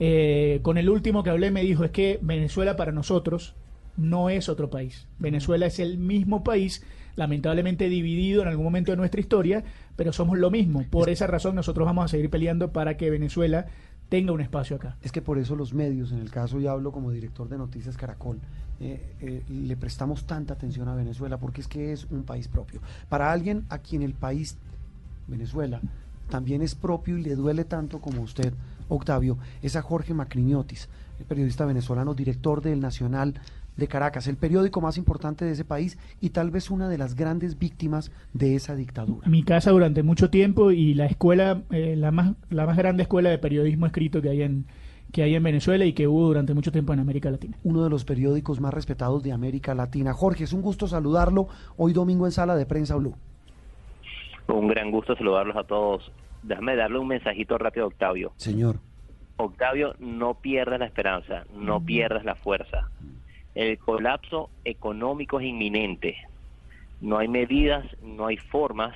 Eh, 0.00 0.60
con 0.62 0.78
el 0.78 0.88
último 0.88 1.22
que 1.22 1.30
hablé 1.30 1.50
me 1.50 1.62
dijo 1.62 1.84
es 1.84 1.90
que 1.90 2.18
Venezuela 2.22 2.76
para 2.76 2.92
nosotros 2.92 3.54
no 3.96 4.30
es 4.30 4.48
otro 4.48 4.70
país. 4.70 5.06
Venezuela 5.18 5.66
es 5.66 5.80
el 5.80 5.98
mismo 5.98 6.44
país, 6.44 6.84
lamentablemente 7.16 7.88
dividido 7.88 8.42
en 8.42 8.48
algún 8.48 8.64
momento 8.64 8.92
de 8.92 8.96
nuestra 8.96 9.20
historia, 9.20 9.64
pero 9.96 10.12
somos 10.12 10.38
lo 10.38 10.50
mismo. 10.50 10.84
Por 10.88 11.10
esa 11.10 11.26
razón 11.26 11.56
nosotros 11.56 11.84
vamos 11.84 12.04
a 12.04 12.08
seguir 12.08 12.30
peleando 12.30 12.72
para 12.72 12.96
que 12.96 13.10
Venezuela 13.10 13.66
tenga 14.08 14.32
un 14.32 14.40
espacio 14.40 14.76
acá. 14.76 14.96
Es 15.02 15.12
que 15.12 15.20
por 15.20 15.38
eso 15.38 15.56
los 15.56 15.74
medios, 15.74 16.12
en 16.12 16.20
el 16.20 16.30
caso 16.30 16.60
ya 16.60 16.70
hablo 16.70 16.92
como 16.92 17.10
director 17.10 17.48
de 17.48 17.58
Noticias 17.58 17.96
Caracol, 17.96 18.38
eh, 18.80 19.16
eh, 19.20 19.42
le 19.48 19.76
prestamos 19.76 20.24
tanta 20.24 20.54
atención 20.54 20.88
a 20.88 20.94
Venezuela 20.94 21.38
porque 21.38 21.60
es 21.60 21.68
que 21.68 21.92
es 21.92 22.06
un 22.10 22.22
país 22.22 22.46
propio. 22.46 22.80
Para 23.08 23.32
alguien 23.32 23.64
a 23.68 23.78
quien 23.78 24.02
el 24.02 24.14
país, 24.14 24.56
Venezuela, 25.26 25.80
también 26.30 26.62
es 26.62 26.74
propio 26.76 27.18
y 27.18 27.22
le 27.22 27.34
duele 27.34 27.64
tanto 27.64 28.00
como 28.00 28.22
usted, 28.22 28.54
Octavio, 28.88 29.38
es 29.62 29.76
a 29.76 29.82
Jorge 29.82 30.14
Macriniotis, 30.14 30.88
el 31.18 31.26
periodista 31.26 31.64
venezolano, 31.64 32.14
director 32.14 32.62
del 32.62 32.80
Nacional, 32.80 33.34
de 33.78 33.86
Caracas, 33.86 34.26
el 34.26 34.36
periódico 34.36 34.80
más 34.80 34.98
importante 34.98 35.44
de 35.44 35.52
ese 35.52 35.64
país 35.64 35.98
y 36.20 36.30
tal 36.30 36.50
vez 36.50 36.70
una 36.70 36.88
de 36.88 36.98
las 36.98 37.14
grandes 37.14 37.58
víctimas 37.58 38.10
de 38.32 38.56
esa 38.56 38.74
dictadura. 38.74 39.28
Mi 39.28 39.44
casa 39.44 39.70
durante 39.70 40.02
mucho 40.02 40.30
tiempo 40.30 40.72
y 40.72 40.94
la 40.94 41.06
escuela, 41.06 41.62
eh, 41.70 41.94
la, 41.96 42.10
más, 42.10 42.32
la 42.50 42.66
más 42.66 42.76
grande 42.76 43.04
escuela 43.04 43.30
de 43.30 43.38
periodismo 43.38 43.86
escrito 43.86 44.20
que 44.20 44.30
hay 44.30 44.42
en 44.42 44.66
que 45.12 45.22
hay 45.22 45.34
en 45.34 45.42
Venezuela 45.42 45.86
y 45.86 45.94
que 45.94 46.06
hubo 46.06 46.26
durante 46.26 46.52
mucho 46.52 46.70
tiempo 46.70 46.92
en 46.92 47.00
América 47.00 47.30
Latina. 47.30 47.56
Uno 47.64 47.82
de 47.82 47.88
los 47.88 48.04
periódicos 48.04 48.60
más 48.60 48.74
respetados 48.74 49.22
de 49.22 49.32
América 49.32 49.74
Latina. 49.74 50.12
Jorge, 50.12 50.44
es 50.44 50.52
un 50.52 50.60
gusto 50.60 50.86
saludarlo 50.86 51.48
hoy 51.78 51.94
domingo 51.94 52.26
en 52.26 52.32
Sala 52.32 52.56
de 52.56 52.66
Prensa 52.66 52.94
Blue. 52.96 53.14
Un 54.48 54.68
gran 54.68 54.90
gusto 54.90 55.16
saludarlos 55.16 55.56
a 55.56 55.64
todos. 55.64 56.12
Déjame 56.42 56.76
darle 56.76 56.98
un 56.98 57.08
mensajito 57.08 57.58
rápido 57.58 57.84
a 57.84 57.88
Octavio. 57.88 58.32
Señor. 58.36 58.80
Octavio, 59.36 59.94
no 59.98 60.34
pierdas 60.34 60.80
la 60.80 60.86
esperanza, 60.86 61.44
no 61.54 61.80
pierdas 61.80 62.24
la 62.24 62.34
fuerza. 62.34 62.90
El 63.54 63.78
colapso 63.78 64.50
económico 64.64 65.40
es 65.40 65.46
inminente. 65.46 66.16
No 67.00 67.18
hay 67.18 67.28
medidas, 67.28 67.84
no 68.02 68.26
hay 68.26 68.36
formas 68.36 68.94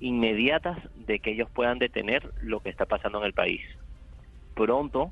inmediatas 0.00 0.78
de 1.06 1.18
que 1.18 1.32
ellos 1.32 1.48
puedan 1.54 1.78
detener 1.78 2.32
lo 2.42 2.60
que 2.60 2.68
está 2.68 2.84
pasando 2.84 3.18
en 3.18 3.24
el 3.24 3.32
país. 3.32 3.62
Pronto 4.54 5.10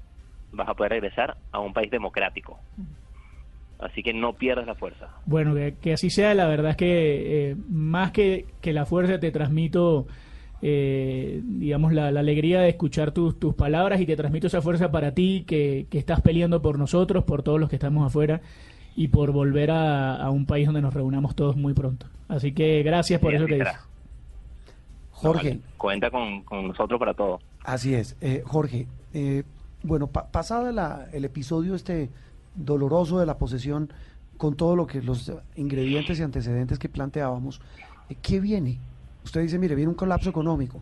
vas 0.53 0.69
a 0.69 0.75
poder 0.75 0.93
regresar 0.93 1.37
a 1.51 1.61
un 1.61 1.73
país 1.73 1.91
democrático. 1.91 2.59
Así 3.79 4.03
que 4.03 4.13
no 4.13 4.35
pierdas 4.35 4.67
la 4.67 4.75
fuerza. 4.75 5.09
Bueno, 5.27 5.55
que, 5.81 5.93
así 5.93 6.11
sea. 6.11 6.35
La 6.35 6.47
verdad 6.47 6.73
es 6.73 6.77
que 6.77 7.51
eh, 7.51 7.57
más 7.69 8.13
que, 8.13 8.47
que 8.61 8.73
la 8.73 8.87
fuerza 8.87 9.19
te 9.19 9.33
transmito 9.33 10.07
eh, 10.65 11.41
digamos, 11.43 11.93
la, 11.93 12.09
alegría 12.09 12.61
de 12.61 12.69
escuchar 12.69 13.11
tus, 13.11 13.39
tus 13.39 13.55
palabras 13.55 14.01
y 14.01 14.07
te 14.07 14.17
transmito 14.17 14.47
esa 14.47 14.63
fuerza 14.63 14.93
para 14.93 15.13
ti 15.13 15.45
que, 15.47 15.89
estás 15.91 16.21
peleando 16.21 16.63
por 16.63 16.79
nosotros, 16.79 17.25
por 17.25 17.43
todos 17.43 17.59
los 17.59 17.69
que 17.69 17.77
estamos 17.77 18.07
afuera 18.07 18.41
y 18.95 19.09
por 19.09 19.33
volver 19.33 19.73
a, 19.73 20.31
un 20.31 20.47
país 20.47 20.67
donde 20.67 20.81
nos 20.81 20.95
reunamos 20.95 21.35
todos 21.35 21.57
muy 21.57 21.75
pronto. 21.75 22.07
Así 22.29 22.53
que 22.53 22.83
gracias 22.85 23.21
por 23.21 23.35
eso 23.35 23.47
que 23.47 23.57
dices. 23.57 23.77
Jorge. 25.11 25.61
cuenta 25.77 26.11
con, 26.11 26.45
nosotros 26.69 26.99
para 26.99 27.15
todo. 27.15 27.41
Así 27.65 27.95
es. 27.95 28.17
Eh, 28.21 28.43
Jorge, 28.47 28.87
eh, 29.15 29.43
bueno, 29.83 30.07
pasada 30.07 30.73
la, 30.73 31.09
el 31.13 31.25
episodio 31.25 31.75
este 31.75 32.09
doloroso 32.55 33.19
de 33.19 33.27
la 33.27 33.37
posesión, 33.37 33.93
con 34.37 34.57
todo 34.57 34.77
lo 34.77 34.87
que 34.87 35.03
los 35.03 35.33
ingredientes 35.57 36.21
y 36.21 36.23
antecedentes 36.23 36.79
que 36.79 36.89
planteábamos, 36.89 37.61
eh, 38.09 38.17
¿qué 38.23 38.41
viene? 38.41 38.79
Usted 39.25 39.43
dice, 39.43 39.59
mire, 39.59 39.75
viene 39.75 39.89
un 39.89 39.95
colapso 39.95 40.31
económico, 40.31 40.81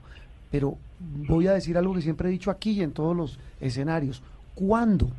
pero 0.51 0.77
voy 0.99 1.47
a 1.47 1.53
decir 1.53 1.77
algo 1.77 1.95
que 1.95 2.03
siempre 2.03 2.29
he 2.29 2.33
dicho 2.33 2.51
aquí 2.51 2.73
y 2.73 2.83
en 2.83 2.93
todos 2.93 3.17
los 3.17 3.39
escenarios. 3.61 4.23
¿Cuándo? 4.55 5.11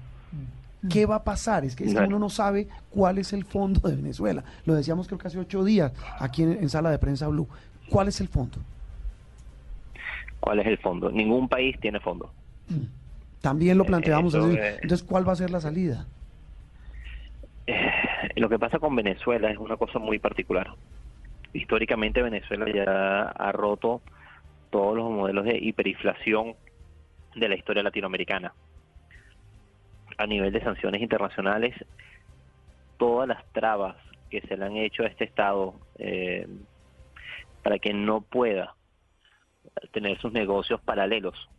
¿Qué 0.89 1.05
va 1.05 1.17
a 1.17 1.23
pasar? 1.23 1.63
Es 1.63 1.75
que, 1.75 1.83
uno 1.83 2.17
no 2.17 2.29
sabe 2.29 2.67
cuál 2.89 3.19
es 3.19 3.33
el 3.33 3.45
fondo 3.45 3.87
de 3.87 3.95
Venezuela. 3.95 4.43
Lo 4.65 4.73
decíamos 4.73 5.07
creo 5.07 5.19
que 5.19 5.27
hace 5.27 5.37
ocho 5.37 5.63
días 5.63 5.93
aquí 6.19 6.41
en, 6.41 6.69
Sala 6.69 6.89
de 6.89 6.97
Prensa 6.97 7.27
Blue. 7.27 7.47
¿Cuál 7.89 8.07
es 8.07 8.19
el 8.19 8.27
fondo? 8.27 8.57
¿Cuál 10.39 10.59
es 10.59 10.65
el 10.65 10.79
fondo? 10.79 11.11
Ningún 11.11 11.47
país 11.47 11.79
tiene 11.79 11.99
fondo. 11.99 12.31
También 13.41 13.77
lo 13.77 13.85
planteamos 13.85 14.33
así. 14.33 14.57
Entonces, 14.81 15.03
¿cuál 15.03 15.27
va 15.27 15.33
a 15.33 15.35
ser 15.35 15.51
la 15.51 15.61
salida? 15.61 16.07
Eh, 17.67 17.75
lo 18.37 18.49
que 18.49 18.57
pasa 18.57 18.79
con 18.79 18.95
Venezuela 18.95 19.51
es 19.51 19.59
una 19.59 19.77
cosa 19.77 19.99
muy 19.99 20.17
particular 20.17 20.71
históricamente 21.53 22.21
Venezuela 22.21 22.65
ya 22.71 23.23
ha 23.23 23.51
roto 23.51 24.01
todos 24.69 24.95
los 24.95 25.09
modelos 25.09 25.45
de 25.45 25.57
hiperinflación 25.57 26.55
de 27.35 27.49
la 27.49 27.55
historia 27.55 27.83
latinoamericana. 27.83 28.53
A 30.17 30.25
nivel 30.27 30.51
de 30.51 30.61
sanciones 30.61 31.01
internacionales, 31.01 31.75
todas 32.97 33.27
las 33.27 33.45
trabas 33.51 33.95
que 34.29 34.41
se 34.41 34.55
le 34.55 34.65
han 34.65 34.77
hecho 34.77 35.03
a 35.03 35.07
este 35.07 35.25
Estado 35.25 35.75
eh, 35.97 36.47
para 37.63 37.79
que 37.79 37.93
no 37.93 38.21
pueda 38.21 38.75
tener 39.91 40.19
sus 40.19 40.31
negocios 40.31 40.81
paralelos 40.81 41.49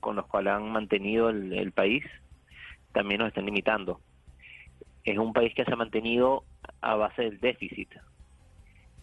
con 0.00 0.16
los 0.16 0.26
cuales 0.26 0.54
han 0.54 0.70
mantenido 0.70 1.28
el, 1.28 1.52
el 1.52 1.72
país, 1.72 2.04
también 2.92 3.20
nos 3.20 3.28
están 3.28 3.46
limitando. 3.46 4.00
Es 5.04 5.18
un 5.18 5.32
país 5.32 5.54
que 5.54 5.64
se 5.64 5.72
ha 5.72 5.76
mantenido 5.76 6.44
a 6.80 6.94
base 6.94 7.22
del 7.22 7.40
déficit, 7.40 7.90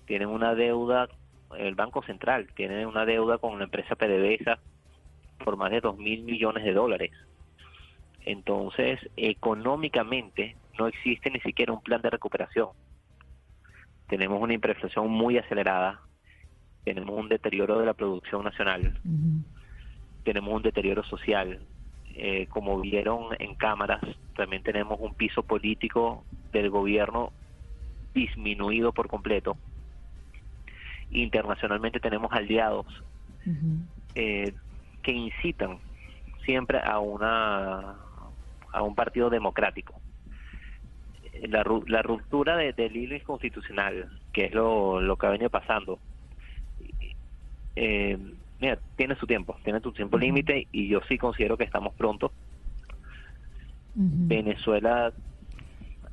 tienen 0.06 0.30
una 0.30 0.56
deuda, 0.56 1.08
el 1.58 1.76
Banco 1.76 2.04
Central 2.04 2.48
tiene 2.56 2.86
una 2.86 3.06
deuda 3.06 3.38
con 3.38 3.58
la 3.58 3.66
empresa 3.66 3.96
PDVSA 3.96 4.60
por 5.44 5.58
más 5.58 5.72
de 5.72 5.82
dos 5.82 5.98
mil 5.98 6.24
millones 6.24 6.64
de 6.64 6.74
dólares. 6.74 7.12
Entonces, 8.26 9.00
económicamente 9.18 10.56
no 10.80 10.88
existe 10.88 11.30
ni 11.30 11.40
siquiera 11.42 11.74
un 11.74 11.82
plan 11.82 12.02
de 12.02 12.10
recuperación. 12.10 12.70
Tenemos 14.08 14.42
una 14.42 14.54
hiperinflación 14.54 15.10
muy 15.10 15.38
acelerada, 15.38 16.02
tenemos 16.84 17.18
un 17.18 17.30
deterioro 17.30 17.80
de 17.80 17.86
la 17.86 17.94
producción 17.94 18.44
nacional, 18.44 19.00
tenemos 20.24 20.54
un 20.54 20.62
deterioro 20.62 21.04
social. 21.04 21.60
Eh, 22.18 22.48
como 22.48 22.80
vieron 22.80 23.36
en 23.40 23.56
cámaras, 23.56 24.02
también 24.36 24.64
tenemos 24.64 25.00
un 25.02 25.14
piso 25.16 25.44
político 25.44 26.24
del 26.54 26.70
gobierno 26.70 27.34
disminuido 28.14 28.94
por 28.94 29.10
completo 29.10 29.58
internacionalmente 31.12 32.00
tenemos 32.00 32.32
aliados 32.32 32.86
eh, 34.16 34.54
que 35.02 35.12
incitan 35.12 35.78
siempre 36.44 36.80
a 36.80 37.00
una 37.00 37.96
a 38.72 38.82
un 38.82 38.94
partido 38.96 39.30
democrático. 39.30 40.02
La, 41.48 41.66
la 41.88 42.02
ruptura 42.02 42.56
de, 42.56 42.74
del 42.74 42.96
hilo 42.96 43.18
constitucional 43.24 44.10
que 44.32 44.46
es 44.46 44.54
lo, 44.54 45.02
lo 45.02 45.18
que 45.18 45.28
ha 45.28 45.30
venido 45.30 45.50
pasando 45.50 46.00
eh, 47.76 48.18
mira, 48.60 48.80
tiene 48.96 49.16
su 49.16 49.28
tiempo 49.28 49.58
tiene 49.64 49.82
su 49.82 49.92
tiempo 49.92 50.18
límite 50.18 50.68
y 50.72 50.88
yo 50.88 51.02
sí 51.10 51.18
considero 51.18 51.58
que 51.58 51.66
estamos 51.66 51.94
pronto. 51.94 52.32
Venezuela 53.98 55.14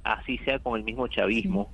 así 0.05 0.39
sea 0.39 0.59
con 0.59 0.77
el 0.77 0.85
mismo 0.85 1.09
chavismo 1.09 1.71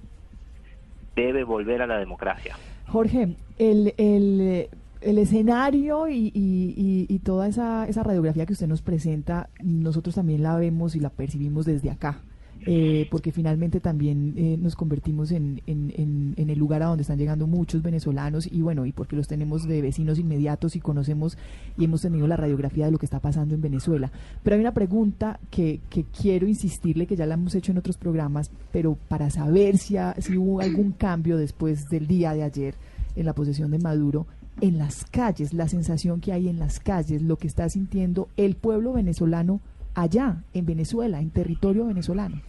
debe 1.16 1.44
volver 1.44 1.82
a 1.82 1.86
la 1.86 1.98
democracia 1.98 2.56
Jorge, 2.88 3.36
el, 3.58 3.94
el, 3.98 4.68
el 5.00 5.18
escenario 5.18 6.08
y, 6.08 6.32
y, 6.34 7.06
y, 7.08 7.18
toda 7.20 7.48
esa, 7.48 7.86
esa 7.86 8.02
radiografía 8.02 8.46
que 8.46 8.54
usted 8.54 8.66
nos 8.66 8.82
presenta, 8.82 9.50
nosotros 9.62 10.14
también 10.14 10.42
la 10.42 10.56
vemos 10.56 10.96
y 10.96 11.00
la 11.00 11.10
percibimos 11.10 11.66
desde 11.66 11.90
acá. 11.90 12.22
Eh, 12.66 13.06
porque 13.10 13.32
finalmente 13.32 13.80
también 13.80 14.34
eh, 14.36 14.56
nos 14.60 14.74
convertimos 14.74 15.30
en, 15.30 15.62
en, 15.66 16.34
en, 16.36 16.50
el 16.50 16.58
lugar 16.58 16.82
a 16.82 16.86
donde 16.86 17.02
están 17.02 17.18
llegando 17.18 17.46
muchos 17.46 17.82
venezolanos 17.82 18.48
y 18.50 18.62
bueno, 18.62 18.84
y 18.84 18.92
porque 18.92 19.16
los 19.16 19.28
tenemos 19.28 19.66
de 19.66 19.80
vecinos 19.80 20.18
inmediatos 20.18 20.74
y 20.76 20.80
conocemos 20.80 21.38
y 21.76 21.84
hemos 21.84 22.02
tenido 22.02 22.26
la 22.26 22.36
radiografía 22.36 22.86
de 22.86 22.90
lo 22.90 22.98
que 22.98 23.06
está 23.06 23.20
pasando 23.20 23.54
en 23.54 23.60
Venezuela. 23.60 24.10
Pero 24.42 24.56
hay 24.56 24.60
una 24.60 24.74
pregunta 24.74 25.38
que, 25.50 25.80
que 25.88 26.04
quiero 26.04 26.46
insistirle, 26.46 27.06
que 27.06 27.16
ya 27.16 27.26
la 27.26 27.34
hemos 27.34 27.54
hecho 27.54 27.72
en 27.72 27.78
otros 27.78 27.96
programas, 27.96 28.50
pero 28.72 28.98
para 29.08 29.30
saber 29.30 29.78
si, 29.78 29.96
si 30.18 30.36
hubo 30.36 30.60
algún 30.60 30.92
cambio 30.92 31.36
después 31.36 31.88
del 31.88 32.06
día 32.06 32.34
de 32.34 32.42
ayer 32.42 32.74
en 33.14 33.24
la 33.24 33.34
posesión 33.34 33.70
de 33.70 33.78
Maduro 33.78 34.26
en 34.60 34.78
las 34.78 35.04
calles, 35.04 35.52
la 35.52 35.68
sensación 35.68 36.20
que 36.20 36.32
hay 36.32 36.48
en 36.48 36.58
las 36.58 36.80
calles, 36.80 37.22
lo 37.22 37.36
que 37.36 37.46
está 37.46 37.68
sintiendo 37.68 38.28
el 38.36 38.56
pueblo 38.56 38.92
venezolano 38.92 39.60
allá, 40.02 40.42
en 40.54 40.66
Venezuela, 40.66 41.20
en 41.20 41.30
territorio 41.30 41.86
venezolano. 41.86 42.40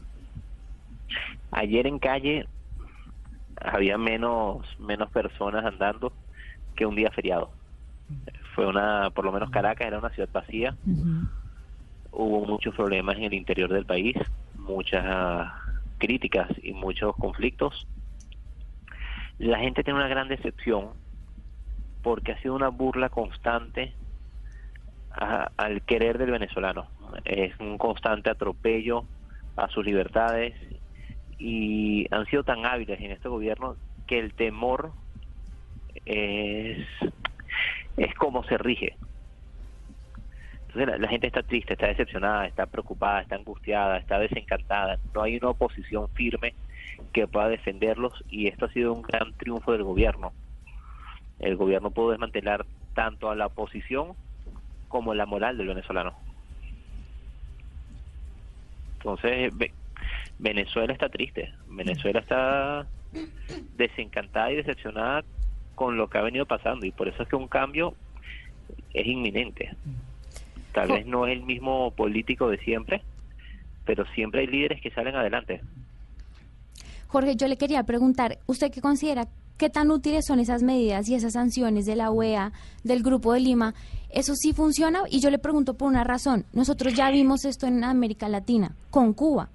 Ayer 1.52 1.88
en 1.88 2.00
calle 2.00 2.48
había 3.60 3.98
menos, 3.98 4.66
menos 4.80 5.10
personas 5.12 5.66
andando 5.66 6.14
que 6.76 6.86
un 6.86 6.96
día 6.96 7.12
feriado. 7.12 7.52
Fue 8.56 8.68
una, 8.68 9.10
por 9.12 9.26
lo 9.26 9.32
menos 9.32 9.50
Caracas 9.50 9.88
era 9.88 10.00
una 10.00 10.10
ciudad 10.10 10.30
vacía. 10.32 10.76
Hubo 12.12 12.46
muchos 12.46 12.76
problemas 12.76 13.18
en 13.18 13.24
el 13.24 13.34
interior 13.34 13.72
del 13.72 13.86
país, 13.86 14.16
muchas 14.58 15.52
críticas 15.98 16.50
y 16.64 16.74
muchos 16.74 17.16
conflictos 17.16 17.88
la 19.40 19.60
gente 19.60 19.84
tiene 19.84 20.00
una 20.00 20.10
gran 20.10 20.28
decepción 20.28 20.90
porque 22.04 22.34
ha 22.34 22.42
sido 22.42 22.56
una 22.56 22.68
burla 22.68 23.10
constante 23.10 23.94
al 25.12 25.82
querer 25.84 26.18
del 26.18 26.32
venezolano. 26.32 26.88
Es 27.26 27.58
un 27.60 27.78
constante 27.78 28.30
atropello 28.30 29.06
a 29.56 29.68
sus 29.70 29.86
libertades 29.86 30.54
y 31.38 32.06
han 32.12 32.26
sido 32.28 32.44
tan 32.44 32.66
hábiles 32.66 33.00
en 33.00 33.12
este 33.12 33.30
gobierno 33.30 33.76
que 34.08 34.20
el 34.20 34.34
temor 34.34 34.92
es, 36.06 36.86
es 37.98 38.16
como 38.16 38.44
se 38.44 38.58
rige. 38.58 38.96
Entonces 40.68 41.00
la, 41.00 41.08
gente 41.08 41.28
está 41.28 41.42
triste, 41.42 41.74
está 41.74 41.88
decepcionada, 41.88 42.46
está 42.46 42.68
preocupada, 42.68 43.22
está 43.22 43.36
angustiada, 43.36 43.98
está 43.98 44.20
desencantada. 44.20 45.00
No 45.16 45.24
hay 45.24 45.38
una 45.38 45.50
oposición 45.50 46.10
firme 46.10 46.54
que 47.12 47.28
pueda 47.28 47.50
defenderlos 47.50 48.14
y 48.30 48.48
esto 48.48 48.66
ha 48.66 48.74
sido 48.74 48.94
un 48.94 49.02
gran 49.02 49.34
triunfo 49.34 49.72
del 49.72 49.84
gobierno. 49.84 50.32
El 51.40 51.56
gobierno 51.56 51.90
pudo 51.90 52.12
desmantelar 52.12 52.66
tanto 52.94 53.32
a 53.32 53.36
la 53.36 53.48
oposición 53.48 54.14
como 54.90 55.14
la 55.14 55.26
moral 55.26 55.58
del 55.58 55.68
venezolano. 55.68 56.14
Entonces, 58.98 59.54
Venezuela 60.40 60.92
está 60.92 61.08
triste, 61.08 61.54
Venezuela 61.70 62.20
está 62.20 62.86
desencantada 63.78 64.52
y 64.52 64.58
decepcionada 64.58 65.24
con 65.76 65.96
lo 65.96 66.10
que 66.10 66.18
ha 66.18 66.22
venido 66.22 66.46
pasando 66.46 66.86
y 66.86 66.92
por 66.92 67.08
eso 67.08 67.24
es 67.24 67.30
que 67.30 67.38
un 67.38 67.48
cambio 67.48 67.94
es 68.94 69.08
inminente. 69.08 69.74
Tal 70.74 70.90
vez 70.90 71.06
no 71.06 71.26
es 71.26 71.38
el 71.38 71.44
mismo 71.44 71.92
político 71.92 72.50
de 72.50 72.58
siempre, 72.60 73.02
pero 73.86 74.06
siempre 74.08 74.42
hay 74.42 74.48
líderes 74.48 74.82
que 74.82 74.92
salen 74.92 75.16
adelante. 75.16 75.62
Jorge, 77.08 77.36
yo 77.36 77.48
le 77.48 77.58
quería 77.58 77.84
preguntar, 77.84 78.38
¿usted 78.46 78.72
qué 78.72 78.82
considera 78.82 79.28
qué 79.60 79.70
tan 79.70 79.92
útiles 79.92 80.26
son 80.26 80.40
esas 80.40 80.64
medidas 80.64 81.08
y 81.10 81.14
esas 81.14 81.34
sanciones 81.34 81.86
de 81.86 81.96
la 81.96 82.10
OEA, 82.10 82.52
del 82.84 83.04
Grupo 83.04 83.34
de 83.34 83.42
Lima? 83.42 83.76
¿Eso 84.10 84.34
sí 84.36 84.54
funciona? 84.54 85.02
Y 85.12 85.20
yo 85.20 85.30
le 85.30 85.38
pregunto 85.38 85.76
por 85.76 85.88
una 85.88 86.04
razón. 86.04 86.46
Nosotros 86.54 86.96
ya 86.96 87.12
vimos 87.12 87.46
esto 87.46 87.68
en 87.68 87.84
América 87.84 88.28
Latina, 88.30 88.72
con 88.90 89.14
Cuba. 89.14 89.50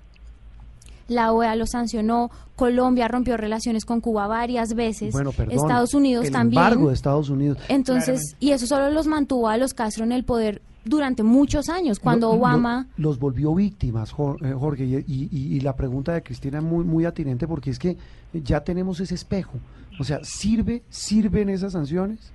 La 1.09 1.33
OEA 1.33 1.55
lo 1.57 1.67
sancionó, 1.67 2.31
Colombia 2.57 3.09
rompió 3.09 3.37
relaciones 3.37 3.85
con 3.85 4.01
Cuba 4.01 4.27
varias 4.27 4.75
veces, 4.75 5.13
Bueno, 5.13 5.33
perdón, 5.33 5.57
Estados 5.57 5.93
Unidos 5.93 6.27
el 6.27 6.33
también. 6.33 6.63
embargo 6.63 6.89
de 6.89 6.95
Estados 6.95 7.29
Unidos. 7.29 7.59
Entonces, 7.69 8.37
y 8.41 8.53
eso 8.53 8.67
solo 8.67 8.91
los 8.91 9.07
mantuvo 9.07 9.49
a 9.49 9.57
los 9.59 9.75
Castro 9.75 10.05
en 10.05 10.13
el 10.13 10.25
poder 10.25 10.63
durante 10.87 11.23
muchos 11.23 11.69
años, 11.69 11.99
cuando 11.99 12.29
Lo- 12.29 12.33
lo- 12.35 12.39
Obama... 12.41 12.87
los 12.97 13.19
volvió 13.19 13.55
víctimas, 13.55 14.11
eh, 14.43 14.53
Jorge, 14.59 14.85
y, 14.85 14.97
y- 15.07 15.29
y 15.57 15.61
la 15.61 15.75
pregunta 15.77 16.13
de 16.13 16.23
Cristina 16.23 16.59
es 16.59 16.65
muy, 16.65 16.85
muy 16.85 17.05
atinente 17.05 17.47
porque 17.49 17.71
es 17.71 17.79
que 17.79 17.97
ya 18.33 18.61
tenemos 18.65 19.01
ese 19.01 19.15
espejo. 19.15 19.53
O 19.99 20.05
sea, 20.05 20.23
¿sirve, 20.25 20.83
sirven 20.89 21.49
esas 21.49 21.73
sanciones? 21.73 22.33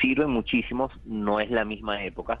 Sirven 0.00 0.30
muchísimos, 0.30 0.92
no 1.04 1.40
es 1.40 1.50
la 1.50 1.64
misma 1.64 2.04
época. 2.04 2.40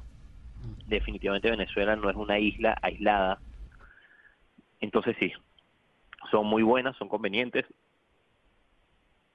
Definitivamente 0.86 1.50
Venezuela 1.50 1.96
no 1.96 2.10
es 2.10 2.16
una 2.16 2.38
isla 2.38 2.78
aislada. 2.80 3.38
Entonces 4.80 5.16
sí, 5.18 5.32
son 6.30 6.46
muy 6.46 6.62
buenas, 6.62 6.96
son 6.96 7.08
convenientes. 7.08 7.66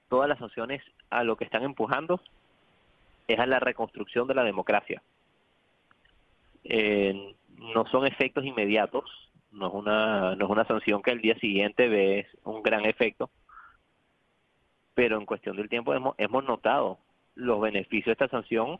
Todas 0.09 0.30
las 0.30 0.39
sanciones 0.39 0.82
a 1.09 1.23
lo 1.23 1.36
que 1.36 1.45
están 1.45 1.63
empujando 1.63 2.21
es 3.28 3.39
a 3.39 3.45
la 3.45 3.59
reconstrucción 3.59 4.28
de 4.28 4.36
la 4.36 4.43
democracia. 4.43 5.01
Eh, 6.63 7.36
no 7.57 7.86
son 7.88 8.07
efectos 8.07 8.45
inmediatos, 8.45 9.03
no 9.51 9.67
es 9.67 9.73
una 9.73 10.36
no 10.36 10.45
es 10.45 10.51
una 10.51 10.65
sanción 10.65 11.01
que 11.01 11.11
al 11.11 11.21
día 11.21 11.38
siguiente 11.39 11.88
ves 11.88 12.28
un 12.43 12.61
gran 12.63 12.86
efecto, 12.86 13.30
pero 14.96 15.18
en 15.20 15.26
cuestión 15.26 15.58
del 15.58 15.70
tiempo 15.70 15.93
hemos, 15.93 16.16
hemos 16.18 16.43
notado 16.46 16.98
los 17.36 17.62
beneficios 17.62 18.06
de 18.06 18.12
esta 18.14 18.30
sanción 18.30 18.80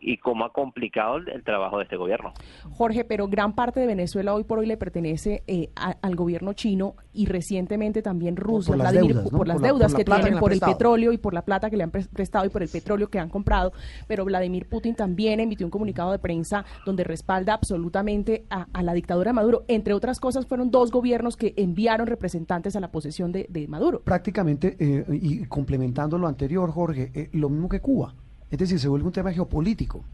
y 0.00 0.18
cómo 0.18 0.44
ha 0.44 0.52
complicado 0.52 1.16
el, 1.16 1.28
el 1.28 1.42
trabajo 1.44 1.78
de 1.78 1.84
este 1.84 1.96
gobierno. 1.96 2.32
Jorge, 2.72 3.04
pero 3.04 3.26
gran 3.28 3.54
parte 3.54 3.80
de 3.80 3.86
Venezuela 3.86 4.34
hoy 4.34 4.44
por 4.44 4.58
hoy 4.60 4.66
le 4.66 4.76
pertenece 4.76 5.42
eh, 5.46 5.70
a- 5.76 5.96
al 6.02 6.14
gobierno 6.16 6.52
chino 6.52 6.94
y 7.12 7.26
recientemente 7.26 8.00
también 8.02 8.36
Rusia, 8.36 8.72
por 8.72 8.78
las 8.78 8.92
Vladimir 8.92 9.16
deudas, 9.16 9.30
por 9.30 9.48
las 9.48 9.54
Por 9.56 9.62
la- 9.62 9.68
deudas 9.68 9.92
por 9.92 9.98
la 10.08 10.16
que 10.16 10.22
tienen, 10.22 10.40
por 10.40 10.52
el 10.52 10.60
petróleo 10.60 11.12
y 11.12 11.18
por 11.18 11.34
la 11.34 11.42
plata 11.42 11.68
que 11.70 11.76
le 11.76 11.82
han 11.82 11.90
pres- 11.92 12.08
prestado 12.08 12.44
y 12.46 12.48
por 12.48 12.62
el 12.62 12.68
petróleo 12.68 13.08
que 13.08 13.18
han 13.18 13.28
comprado. 13.28 13.72
Pero 14.06 14.24
Vladimir 14.24 14.68
Putin 14.68 14.94
también 14.94 15.40
emitió 15.40 15.66
un 15.66 15.70
comunicado 15.70 16.12
de 16.12 16.18
prensa 16.18 16.64
donde 16.86 17.02
respalda 17.04 17.54
absolutamente 17.54 18.44
a, 18.50 18.66
a 18.72 18.82
la 18.82 18.92
dictadura 18.94 19.30
de 19.30 19.34
Maduro. 19.34 19.64
Entre 19.68 19.94
otras 19.94 20.20
cosas, 20.20 20.46
fueron 20.46 20.70
dos 20.70 20.90
gobiernos 20.90 21.36
que 21.36 21.54
enviaron 21.56 22.06
representantes 22.06 22.76
a 22.76 22.80
la 22.80 22.90
posesión 22.90 23.32
de, 23.32 23.46
de 23.48 23.66
Maduro. 23.68 24.00
Prácticamente, 24.02 24.76
eh, 24.78 25.04
y 25.10 25.44
complementando 25.46 26.18
lo 26.18 26.28
anterior, 26.28 26.70
Jorge, 26.70 27.10
eh, 27.14 27.28
lo 27.32 27.48
mismo 27.48 27.68
que 27.68 27.80
Cuba. 27.80 28.14
Es 28.50 28.58
decir, 28.58 28.78
se 28.78 28.88
vuelve 28.88 29.06
un 29.06 29.12
tema 29.12 29.32
geopolítico. 29.32 30.04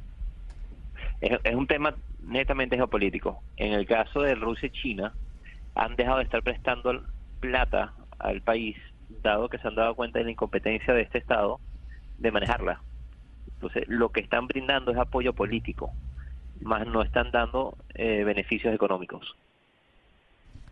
Es, 1.21 1.39
es 1.45 1.55
un 1.55 1.67
tema 1.67 1.95
netamente 2.23 2.77
geopolítico. 2.77 3.43
En 3.57 3.73
el 3.73 3.87
caso 3.87 4.23
de 4.23 4.35
Rusia 4.35 4.67
y 4.67 4.71
China, 4.71 5.13
han 5.75 5.97
dejado 5.97 6.19
de 6.19 6.25
estar 6.25 6.43
prestando 6.43 7.03
plata 7.41 7.93
al 8.19 8.41
país, 8.41 8.77
dado 9.23 9.49
que 9.49 9.59
se 9.59 9.69
han 9.69 9.75
dado 9.75 9.95
cuenta 9.95 10.19
de 10.19 10.27
la 10.27 10.31
incompetencia 10.31 10.95
de 10.95 11.03
este 11.03 11.19
Estado 11.19 11.61
de 12.19 12.31
manejarla. 12.31 12.81
Entonces, 13.55 13.85
lo 13.89 14.11
que 14.11 14.21
están 14.21 14.47
brindando 14.47 14.93
es 14.93 14.99
apoyo 14.99 15.33
político, 15.33 15.93
más 16.61 16.87
no 16.87 17.03
están 17.03 17.31
dando 17.31 17.77
eh, 17.95 18.25
beneficios 18.25 18.75
económicos. 18.75 19.37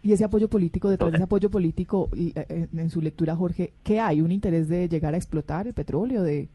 Y 0.02 0.12
ese 0.12 0.24
apoyo 0.24 0.48
político, 0.48 0.90
detrás 0.90 1.12
de 1.12 1.18
ese 1.18 1.24
apoyo 1.24 1.48
político, 1.48 2.10
y, 2.14 2.28
eh, 2.38 2.46
eh, 2.48 2.68
en 2.76 2.90
su 2.90 3.00
lectura, 3.00 3.36
Jorge, 3.36 3.72
¿qué 3.84 4.00
hay? 4.00 4.20
¿Un 4.20 4.32
interés 4.32 4.68
de 4.68 4.88
llegar 4.88 5.14
a 5.14 5.16
explotar 5.16 5.66
el 5.66 5.74
petróleo? 5.74 6.22
de 6.22 6.48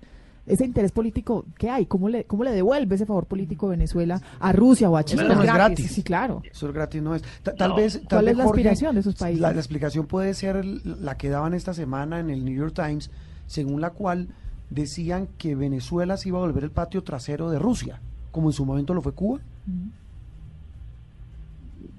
Ese 0.47 0.65
interés 0.65 0.91
político, 0.93 1.45
¿qué 1.57 1.69
hay? 1.69 1.85
¿Cómo 1.85 2.07
le, 2.09 2.23
cómo 2.23 2.43
le 2.45 2.51
devuelve 2.51 2.95
ese 2.95 3.05
favor 3.05 3.25
político 3.25 3.67
Venezuela 3.67 4.21
a 4.39 4.51
Rusia 4.53 4.89
o 4.89 4.95
a 4.97 5.03
China? 5.03 5.23
Eso 5.23 5.35
no 5.35 5.43
es 5.43 5.53
gratis. 5.53 5.91
Sí, 5.91 6.03
claro. 6.03 6.41
Eso 6.49 6.67
es 6.67 6.73
gratis, 6.73 7.01
no 7.01 7.15
es. 7.15 7.21
Ta- 7.43 7.53
tal 7.53 7.71
No. 7.71 7.75
vez. 7.75 7.93
Tal 7.99 8.07
¿Cuál 8.07 8.25
vez, 8.25 8.31
es 8.31 8.37
la 8.37 8.43
Jorge, 8.45 8.59
aspiración 8.61 8.95
de 8.95 9.01
esos 9.01 9.15
países? 9.15 9.41
La, 9.41 9.51
la 9.51 9.59
explicación 9.59 10.07
puede 10.07 10.33
ser 10.33 10.63
la 10.65 11.17
que 11.17 11.29
daban 11.29 11.53
esta 11.53 11.73
semana 11.73 12.19
en 12.19 12.29
el 12.29 12.45
New 12.45 12.55
York 12.55 12.73
Times, 12.73 13.11
según 13.45 13.81
la 13.81 13.89
cual 13.91 14.29
decían 14.69 15.27
que 15.37 15.55
Venezuela 15.55 16.17
se 16.17 16.29
iba 16.29 16.37
a 16.39 16.41
volver 16.41 16.63
el 16.63 16.71
patio 16.71 17.03
trasero 17.03 17.49
de 17.51 17.59
Rusia, 17.59 17.99
como 18.31 18.49
en 18.49 18.53
su 18.53 18.65
momento 18.65 18.93
lo 18.93 19.01
fue 19.01 19.11
Cuba. 19.13 19.39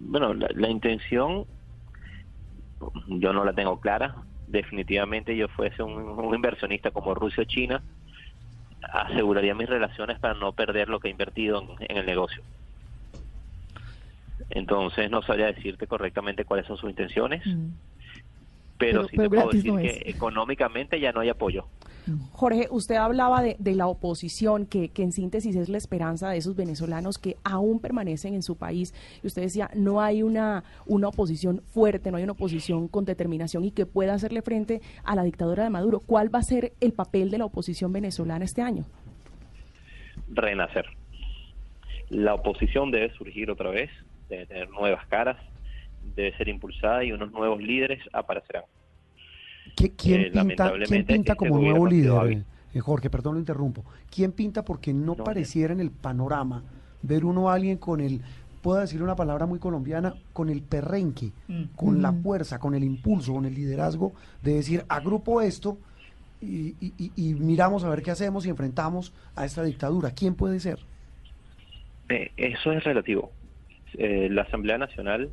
Bueno, 0.01 0.32
la, 0.34 0.49
la 0.55 0.70
intención 0.70 1.44
yo 3.09 3.32
no 3.32 3.44
la 3.44 3.53
tengo 3.53 3.78
clara. 3.80 4.16
Definitivamente 4.46 5.36
yo 5.36 5.49
fuese 5.49 5.82
un, 5.82 5.92
un 5.92 6.34
inversionista 6.34 6.90
como 6.90 7.14
Rusia 7.14 7.42
o 7.42 7.46
China, 7.46 7.82
aseguraría 8.93 9.55
mis 9.55 9.68
relaciones 9.68 10.18
para 10.18 10.35
no 10.35 10.53
perder 10.53 10.89
lo 10.89 11.01
que 11.01 11.09
he 11.09 11.11
invertido 11.11 11.62
en, 11.79 11.91
en 11.91 11.97
el 11.99 12.07
negocio. 12.07 12.43
Entonces 14.51 15.11
no 15.11 15.22
sabría 15.22 15.47
decirte 15.47 15.87
correctamente 15.87 16.45
cuáles 16.45 16.66
son 16.66 16.76
sus 16.76 16.89
intenciones, 16.91 17.43
pero, 18.79 19.03
Pero- 19.03 19.09
sí 19.09 19.16
pero 19.16 19.29
te 19.31 19.37
puedo 19.37 19.49
decir 19.51 19.72
no 19.72 19.79
que 19.79 20.03
económicamente 20.07 21.01
ya 21.01 21.12
no 21.12 21.20
hay 21.20 21.29
apoyo. 21.29 21.66
Jorge, 22.32 22.68
usted 22.70 22.96
hablaba 22.96 23.42
de, 23.42 23.56
de 23.59 23.74
la 23.74 23.86
oposición, 23.86 24.66
que, 24.66 24.90
en 24.96 25.12
síntesis 25.12 25.56
es 25.56 25.68
la 25.68 25.78
esperanza 25.78 26.30
de 26.30 26.38
esos 26.38 26.56
venezolanos 26.56 27.18
que 27.18 27.36
aún 27.44 27.80
permanecen 27.80 28.34
en 28.34 28.42
su 28.42 28.56
país. 28.56 28.94
Y 29.22 29.26
usted 29.26 29.42
decía, 29.42 29.70
no 29.74 30.00
hay 30.00 30.22
una, 30.22 30.64
una 30.86 31.09
oposición 31.09 31.62
fuerte, 31.66 32.11
no 32.11 32.16
hay 32.16 32.24
una 32.24 32.32
oposición 32.32 32.88
con 32.88 33.04
determinación 33.04 33.64
y 33.64 33.70
que 33.70 33.86
pueda 33.86 34.14
hacerle 34.14 34.42
frente 34.42 34.80
a 35.04 35.14
la 35.14 35.22
dictadura 35.22 35.64
de 35.64 35.70
Maduro. 35.70 36.00
¿Cuál 36.00 36.34
va 36.34 36.40
a 36.40 36.42
ser 36.42 36.72
el 36.80 36.92
papel 36.92 37.30
de 37.30 37.38
la 37.38 37.44
oposición 37.44 37.92
venezolana 37.92 38.44
este 38.44 38.62
año? 38.62 38.84
renacer. 40.28 40.86
La 42.09 42.34
oposición 42.34 42.90
debe 42.90 43.12
surgir 43.14 43.50
otra 43.50 43.70
vez, 43.70 43.90
debe 44.28 44.46
tener 44.46 44.70
nuevas 44.70 45.06
caras, 45.06 45.36
debe 46.14 46.36
ser 46.36 46.48
impulsada 46.48 47.04
y 47.04 47.12
unos 47.12 47.32
nuevos 47.32 47.62
líderes 47.62 48.00
aparecerán. 48.12 48.64
¿Qui- 49.79 49.93
¿Quién, 49.97 50.20
Eh, 50.22 50.31
pinta, 50.33 50.72
quién 50.87 51.05
pinta 51.07 51.33
este 51.33 51.37
como 51.37 51.61
nuevo 51.61 51.87
líder? 51.87 52.45
eh, 52.74 52.81
Jorge, 52.81 53.11
perdón, 53.11 53.35
lo 53.35 53.41
interrumpo. 53.41 53.85
¿Quién 54.11 54.33
pinta 54.33 54.64
porque 54.64 54.93
no, 54.93 55.14
pareciera 55.14 55.72
en 55.72 55.81
el 55.81 55.91
panorama 55.91 56.62
ver 57.03 57.24
uno 57.24 57.49
a 57.49 57.55
alguien 57.55 57.76
con 57.79 58.01
el, 58.01 58.20
puedo 58.61 58.81
decir 58.81 59.03
una 59.03 59.14
palabra 59.14 59.47
muy 59.47 59.61
colombiana, 59.61 60.14
con 60.33 60.49
el 60.51 60.62
perrenque, 60.62 61.31
Mm. 61.47 61.62
con 61.76 62.03
la 62.03 62.11
Mm. 62.11 62.22
fuerza, 62.22 62.59
con 62.59 62.74
el 62.74 62.83
impulso, 62.83 63.35
con 63.35 63.45
el 63.45 63.55
liderazgo 63.55 64.12
de 64.43 64.55
decir, 64.55 64.85
agrupo 64.89 65.41
esto 65.41 65.79
y, 66.41 66.74
y- 66.81 66.93
y- 66.99 67.12
y 67.16 67.35
miramos 67.35 67.85
a 67.85 67.89
ver 67.89 68.03
qué 68.03 68.11
hacemos 68.11 68.47
y 68.47 68.51
enfrentamos 68.51 69.12
a 69.37 69.45
esta 69.45 69.62
dictadura? 69.62 70.11
¿Quién 70.11 70.35
puede 70.35 70.59
ser? 70.61 70.81
Eh, 72.09 72.31
eso 72.37 72.72
es 72.72 72.83
relativo. 72.85 73.31
Eh, 73.95 74.29
la 74.31 74.43
Asamblea 74.43 74.79
Nacional, 74.79 75.31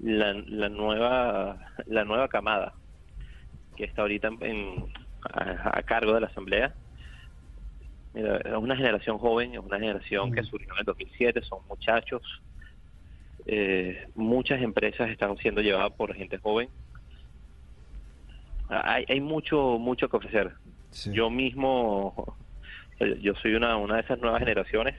la, 0.00 0.32
la 0.34 0.68
nueva 0.68 1.56
la 1.86 2.04
nueva 2.04 2.28
camada 2.28 2.74
que 3.76 3.84
está 3.84 4.02
ahorita 4.02 4.28
en- 4.28 4.42
en- 4.42 4.86
a, 5.32 5.78
a 5.78 5.82
cargo 5.82 6.12
de 6.14 6.20
la 6.20 6.26
Asamblea, 6.28 6.74
mira, 8.14 8.38
es 8.38 8.52
una 8.54 8.76
generación 8.76 9.18
joven, 9.18 9.54
es 9.54 9.60
una 9.60 9.78
generación 9.78 10.32
que 10.32 10.42
surgió 10.42 10.72
en 10.72 10.78
el 10.80 10.84
2007, 10.84 11.42
son 11.42 11.60
muchachos. 11.68 12.22
Eh, 13.44 14.08
muchas 14.14 14.60
empresas 14.62 15.08
están 15.10 15.36
siendo 15.38 15.60
llevadas 15.60 15.92
por 15.92 16.14
gente 16.14 16.38
joven. 16.38 16.68
Hay, 18.68 19.04
hay 19.08 19.20
mucho 19.20 19.78
mucho 19.78 20.08
que 20.08 20.16
ofrecer. 20.16 20.54
Yo 21.12 21.30
mismo, 21.30 22.36
yo 23.20 23.34
soy 23.36 23.54
una, 23.54 23.76
una 23.76 23.96
de 23.96 24.00
esas 24.00 24.18
nuevas 24.18 24.40
generaciones 24.40 24.96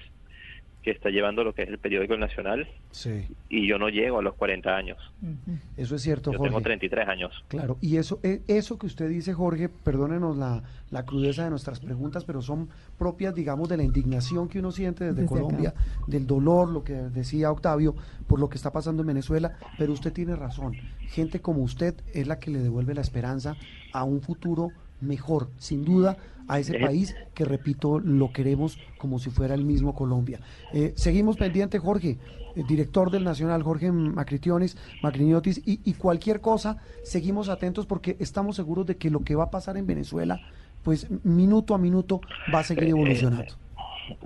que 0.87 0.91
está 0.91 1.09
llevando 1.09 1.43
lo 1.43 1.53
que 1.53 1.63
es 1.63 1.67
el 1.69 1.79
periódico 1.79 2.15
Nacional 2.15 2.65
Sí. 2.91 3.27
y 3.49 3.67
yo 3.67 3.77
no 3.77 3.89
llego 3.89 4.19
a 4.19 4.21
los 4.21 4.35
40 4.35 4.73
años. 4.73 4.97
Eso 5.75 5.95
es 5.97 6.01
cierto, 6.01 6.31
Yo 6.31 6.37
Jorge. 6.37 6.49
tengo 6.51 6.61
33 6.61 7.07
años. 7.09 7.43
Claro, 7.49 7.77
y 7.81 7.97
eso, 7.97 8.21
e- 8.23 8.41
eso 8.47 8.77
que 8.77 8.85
usted 8.85 9.09
dice, 9.09 9.33
Jorge, 9.33 9.67
perdónenos 9.67 10.37
la, 10.37 10.63
la 10.89 11.05
crudeza 11.05 11.43
de 11.43 11.49
nuestras 11.49 11.81
preguntas, 11.81 12.23
pero 12.23 12.41
son 12.41 12.69
propias, 12.97 13.35
digamos, 13.35 13.67
de 13.67 13.75
la 13.75 13.83
indignación 13.83 14.47
que 14.47 14.59
uno 14.59 14.71
siente 14.71 15.03
desde, 15.03 15.23
Desde 15.23 15.35
acá. 15.35 15.43
Colombia, 15.43 15.73
del 16.07 16.25
dolor, 16.25 16.69
lo 16.69 16.85
que 16.85 16.93
decía 16.93 17.51
Octavio, 17.51 17.93
por 18.25 18.39
lo 18.39 18.47
que 18.47 18.55
está 18.55 18.71
pasando 18.71 19.01
en 19.01 19.07
Venezuela, 19.07 19.57
pero 19.77 19.91
usted 19.91 20.13
tiene 20.13 20.37
razón. 20.37 20.73
Gente 21.09 21.41
como 21.41 21.63
usted 21.63 21.95
es 22.13 22.27
la 22.27 22.39
que 22.39 22.49
le 22.49 22.59
devuelve 22.59 22.93
la 22.93 23.01
esperanza 23.01 23.57
a 23.91 24.05
un 24.05 24.21
futuro 24.21 24.69
mejor, 25.01 25.49
sin 25.57 25.83
duda, 25.85 26.17
a 26.47 26.59
ese 26.59 26.77
Eh. 26.77 26.79
país 26.79 27.15
que, 27.33 27.43
repito, 27.43 27.99
lo 27.99 28.31
queremos 28.31 28.79
como 28.97 29.19
si 29.19 29.29
fuera 29.29 29.53
el 29.53 29.65
mismo 29.65 29.93
Colombia. 29.93 30.39
Eh, 30.73 30.93
seguimos 30.95 31.35
pendiente, 31.35 31.77
Jorge, 31.77 32.17
el 32.55 32.65
director 32.65 33.11
del 33.11 33.23
Nacional, 33.25 33.63
Jorge 33.63 33.91
Macritionis, 33.91 34.77
Macriniotis, 35.03 35.61
y, 35.65 35.81
y 35.83 35.93
cualquier 35.93 36.39
cosa, 36.41 36.77
seguimos 37.03 37.49
atentos 37.49 37.85
porque 37.85 38.15
estamos 38.19 38.55
seguros 38.55 38.85
de 38.85 38.95
que 38.95 39.09
lo 39.09 39.19
que 39.25 39.35
va 39.35 39.43
a 39.45 39.51
pasar 39.51 39.75
en 39.77 39.85
Venezuela, 39.85 40.39
pues 40.83 41.07
minuto 41.25 41.75
a 41.75 41.77
minuto 41.77 42.21
va 42.53 42.59
a 42.59 42.63
seguir 42.63 42.85
Eh, 42.85 42.89
evolucionando. 42.91 43.53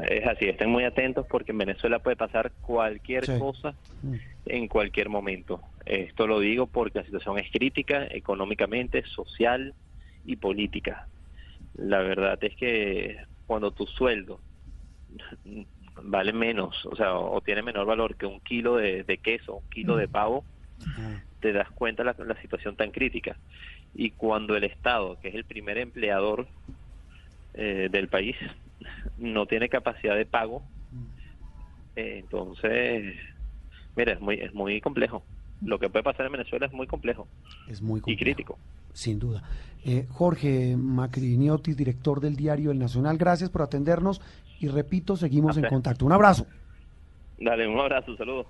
Es 0.07 0.27
así, 0.27 0.45
estén 0.45 0.69
muy 0.69 0.83
atentos 0.83 1.25
porque 1.27 1.53
en 1.53 1.57
Venezuela 1.57 1.97
puede 1.97 2.15
pasar 2.15 2.51
cualquier 2.61 3.25
Sí. 3.25 3.33
cosa 3.39 3.73
Mm. 4.03 4.13
en 4.45 4.67
cualquier 4.67 5.09
momento. 5.09 5.59
Esto 5.87 6.27
lo 6.27 6.39
digo 6.39 6.67
porque 6.67 6.99
la 6.99 7.05
situación 7.05 7.39
es 7.39 7.49
crítica 7.51 8.05
económicamente, 8.11 9.03
social 9.07 9.73
y 10.25 10.35
política. 10.35 11.07
La 11.75 11.99
verdad 11.99 12.37
es 12.41 12.55
que 12.55 13.17
cuando 13.45 13.71
tu 13.71 13.85
sueldo 13.87 14.39
vale 16.03 16.33
menos, 16.33 16.85
o 16.85 16.95
sea, 16.95 17.15
o 17.15 17.41
tiene 17.41 17.61
menor 17.61 17.85
valor 17.85 18.15
que 18.15 18.25
un 18.25 18.39
kilo 18.39 18.77
de, 18.77 19.03
de 19.03 19.17
queso, 19.17 19.55
un 19.55 19.69
kilo 19.69 19.95
de 19.97 20.07
pavo, 20.07 20.45
te 21.39 21.51
das 21.51 21.69
cuenta 21.71 22.03
la, 22.03 22.15
la 22.19 22.39
situación 22.41 22.75
tan 22.75 22.91
crítica. 22.91 23.37
Y 23.93 24.11
cuando 24.11 24.55
el 24.55 24.63
Estado, 24.63 25.19
que 25.19 25.29
es 25.29 25.35
el 25.35 25.43
primer 25.43 25.77
empleador 25.77 26.47
eh, 27.53 27.89
del 27.91 28.07
país, 28.07 28.37
no 29.17 29.45
tiene 29.45 29.69
capacidad 29.69 30.15
de 30.15 30.25
pago, 30.25 30.63
eh, 31.95 32.19
entonces, 32.19 33.15
mira, 33.95 34.13
es 34.13 34.21
muy, 34.21 34.35
es 34.35 34.53
muy 34.53 34.79
complejo. 34.79 35.25
Lo 35.63 35.77
que 35.79 35.89
puede 35.89 36.03
pasar 36.03 36.25
en 36.25 36.31
Venezuela 36.31 36.65
es 36.65 36.73
muy 36.73 36.87
complejo 36.87 37.27
Es 37.67 37.81
muy 37.81 37.99
y 37.99 38.01
complejo. 38.01 38.19
crítico. 38.23 38.57
Sin 38.93 39.19
duda. 39.19 39.43
Eh, 39.85 40.05
Jorge 40.09 40.75
Macriniotis, 40.77 41.75
director 41.77 42.19
del 42.19 42.35
diario 42.35 42.71
El 42.71 42.79
Nacional, 42.79 43.17
gracias 43.17 43.49
por 43.49 43.61
atendernos 43.61 44.21
y 44.59 44.67
repito, 44.67 45.15
seguimos 45.17 45.57
en 45.57 45.65
contacto. 45.65 46.05
Un 46.05 46.11
abrazo. 46.11 46.45
Dale, 47.39 47.67
un 47.67 47.79
abrazo, 47.79 48.15
saludos. 48.17 48.45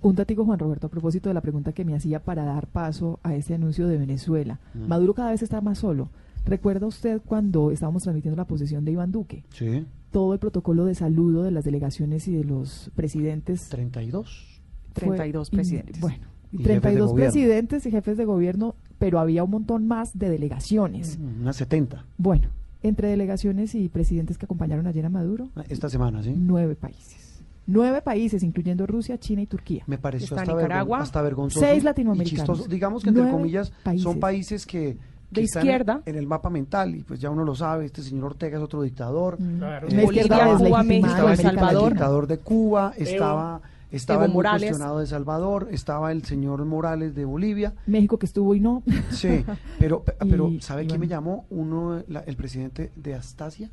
Un 0.00 0.16
datico, 0.16 0.44
Juan 0.44 0.58
Roberto, 0.58 0.88
a 0.88 0.90
propósito 0.90 1.28
de 1.28 1.34
la 1.34 1.40
pregunta 1.40 1.72
que 1.72 1.84
me 1.84 1.94
hacía 1.94 2.18
para 2.18 2.44
dar 2.44 2.66
paso 2.66 3.20
a 3.22 3.36
este 3.36 3.54
anuncio 3.54 3.86
de 3.86 3.98
Venezuela. 3.98 4.58
Mm. 4.74 4.88
Maduro 4.88 5.14
cada 5.14 5.30
vez 5.30 5.42
está 5.42 5.60
más 5.60 5.78
solo. 5.78 6.08
¿Recuerda 6.44 6.86
usted 6.88 7.20
cuando 7.24 7.70
estábamos 7.70 8.02
transmitiendo 8.02 8.36
la 8.36 8.46
posesión 8.48 8.84
de 8.84 8.90
Iván 8.92 9.12
Duque? 9.12 9.44
Sí. 9.50 9.86
Todo 10.10 10.32
el 10.32 10.40
protocolo 10.40 10.84
de 10.86 10.96
saludo 10.96 11.44
de 11.44 11.52
las 11.52 11.62
delegaciones 11.64 12.26
y 12.26 12.32
de 12.32 12.42
los 12.42 12.90
presidentes. 12.96 13.68
32. 13.68 14.51
Fue 14.92 15.16
32 15.16 15.48
in- 15.52 15.56
presidentes. 15.56 16.00
Bueno, 16.00 16.18
Y 16.52 16.58
jefes 16.58 16.74
de 16.74 16.80
32 16.80 17.10
gobierno. 17.12 17.32
presidentes 17.32 17.86
y 17.86 17.90
jefes 17.90 18.16
de 18.16 18.24
gobierno, 18.24 18.74
pero 18.98 19.18
había 19.18 19.42
un 19.44 19.50
montón 19.50 19.86
más 19.88 20.18
de 20.18 20.28
delegaciones. 20.30 21.18
Mm, 21.18 21.42
Unas 21.42 21.56
70 21.56 22.04
Bueno, 22.18 22.48
entre 22.82 23.08
delegaciones 23.08 23.74
y 23.74 23.88
presidentes 23.88 24.38
que 24.38 24.44
acompañaron 24.44 24.86
ayer 24.86 25.04
a 25.06 25.08
Maduro, 25.08 25.48
esta 25.68 25.88
semana, 25.88 26.22
¿sí? 26.22 26.34
nueve 26.36 26.74
países. 26.76 27.42
Nueve 27.66 28.02
países, 28.02 28.42
incluyendo 28.42 28.86
Rusia, 28.86 29.18
China 29.18 29.42
y 29.42 29.46
Turquía. 29.46 29.84
Me 29.86 29.96
pareció 29.96 30.36
hasta, 30.36 30.52
Nicaragua, 30.52 30.98
vergon- 30.98 31.02
hasta 31.02 31.22
vergonzoso. 31.22 31.64
seis 31.64 31.82
y 31.82 31.84
latinoamericanos, 31.86 32.46
chistoso. 32.58 32.68
Digamos 32.68 33.04
que, 33.04 33.10
entre 33.10 33.30
comillas, 33.30 33.72
países. 33.84 34.02
son 34.02 34.18
países 34.18 34.66
que, 34.66 34.96
que 35.32 35.40
De 35.40 35.44
están 35.46 35.62
izquierda. 35.62 36.02
en 36.04 36.16
el 36.16 36.26
mapa 36.26 36.50
mental 36.50 36.94
y 36.96 37.04
pues 37.04 37.20
ya 37.20 37.30
uno 37.30 37.44
lo 37.44 37.54
sabe, 37.54 37.84
este 37.86 38.02
señor 38.02 38.24
Ortega 38.24 38.58
es 38.58 38.64
otro 38.64 38.82
dictador. 38.82 39.40
Mm. 39.40 39.58
Claro. 39.58 39.86
Eh, 39.88 39.90
Bolivia, 40.04 40.22
izquierda 40.22 40.56
Cuba, 40.58 40.82
México, 40.82 41.06
estaba 41.06 41.20
El 41.32 41.38
América 41.38 41.50
el 41.50 41.56
Salvador. 41.56 41.92
dictador 41.92 42.26
de 42.26 42.38
Cuba, 42.38 42.92
estaba, 42.98 43.60
estaba 43.92 44.24
Evo 44.24 44.30
el 44.30 44.34
Morales. 44.34 44.62
cuestionado 44.70 44.98
de 44.98 45.06
Salvador, 45.06 45.68
estaba 45.70 46.10
el 46.12 46.24
señor 46.24 46.64
Morales 46.64 47.14
de 47.14 47.24
Bolivia. 47.24 47.74
México 47.86 48.18
que 48.18 48.26
estuvo 48.26 48.54
y 48.54 48.60
no. 48.60 48.82
Sí, 49.10 49.44
pero, 49.78 50.02
pe- 50.04 50.16
pero 50.28 50.48
Y- 50.48 50.60
¿sabe 50.60 50.84
y 50.84 50.86
quién 50.88 51.00
me 51.00 51.08
llamó? 51.08 51.46
Uno, 51.50 52.02
la- 52.08 52.20
el 52.20 52.36
presidente 52.36 52.90
de 52.96 53.14
Astasia. 53.14 53.70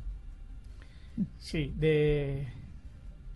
Sí, 1.38 1.74
de... 1.78 2.46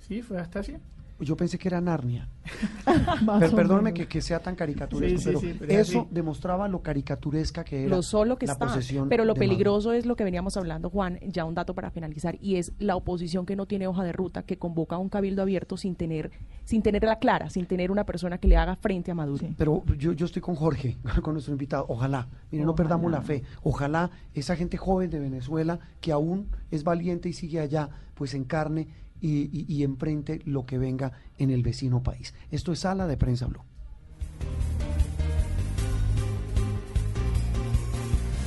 Sí, 0.06 0.22
fue 0.22 0.38
Astasia. 0.38 0.78
Yo 1.20 1.36
pensé 1.36 1.58
que 1.58 1.68
era 1.68 1.80
Narnia. 1.80 2.28
Más 3.24 3.40
Per- 3.40 3.52
o 3.52 3.56
perdóneme 3.56 3.92
menos. 3.92 3.98
que, 4.00 4.08
que 4.08 4.20
sea 4.20 4.40
tan 4.40 4.56
caricaturesco, 4.56 5.18
Sí, 5.18 5.24
sí, 5.24 5.26
pero, 5.26 5.40
sí, 5.40 5.56
pero 5.58 5.72
eso 5.80 6.00
así. 6.00 6.08
demostraba 6.10 6.68
lo 6.68 6.82
caricaturesca 6.82 7.64
que 7.64 7.84
era 7.86 7.96
lo 7.96 8.02
solo 8.02 8.36
que 8.36 8.46
la 8.46 8.52
está. 8.54 8.66
posesión 8.66 9.08
Pero 9.08 9.24
lo 9.24 9.32
Maduro. 9.34 9.40
peligroso 9.48 9.92
es 9.92 10.06
lo 10.06 10.16
que 10.16 10.24
veníamos 10.24 10.56
hablando, 10.56 10.90
Juan, 10.90 11.18
ya 11.26 11.44
un 11.44 11.54
dato 11.54 11.74
para 11.74 11.90
finalizar, 11.90 12.36
y 12.40 12.56
es 12.56 12.72
la 12.78 12.96
oposición 12.96 13.46
que 13.46 13.56
no 13.56 13.66
tiene 13.66 13.86
hoja 13.86 14.02
de 14.02 14.12
ruta, 14.12 14.42
que 14.42 14.58
convoca 14.58 14.96
a 14.96 14.98
un 14.98 15.08
cabildo 15.08 15.42
abierto 15.42 15.76
sin 15.76 15.94
tener, 15.94 16.30
sin 16.64 16.82
tenerla 16.82 17.18
clara, 17.18 17.48
sin 17.48 17.66
tener 17.66 17.90
una 17.90 18.04
persona 18.04 18.38
que 18.38 18.48
le 18.48 18.56
haga 18.56 18.76
frente 18.76 19.10
a 19.10 19.14
Maduro. 19.14 19.46
Pero 19.56 19.84
yo, 19.96 20.12
yo 20.12 20.26
estoy 20.26 20.42
con 20.42 20.56
Jorge, 20.56 20.96
con 21.22 21.34
nuestro 21.34 21.52
invitado. 21.52 21.86
Ojalá, 21.88 22.28
mire, 22.50 22.64
no 22.64 22.74
perdamos 22.74 23.10
la 23.10 23.22
fe. 23.22 23.42
Ojalá 23.62 24.10
esa 24.34 24.56
gente 24.56 24.76
joven 24.76 25.10
de 25.10 25.20
Venezuela 25.20 25.78
que 26.00 26.12
aún 26.12 26.48
es 26.70 26.82
valiente 26.84 27.28
y 27.28 27.32
sigue 27.32 27.60
allá, 27.60 27.88
pues 28.14 28.34
encarne 28.34 28.88
y, 29.24 29.48
y, 29.50 29.64
y 29.66 29.82
enfrente 29.84 30.42
lo 30.44 30.66
que 30.66 30.76
venga 30.76 31.12
en 31.38 31.50
el 31.50 31.62
vecino 31.62 32.02
país. 32.02 32.34
Esto 32.50 32.72
es 32.72 32.80
Sala 32.80 33.06
de 33.06 33.16
Prensa 33.16 33.46
Blue. 33.46 33.62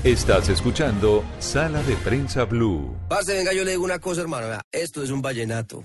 Estás 0.04 0.50
escuchando 0.50 1.24
Sala 1.40 1.82
de 1.82 1.96
Prensa 1.98 2.46
Blue. 2.46 2.96
Parce, 3.10 3.34
venga, 3.34 3.54
yo 3.54 3.64
le 3.64 3.72
digo 3.72 3.84
una 3.84 3.98
cosa, 3.98 4.22
hermano. 4.22 4.48
vea, 4.48 4.62
Esto 4.72 5.02
es 5.02 5.10
un 5.10 5.22
vallenato. 5.22 5.82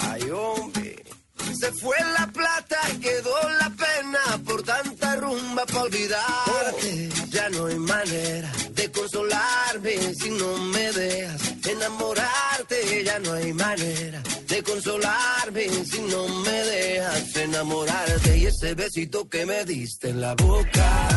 Ay, 0.00 0.22
hombre. 0.30 1.04
Se 1.52 1.70
fue 1.72 1.96
la 2.18 2.26
plata, 2.32 2.78
quedó 3.00 3.36
la 3.60 3.70
pena 3.70 4.42
por 4.44 4.62
tanta 4.62 5.16
rumba 5.16 5.64
para 5.66 5.82
olvidarte. 5.82 7.10
Ya 7.28 7.48
no 7.50 7.66
hay 7.66 7.78
manera 7.78 8.50
de 8.74 8.90
consolarme 8.90 10.14
si 10.14 10.30
no 10.30 10.56
me 10.58 10.92
dejas 10.92 11.43
enamorarte. 11.66 13.04
Ya 13.04 13.18
no 13.20 13.32
hay 13.32 13.52
manera 13.52 14.22
de 14.48 14.62
consolarme 14.62 15.68
si 15.84 16.00
no 16.02 16.28
me 16.42 16.50
dejas 16.50 17.36
enamorarte. 17.36 18.38
Y 18.38 18.46
ese 18.46 18.74
besito 18.74 19.28
que 19.28 19.46
me 19.46 19.64
diste 19.64 20.10
en 20.10 20.20
la 20.20 20.34
boca 20.34 21.08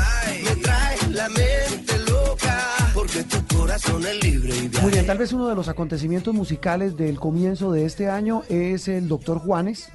me 0.43 0.55
trae 0.61 0.97
la 1.11 1.29
mente 1.29 1.99
loca. 2.09 2.91
Porque 2.93 3.23
tu 3.23 3.55
corazón 3.55 4.05
es 4.05 4.23
libre 4.23 4.55
y 4.55 4.67
viaja. 4.67 4.83
Muy 4.83 4.91
bien, 4.91 5.05
tal 5.05 5.17
vez 5.17 5.33
uno 5.33 5.47
de 5.47 5.55
los 5.55 5.67
acontecimientos 5.67 6.33
musicales 6.33 6.97
del 6.97 7.19
comienzo 7.19 7.71
de 7.71 7.85
este 7.85 8.09
año 8.09 8.43
es 8.49 8.87
el 8.87 9.07
doctor 9.07 9.39
Juanes 9.39 9.89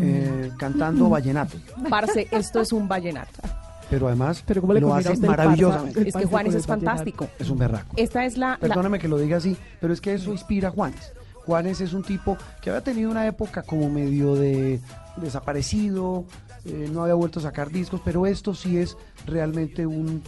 eh, 0.00 0.50
cantando 0.58 1.08
vallenato. 1.10 1.56
Parce, 1.88 2.28
esto 2.30 2.60
es 2.60 2.72
un 2.72 2.88
vallenato. 2.88 3.42
Pero 3.90 4.06
además 4.08 4.42
Pero 4.46 4.60
¿cómo 4.60 4.74
le 4.74 4.80
lo 4.80 4.94
hace 4.94 5.16
parza? 5.16 5.84
Es 5.96 6.14
que 6.14 6.24
Juanes 6.26 6.54
es 6.54 6.66
fantástico. 6.66 7.28
Es 7.38 7.48
un 7.50 7.58
berraco. 7.58 7.94
Esta 7.96 8.24
es 8.24 8.36
la, 8.36 8.50
la- 8.50 8.58
Perdóneme 8.58 8.98
que 8.98 9.08
lo 9.08 9.16
diga 9.18 9.38
así, 9.38 9.56
pero 9.80 9.92
es 9.92 10.00
que 10.00 10.12
eso 10.14 10.30
inspira 10.32 10.68
a 10.68 10.70
Juanes. 10.70 11.12
Juanes 11.46 11.80
es 11.80 11.94
un 11.94 12.02
tipo 12.02 12.36
que 12.60 12.68
había 12.70 12.82
tenido 12.84 13.10
una 13.10 13.26
época 13.26 13.62
como 13.62 13.88
medio 13.88 14.34
de 14.34 14.80
desaparecido, 15.16 16.24
eh, 16.66 16.88
no 16.92 17.02
había 17.02 17.14
vuelto 17.14 17.40
a 17.40 17.42
sacar 17.42 17.70
discos, 17.70 18.02
pero 18.04 18.26
esto 18.26 18.54
sí 18.54 18.76
es 18.78 18.96
realmente 19.26 19.86
un, 19.86 20.22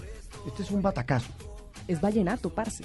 este 0.46 0.62
es 0.62 0.70
un 0.70 0.80
batacazo. 0.80 1.30
es 1.88 2.00
vallenato, 2.00 2.48
parce. 2.50 2.84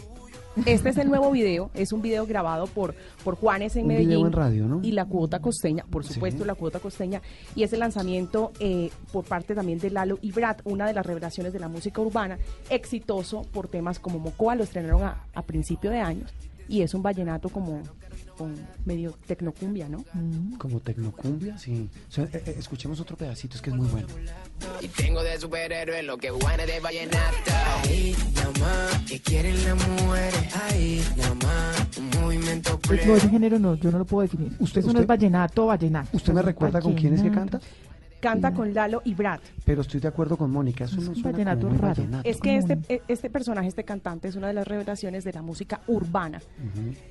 Este 0.65 0.89
es 0.89 0.97
el 0.97 1.09
nuevo 1.09 1.31
video, 1.31 1.69
es 1.73 1.91
un 1.91 2.01
video 2.01 2.25
grabado 2.25 2.65
por, 2.67 2.95
por 3.23 3.35
Juanes 3.35 3.75
en 3.75 3.83
Un 3.83 3.87
Medellín. 3.89 4.09
video 4.09 4.27
en 4.27 4.31
radio, 4.33 4.67
¿no? 4.67 4.79
Y 4.83 4.91
la 4.93 5.05
cuota 5.05 5.39
costeña, 5.39 5.83
por 5.89 6.05
Sí. 6.05 6.13
supuesto, 6.13 6.45
la 6.45 6.55
cuota 6.55 6.79
costeña. 6.79 7.21
Y 7.55 7.63
es 7.63 7.73
el 7.73 7.79
lanzamiento 7.81 8.53
eh, 8.59 8.89
por 9.11 9.25
parte 9.25 9.53
también 9.53 9.79
de 9.79 9.89
Lalo 9.89 10.17
y 10.21 10.31
Brad, 10.31 10.57
una 10.63 10.87
de 10.87 10.93
las 10.93 11.05
revelaciones 11.05 11.51
de 11.51 11.59
la 11.59 11.67
música 11.67 11.99
urbana, 12.01 12.37
exitoso 12.69 13.41
por 13.51 13.67
temas 13.67 13.99
como 13.99 14.19
Mocoa, 14.19 14.55
lo 14.55 14.63
estrenaron 14.63 15.03
a, 15.03 15.25
a 15.33 15.41
principio 15.41 15.91
de 15.91 15.99
años. 15.99 16.31
Y 16.67 16.81
es 16.81 16.93
un 16.93 17.03
vallenato 17.03 17.49
como 17.49 17.81
con 18.37 18.55
medio 18.85 19.15
tecnocumbia, 19.27 19.87
¿no? 19.87 20.03
Mm. 20.13 20.55
Como 20.57 20.79
tecnocumbia, 20.79 21.57
sí. 21.57 21.89
O 22.09 22.11
sea, 22.11 22.23
eh, 22.25 22.41
eh, 22.45 22.55
escuchemos 22.57 22.99
otro 22.99 23.15
pedacito, 23.15 23.55
es 23.55 23.61
que 23.61 23.69
es 23.69 23.75
muy 23.75 23.87
bueno. 23.87 24.07
Y 24.81 24.87
tengo 24.87 25.21
de 25.21 25.39
superhéroe 25.39 26.01
lo 26.03 26.17
que 26.17 26.31
Juanes 26.31 26.67
de 26.67 26.79
vallenato. 26.79 27.51
Que 29.15 29.21
quieren 29.21 29.55
las 29.63 29.87
mujeres. 29.87 30.55
Ahí, 30.69 31.01
nada 31.15 31.35
más, 31.35 31.97
un 31.97 32.21
movimiento 32.21 32.77
Pues 32.85 33.07
no, 33.07 33.15
ese 33.15 33.29
género 33.29 33.57
no, 33.59 33.75
yo 33.75 33.89
no 33.89 33.99
lo 33.99 34.05
puedo 34.05 34.23
definir. 34.23 34.51
Usted- 34.59 34.79
Eso 34.79 34.87
no 34.87 34.91
usted- 34.91 35.01
es 35.03 35.07
vallenato, 35.07 35.65
vallenato. 35.67 36.09
¿Usted 36.11 36.33
me 36.33 36.41
recuerda 36.41 36.81
con 36.81 36.95
quién 36.95 37.13
es 37.13 37.21
que 37.21 37.31
canta? 37.31 37.61
Canta 38.19 38.53
con 38.53 38.73
Lalo 38.73 39.01
y 39.05 39.13
Brad. 39.13 39.39
Pero 39.63 39.81
estoy 39.83 40.01
de 40.01 40.09
acuerdo 40.09 40.35
con 40.35 40.51
Mónica, 40.51 40.83
eso 40.83 40.97
Es 40.97 41.03
no 41.03 41.09
un 41.11 41.15
suena 41.15 41.31
vallenato 41.31 41.59
como 41.61 41.71
muy 41.71 41.79
raro. 41.81 41.95
vallenato. 41.95 42.27
Es 42.29 42.41
que 42.41 42.57
este, 42.57 42.77
e- 42.89 43.01
este 43.07 43.29
personaje, 43.29 43.69
este 43.69 43.85
cantante, 43.85 44.27
es 44.27 44.35
una 44.35 44.47
de 44.47 44.53
las 44.53 44.67
revelaciones 44.67 45.23
de 45.23 45.31
la 45.31 45.41
música 45.41 45.79
urbana 45.87 46.41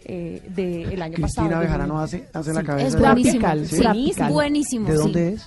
eh, 0.04 0.42
del 0.54 1.00
año 1.00 1.14
pasado. 1.20 1.46
Cristina 1.48 1.58
Bejarano 1.60 2.00
hace, 2.00 2.28
hace 2.34 2.52
la 2.52 2.62
cabeza. 2.64 2.86
Es 2.88 2.94
de- 2.94 3.00
buenísimo. 3.00 3.48
Sí, 3.64 3.80
tropical. 3.80 4.32
buenísimo. 4.32 4.86
¿De 4.88 4.92
sí. 4.92 4.98
dónde 4.98 5.28
es? 5.34 5.46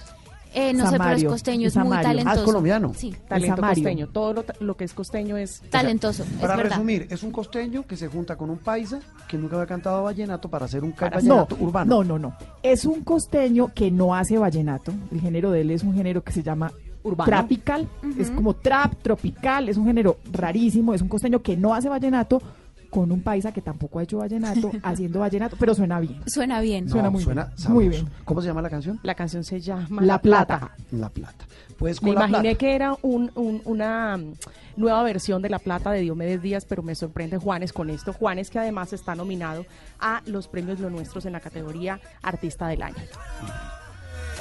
Eh, 0.59 0.73
no 0.73 0.85
sé, 0.85 0.91
pero 0.91 0.93
es 0.93 0.97
Samario, 0.97 1.29
costeño, 1.29 1.67
es 1.67 1.75
muy 1.75 1.84
Samario. 1.84 1.97
Ah, 2.07 2.11
es 2.11 2.17
talentoso. 2.17 2.45
colombiano. 2.45 2.91
Sí, 2.95 3.15
Talento 3.27 3.55
Samario. 3.57 3.84
costeño. 3.84 4.07
Todo 4.07 4.43
lo, 4.59 4.75
que 4.75 4.84
es 4.85 4.93
costeño 4.93 5.38
es 5.38 5.61
talentoso, 5.69 6.23
es 6.23 6.29
Para 6.41 6.55
verdad. 6.55 6.71
resumir, 6.71 7.07
es 7.11 7.21
un 7.21 7.31
costeño 7.31 7.85
que 7.85 7.95
se 7.95 8.07
junta 8.07 8.35
con 8.35 8.49
un 8.49 8.57
paisa 8.57 8.99
que 9.27 9.38
nunca 9.38 9.55
había 9.55 9.67
cantado 9.67 10.03
vallenato 10.03 10.49
para 10.49 10.65
hacer 10.65 10.84
un 10.84 10.93
Para- 10.93 11.21
No, 11.21 11.35
vallenato 11.45 11.57
urbano. 11.59 11.95
no, 11.97 12.03
no, 12.03 12.19
no. 12.19 12.35
Es 12.63 12.85
un 12.85 13.01
costeño 13.03 13.71
que 13.73 13.91
no 13.91 14.15
hace 14.15 14.38
vallenato. 14.38 14.91
El 15.11 15.21
género 15.21 15.51
de 15.51 15.61
él 15.61 15.71
es 15.71 15.84
un 15.84 15.93
género 15.93 16.23
que 16.23 16.31
se 16.31 16.41
llama 16.41 16.71
Urbano. 17.03 17.29
tropical, 17.31 17.88
es 18.17 18.31
como 18.31 18.53
trap 18.55 18.95
tropical, 19.03 19.69
es 19.69 19.77
un 19.77 19.85
género 19.85 20.17
rarísimo, 20.31 20.93
es 20.93 21.01
un 21.01 21.07
costeño 21.07 21.41
que 21.41 21.55
no 21.55 21.73
hace 21.75 21.88
vallenato 21.88 22.41
con 22.89 23.11
un 23.11 23.22
paisa 23.22 23.51
que 23.51 23.61
tampoco 23.61 23.99
ha 23.99 24.03
hecho 24.03 24.18
vallenato, 24.18 24.72
haciendo 24.84 25.19
vallenato, 25.19 25.55
pero 25.59 25.73
suena 25.76 25.99
bien. 25.99 26.22
Suena 26.27 26.59
bien. 26.61 26.89
Suena 26.89 27.03
No, 27.05 27.11
muy 27.11 27.23
suena 27.23 27.45
bien. 27.45 27.57
sabroso. 27.57 27.73
Muy 27.76 27.89
bien. 27.89 28.07
¿Cómo 28.26 28.41
se 28.41 28.47
llama 28.47 28.61
la 28.61 28.69
canción? 28.69 28.99
La 29.03 29.15
canción 29.15 29.43
se 29.43 29.59
llama 29.59 30.01
La 30.01 30.19
Plata. 30.22 30.72
La 30.91 31.09
Plata. 31.09 31.45
Pues 31.77 32.01
Me 32.01 32.09
La 32.14 32.15
imaginé 32.27 32.39
Plata. 32.41 32.57
que 32.57 32.76
era 32.76 32.97
un- 33.03 33.31
un- 33.35 33.61
una 33.65 34.18
mm, 34.18 34.34
nueva 34.77 35.03
versión 35.03 35.41
de 35.43 35.49
La 35.49 35.59
Plata 35.59 35.91
de 35.91 36.01
Diomedes 36.01 36.41
Díaz, 36.41 36.65
pero 36.65 36.81
me 36.81 36.95
sorprende 36.95 37.38
Juanes 37.38 37.72
con 37.72 37.89
esto. 37.91 38.14
Juanes 38.14 38.49
que 38.49 38.57
además 38.59 38.93
está 38.93 39.14
nominado 39.15 39.65
a 39.99 40.22
los 40.26 40.47
premios 40.47 40.80
Lo 40.80 40.89
Nuestros 40.89 41.26
en 41.27 41.34
la 41.34 41.39
categoría 41.39 41.99
Artista 42.23 42.68
del 42.68 42.81
Año. 42.81 42.95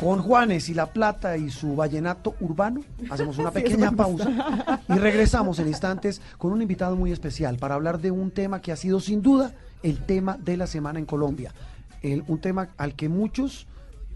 Con 0.01 0.20
Juanes 0.20 0.68
y 0.68 0.74
La 0.74 0.86
Plata 0.93 1.36
y 1.39 1.48
su 1.51 1.74
vallenato 1.74 2.35
urbano, 2.40 2.82
hacemos 3.10 3.39
una 3.39 3.51
pequeña 3.52 3.90
pausa 3.93 4.82
y 4.89 4.93
regresamos 4.93 5.59
en 5.59 5.68
instantes 5.68 6.20
con 6.36 6.52
un 6.52 6.60
invitado 6.60 6.97
muy 6.97 7.12
especial 7.12 7.56
para 7.56 7.74
hablar 7.77 7.98
de 8.01 8.10
un 8.10 8.31
tema 8.31 8.60
que 8.60 8.73
ha 8.73 8.77
sido 8.77 9.01
sin 9.01 9.23
duda 9.23 9.55
el 9.82 9.98
tema 10.05 10.36
de 10.36 10.59
la 10.59 10.66
semana 10.66 10.98
en 10.98 11.06
Colombia. 11.06 11.55
El- 12.02 12.24
un 12.28 12.39
tema 12.40 12.68
al 12.77 12.94
que 12.94 13.09
muchos 13.09 13.66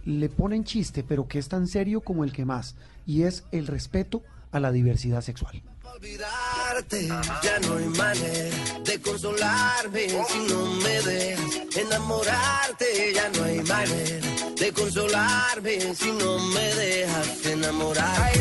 le 0.05 0.28
ponen 0.28 0.65
chiste, 0.65 1.02
pero 1.02 1.27
que 1.28 1.39
es 1.39 1.48
tan 1.48 1.66
serio 1.66 2.02
como 2.02 2.24
el 2.24 2.32
que 2.32 2.44
más, 2.44 2.74
y 3.07 3.23
es 3.23 3.44
el 3.51 3.66
respeto 3.66 4.23
a 4.52 4.61
la 4.61 4.73
diversidad 4.73 5.23
sexual. 5.23 5.62
Olvidarte, 5.94 7.08
ya 7.42 7.58
no 7.60 7.76
hay 7.76 7.86
manera 7.86 8.56
de 8.84 9.00
consolarme 9.00 10.08
si 10.08 10.38
no 10.48 10.64
me 10.82 11.02
dejas 11.02 11.76
enamorarte, 11.76 13.12
ya 13.14 13.28
no 13.30 13.44
hay 13.44 13.60
manera 13.62 14.26
de 14.58 14.72
consolarme 14.72 15.94
si 15.94 16.12
no 16.12 16.38
me 16.38 16.74
dejas 16.74 17.46
enamorar. 17.46 18.32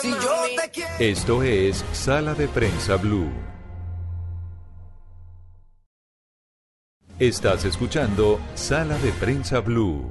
Si 0.00 0.10
yo 0.10 0.44
te 0.60 0.70
quiero 0.70 0.90
Esto 0.98 1.42
es 1.42 1.84
Sala 1.92 2.34
de 2.34 2.48
Prensa 2.48 2.96
Blue. 2.96 3.30
Estás 7.18 7.64
escuchando 7.64 8.38
Sala 8.54 8.98
de 8.98 9.10
Prensa 9.12 9.60
Blue. 9.60 10.10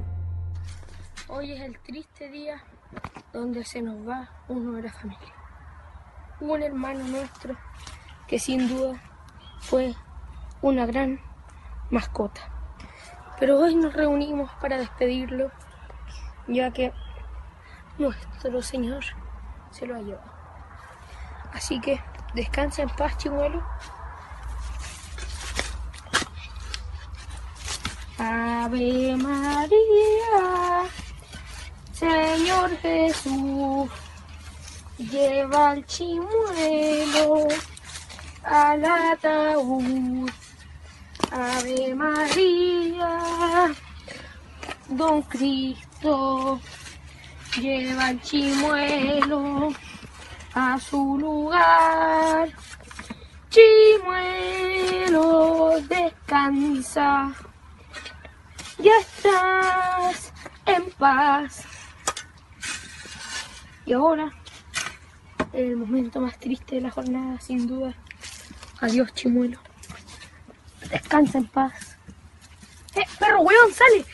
Hoy 1.27 1.51
es 1.51 1.61
el 1.61 1.77
triste 1.79 2.29
día 2.29 2.63
donde 3.31 3.63
se 3.65 3.81
nos 3.81 4.07
va 4.07 4.29
uno 4.47 4.73
de 4.73 4.83
la 4.83 4.93
familia. 4.93 5.34
Un 6.39 6.61
hermano 6.61 7.03
nuestro 7.05 7.55
que 8.27 8.39
sin 8.39 8.67
duda 8.67 8.99
fue 9.59 9.95
una 10.61 10.85
gran 10.85 11.19
mascota. 11.89 12.41
Pero 13.39 13.59
hoy 13.59 13.75
nos 13.75 13.93
reunimos 13.93 14.51
para 14.61 14.77
despedirlo, 14.77 15.51
ya 16.47 16.71
que 16.71 16.93
nuestro 17.97 18.61
Señor 18.61 19.03
se 19.71 19.85
lo 19.85 19.95
ha 19.95 19.99
llevado. 19.99 20.31
Así 21.53 21.79
que 21.79 22.01
descansa 22.33 22.81
en 22.81 22.89
paz, 22.89 23.17
chimuelo. 23.17 23.63
Ave 28.17 29.15
María, 29.17 30.83
Señor 31.91 32.71
Jesús, 32.77 33.89
lleva 34.97 35.71
al 35.71 35.85
chimuelo 35.85 37.47
al 38.43 38.85
ataúd. 38.85 40.29
Ave 41.31 41.95
María, 41.95 43.19
Don 44.89 45.21
Cristo, 45.23 46.59
lleva 47.57 48.07
al 48.07 48.21
chimuelo 48.21 49.73
a 50.53 50.79
su 50.79 51.17
lugar. 51.17 52.49
Chimuelo, 53.49 55.15
descansa 55.89 57.33
ya 58.77 58.91
estás 58.99 60.33
en 60.65 60.91
paz. 60.91 61.63
Y 63.85 63.93
ahora, 63.93 64.31
el 65.55 65.77
momento 65.77 66.19
más 66.19 66.37
triste 66.39 66.75
de 66.75 66.81
la 66.81 66.91
jornada, 66.91 67.39
sin 67.39 67.67
duda. 67.67 67.95
Adiós, 68.81 69.13
chimuelo. 69.13 69.57
Descansa 70.89 71.37
en 71.37 71.45
paz. 71.47 71.97
¡Eh, 72.95 73.01
perro, 73.19 73.41
weón, 73.41 73.71
sale! 73.73 74.05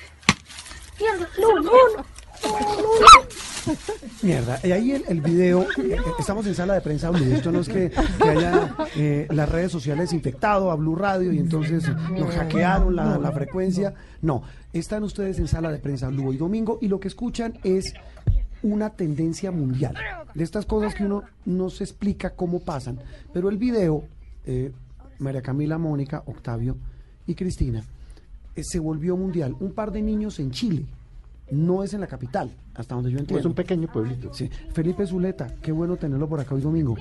¡Mierda, 1.00 1.28
no, 1.40 1.56
no, 1.56 1.72
no! 1.72 1.98
no. 1.98 2.06
Mierda, 4.24 4.60
y 4.64 4.72
ahí 4.72 4.92
el, 4.92 5.04
el 5.08 5.22
video, 5.22 5.68
eh, 5.78 5.98
estamos 6.18 6.46
en 6.48 6.56
sala 6.56 6.74
de 6.74 6.82
prensa 6.82 7.12
Blue, 7.12 7.32
esto 7.32 7.52
no 7.52 7.60
es 7.60 7.70
que, 7.70 7.92
que 7.92 8.30
haya 8.30 8.76
eh, 8.96 9.28
las 9.30 9.50
redes 9.50 9.72
sociales 9.72 10.14
infectado 10.14 10.72
a 10.72 10.76
Blue 10.76 10.96
Radio 10.96 11.32
y 11.32 11.38
entonces 11.38 11.88
nos 12.12 12.34
hackearon 12.34 12.96
la, 12.96 13.20
la 13.20 13.32
frecuencia, 13.32 13.94
no, 14.22 14.42
están 14.74 15.04
ustedes 15.04 15.38
en 15.38 15.48
sala 15.48 15.72
de 15.72 15.78
prensa 15.78 16.08
Blue 16.10 16.30
hoy 16.30 16.38
domingo 16.38 16.80
y 16.82 16.88
lo 16.88 17.00
que 17.00 17.08
escuchan 17.08 17.60
es 17.64 17.94
una 18.64 18.92
tendencia 18.92 19.52
mundial, 19.52 19.96
de 20.34 20.44
estas 20.44 20.66
cosas 20.66 20.96
que 20.96 21.06
uno 21.06 21.24
no 21.46 21.70
se 21.70 21.84
explica 21.84 22.32
cómo 22.32 22.60
pasan, 22.60 23.00
pero 23.34 23.50
el 23.50 23.58
video, 23.58 24.04
eh, 24.46 24.72
María 25.20 25.42
Camila, 25.42 25.78
Mónica, 25.78 26.24
Octavio 26.26 26.78
y 27.28 27.36
Cristina, 27.36 27.84
eh, 28.56 28.64
se 28.64 28.80
volvió 28.80 29.18
mundial, 29.18 29.56
un 29.60 29.74
par 29.74 29.92
de 29.92 30.02
niños 30.02 30.40
en 30.40 30.52
Chile, 30.52 30.86
no 31.52 31.84
es 31.84 31.94
en 31.94 32.02
la 32.02 32.08
capital, 32.08 32.50
hasta 32.76 32.96
donde 32.96 33.12
yo 33.12 33.20
entiendo. 33.20 33.40
Es 33.40 33.46
un 33.46 33.54
pequeño 33.54 33.88
pueblito. 33.92 34.34
Sí. 34.34 34.50
Felipe 34.74 35.06
Zuleta, 35.06 35.48
qué 35.62 35.72
bueno 35.72 35.98
tenerlo 35.98 36.28
por 36.28 36.40
acá 36.40 36.56
hoy 36.56 36.62
domingo. 36.62 36.96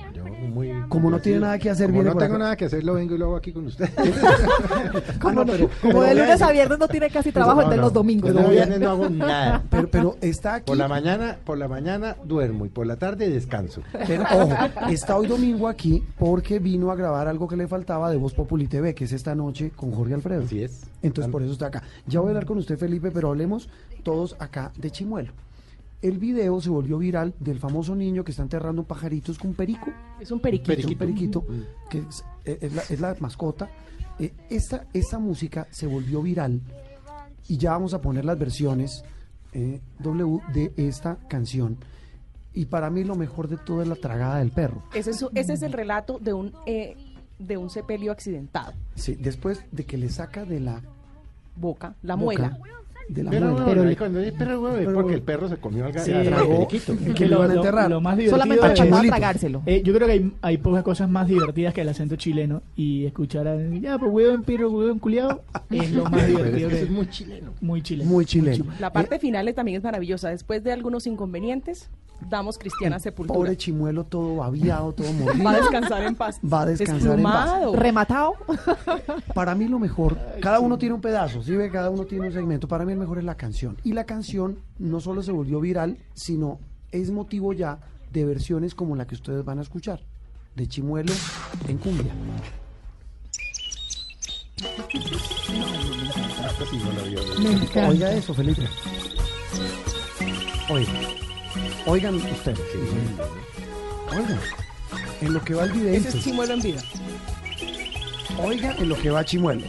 muy 0.53 0.71
Como 0.89 1.09
no 1.09 1.19
tiene 1.19 1.39
nada 1.39 1.57
que 1.57 1.69
hacer, 1.69 1.87
Como 1.87 1.99
viene 1.99 2.09
no 2.09 2.13
por 2.13 2.21
tengo 2.21 2.35
acá. 2.35 2.43
nada 2.43 2.55
que 2.55 2.65
hacer, 2.65 2.83
lo 2.83 2.93
vengo 2.95 3.15
y 3.15 3.17
lo 3.17 3.25
hago 3.25 3.35
aquí 3.37 3.53
con 3.53 3.65
usted. 3.65 3.89
Como, 5.21 5.33
no, 5.33 5.45
pero- 5.45 5.69
como 5.81 6.01
de 6.01 6.15
lunes 6.15 6.41
a 6.41 6.51
viernes 6.51 6.77
no 6.79 6.87
tiene 6.87 7.09
casi 7.09 7.31
trabajo, 7.31 7.61
el 7.61 7.69
de 7.69 7.77
los 7.77 7.93
domingos. 7.93 8.29
Pero 8.31 8.43
¿no? 8.43 8.49
viernes 8.49 8.79
no 8.79 8.89
hago 8.89 9.09
nada. 9.09 9.63
Pero, 9.69 9.89
pero 9.89 10.17
está 10.21 10.55
aquí. 10.55 10.65
Por 10.67 10.77
la 10.77 10.87
mañana, 10.87 11.37
por 11.45 11.57
la 11.57 11.67
mañana 11.67 12.15
duermo 12.25 12.65
y 12.65 12.69
por 12.69 12.85
la 12.85 12.97
tarde 12.97 13.29
descanso. 13.29 13.81
Pero, 14.07 14.23
ojo, 14.23 14.53
está 14.89 15.15
hoy 15.17 15.27
domingo 15.27 15.67
aquí 15.67 16.03
porque 16.19 16.59
vino 16.59 16.91
a 16.91 16.95
grabar 16.95 17.27
algo 17.27 17.47
que 17.47 17.55
le 17.55 17.67
faltaba 17.67 18.09
de 18.11 18.17
Voz 18.17 18.33
Populi 18.33 18.67
TV, 18.67 18.93
que 18.93 19.05
es 19.05 19.13
esta 19.13 19.33
noche 19.35 19.71
con 19.75 19.91
Jorge 19.91 20.13
Alfredo. 20.13 20.43
Así 20.43 20.63
es. 20.63 20.81
Entonces 21.01 21.31
por 21.31 21.41
eso 21.41 21.53
está 21.53 21.67
acá. 21.67 21.83
Ya 22.05 22.19
voy 22.19 22.27
a 22.27 22.31
hablar 22.31 22.45
con 22.45 22.57
usted, 22.57 22.77
Felipe, 22.77 23.11
pero 23.11 23.29
hablemos 23.29 23.69
todos 24.01 24.35
acá 24.39 24.71
de 24.77 24.91
Chimuelo. 24.91 25.31
El 26.01 26.17
video 26.17 26.59
se 26.59 26.69
volvió 26.69 26.97
viral 26.97 27.33
del 27.39 27.59
famoso 27.59 27.95
niño 27.95 28.23
que 28.23 28.31
está 28.31 28.43
enterrando 28.43 28.81
un 28.81 28.87
pajarito, 28.87 29.31
es 29.31 29.37
con 29.37 29.51
un 29.51 29.55
perico. 29.55 29.91
Es 30.19 30.31
un 30.31 30.39
periquito. 30.39 30.73
Es 30.73 30.85
un 30.85 30.95
periquito, 30.95 31.45
que 31.89 31.99
es, 31.99 32.25
eh, 32.45 32.57
es 32.61 32.73
la, 32.73 32.81
es 32.81 32.99
la 32.99 33.15
mascota. 33.19 33.69
Eh, 34.19 34.33
esta, 34.49 34.87
esta 34.93 35.19
música 35.19 35.67
se 35.69 35.85
volvió 35.85 36.21
viral 36.21 36.61
y 37.47 37.57
ya 37.57 37.71
vamos 37.71 37.93
a 37.93 38.01
poner 38.01 38.25
las 38.25 38.37
versiones 38.37 39.03
eh, 39.53 39.79
W 39.99 40.39
de 40.53 40.73
esta 40.77 41.17
canción. 41.27 41.77
Y 42.53 42.65
para 42.65 42.89
mí 42.89 43.03
lo 43.03 43.15
mejor 43.15 43.47
de 43.47 43.57
todo 43.57 43.81
es 43.81 43.87
la 43.87 43.95
tragada 43.95 44.39
del 44.39 44.51
perro. 44.51 44.83
Ese 44.93 45.11
es, 45.11 45.25
ese 45.35 45.53
es 45.53 45.61
el 45.61 45.71
relato 45.71 46.17
de 46.19 46.33
un, 46.33 46.53
eh, 46.65 46.95
de 47.37 47.57
un 47.57 47.69
sepelio 47.69 48.11
accidentado. 48.11 48.73
Sí, 48.95 49.15
después 49.15 49.63
de 49.71 49.85
que 49.85 49.97
le 49.97 50.09
saca 50.09 50.45
de 50.45 50.59
la 50.59 50.81
Boca, 51.55 51.95
la 52.01 52.15
boca, 52.15 52.23
muela. 52.23 52.59
De 53.13 53.23
la 53.23 53.31
Pero, 53.31 53.47
muela. 53.51 53.65
bueno, 53.65 53.81
ahí 53.83 53.95
cuando 53.95 54.19
dice 54.19 54.31
perro, 54.33 54.61
huevo, 54.61 54.75
es 54.77 54.85
pero- 54.85 54.93
porque 54.93 55.13
el 55.15 55.21
perro 55.21 55.49
se 55.49 55.57
comió 55.57 55.85
al, 55.85 55.99
Sí, 55.99 56.11
periquito. 56.11 56.93
que 57.15 57.25
lo 57.25 57.31
lo, 57.31 57.37
iban 57.37 57.51
a 57.51 57.53
lo- 57.55 57.59
enterrar. 57.61 57.89
lo 57.89 58.01
más 58.01 58.17
divertido 58.17 58.41
Solamente 58.41 58.73
Chimuelito. 58.73 59.11
tragárselo. 59.15 59.63
Eh, 59.65 59.81
yo 59.83 59.93
creo 59.93 60.07
que 60.07 60.13
hay, 60.13 60.33
hay 60.41 60.57
pocas 60.57 60.83
cosas 60.83 61.09
más 61.09 61.27
divertidas 61.27 61.73
que 61.73 61.81
el 61.81 61.89
acento 61.89 62.15
chileno 62.15 62.61
y 62.75 63.05
escuchar 63.05 63.47
a, 63.47 63.55
ya, 63.57 63.97
pues 63.97 64.11
huevón, 64.11 64.43
perro, 64.43 64.69
huevón, 64.71 64.99
culiado, 64.99 65.43
es 65.69 65.91
lo 65.91 66.03
más 66.05 66.13
Pero 66.25 66.27
es 66.27 66.35
divertido. 66.55 66.69
que 66.69 66.81
es 66.81 66.89
muy 66.89 67.09
chileno. 67.09 67.51
muy 67.61 67.81
chileno. 67.81 68.09
Muy 68.09 68.25
chileno. 68.25 68.65
La 68.79 68.91
parte 68.93 69.19
final 69.19 69.47
es- 69.47 69.55
también 69.55 69.77
es 69.77 69.83
maravillosa. 69.83 70.29
Después 70.29 70.63
de 70.63 70.71
algunos 70.71 71.05
inconvenientes, 71.07 71.89
damos 72.29 72.57
cristiana 72.59 72.99
sepultura. 72.99 73.35
Pobre 73.37 73.57
chimuelo, 73.57 74.03
todo 74.03 74.35
babiado, 74.37 74.93
todo 74.93 75.11
mordido. 75.11 75.43
Va 75.43 75.51
a 75.51 75.55
descansar 75.57 76.03
en 76.03 76.15
paz. 76.15 76.39
Va 76.41 76.61
a 76.61 76.65
descansar 76.67 77.17
en 77.17 77.23
paz. 77.23 77.45
Desplumado. 77.45 77.75
Rematado. 77.75 78.33
Para 79.33 79.55
mí 79.55 79.67
lo 79.67 79.79
mejor, 79.79 80.17
cada 80.39 80.59
uno 80.59 80.77
tiene 80.77 80.93
un 80.95 81.01
pedazo, 81.01 81.41
¿sí 81.41 81.55
ve? 81.55 81.69
Cada 81.71 81.89
uno 81.89 82.05
tiene 82.05 82.27
un 82.27 82.33
segmento. 82.33 82.67
Para 82.67 82.85
mí 82.85 82.91
el 82.93 82.99
mejor 83.01 83.17
es 83.17 83.23
la 83.25 83.35
canción. 83.35 83.77
Y 83.83 83.93
la 83.93 84.05
canción 84.05 84.59
no 84.79 85.01
solo 85.01 85.23
se 85.23 85.31
volvió 85.31 85.59
viral, 85.59 85.97
sino 86.13 86.59
es 86.91 87.11
motivo 87.11 87.51
ya 87.51 87.79
de 88.13 88.25
versiones 88.25 88.75
como 88.75 88.95
la 88.95 89.07
que 89.07 89.15
ustedes 89.15 89.43
van 89.43 89.59
a 89.59 89.61
escuchar, 89.61 90.05
de 90.55 90.67
Chimuelo 90.67 91.13
en 91.67 91.77
cumbia. 91.77 92.13
Oiga 97.87 98.13
eso, 98.13 98.33
Felipe. 98.33 98.67
Oigan. 100.69 100.95
Oigan 101.87 102.15
ustedes. 102.15 102.59
Oigan. 104.09 104.39
En 105.21 105.33
lo 105.33 105.43
que 105.43 105.53
va 105.55 105.63
el 105.63 105.71
video. 105.71 105.93
Ese 105.93 106.17
es 106.17 106.23
chimuelo 106.23 106.53
en 106.53 106.61
vida. 106.61 106.81
Oiga 108.43 108.75
en 108.77 108.89
lo 108.89 108.95
que 108.95 109.09
va 109.09 109.25
Chimuelo. 109.25 109.65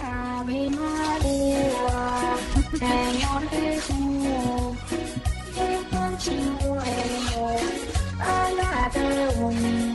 Ave 0.00 0.70
María, 0.70 2.36
Señor 2.78 3.42
Jesús, 3.50 4.78
que 5.54 5.68
con 5.90 6.10
chimuelo 6.18 7.46
alabado. 8.20 9.89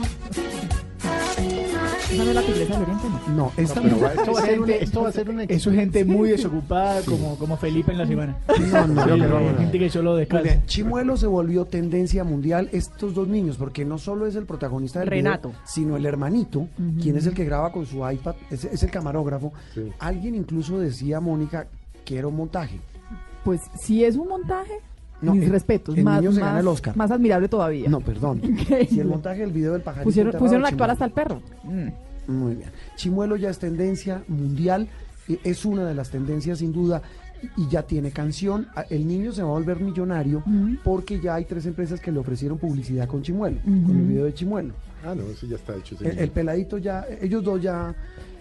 ¿Esa 2.16 2.24
no 2.24 2.30
es 2.30 2.34
la 2.36 2.42
tigresa 2.42 2.72
del 2.74 2.82
oriente? 2.82 3.06
No. 3.28 3.36
No, 3.36 3.52
esta 3.56 3.80
no. 3.80 4.00
va- 4.00 4.12
esto 4.12 4.32
va 4.32 4.38
a 4.40 4.42
ser 4.42 4.60
una- 4.60 4.74
esto 4.74 5.02
va 5.02 5.08
a 5.08 5.12
ser 5.12 5.30
una 5.30 5.42
Eso 5.44 5.70
es 5.70 5.76
gente 5.76 6.04
muy 6.04 6.28
desocupada 6.30 7.02
como, 7.02 7.36
como 7.38 7.56
Felipe 7.56 7.92
en 7.92 7.98
la 7.98 8.06
semana. 8.06 8.36
No, 8.48 8.86
no, 8.86 9.04
Sí, 9.04 9.10
no, 9.10 9.16
no, 9.16 9.40
no. 9.52 9.58
Gente 9.58 9.78
que 9.78 9.90
solo 9.90 10.16
descansa. 10.16 10.42
bien, 10.44 10.62
Chimuelo 10.66 11.16
se 11.16 11.26
volvió 11.26 11.64
tendencia 11.66 12.24
mundial 12.24 12.68
estos 12.72 13.14
dos 13.14 13.28
niños, 13.28 13.56
porque 13.56 13.84
no 13.84 13.98
solo 13.98 14.26
es 14.26 14.34
el 14.36 14.46
protagonista 14.46 15.00
del 15.00 15.08
Renato. 15.08 15.48
video, 15.50 15.60
sino 15.66 15.96
el 15.96 16.06
hermanito, 16.06 16.68
quien 17.02 17.16
es 17.16 17.26
el 17.26 17.34
que 17.34 17.44
graba 17.44 17.70
con 17.72 17.86
su 17.86 17.98
iPad, 18.08 18.34
es, 18.50 18.64
es 18.64 18.82
el 18.82 18.90
camarógrafo. 18.90 19.52
Alguien 19.98 20.34
incluso 20.34 20.78
decía, 20.78 21.20
Mónica, 21.20 21.66
que 22.04 22.18
era 22.18 22.26
un 22.28 22.36
montaje. 22.36 22.80
Pues 23.44 23.60
si 23.78 24.04
es 24.04 24.16
un 24.16 24.28
montaje, 24.28 24.72
No, 25.22 25.34
mis 25.34 25.44
el- 25.44 25.50
respetos. 25.50 25.96
el 25.96 26.04
más, 26.04 26.20
niño 26.20 26.32
se 26.32 26.40
más- 26.40 26.48
gana 26.48 26.60
el 26.60 26.68
Oscar. 26.68 26.96
Más 26.96 27.10
admirable 27.10 27.48
todavía. 27.48 27.88
No, 27.88 28.00
perdón. 28.00 28.40
Si 28.88 29.00
el 29.00 29.06
montaje 29.06 29.40
del 29.40 29.52
video 29.52 29.72
del 29.72 29.82
pajarito 29.82 30.04
Pusieron, 30.04 30.32
pusieron 30.38 30.64
a 30.64 30.68
actuar 30.68 30.90
hasta 30.90 31.04
el 31.04 31.10
perro. 31.12 31.40
Mm. 31.64 31.88
Muy 32.28 32.54
bien. 32.56 32.70
Chimuelo 32.96 33.36
ya 33.36 33.50
es 33.50 33.58
tendencia 33.58 34.22
mundial, 34.28 34.88
eh, 35.28 35.38
es 35.44 35.64
una 35.64 35.84
de 35.84 35.94
las 35.94 36.10
tendencias 36.10 36.58
sin 36.58 36.72
duda 36.72 37.02
y 37.56 37.68
ya 37.68 37.82
tiene 37.82 38.10
canción. 38.10 38.66
Ah, 38.74 38.84
El 38.88 39.06
niño 39.06 39.30
se 39.32 39.42
va 39.42 39.48
a 39.48 39.52
volver 39.52 39.80
millonario 39.80 40.42
porque 40.82 41.20
ya 41.20 41.34
hay 41.34 41.44
tres 41.44 41.66
empresas 41.66 42.00
que 42.00 42.10
le 42.10 42.18
ofrecieron 42.18 42.58
publicidad 42.58 43.06
con 43.06 43.22
Chimuelo, 43.22 43.60
con 43.62 43.96
el 43.98 44.06
video 44.06 44.24
de 44.24 44.34
Chimuelo. 44.34 44.74
Ah, 45.04 45.14
no, 45.14 45.22
eso 45.24 45.46
ya 45.46 45.56
está 45.56 45.76
hecho. 45.76 45.96
El, 46.00 46.18
el 46.18 46.30
peladito 46.30 46.78
ya, 46.78 47.04
ellos 47.20 47.44
dos 47.44 47.60
ya, 47.62 47.94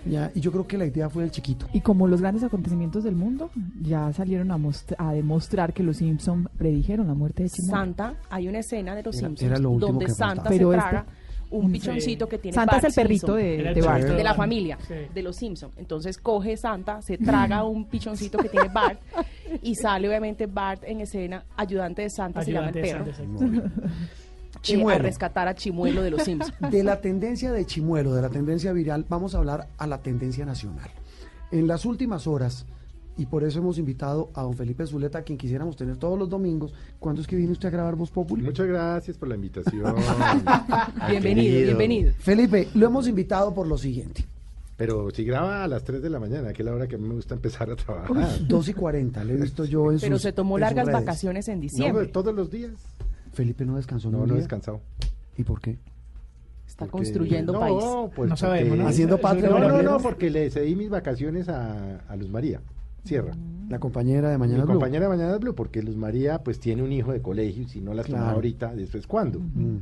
ya, 0.05 0.31
y 0.33 0.39
yo 0.39 0.51
creo 0.51 0.65
que 0.65 0.77
la 0.77 0.85
idea 0.87 1.09
fue 1.09 1.23
el 1.23 1.29
chiquito. 1.29 1.67
Y 1.73 1.81
como 1.81 2.07
los 2.07 2.21
grandes 2.21 2.43
acontecimientos 2.43 3.03
del 3.03 3.15
mundo, 3.15 3.51
ya 3.83 4.11
salieron 4.13 4.49
a, 4.51 4.57
a 4.97 5.13
demostrar 5.13 5.73
que 5.73 5.83
los 5.83 5.97
Simpson 5.97 6.49
predijeron 6.57 7.05
la 7.07 7.13
muerte 7.13 7.43
de 7.43 7.49
Chimuelo. 7.49 7.77
Santa, 7.77 8.15
hay 8.29 8.47
una 8.47 8.59
escena 8.59 8.95
de 8.95 9.03
los 9.03 9.15
Era- 9.17 9.27
Simpsons 9.27 9.51
era 9.51 9.59
lo 9.59 9.71
último 9.71 9.91
donde 9.91 10.05
que 10.05 10.11
Santa 10.13 10.43
se 10.43 10.49
Pero 10.57 10.71
traga 10.71 10.99
este- 11.01 11.24
un 11.51 11.67
Sí. 11.67 11.71
pichoncito 11.73 12.27
que 12.27 12.37
tiene 12.37 12.55
Santa 12.55 12.77
es 12.77 12.83
el 12.85 12.93
perrito 12.93 13.37
Simpson, 13.37 13.37
de- 13.37 13.73
de 13.73 13.81
Bart. 13.81 14.03
de 14.03 14.23
la 14.23 14.33
familia, 14.33 14.77
Sí. 14.87 14.93
de 15.13 15.21
los 15.23 15.35
Simpsons. 15.35 15.73
Entonces 15.77 16.17
coge 16.17 16.57
Santa, 16.57 17.01
se 17.01 17.17
traga 17.17 17.63
un 17.63 17.85
pichoncito 17.85 18.37
que 18.37 18.49
tiene 18.49 18.67
Bart 18.69 18.99
y 19.61 19.75
sale 19.75 20.07
obviamente 20.07 20.47
Bart 20.47 20.83
en 20.85 21.01
escena, 21.01 21.45
ayudante 21.55 22.01
de 22.01 22.09
Santa, 22.09 22.39
Ayudante 22.41 22.81
se 22.81 22.87
llama 22.93 23.05
el 23.05 23.11
perro. 23.11 23.65
eh, 23.65 23.71
a 24.55 24.61
Chimuelo. 24.61 25.03
rescatar 25.03 25.47
a 25.47 25.53
Chimuelo 25.55 26.01
de 26.01 26.09
los 26.11 26.23
Simpsons. 26.23 26.53
De 26.71 26.83
la 26.83 26.99
tendencia 27.01 27.51
de 27.51 27.65
Chimuelo, 27.65 28.13
de 28.15 28.21
la 28.21 28.29
tendencia 28.29 28.71
viral, 28.73 29.05
vamos 29.07 29.35
a 29.35 29.37
hablar 29.37 29.67
a 29.77 29.85
la 29.87 29.99
tendencia 30.01 30.45
nacional. 30.45 30.89
En 31.51 31.67
las 31.67 31.85
últimas 31.85 32.25
horas, 32.25 32.65
y 33.17 33.25
por 33.27 33.43
eso 33.43 33.59
hemos 33.59 33.77
invitado 33.77 34.29
a 34.33 34.41
don 34.43 34.53
Felipe 34.55 34.85
Zuleta, 34.85 35.19
a 35.19 35.21
quien 35.21 35.37
quisiéramos 35.37 35.75
tener 35.75 35.97
todos 35.97 36.19
los 36.19 36.29
domingos. 36.29 36.73
¿Cuándo 36.99 37.21
es 37.21 37.27
que 37.27 37.35
viene 37.35 37.51
usted 37.53 37.69
a 37.69 37.71
grabar 37.71 37.95
Voz 37.95 38.11
Populi? 38.11 38.43
Muchas 38.43 38.67
gracias 38.67 39.17
por 39.17 39.29
la 39.29 39.35
invitación. 39.35 39.83
Bienvenido, 41.09 41.23
Querido. 41.53 41.65
bienvenido. 41.67 42.13
Felipe, 42.19 42.67
lo 42.75 42.85
hemos 42.87 43.07
invitado 43.07 43.53
por 43.53 43.67
lo 43.67 43.77
siguiente. 43.77 44.25
Pero 44.77 45.09
si 45.11 45.23
graba 45.23 45.63
a 45.63 45.67
las 45.69 45.83
3 45.85 46.01
de 46.01 46.09
la 46.09 46.19
mañana, 46.19 46.51
que 46.51 46.61
es 46.61 46.65
la 46.65 46.73
hora 46.73 46.87
que 46.87 46.95
a 46.95 46.97
mí 46.97 47.07
me 47.07 47.13
gusta 47.15 47.33
empezar 47.35 47.69
a 47.71 47.75
trabajar. 47.77 48.45
2 48.45 48.67
y 48.69 48.73
40, 48.73 49.23
le 49.23 49.33
he 49.33 49.37
visto 49.37 49.63
yo 49.63 49.91
en 49.91 49.99
Pero 50.01 50.15
sus- 50.17 50.23
se 50.23 50.33
tomó 50.33 50.57
largas 50.57 50.91
vacaciones 50.91 51.47
en 51.47 51.55
No, 51.59 51.61
diciembre. 51.61 52.07
todos 52.07 52.35
los 52.35 52.51
días. 52.51 52.71
Felipe 53.33 53.63
no 53.65 53.77
descansó 53.77 54.09
No, 54.11 54.25
no 54.25 54.33
he 54.33 54.37
descansado. 54.37 54.81
¿Y 55.37 55.43
por 55.43 55.61
qué? 55.61 55.77
Está 56.67 56.87
Porque- 56.87 56.91
construyendo 57.05 57.53
no, 57.53 57.59
país. 57.61 57.83
Pues 58.17 58.29
No 58.29 58.35
sabemos, 58.35 58.77
¿no? 58.77 58.87
Haciendo 58.87 59.17
patria. 59.17 59.49
No, 59.49 59.59
no, 59.59 59.69
lo 59.69 59.81
no, 59.83 59.97
que- 59.97 60.03
porque 60.03 60.29
le 60.29 60.49
cedí 60.49 60.75
mis 60.75 60.89
vacaciones 60.89 61.47
a, 61.47 61.99
a 62.09 62.15
Luz 62.17 62.29
María 62.29 62.59
Sierra. 63.05 63.33
La 63.69 63.79
compañera 63.79 64.29
de 64.29 64.37
Mañana 64.37 64.59
mi 64.59 64.63
Blue. 64.65 64.73
compañera 64.73 65.05
de 65.05 65.09
Mañana 65.17 65.37
Blue, 65.37 65.55
porque 65.55 65.81
Luz 65.81 65.95
María 65.95 66.43
pues 66.43 66.59
tiene 66.59 66.83
un 66.83 66.91
hijo 66.91 67.11
de 67.13 67.21
colegio 67.21 67.63
y 67.63 67.67
si 67.67 67.81
no 67.81 67.93
las 67.93 68.05
toma 68.05 68.19
Claro. 68.19 68.35
ahorita, 68.35 68.75
después 68.75 69.07
cuándo. 69.07 69.39
Mm. 69.39 69.77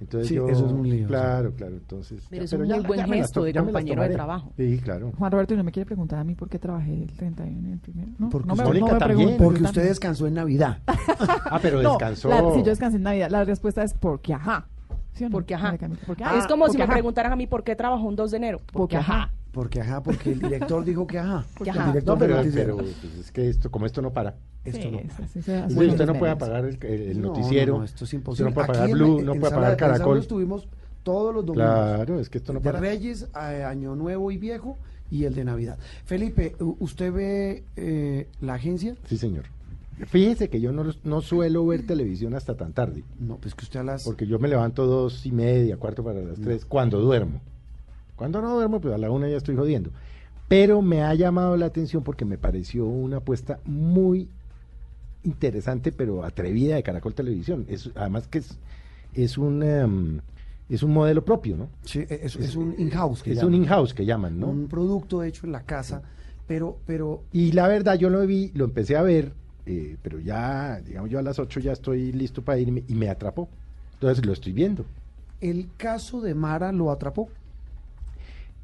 Entonces 0.00 0.28
Sí, 0.28 0.34
yo, 0.34 0.48
eso 0.48 0.64
es 0.66 0.72
un 0.72 0.88
lío, 0.88 1.06
Claro, 1.06 1.52
claro, 1.54 1.74
entonces. 1.74 2.26
Pero 2.30 2.44
es 2.44 2.52
un 2.54 2.64
ya- 2.64 2.76
muy 2.76 2.86
buen 2.86 3.00
ya 3.00 3.06
gesto 3.06 3.40
to- 3.40 3.44
de 3.44 3.52
compañero 3.54 4.02
de 4.02 4.08
trabajo. 4.08 4.50
Sí, 4.56 4.80
claro. 4.82 5.12
Juan 5.16 5.30
Roberto, 5.30 5.52
¿y 5.52 5.56
no 5.58 5.64
me 5.64 5.72
quiere 5.72 5.84
preguntar 5.84 6.18
a 6.20 6.24
mí 6.24 6.34
por 6.34 6.48
qué 6.48 6.58
trabajé 6.58 7.02
el 7.04 7.12
31 7.12 7.68
y 7.68 7.72
el 7.72 7.78
primero? 7.80 8.08
No, 8.18 8.30
Porque 8.30 8.48
no 8.48 8.54
me, 8.56 8.62
usted- 8.62 8.80
no 8.80 8.86
me 8.86 8.90
Mónica 8.92 9.04
pregunte. 9.04 9.32
también. 9.32 9.38
Porque 9.50 9.62
usted 9.62 9.84
descansó 9.84 10.26
en 10.26 10.34
Navidad. 10.34 10.78
Ah, 11.52 11.58
pero 11.60 11.82
No, 11.82 11.90
descansó. 11.90 12.28
la- 12.30 12.50
si 12.54 12.60
yo 12.60 12.64
descansé 12.70 12.96
en 12.96 13.02
Navidad, 13.02 13.30
la 13.30 13.44
respuesta 13.44 13.82
es 13.84 13.92
porque 13.94 14.32
ajá. 14.32 14.66
¿Sí 15.14 15.24
o 15.24 15.28
no? 15.28 15.32
Porque 15.32 15.54
ajá. 15.54 15.76
Porque, 16.06 16.24
Ah, 16.24 16.38
es 16.38 16.46
como 16.46 16.68
si 16.68 16.76
me 16.78 16.84
ajá. 16.84 16.92
preguntaran 16.92 17.32
a 17.32 17.36
mí 17.36 17.46
por 17.46 17.62
qué 17.64 17.76
trabajó 17.76 18.04
un 18.06 18.16
2 18.16 18.30
de 18.30 18.36
enero. 18.36 18.60
Porque 18.72 18.96
ajá. 18.96 19.30
Porque 19.52 19.80
ajá, 19.80 20.00
porque 20.02 20.30
el 20.32 20.40
director 20.40 20.84
dijo 20.84 21.06
que 21.06 21.18
ajá. 21.18 21.44
Porque 21.56 21.70
el 21.70 21.78
ajá. 21.78 21.88
director 21.90 22.14
No, 22.14 22.18
pero, 22.20 22.42
pero 22.54 22.76
pues, 22.76 23.04
es 23.20 23.32
que 23.32 23.48
esto, 23.48 23.70
como 23.70 23.86
esto 23.86 24.00
no 24.00 24.12
para. 24.12 24.36
Esto 24.64 24.82
Sí, 24.82 24.90
no. 24.90 24.98
para. 24.98 25.28
sí, 25.28 25.42
sí, 25.42 25.86
usted 25.86 26.06
no 26.06 26.14
puede 26.14 26.32
apagar 26.32 26.64
el, 26.64 26.78
el- 26.84 27.02
el 27.10 27.20
No, 27.20 27.28
noticiero. 27.28 27.72
no, 27.74 27.78
no, 27.80 27.84
esto 27.84 27.96
es 27.96 28.02
Usted 28.02 28.18
imposible. 28.18 28.50
no 28.50 28.54
puede 28.54 28.64
apagar 28.68 28.90
Blue, 28.90 29.18
en 29.18 29.26
no 29.26 29.34
puede 29.34 29.52
apagar 29.52 29.70
de 29.72 29.76
Caracol. 29.76 30.18
Estuvimos 30.18 30.68
todos 31.02 31.34
los 31.34 31.44
domingos. 31.44 31.66
Claro, 31.74 32.20
es 32.20 32.28
que 32.30 32.38
esto 32.38 32.52
no 32.52 32.60
de 32.60 32.64
para. 32.64 32.78
Reyes, 32.80 33.28
a 33.34 33.48
Año 33.68 33.96
Nuevo 33.96 34.30
y 34.30 34.36
Viejo 34.38 34.78
y 35.10 35.24
el 35.24 35.34
de 35.34 35.44
Navidad. 35.44 35.78
Felipe, 36.04 36.54
¿usted 36.78 37.12
ve 37.12 37.64
eh, 37.74 38.28
la 38.40 38.54
agencia? 38.54 38.94
Sí, 39.06 39.16
señor. 39.18 39.46
Fíjese 40.06 40.48
que 40.48 40.60
yo 40.60 40.72
no, 40.72 40.84
no 41.04 41.20
suelo 41.20 41.66
ver 41.66 41.86
televisión 41.86 42.34
hasta 42.34 42.56
tan 42.56 42.72
tarde. 42.72 43.04
No, 43.18 43.36
pues 43.36 43.54
que 43.54 43.64
usted 43.64 43.80
a 43.80 43.84
las... 43.84 44.04
Porque 44.04 44.26
yo 44.26 44.38
me 44.38 44.48
levanto 44.48 44.86
dos 44.86 45.26
y 45.26 45.32
media, 45.32 45.76
cuarto 45.76 46.02
para 46.04 46.20
las 46.20 46.40
tres, 46.40 46.64
cuando 46.64 47.00
duermo. 47.00 47.40
Cuando 48.16 48.40
no 48.40 48.54
duermo, 48.54 48.80
pues 48.80 48.94
a 48.94 48.98
la 48.98 49.10
una 49.10 49.28
ya 49.28 49.36
estoy 49.36 49.56
jodiendo. 49.56 49.90
Pero 50.48 50.82
me 50.82 51.02
ha 51.02 51.14
llamado 51.14 51.56
la 51.56 51.66
atención 51.66 52.02
porque 52.02 52.24
me 52.24 52.36
pareció 52.38 52.84
una 52.84 53.18
apuesta 53.18 53.60
muy 53.64 54.28
interesante, 55.24 55.92
pero 55.92 56.24
atrevida 56.24 56.74
de 56.76 56.82
Caracol 56.82 57.14
Televisión. 57.14 57.66
Es, 57.68 57.90
además 57.94 58.26
que 58.26 58.38
es, 58.38 58.58
es 59.14 59.38
un 59.38 59.62
em, 59.62 60.20
es 60.68 60.82
un 60.82 60.92
modelo 60.92 61.24
propio, 61.24 61.56
¿no? 61.56 61.68
Sí, 61.84 62.00
e, 62.00 62.20
es, 62.22 62.36
es 62.36 62.56
un 62.56 62.74
in-house. 62.78 63.22
que 63.22 63.32
Es 63.32 63.38
llaman. 63.38 63.54
un 63.54 63.60
in-house 63.62 63.94
que 63.94 64.04
llaman, 64.04 64.38
¿no? 64.40 64.48
Un 64.48 64.68
producto 64.68 65.22
hecho 65.22 65.46
en 65.46 65.52
la 65.52 65.62
casa, 65.62 66.02
pero, 66.46 66.78
pero 66.86 67.22
Y 67.32 67.52
la 67.52 67.68
verdad, 67.68 67.96
yo 67.96 68.08
lo 68.10 68.26
vi, 68.26 68.50
lo 68.54 68.64
empecé 68.64 68.96
a 68.96 69.02
ver, 69.02 69.32
eh, 69.70 69.96
pero 70.02 70.18
ya, 70.18 70.80
digamos, 70.80 71.10
yo 71.10 71.18
a 71.18 71.22
las 71.22 71.38
8 71.38 71.60
ya 71.60 71.72
estoy 71.72 72.10
listo 72.12 72.42
para 72.42 72.58
irme 72.58 72.82
y 72.88 72.94
me 72.94 73.08
atrapó. 73.08 73.48
Entonces 73.94 74.24
lo 74.26 74.32
estoy 74.32 74.52
viendo. 74.52 74.84
el 75.40 75.68
caso 75.76 76.20
de 76.20 76.34
Mara 76.34 76.70
lo 76.72 76.90
atrapó. 76.90 77.28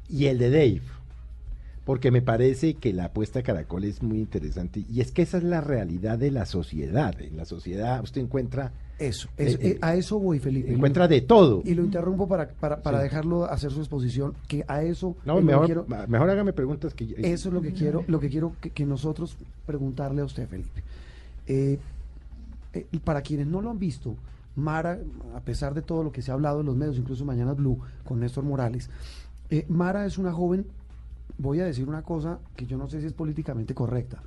Y 0.09 0.25
el 0.25 0.37
de 0.37 0.49
Dave, 0.49 0.81
porque 1.85 2.11
me 2.11 2.21
parece 2.21 2.75
que 2.75 2.93
la 2.93 3.05
apuesta 3.05 3.39
a 3.39 3.43
Caracol 3.43 3.83
es 3.83 4.01
muy 4.03 4.19
interesante. 4.19 4.83
Y 4.91 5.01
es 5.01 5.11
que 5.11 5.21
esa 5.23 5.37
es 5.37 5.43
la 5.43 5.59
realidad 5.61 6.17
de 6.17 6.31
la 6.31 6.45
sociedad. 6.45 7.19
En 7.21 7.35
la 7.37 7.45
sociedad 7.45 8.01
usted 8.03 8.21
encuentra, 8.21 8.71
Eso, 8.99 9.29
eso, 9.37 9.57
Eh, 9.61 9.71
eh, 9.73 9.77
a 9.81 9.93
eso 9.95 10.17
voy, 10.17 10.39
Felipe. 10.39 10.73
encuentra 10.73 11.07
de 11.07 11.21
todo. 11.21 11.61
Y 11.65 11.75
lo 11.75 11.83
interrumpo 11.83 12.27
para, 12.27 12.47
para, 12.47 12.81
para 12.81 12.97
Sí. 12.97 13.03
dejarlo 13.03 13.45
hacer 13.45 13.69
su 13.71 13.79
exposición, 13.79 14.33
que 14.47 14.63
a 14.67 14.81
eso 14.81 15.15
No, 15.23 15.39
mejor, 15.41 15.65
quiero- 15.67 15.85
mejor 16.07 16.29
hágame 16.31 16.51
preguntas 16.53 16.93
que... 16.95 17.03
Eso 17.17 17.49
es 17.49 17.53
lo 17.53 17.61
que 17.61 17.73
quiero, 17.73 18.03
lo 18.07 18.19
que 18.19 18.29
quiero 18.29 18.53
que, 18.59 18.71
que 18.71 18.85
nosotros 18.87 19.37
preguntarle 19.67 20.21
a 20.21 20.25
usted, 20.25 20.47
Felipe. 20.47 20.81
Eh, 21.47 21.79
eh, 22.73 22.87
y 22.91 22.99
para 22.99 23.21
quienes 23.21 23.47
no 23.47 23.61
lo 23.61 23.69
han 23.69 23.79
visto, 23.79 24.15
Mara, 24.55 24.99
a 25.35 25.39
pesar 25.41 25.73
de 25.73 25.81
todo 25.81 26.03
lo 26.03 26.11
que 26.11 26.21
se 26.21 26.31
ha 26.31 26.33
hablado 26.33 26.61
en 26.61 26.65
los 26.65 26.75
medios, 26.75 26.97
incluso 26.97 27.25
Mañana 27.25 27.53
Blue 27.53 27.79
con 28.03 28.19
Néstor 28.19 28.43
Morales, 28.43 28.89
eh, 29.49 29.65
Mara 29.69 30.05
es 30.05 30.17
una 30.17 30.31
joven, 30.31 30.65
voy 31.37 31.59
a 31.59 31.65
decir 31.65 31.87
una 31.87 32.01
cosa 32.01 32.39
que 32.55 32.65
yo 32.65 32.77
no 32.77 32.87
sé 32.87 32.99
si 32.99 33.07
es 33.07 33.13
políticamente 33.13 33.73
correcta, 33.73 34.21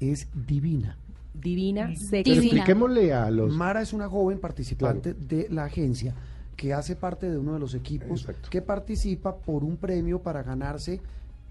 es 0.00 0.28
divina. 0.46 0.98
Divina, 1.32 1.86
Pero 1.86 2.00
sexy. 2.00 2.32
expliquémosle 2.32 3.12
a 3.12 3.30
los... 3.30 3.54
Mara 3.54 3.82
es 3.82 3.92
una 3.92 4.08
joven 4.08 4.38
participante 4.38 5.14
de 5.14 5.48
la 5.50 5.64
agencia 5.64 6.14
que 6.56 6.72
hace 6.72 6.96
parte 6.96 7.30
de 7.30 7.38
uno 7.38 7.52
de 7.52 7.60
los 7.60 7.74
equipos 7.74 8.22
Exacto. 8.22 8.48
que 8.50 8.62
participa 8.62 9.36
por 9.36 9.62
un 9.62 9.76
premio 9.76 10.22
para 10.22 10.42
ganarse 10.42 11.00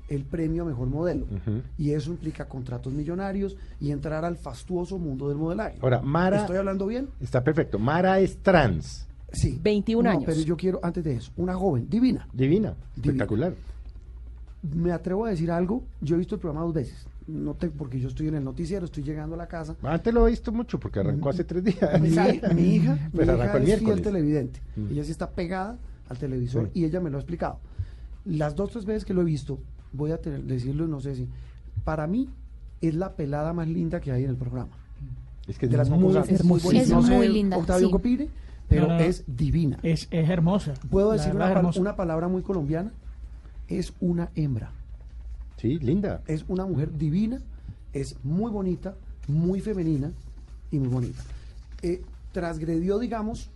el 0.10 0.24
premio 0.24 0.64
a 0.64 0.66
mejor 0.66 0.88
modelo. 0.88 1.26
Y 1.78 1.92
eso 1.92 2.12
implica 2.12 2.48
contratos 2.48 2.94
millonarios 2.94 3.58
y 3.80 3.92
entrar 3.92 4.24
al 4.26 4.38
fastuoso 4.38 4.98
mundo 5.00 5.28
del 5.30 5.38
modelaje. 5.38 5.78
Ahora, 5.82 6.02
Mara... 6.02 6.42
¿Estoy 6.42 6.58
hablando 6.58 6.86
bien? 6.88 7.10
Está 7.20 7.44
perfecto. 7.44 7.80
Mara 7.80 8.20
es 8.20 8.38
trans, 8.38 9.08
Sí. 9.32 9.60
21 9.62 10.04
No, 10.04 10.10
años. 10.12 10.24
Pero 10.26 10.40
yo 10.42 10.56
quiero, 10.56 10.80
antes 10.82 11.04
de 11.04 11.16
eso, 11.16 11.32
una 11.36 11.56
joven 11.56 11.90
divina. 11.90 12.28
divina, 12.32 12.74
Divina. 12.96 13.14
espectacular. 13.14 13.54
Me 14.74 14.92
atrevo 14.92 15.26
a 15.26 15.30
decir 15.30 15.52
algo. 15.52 15.84
Yo 16.02 16.16
he 16.16 16.20
visto 16.20 16.36
el 16.36 16.42
programa 16.42 16.66
dos 16.66 16.74
veces. 16.74 17.06
No 17.28 17.54
te, 17.56 17.70
porque 17.70 18.00
yo 18.00 18.08
estoy 18.08 18.28
en 18.28 18.36
el 18.36 18.44
noticiero, 18.44 18.86
estoy 18.86 19.04
llegando 19.04 19.36
a 19.36 19.38
la 19.38 19.48
casa. 19.48 19.76
Antes 19.82 20.14
lo 20.14 20.28
he 20.28 20.30
visto 20.30 20.52
mucho 20.52 20.80
porque 20.80 21.00
arrancó 21.00 21.30
hace 21.30 21.44
tres 21.44 21.64
días. 21.64 22.00
Mi, 22.00 22.10
mi 22.56 22.76
hija, 22.76 22.94
mi 22.94 23.10
Pues 23.12 23.26
hija 23.28 23.34
arrancó 23.34 23.58
el 23.58 23.64
es 23.70 23.80
fiel 23.80 24.02
televidente. 24.02 24.60
Mm. 24.76 24.92
Ella 24.92 25.04
sí 25.04 25.12
está 25.12 25.30
pegada 25.32 25.78
al 26.08 26.18
televisor 26.18 26.66
Sí. 26.74 26.80
y 26.82 26.86
ella 26.86 27.00
me 27.02 27.10
lo 27.10 27.18
ha 27.18 27.20
explicado. 27.20 27.60
Las 28.26 28.56
dos 28.56 28.72
tres 28.72 28.86
veces 28.86 29.06
que 29.06 29.14
lo 29.14 29.22
he 29.22 29.26
visto, 29.26 29.60
voy 29.96 30.12
a 30.12 30.18
tener- 30.22 30.44
decirlo, 30.44 30.88
no 30.88 31.00
sé 31.00 31.16
si. 31.16 31.28
Para 31.84 32.08
mí 32.08 32.30
es 32.82 32.94
la 32.96 33.16
pelada 33.16 33.54
más 33.54 33.68
linda 33.68 34.00
que 34.02 34.12
hay 34.12 34.24
en 34.24 34.30
el 34.32 34.36
programa. 34.38 34.72
Es 35.48 35.58
que 35.58 35.68
de 35.68 35.78
las 35.78 35.90
muy. 35.90 36.16
Es 36.28 36.44
no 36.90 37.02
sé, 37.04 37.16
muy 37.16 37.28
linda, 37.28 37.58
Octavio 37.58 37.88
sí. 37.88 37.92
Copire, 37.92 38.30
pero 38.68 38.88
No, 38.88 38.94
no. 38.96 39.00
es 39.00 39.24
divina. 39.28 39.78
Es, 39.84 40.08
es 40.12 40.30
hermosa. 40.30 40.74
¿Puedo 40.90 41.10
La 41.10 41.14
decir 41.18 41.34
es 41.36 41.40
hermosa. 41.42 41.80
una 41.80 41.96
palabra 41.96 42.28
muy 42.28 42.42
colombiana? 42.42 42.92
Es 43.68 43.94
una 44.00 44.30
hembra. 44.36 44.72
Sí, 45.58 45.80
linda. 45.80 46.22
Es 46.28 46.46
una 46.48 46.66
mujer 46.66 46.96
divina, 46.98 47.40
es 47.94 48.16
muy 48.24 48.52
bonita, 48.52 48.96
muy 49.28 49.62
femenina 49.62 50.12
y 50.72 50.80
muy 50.80 50.88
bonita. 50.90 51.22
Eh, 51.82 52.02
transgredió, 52.32 53.00
digamos, 53.00 53.50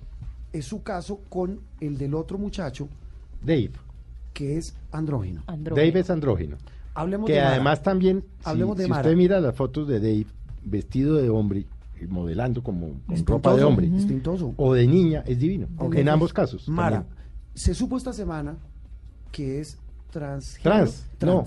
es 0.53 0.65
su 0.65 0.81
caso 0.83 1.19
con 1.29 1.59
el 1.81 1.97
del 1.97 2.13
otro 2.15 2.37
muchacho, 2.37 2.87
Dave. 3.41 3.71
Que 4.33 4.57
es 4.57 4.75
andrógino. 4.91 5.43
Dave 5.47 5.99
es 5.99 6.09
andrógino. 6.09 6.57
Hablemos 6.93 7.27
que 7.27 7.33
de 7.33 7.39
Mara. 7.39 7.51
además 7.53 7.83
también, 7.83 8.21
si- 8.21 8.49
Hablemos 8.49 8.77
si, 8.77 8.83
de 8.83 8.87
Mara. 8.89 9.01
usted 9.01 9.15
mira 9.17 9.39
las 9.39 9.55
fotos 9.55 9.87
de 9.87 9.99
Dave 9.99 10.25
vestido 10.63 11.15
de 11.15 11.29
hombre, 11.29 11.65
y 12.01 12.05
modelando 12.07 12.63
como 12.63 12.93
con 13.05 13.25
ropa 13.25 13.55
de 13.55 13.63
hombre, 13.63 13.87
distintoso. 13.89 14.53
o 14.57 14.73
de 14.73 14.87
niña, 14.87 15.23
es 15.27 15.39
divino. 15.39 15.67
En 15.93 16.09
ambos 16.09 16.31
casos. 16.33 16.67
Mara, 16.69 17.03
también. 17.03 17.15
se 17.55 17.73
supo 17.73 17.97
esta 17.97 18.13
semana 18.13 18.57
que 19.31 19.59
es 19.59 19.77
trans. 20.11 20.57
Trans, 20.61 21.05
no. 21.21 21.45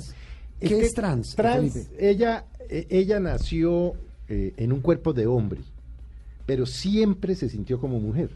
¿Qué 0.61 0.69
que 0.69 0.81
es 0.83 0.93
trans? 0.93 1.35
Trans, 1.35 1.73
Felipe? 1.73 2.11
ella, 2.11 2.45
eh, 2.69 2.87
ella 2.91 3.19
nació 3.19 3.95
eh, 4.29 4.55
en 4.57 4.73
un 4.73 4.81
cuerpo 4.81 5.13
de 5.13 5.27
hombre, 5.27 5.61
pero 6.47 6.67
siempre 6.67 7.35
se 7.35 7.49
sintió 7.49 7.81
como 7.81 7.99
mujer. 7.99 8.31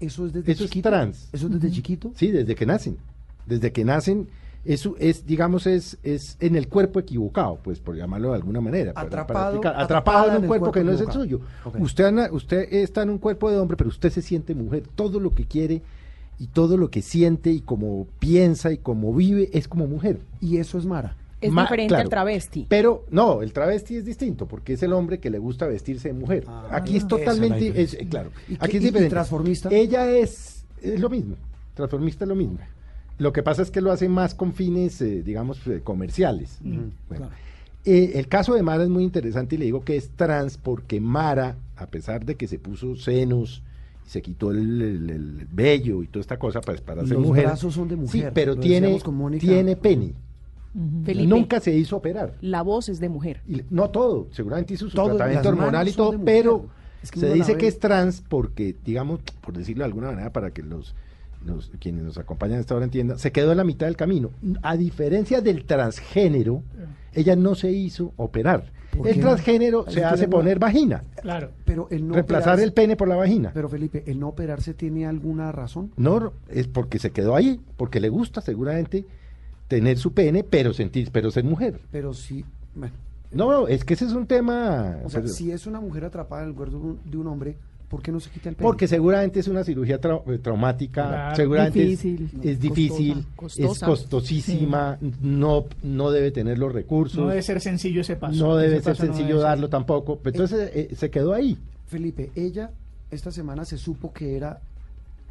Eso 0.00 0.26
es 0.26 0.32
desde 0.32 0.52
Eso 0.52 0.64
chiquito. 0.64 0.88
es 0.88 0.92
trans. 0.92 1.28
Eso 1.32 1.46
es 1.46 1.52
desde 1.54 1.70
chiquito. 1.70 2.12
Sí, 2.14 2.30
desde 2.30 2.54
que 2.54 2.66
nacen. 2.66 2.96
Desde 3.46 3.72
que 3.72 3.84
nacen, 3.84 4.28
eso 4.64 4.94
es, 5.00 5.26
digamos, 5.26 5.66
es, 5.66 5.98
es 6.04 6.36
en 6.40 6.54
el 6.56 6.68
cuerpo 6.68 7.00
equivocado, 7.00 7.58
pues 7.62 7.80
por 7.80 7.96
llamarlo 7.96 8.30
de 8.30 8.36
alguna 8.36 8.60
manera. 8.60 8.92
para- 8.92 9.08
para 9.26 9.48
Atrapado- 9.48 9.62
atrapado 9.76 10.28
en 10.30 10.42
un 10.42 10.46
cuerpo, 10.46 10.66
cuerpo 10.66 10.72
que 10.72 10.84
no 10.84 10.92
es 10.92 11.00
el 11.00 11.10
suyo. 11.12 11.40
Usted, 11.80 12.30
usted 12.32 12.72
está 12.72 13.02
en 13.02 13.10
un 13.10 13.18
cuerpo 13.18 13.50
de 13.50 13.58
hombre, 13.58 13.76
pero 13.76 13.88
usted 13.90 14.10
se 14.10 14.22
siente 14.22 14.54
mujer. 14.54 14.84
Todo 14.94 15.18
lo 15.20 15.30
que 15.30 15.44
quiere 15.46 15.82
y 16.38 16.46
todo 16.46 16.76
lo 16.76 16.90
que 16.90 17.02
siente 17.02 17.50
y 17.50 17.60
como 17.60 18.06
piensa 18.18 18.72
y 18.72 18.78
como 18.78 19.12
vive 19.14 19.50
es 19.52 19.66
como 19.68 19.86
mujer. 19.86 20.20
Y 20.40 20.58
eso 20.58 20.78
es 20.78 20.86
Mara. 20.86 21.16
Es 21.40 21.50
Ma- 21.50 21.62
diferente 21.62 21.88
claro. 21.88 22.02
al 22.04 22.08
travesti. 22.08 22.66
Pero 22.68 23.04
no, 23.10 23.42
el 23.42 23.52
travesti 23.52 23.96
es 23.96 24.04
distinto 24.04 24.46
porque 24.46 24.74
es 24.74 24.82
el 24.84 24.92
hombre 24.92 25.18
que 25.18 25.28
le 25.28 25.38
gusta 25.40 25.66
vestirse 25.66 26.06
de 26.08 26.14
mujer. 26.14 26.44
Aquí 26.70 26.96
es 26.96 27.02
es 27.02 27.08
totalmente, 27.08 27.82
es, 27.82 27.98
claro. 28.08 28.30
¿Y 28.48 28.54
qué- 28.54 28.64
Aquí 28.64 28.76
es 28.76 28.82
y 28.84 28.86
diferente. 28.86 29.10
transformista? 29.10 29.68
Ella 29.72 30.08
es, 30.08 30.64
es 30.80 31.00
lo 31.00 31.10
mismo. 31.10 31.34
Transformista 31.74 32.24
es 32.24 32.28
lo 32.28 32.36
mismo. 32.36 32.58
Lo 33.18 33.32
que 33.32 33.42
pasa 33.42 33.62
es 33.62 33.70
que 33.70 33.80
lo 33.80 33.92
hace 33.92 34.08
más 34.08 34.34
con 34.34 34.52
fines, 34.52 35.00
eh, 35.02 35.22
digamos, 35.22 35.64
eh, 35.66 35.80
comerciales. 35.84 36.58
Bueno. 37.08 37.28
Eh, 37.84 38.12
el 38.14 38.28
caso 38.28 38.54
de 38.54 38.62
Mara 38.62 38.84
es 38.84 38.88
muy 38.88 39.02
interesante 39.04 39.56
y 39.56 39.58
le 39.58 39.64
digo 39.64 39.84
que 39.84 39.96
es 39.96 40.10
trans 40.10 40.56
porque 40.56 41.00
Mara, 41.00 41.56
a 41.76 41.86
pesar 41.86 42.24
de 42.24 42.36
que 42.36 42.46
se 42.46 42.58
puso 42.58 42.94
senos, 42.96 43.62
se 44.06 44.22
quitó 44.22 44.50
el, 44.50 44.80
el- 44.82 45.10
el 45.10 45.46
vello 45.50 46.02
y 46.02 46.06
toda 46.06 46.20
esta 46.20 46.38
cosa 46.38 46.60
pues, 46.60 46.80
para 46.80 47.02
ser 47.02 47.16
Los 47.16 47.26
mujer. 47.26 47.46
brazos 47.46 47.74
son 47.74 47.88
de 47.88 47.94
Sí, 47.96 48.00
mujer, 48.00 48.32
pero 48.34 48.54
lo 48.54 48.60
tiene, 48.60 49.00
tiene 49.38 49.76
pene. 49.76 50.12
Felipe, 51.04 51.26
Nunca 51.28 51.60
se 51.60 51.76
hizo 51.76 51.96
operar. 51.96 52.34
la 52.40 52.62
voz 52.62 52.88
es 52.88 52.98
de 52.98 53.08
mujer. 53.10 53.42
Y 53.46 53.62
no 53.70 53.90
todo, 53.90 54.28
seguramente 54.32 54.74
hizo 54.74 54.88
su 54.88 54.96
Todo, 54.96 55.16
tratamiento 55.16 55.50
hormonal 55.50 55.86
y 55.88 55.92
todo, 55.92 56.18
pero 56.24 56.66
Es 57.02 57.10
que 57.10 57.20
se 57.20 57.32
dice 57.34 57.56
que 57.58 57.66
es 57.66 57.78
trans 57.78 58.22
porque, 58.26 58.74
digamos, 58.84 59.20
por 59.42 59.54
decirlo 59.56 59.82
de 59.82 59.86
alguna 59.86 60.08
manera, 60.12 60.32
para 60.32 60.50
que 60.52 60.62
los, 60.62 60.94
los- 61.44 61.70
quienes 61.80 62.04
nos 62.04 62.18
acompañan 62.18 62.58
a 62.58 62.60
esta 62.60 62.74
hora 62.74 62.84
entiendan, 62.84 63.18
se 63.18 63.32
quedó 63.32 63.50
en 63.52 63.58
la 63.58 63.64
mitad 63.64 63.86
del 63.86 63.96
camino. 63.96 64.30
A 64.62 64.76
diferencia 64.76 65.40
del 65.40 65.64
transgénero, 65.64 66.62
ella 67.12 67.36
no 67.36 67.54
se 67.54 67.70
hizo 67.72 68.12
operar. 68.16 68.72
¿Por 68.96 69.08
El 69.08 69.20
transgénero 69.20 69.86
se 69.88 70.04
hace 70.04 70.28
poner 70.28 70.58
vagina, 70.58 71.02
Claro. 71.22 71.50
Pero 71.64 71.88
el 71.90 72.06
no 72.06 72.12
reemplazar 72.14 72.58
operarse- 72.58 72.62
el 72.62 72.72
pene 72.74 72.94
por 72.96 73.08
la 73.08 73.16
vagina. 73.16 73.50
Pero 73.54 73.68
Felipe, 73.70 74.02
¿el 74.06 74.20
no 74.20 74.28
operarse 74.28 74.74
tiene 74.74 75.06
alguna 75.06 75.50
razón? 75.50 75.92
No, 75.96 76.32
es 76.50 76.66
porque 76.68 76.98
se 76.98 77.10
quedó 77.10 77.34
ahí, 77.34 77.58
porque 77.78 78.00
le 78.00 78.10
gusta 78.10 78.42
seguramente 78.42 79.06
tener 79.68 79.96
su 79.96 80.12
pene, 80.12 80.44
pero 80.44 80.74
sentir, 80.74 81.08
pero 81.10 81.30
ser 81.30 81.44
mujer. 81.44 81.80
Pero 81.90 82.12
sí, 82.12 82.44
bueno. 82.74 82.94
No, 83.30 83.66
es 83.66 83.82
que 83.86 83.94
ese 83.94 84.04
es 84.04 84.12
un 84.12 84.26
tema. 84.26 84.98
O 85.06 85.08
sea, 85.08 85.22
pues, 85.22 85.36
si 85.36 85.50
es 85.52 85.66
una 85.66 85.80
mujer 85.80 86.04
atrapada 86.04 86.42
en 86.42 86.50
el 86.50 86.54
cuerpo 86.54 86.76
de 86.78 86.84
un, 86.84 86.98
de 87.10 87.16
un 87.16 87.26
hombre, 87.28 87.56
¿por 87.92 88.00
qué 88.02 88.10
no 88.10 88.20
se 88.20 88.30
quita 88.30 88.48
el 88.48 88.56
pelo? 88.56 88.66
Porque 88.70 88.88
seguramente 88.88 89.38
es 89.40 89.48
una 89.48 89.62
cirugía 89.64 90.00
trau- 90.00 90.22
eh, 90.26 90.38
traumática, 90.38 91.06
Claro. 91.08 91.36
seguramente 91.36 91.82
es- 91.92 92.02
Difícil. 92.02 92.30
es, 92.42 92.58
difícil, 92.58 93.26
Costosa. 93.36 93.70
es 93.70 93.78
costosísima, 93.90 94.96
no, 95.20 95.66
no 95.82 96.10
debe 96.10 96.30
tener 96.30 96.58
los 96.58 96.72
recursos, 96.72 97.18
No 97.18 97.28
debe 97.28 97.42
ser 97.42 97.60
sencillo 97.60 98.00
ese 98.00 98.16
paso. 98.16 98.34
no 98.44 98.56
debe 98.56 98.80
ser 98.80 98.98
no 98.98 99.04
sencillo 99.04 99.34
ser. 99.36 99.42
darlo 99.42 99.68
tampoco. 99.68 100.18
Entonces 100.24 100.70
eh, 100.74 100.88
se 100.96 101.10
quedó 101.10 101.34
ahí, 101.34 101.58
Felipe, 101.86 102.30
ella 102.34 102.70
esta 103.10 103.30
semana 103.30 103.66
se 103.66 103.76
supo 103.76 104.10
que 104.10 104.36
era 104.36 104.58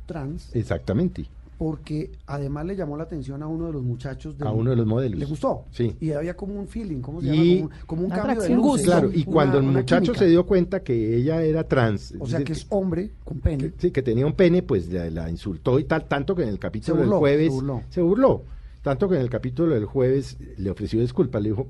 trans 0.06 0.50
exactamente, 0.56 1.26
porque 1.62 2.10
además 2.26 2.66
le 2.66 2.76
llamó 2.76 2.98
la 2.98 3.04
atención 3.04 3.44
a 3.44 3.48
uno 3.48 3.68
de 3.68 3.74
los 3.74 3.84
muchachos. 3.84 4.36
del- 4.36 4.48
a 4.48 4.52
uno 4.52 4.72
de 4.72 4.76
los 4.78 4.88
modelos. 4.88 5.20
¿Le 5.20 5.28
gustó? 5.28 5.66
Sí. 5.70 5.96
Y 6.00 6.10
había 6.12 6.36
como 6.36 6.60
un 6.60 6.68
feeling, 6.68 7.02
¿cómo 7.02 7.22
se 7.22 7.28
Y- 7.28 7.30
llama? 7.30 7.46
Como 7.46 7.62
un, 7.62 7.86
como 7.86 8.02
un 8.06 8.10
cambio 8.10 8.42
de 8.42 8.50
luces. 8.56 8.86
Claro, 8.88 9.12
y 9.14 9.18
una- 9.22 9.26
cuando 9.32 9.58
el 9.60 9.64
muchacho 9.66 10.02
química. 10.14 10.20
se 10.22 10.26
dio 10.26 10.44
cuenta 10.48 10.80
que 10.82 11.16
ella 11.18 11.44
era 11.44 11.64
trans, 11.68 12.16
O 12.20 12.26
sea, 12.26 12.44
que 12.44 12.54
es 12.54 12.66
hombre 12.70 13.12
con 13.24 13.42
pene. 13.42 13.66
que, 13.70 13.74
sí, 13.78 13.92
que 13.92 14.02
tenía 14.02 14.26
un 14.26 14.34
pene, 14.34 14.64
pues 14.64 14.92
la, 14.92 15.08
la 15.12 15.30
insultó 15.30 15.78
y 15.78 15.84
tal, 15.84 16.06
tanto 16.06 16.34
que 16.34 16.42
en 16.42 16.50
el 16.50 16.58
capítulo 16.58 16.96
burló, 16.98 17.12
del 17.12 17.20
jueves 17.20 17.46
se 17.50 17.54
burló. 17.54 17.82
se 17.92 18.02
burló. 18.02 18.42
Tanto 18.82 19.08
que 19.08 19.16
en 19.18 19.22
el 19.22 19.30
capítulo 19.30 19.76
del 19.76 19.86
jueves 19.86 20.38
le 20.58 20.72
ofreció 20.72 21.00
disculpas, 21.00 21.44
le 21.44 21.50
dijo, 21.50 21.68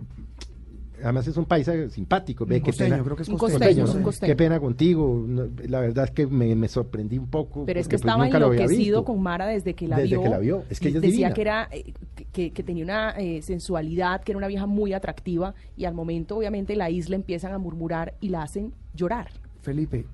además 1.03 1.27
es 1.27 1.37
un 1.37 1.45
paisa 1.45 1.89
simpático, 1.89 2.45
ve 2.45 2.61
costeño, 2.61 2.91
pena, 2.91 3.03
creo 3.03 3.15
que 3.15 3.23
es 3.23 3.29
Un 3.29 3.37
costeño. 3.37 3.59
costeño, 3.59 3.83
no 3.83 3.89
es 3.89 3.95
un 3.95 3.97
sé. 3.99 4.03
costeño. 4.03 4.31
qué 4.31 4.35
pena 4.35 4.59
contigo, 4.59 5.25
no, 5.27 5.43
la 5.67 5.79
verdad 5.81 6.05
es 6.05 6.11
que 6.11 6.27
me, 6.27 6.55
me 6.55 6.67
sorprendí 6.67 7.17
un 7.17 7.27
poco. 7.27 7.65
Pero 7.65 7.79
es 7.79 7.87
que 7.87 7.97
pues, 7.97 8.01
estaba 8.01 8.23
había 8.23 8.35
enloquecido 8.37 9.03
con 9.05 9.21
Mara 9.21 9.45
desde 9.47 9.73
que 9.73 9.87
la 9.87 9.97
Desde 9.97 10.09
vio. 10.09 10.23
que 10.23 10.29
la 10.29 10.37
vio. 10.39 10.63
Es 10.69 10.79
que 10.79 10.89
ella 10.89 10.97
es 10.97 11.01
decía 11.01 11.29
divina. 11.29 11.33
que 11.33 11.41
era 11.41 11.69
eh, 11.71 11.93
que, 12.31 12.51
que 12.51 12.63
tenía 12.63 12.83
una 12.83 13.11
eh, 13.11 13.41
sensualidad, 13.41 14.21
que 14.23 14.31
era 14.31 14.37
una 14.37 14.47
vieja 14.47 14.65
muy 14.65 14.93
atractiva 14.93 15.53
y 15.77 15.85
al 15.85 15.93
momento 15.93 16.37
obviamente 16.37 16.75
la 16.75 16.89
isla 16.89 17.15
empiezan 17.15 17.53
a 17.53 17.57
murmurar 17.57 18.13
y 18.21 18.29
la 18.29 18.43
hacen 18.43 18.73
llorar. 18.95 19.29
Felipe, 19.61 20.05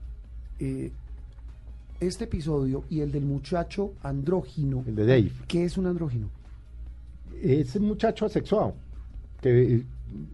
eh, 0.59 0.91
este 1.99 2.25
episodio 2.25 2.83
y 2.89 2.99
el 3.01 3.11
del 3.11 3.25
muchacho 3.25 3.93
andrógino, 4.03 4.83
El 4.87 4.95
de 4.95 5.05
Dave. 5.05 5.31
¿qué 5.47 5.65
es 5.65 5.77
un 5.77 5.87
andrógino? 5.87 6.29
Es 7.41 7.75
un 7.75 7.87
muchacho 7.87 8.25
asexuado. 8.25 8.73
Que, 9.41 9.83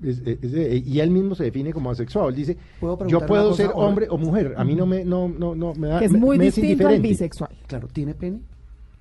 es- 0.03 0.19
es- 0.25 0.43
es- 0.53 0.87
y 0.87 0.99
él 0.99 1.09
mismo 1.09 1.35
se 1.35 1.45
define 1.45 1.73
como 1.73 1.91
asexuado. 1.91 2.29
Él 2.29 2.35
dice, 2.35 2.57
¿Puedo 2.79 2.97
preguntar 2.97 3.21
yo 3.21 3.27
puedo 3.27 3.53
ser 3.53 3.71
hombre 3.73 4.07
o 4.09 4.17
mujer. 4.17 4.53
A 4.57 4.63
mí 4.63 4.75
no 4.75 4.85
me, 4.85 5.03
no, 5.05 5.27
no, 5.27 5.55
no, 5.55 5.73
me 5.75 5.87
da, 5.87 5.99
Que 5.99 6.05
es 6.05 6.11
muy 6.11 6.37
me 6.37 6.47
es 6.47 6.55
distinto 6.55 6.87
al 6.87 7.01
bisexual. 7.01 7.49
Claro, 7.67 7.87
¿tiene 7.87 8.13
pene? 8.13 8.39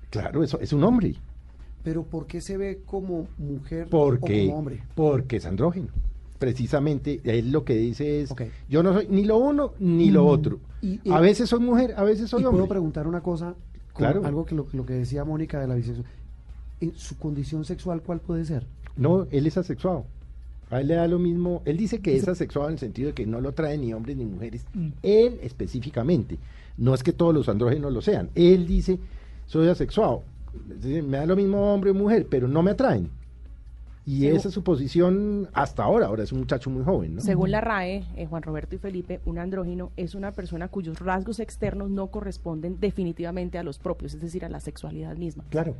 Claro, 0.09 0.43
eso 0.43 0.59
es 0.59 0.71
un 0.73 0.83
hombre. 0.83 1.15
Pero 1.83 2.03
¿por 2.03 2.27
qué 2.27 2.39
se 2.39 2.55
ve 2.57 2.81
como 2.85 3.27
mujer 3.37 3.87
o 3.87 3.89
Porque, 3.89 4.45
como 4.47 4.59
hombre? 4.59 4.83
porque 4.95 5.37
es 5.37 5.45
andrógeno. 5.45 5.87
Precisamente, 6.39 7.21
él 7.23 7.51
lo 7.51 7.63
que 7.63 7.75
dice 7.75 8.21
es, 8.21 8.33
yo 8.69 8.83
no 8.83 8.93
soy 8.93 9.07
ni 9.09 9.23
lo 9.23 9.37
uno 9.37 9.73
ni 9.79 10.11
lo 10.11 10.23
Mm. 10.23 10.27
otro. 10.27 10.59
Y- 10.81 10.99
y- 11.03 11.11
a 11.11 11.19
veces 11.19 11.49
soy 11.49 11.59
mujer, 11.61 11.93
a 11.97 12.03
veces 12.03 12.29
soy 12.29 12.41
y 12.41 12.45
hombre. 12.45 12.59
puedo 12.59 12.69
preguntar 12.69 13.07
una 13.07 13.21
cosa, 13.21 13.55
Claro. 13.95 14.25
algo 14.25 14.45
que 14.45 14.55
lo, 14.55 14.67
lo 14.73 14.85
que 14.85 14.93
decía 14.93 15.23
Mónica 15.23 15.59
de 15.61 15.67
la 15.67 15.75
bisexual. 15.75 16.05
¿En 16.81 16.93
su 16.95 17.17
condición 17.17 17.63
sexual 17.63 18.01
cuál 18.01 18.19
puede 18.19 18.43
ser? 18.43 18.65
No, 18.97 19.25
él 19.31 19.47
es 19.47 19.57
asexuado. 19.57 20.05
A 20.73 20.81
él 20.81 20.87
le 20.87 20.95
da 20.95 21.07
lo 21.07 21.19
mismo. 21.19 21.61
Él 21.65 21.77
dice 21.77 21.99
que 21.99 22.15
es 22.15 22.27
asexuado 22.27 22.67
en 22.69 22.73
el 22.73 22.79
sentido 22.79 23.07
de 23.09 23.13
que 23.13 23.25
no 23.25 23.39
lo 23.41 23.51
trae 23.53 23.77
ni 23.77 23.93
hombres 23.93 24.17
ni 24.17 24.25
mujeres. 24.25 24.65
Mm. 24.73 24.89
Él 25.03 25.39
específicamente. 25.43 26.37
No 26.77 26.93
es 26.93 27.03
que 27.03 27.13
todos 27.13 27.33
los 27.33 27.47
andrógenos 27.49 27.93
lo 27.93 28.01
sean. 28.01 28.29
Él 28.35 28.65
dice, 28.67 28.99
soy 29.45 29.67
asexuado. 29.67 30.23
Es 30.71 30.81
decir, 30.81 31.03
me 31.03 31.17
da 31.17 31.25
lo 31.25 31.35
mismo 31.35 31.73
hombre 31.73 31.91
o 31.91 31.93
mujer, 31.93 32.27
pero 32.29 32.47
no 32.47 32.63
me 32.63 32.71
atraen. 32.71 33.09
Y 34.05 34.21
Según- 34.21 34.35
esa 34.37 34.47
es 34.49 34.53
su 34.53 34.63
posición 34.63 35.47
hasta 35.53 35.83
ahora. 35.83 36.07
Ahora 36.07 36.23
es 36.23 36.31
un 36.33 36.39
muchacho 36.39 36.69
muy 36.69 36.83
joven, 36.83 37.15
¿no? 37.15 37.21
Según 37.21 37.51
la 37.51 37.61
RAE, 37.61 38.03
eh, 38.17 38.25
Juan 38.27 38.43
Roberto 38.43 38.75
y 38.75 38.79
Felipe, 38.79 39.21
un 39.25 39.37
andrógino 39.37 39.91
es 39.95 40.13
una 40.13 40.33
persona 40.33 40.67
cuyos 40.67 40.99
rasgos 40.99 41.39
externos 41.39 41.89
no 41.89 42.07
corresponden 42.07 42.79
definitivamente 42.81 43.57
a 43.57 43.63
los 43.63 43.79
propios, 43.79 44.13
es 44.13 44.19
decir, 44.21 44.43
a 44.43 44.49
la 44.49 44.59
sexualidad 44.59 45.15
misma. 45.15 45.45
Claro, 45.49 45.75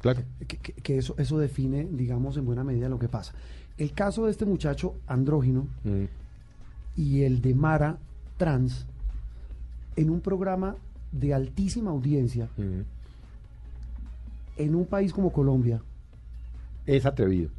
claro. 0.00 0.22
Que, 0.48 0.56
que- 0.56 0.72
que 0.72 0.96
eso, 0.96 1.14
eso 1.18 1.38
define, 1.38 1.86
digamos, 1.90 2.38
en 2.38 2.46
buena 2.46 2.64
medida 2.64 2.88
lo 2.88 2.98
que 2.98 3.08
pasa. 3.08 3.34
El 3.78 3.92
caso 3.92 4.26
de 4.26 4.30
este 4.32 4.44
muchacho 4.44 4.94
andrógino 5.06 5.66
Mm. 5.84 6.04
y 6.96 7.22
el 7.22 7.40
de 7.40 7.54
Mara 7.54 7.98
trans, 8.36 8.86
en 9.96 10.10
un 10.10 10.20
programa 10.20 10.76
de 11.10 11.34
altísima 11.34 11.90
audiencia, 11.90 12.48
Mm. 12.56 12.80
en 14.58 14.74
un 14.74 14.86
país 14.86 15.12
como 15.12 15.32
Colombia, 15.32 15.80
Es 16.86 17.06
atrevido. 17.06 17.50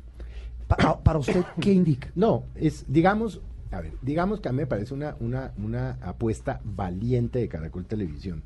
pa- 0.67 0.99
para 1.01 1.19
usted, 1.19 1.43
¿qué 1.59 1.71
indica? 1.73 2.09
No, 2.15 2.43
es, 2.55 2.85
digamos, 2.87 3.41
a 3.71 3.81
ver, 3.81 3.93
digamos 4.01 4.39
que 4.39 4.49
a 4.49 4.51
mí 4.51 4.57
me 4.57 4.67
parece 4.67 4.93
una, 4.93 5.15
una, 5.19 5.51
una 5.57 5.91
apuesta 6.01 6.61
valiente 6.63 7.39
de 7.39 7.47
Caracol 7.47 7.85
Televisión, 7.85 8.43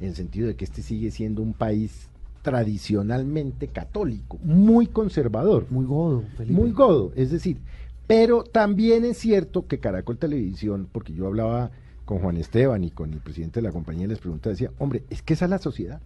en 0.00 0.08
el 0.08 0.14
sentido 0.16 0.48
de 0.48 0.56
que 0.56 0.64
este 0.64 0.82
sigue 0.82 1.10
siendo 1.10 1.42
un 1.42 1.52
país 1.52 2.08
tradicionalmente 2.42 3.68
católico, 3.68 4.38
muy 4.44 4.86
conservador. 4.86 5.66
Muy 5.70 5.84
godo, 5.86 6.24
Felipe. 6.36 6.54
Muy 6.60 6.72
godo, 6.72 7.12
es 7.16 7.30
decir, 7.30 7.58
pero 8.06 8.42
también 8.44 9.04
es 9.04 9.16
cierto 9.18 9.66
que 9.66 9.78
Caracol 9.78 10.18
Televisión, 10.18 10.88
porque 10.90 11.14
yo 11.14 11.26
hablaba 11.28 11.70
con 12.04 12.18
Juan 12.18 12.36
Esteban 12.36 12.82
y 12.84 12.90
con 12.90 13.12
el 13.12 13.20
presidente 13.20 13.60
de 13.60 13.68
la 13.68 13.72
compañía, 13.72 14.06
les 14.08 14.18
preguntaba, 14.18 14.52
decía, 14.52 14.70
hombre, 14.78 15.04
es 15.08 15.22
que 15.22 15.34
esa 15.34 15.44
es 15.46 15.50
la 15.50 15.58
sociedad. 15.58 16.00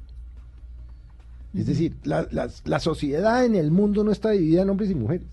Es 1.55 1.67
decir, 1.67 1.95
la, 2.05 2.29
la- 2.31 2.51
la 2.65 2.81
sociedad 2.81 3.45
en 3.45 3.55
el 3.55 3.71
mundo 3.71 4.05
no 4.05 4.13
está 4.13 4.31
dividida 4.31 4.63
en 4.63 4.71
hombres 4.71 4.91
y 4.91 4.95
mujeres. 4.95 5.27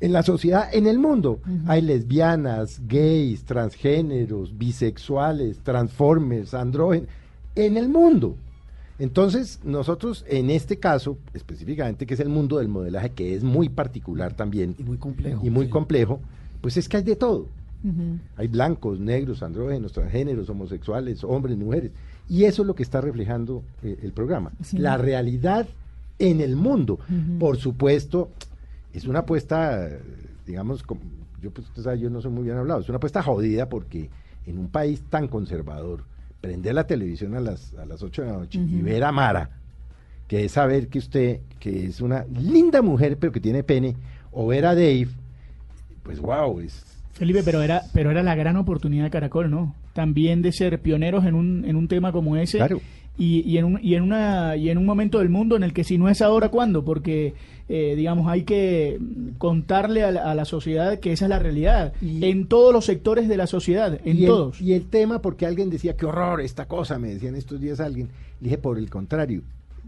En 0.00 0.12
la 0.12 0.22
sociedad, 0.22 0.72
en 0.72 0.86
el 0.86 1.00
mundo, 1.00 1.40
hay 1.66 1.82
lesbianas, 1.82 2.80
gays, 2.86 3.42
transgéneros, 3.42 4.56
bisexuales, 4.56 5.58
transformers, 5.64 6.54
andrógenos, 6.54 7.08
en 7.56 7.76
el 7.76 7.88
mundo. 7.88 8.36
Entonces, 8.98 9.60
nosotros 9.64 10.24
en 10.28 10.50
este 10.50 10.78
caso, 10.78 11.18
específicamente, 11.34 12.04
que 12.06 12.14
es 12.14 12.20
el 12.20 12.28
mundo 12.28 12.58
del 12.58 12.68
modelaje, 12.68 13.10
que 13.10 13.34
es 13.34 13.42
muy 13.44 13.68
particular 13.68 14.34
también. 14.34 14.74
Y 14.78 14.82
muy 14.82 14.96
complejo. 14.96 15.40
Y 15.46 15.50
muy 15.50 15.68
complejo, 15.68 16.20
pues 16.60 16.76
es 16.76 16.88
que 16.88 16.96
hay 16.98 17.02
de 17.04 17.16
todo. 17.16 17.46
Hay 18.36 18.48
blancos, 18.48 18.98
negros, 18.98 19.42
andrógenos, 19.42 19.92
transgéneros, 19.92 20.48
homosexuales, 20.50 21.22
hombres, 21.22 21.56
mujeres. 21.56 21.92
Y 22.28 22.44
eso 22.44 22.62
es 22.62 22.66
lo 22.66 22.74
que 22.74 22.82
está 22.82 23.00
reflejando 23.00 23.62
eh, 23.84 23.96
el 24.02 24.12
programa. 24.12 24.50
Sí. 24.64 24.78
La 24.78 24.96
realidad 24.98 25.66
en 26.18 26.40
el 26.40 26.56
mundo. 26.56 26.98
Por 27.38 27.56
supuesto, 27.56 28.30
es 28.92 29.04
una 29.06 29.20
apuesta, 29.20 29.88
digamos, 30.44 30.82
como- 30.82 31.00
yo 31.40 31.52
pues 31.52 31.68
usted 31.68 31.84
sabe, 31.84 32.00
yo 32.00 32.10
no 32.10 32.20
soy 32.20 32.32
muy 32.32 32.42
bien 32.42 32.56
hablado, 32.56 32.80
es 32.80 32.88
una 32.88 32.96
apuesta 32.96 33.22
jodida 33.22 33.68
porque 33.68 34.10
en 34.44 34.58
un 34.58 34.66
país 34.68 35.00
tan 35.08 35.28
conservador, 35.28 36.02
prender 36.40 36.74
la 36.74 36.86
televisión 36.86 37.34
a 37.34 37.40
las, 37.40 37.74
a 37.74 37.86
las 37.86 38.02
8 38.02 38.22
de 38.22 38.28
la 38.28 38.38
noche 38.38 38.58
y 38.58 38.80
ver 38.82 39.04
a 39.04 39.12
Mara, 39.12 39.50
que 40.26 40.44
es 40.44 40.52
saber 40.52 40.88
que 40.88 40.98
usted, 40.98 41.40
que 41.58 41.86
es 41.86 42.00
una 42.00 42.24
linda 42.24 42.82
mujer 42.82 43.16
pero 43.18 43.32
que 43.32 43.40
tiene 43.40 43.62
pene, 43.62 43.96
o 44.30 44.46
ver 44.46 44.66
a 44.66 44.74
Dave, 44.74 45.08
pues 46.02 46.20
wow, 46.20 46.60
es, 46.60 46.88
Felipe, 47.18 47.42
pero 47.44 47.62
era, 47.62 47.82
pero 47.92 48.12
era 48.12 48.22
la 48.22 48.36
gran 48.36 48.56
oportunidad 48.56 49.04
de 49.04 49.10
Caracol, 49.10 49.50
¿no? 49.50 49.74
También 49.92 50.40
de 50.40 50.52
ser 50.52 50.80
pioneros 50.80 51.24
en 51.24 51.34
un, 51.34 51.64
en 51.64 51.74
un 51.74 51.88
tema 51.88 52.12
como 52.12 52.36
ese. 52.36 52.58
Claro. 52.58 52.80
Y, 53.18 53.40
y 53.40 53.58
en 53.58 53.64
un, 53.64 53.80
y 53.82 53.96
en 53.96 54.04
una 54.04 54.54
y 54.56 54.70
en 54.70 54.78
un 54.78 54.86
momento 54.86 55.18
del 55.18 55.28
mundo 55.28 55.56
en 55.56 55.64
el 55.64 55.72
que 55.72 55.82
si 55.82 55.98
no 55.98 56.08
es 56.08 56.22
ahora 56.22 56.50
cuándo 56.50 56.84
porque 56.84 57.34
eh, 57.68 57.94
digamos 57.96 58.28
hay 58.28 58.44
que 58.44 58.98
contarle 59.38 60.04
a 60.04 60.12
la, 60.12 60.30
a 60.30 60.34
la 60.36 60.44
sociedad 60.44 60.98
que 61.00 61.12
esa 61.12 61.24
es 61.24 61.28
la 61.28 61.38
realidad 61.38 61.92
en 62.00 62.46
todos 62.46 62.72
los 62.72 62.84
sectores 62.84 63.28
de 63.28 63.36
la 63.36 63.46
sociedad 63.48 63.98
en 64.04 64.16
y 64.18 64.20
el- 64.22 64.26
todos 64.28 64.60
y 64.60 64.72
el 64.72 64.86
tema, 64.86 65.20
porque 65.20 65.46
alguien 65.46 65.68
decía, 65.68 65.96
qué 65.96 66.06
horror 66.06 66.40
esta 66.40 66.66
cosa, 66.66 66.98
me 66.98 67.08
decían 67.08 67.34
estos 67.34 67.60
días 67.60 67.80
alguien. 67.80 68.06
Le 68.40 68.44
dije, 68.50 68.58
por 68.58 68.78
el 68.78 68.88
contrario, 68.88 69.42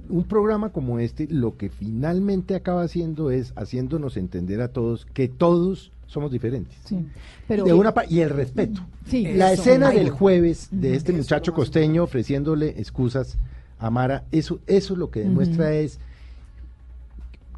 un 0.08 0.24
programa 0.24 0.70
como 0.70 0.98
este 0.98 1.28
lo 1.30 1.56
que 1.56 1.70
finalmente 1.70 2.56
acaba 2.56 2.82
haciendo 2.82 3.30
es 3.30 3.52
haciéndonos 3.54 4.16
entender 4.16 4.60
a 4.60 4.68
todos 4.72 5.06
que 5.06 5.28
todos 5.28 5.92
somos 6.10 6.32
diferentes. 6.32 6.76
Sí, 6.84 7.06
pero 7.46 7.64
de 7.64 7.72
una 7.72 7.94
y 8.08 8.20
el 8.20 8.30
respeto. 8.30 8.80
Sí, 9.06 9.32
la 9.32 9.52
eso, 9.52 9.62
escena 9.62 9.90
del 9.90 10.10
jueves 10.10 10.68
de 10.72 10.96
este 10.96 11.12
Eso 11.12 11.22
muchacho 11.22 11.54
costeño 11.54 12.02
ofreciéndole 12.02 12.70
excusas 12.70 13.38
a 13.78 13.90
Mara, 13.90 14.24
eso, 14.32 14.58
eso 14.66 14.96
lo 14.96 15.10
que 15.10 15.20
demuestra 15.20 15.72
es 15.72 16.00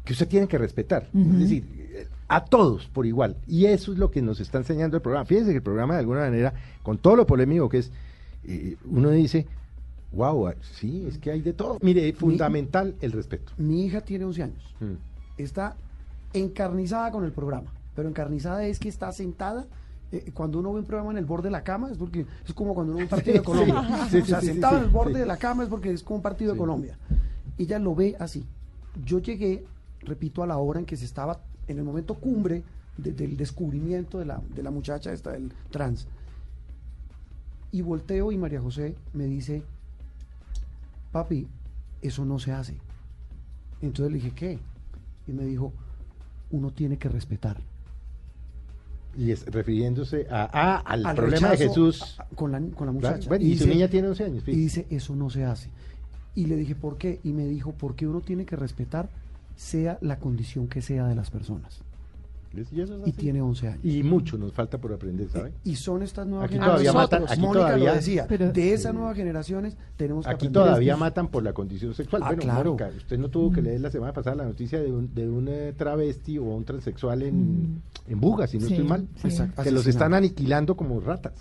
que 0.05 0.13
usted 0.13 0.27
tiene 0.27 0.47
que 0.47 0.57
respetar. 0.57 1.09
Es 1.13 1.39
decir, 1.39 2.07
a 2.27 2.45
todos 2.45 2.87
por 2.87 3.05
igual. 3.05 3.35
Y 3.47 3.65
eso 3.65 3.91
es 3.91 3.97
lo 3.97 4.11
que 4.11 4.21
nos 4.21 4.39
está 4.39 4.59
enseñando 4.59 4.95
el 4.97 5.01
programa. 5.01 5.25
Fíjense 5.25 5.49
que 5.49 5.57
el 5.57 5.63
programa 5.63 5.95
de 5.95 6.01
alguna 6.01 6.21
manera, 6.21 6.53
con 6.83 6.97
todo 6.99 7.15
lo 7.15 7.25
polémico 7.25 7.67
que 7.69 7.79
es, 7.79 7.91
eh, 8.45 8.77
uno 8.85 9.09
dice, 9.09 9.47
wow, 10.11 10.53
sí, 10.61 11.05
es 11.07 11.17
que 11.17 11.31
hay 11.31 11.41
de 11.41 11.53
todo. 11.53 11.79
Mire, 11.81 12.13
fundamental 12.13 12.95
el 13.01 13.11
respeto. 13.11 13.51
Mi 13.57 13.85
hija 13.85 14.01
tiene 14.01 14.25
11 14.25 14.43
años. 14.43 14.75
Mm. 14.79 14.93
Está 15.41 15.75
encarnizada 16.33 17.11
con 17.11 17.25
el 17.25 17.31
programa. 17.31 17.71
Pero 17.95 18.09
encarnizada 18.09 18.65
es 18.65 18.79
que 18.79 18.89
está 18.89 19.11
sentada. 19.11 19.65
eh, 20.11 20.31
cuando 20.33 20.59
uno 20.59 20.71
ve 20.73 20.79
un 20.81 20.85
programa 20.85 21.11
en 21.11 21.17
el 21.17 21.25
borde 21.25 21.45
de 21.47 21.51
la 21.51 21.63
cama 21.63 21.89
es 21.91 21.97
porque 21.97 22.25
es 22.45 22.53
como 22.53 22.73
cuando 22.75 22.91
uno 22.93 22.97
ve 22.99 23.03
un 23.05 23.09
partido 23.09 23.33
de 23.37 23.43
Colombia. 23.43 24.07
sí, 24.11 24.17
o 24.17 24.25
sea, 24.25 24.39
sí, 24.41 24.47
sentado 24.47 24.77
en 24.77 24.83
el 24.83 24.89
borde 24.89 25.19
de 25.19 25.25
la 25.25 25.37
cama 25.37 25.63
es 25.63 25.69
porque 25.69 25.91
es 25.91 26.03
como 26.03 26.17
un 26.17 26.21
partido 26.21 26.51
de 26.53 26.57
Colombia. 26.57 26.97
Ella 27.57 27.79
lo 27.79 27.95
ve 27.95 28.15
así. 28.19 28.45
Yo 29.03 29.17
llegué, 29.19 29.65
repito, 30.01 30.43
a 30.43 30.47
la 30.47 30.57
hora 30.57 30.79
en 30.79 30.85
que 30.85 30.97
se 30.97 31.05
estaba 31.05 31.39
en 31.67 31.77
el 31.79 31.83
momento 31.83 32.13
cumbre 32.15 32.63
de- 32.97 33.11
del 33.11 33.35
descubrimiento 33.37 34.19
de 34.19 34.25
la, 34.25 34.39
de 34.55 34.61
la 34.61 34.69
muchacha 34.69 35.11
esta 35.11 35.31
del 35.31 35.51
trans. 35.71 36.07
Y 37.71 37.81
volteo 37.81 38.31
y 38.31 38.37
María 38.37 38.61
José 38.61 38.95
me 39.13 39.25
dice, 39.25 39.63
papi, 41.11 41.47
eso 42.03 42.23
no 42.25 42.37
se 42.37 42.51
hace. 42.51 42.75
Entonces 43.81 44.11
le 44.11 44.17
dije, 44.19 44.31
¿qué? 44.35 44.59
Y 45.27 45.31
me 45.31 45.43
dijo, 45.43 45.73
uno 46.51 46.69
tiene 46.71 46.97
que 46.97 47.09
respetar. 47.09 47.57
Y 49.17 49.31
es 49.31 49.45
refiriéndose 49.45 50.25
a, 50.29 50.43
a- 50.51 50.77
al, 50.79 51.05
Al 51.05 51.15
problema 51.15 51.51
de 51.51 51.57
Jesús. 51.57 52.19
a- 52.19 52.25
con 52.35 52.51
la, 52.51 52.59
con 52.59 52.87
la 52.87 52.93
Claro, 52.99 53.15
muchacha. 53.15 53.27
bueno, 53.29 53.45
y 53.45 53.57
su 53.57 53.67
niña 53.67 53.87
tiene 53.87 54.07
11 54.07 54.23
años, 54.25 54.43
Y 54.47 54.51
dice, 54.55 54.87
eso 54.89 55.15
no 55.15 55.29
se 55.29 55.43
hace. 55.45 55.69
Y 56.35 56.45
le 56.47 56.55
dije, 56.55 56.73
¿por 56.75 56.97
qué? 56.97 57.19
Y 57.23 57.31
me 57.33 57.45
dijo, 57.45 57.73
porque 57.77 58.07
uno 58.07 58.21
tiene 58.21 58.45
que 58.45 58.55
respetar 58.55 59.07
sea 59.55 59.99
la 60.01 60.17
condición 60.17 60.67
que 60.67 60.81
sea 60.81 61.05
de 61.07 61.13
las 61.15 61.29
personas. 61.29 61.79
Y, 62.55 62.81
eso 62.81 62.93
es 62.93 62.99
Y 62.99 63.01
así. 63.03 63.11
tiene 63.13 63.41
11 63.41 63.67
años. 63.67 63.79
Y 63.83 64.03
mucho 64.03 64.37
nos 64.37 64.53
falta 64.53 64.77
por 64.77 64.93
aprender, 64.93 65.27
¿sabe? 65.29 65.53
Y 65.63 65.75
son 65.75 66.03
estas 66.03 66.27
nuevas 66.27 66.45
Aquí 66.45 66.53
generaciones. 66.55 66.83
todavía 66.83 67.01
matan- 67.07 67.23
aquí 67.31 67.41
Mónica 67.41 67.59
todavía- 67.65 67.89
lo 67.89 67.95
decía, 67.95 68.25
Pero- 68.29 68.51
de 68.51 68.73
esas 68.73 68.93
nuevas 68.93 69.15
generaciones 69.15 69.77
tenemos 69.97 70.25
que 70.25 70.31
Aquí 70.31 70.45
aprender 70.47 70.63
todavía 70.63 70.97
matan 70.97 71.27
por 71.29 71.43
la 71.43 71.53
condición 71.53 71.93
sexual. 71.95 72.21
Ah, 72.23 72.27
bueno, 72.27 72.41
claro. 72.43 72.69
Mónica, 72.75 72.91
usted 72.95 73.17
no 73.17 73.29
tuvo 73.29 73.51
que 73.51 73.61
Mm. 73.61 73.65
leer 73.65 73.81
la 73.81 73.89
semana 73.91 74.13
pasada 74.13 74.35
la 74.35 74.45
noticia 74.45 74.79
de 74.81 74.91
un, 74.91 75.13
de 75.15 75.27
un 75.29 75.47
eh, 75.47 75.73
travesti 75.75 76.37
o 76.37 76.43
un 76.43 76.63
transexual 76.63 77.23
en, 77.23 77.81
en 78.07 78.19
Buga, 78.19 78.45
si 78.47 78.59
no 78.59 78.67
Sí, 78.67 78.73
estoy 78.73 78.87
mal. 78.87 79.07
sí. 79.15 79.27
Exacto. 79.29 79.63
Que 79.63 79.71
los 79.71 79.87
están 79.87 80.13
aniquilando 80.13 80.75
como 80.75 80.99
ratas. 80.99 81.33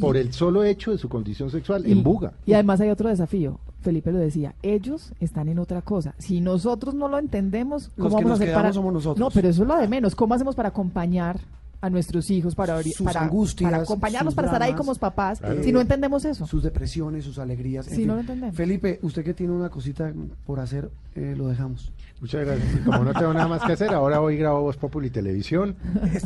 por 0.00 0.16
el 0.16 0.32
solo 0.32 0.64
hecho 0.64 0.92
de 0.92 0.98
su 0.98 1.08
condición 1.08 1.50
sexual 1.50 1.84
en 1.84 2.02
Buga. 2.02 2.32
Y 2.46 2.52
además 2.54 2.80
hay 2.80 2.88
otro 2.90 3.08
desafío. 3.08 3.58
Felipe 3.88 4.12
lo 4.12 4.18
decía, 4.18 4.54
ellos 4.62 5.12
están 5.18 5.48
en 5.48 5.58
otra 5.58 5.80
cosa. 5.80 6.14
Si 6.18 6.40
nosotros 6.42 6.94
no 6.94 7.08
lo 7.08 7.18
entendemos, 7.18 7.88
¿cómo 7.96 8.08
Los 8.08 8.08
que 8.08 8.14
vamos 8.16 8.24
a 8.24 8.28
nos 8.28 8.36
hacer 8.36 8.48
quedamos 8.48 8.62
para 8.62 8.72
somos 8.74 8.92
nosotros. 8.92 9.18
No, 9.18 9.30
pero 9.30 9.48
eso 9.48 9.62
es 9.62 9.68
lo 9.68 9.76
de 9.78 9.88
menos. 9.88 10.14
¿Cómo 10.14 10.34
hacemos 10.34 10.54
para 10.54 10.68
acompañar 10.68 11.40
a 11.80 11.88
nuestros 11.88 12.28
hijos 12.30 12.54
para 12.56 12.82
Sus 12.82 13.02
para, 13.06 13.20
angustias, 13.22 13.70
para 13.70 13.82
acompañarnos 13.84 14.32
sus 14.32 14.36
para 14.36 14.48
estar 14.48 14.62
ahí 14.62 14.74
como 14.74 14.94
papás 14.96 15.38
Claro. 15.38 15.62
si 15.62 15.70
no 15.72 15.80
entendemos 15.80 16.24
eso? 16.24 16.44
sus 16.46 16.62
depresiones, 16.64 17.24
sus 17.24 17.38
alegrías. 17.38 17.86
en 17.86 17.92
Si 17.92 17.98
fin. 18.00 18.08
no 18.08 18.14
lo 18.16 18.20
entendemos. 18.20 18.54
Felipe, 18.56 18.98
usted 19.02 19.24
que 19.24 19.32
tiene 19.32 19.52
una 19.54 19.70
cosita 19.70 20.12
por 20.44 20.60
hacer, 20.60 20.90
eh, 21.14 21.34
lo 21.36 21.46
dejamos. 21.48 21.90
Muchas 22.20 22.44
gracias. 22.44 22.74
Y 22.74 22.78
como 22.80 23.04
no 23.04 23.14
tengo 23.14 23.32
nada 23.32 23.46
más 23.48 23.62
que 23.62 23.72
hacer, 23.74 23.94
ahora 23.94 24.20
hoy 24.20 24.36
grabo 24.36 24.60
Voz 24.62 24.76
Populi 24.76 25.08
Televisión. 25.08 25.76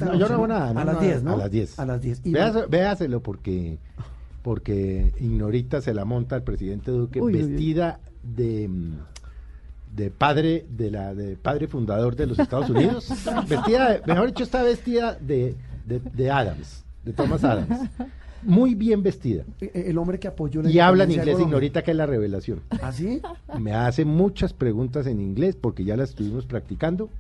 No, 0.01 0.15
yo 0.15 0.27
no 0.27 0.35
hago 0.35 0.47
¿no? 0.49 0.55
nada. 0.55 0.71
A 0.71 0.73
no, 0.75 0.85
las 0.85 0.95
no, 0.95 1.01
10, 1.03 1.23
¿no? 1.23 1.33
A 1.35 1.37
las 1.37 1.51
10. 1.51 1.79
A 1.79 1.85
las 1.87 2.01
10. 2.01 2.21
Y 2.25 2.33
Véase- 2.33 2.67
véaselo 2.69 3.21
porque, 3.23 3.79
porque 4.43 5.13
Ignorita 5.21 5.81
se 5.81 5.95
la 5.95 6.05
monta 6.05 6.35
al 6.37 6.43
presidente 6.43 6.91
Duque 6.91 7.21
Uy, 7.21 7.35
uy, 7.35 7.43
uy. 7.43 7.49
vestida 7.51 8.01
de 8.23 8.69
de 9.95 10.11
padre 10.11 10.65
de 10.71 10.91
la 10.91 11.15
de 11.15 11.37
padre 11.37 11.69
fundador 11.69 12.17
de 12.17 12.27
los 12.27 12.39
Estados 12.39 12.71
Unidos 12.71 13.09
vestida 13.49 13.93
de- 13.93 14.03
mejor 14.07 14.29
dicho 14.29 14.43
está 14.45 14.63
vestida 14.63 15.15
de, 15.15 15.55
de, 15.87 16.01
de 16.01 16.31
Adams 16.31 16.85
de 17.05 17.13
Thomas 17.13 17.45
Adams 17.45 17.91
muy 18.45 18.75
bien 18.75 19.03
vestida 19.03 19.45
Eh, 19.61 19.85
El 19.89 19.99
hombre 19.99 20.19
que 20.19 20.29
apoyó 20.29 20.63
la 20.63 20.71
y 20.71 20.79
habla 20.81 21.05
en 21.05 21.13
inglés. 21.13 21.39
Ignorita 21.39 21.83
que 21.83 21.91
es 21.93 21.97
la 21.97 22.07
revelación 22.07 22.61
¿Ah, 22.81 22.91
sí? 22.91 23.21
me 23.61 23.75
hace 23.75 24.05
muchas 24.05 24.53
preguntas 24.55 25.07
en 25.07 25.21
inglés 25.21 25.57
porque 25.61 25.85
ya 25.85 25.97
las 25.97 26.11
estuvimos 26.11 26.47
practicando 26.47 27.11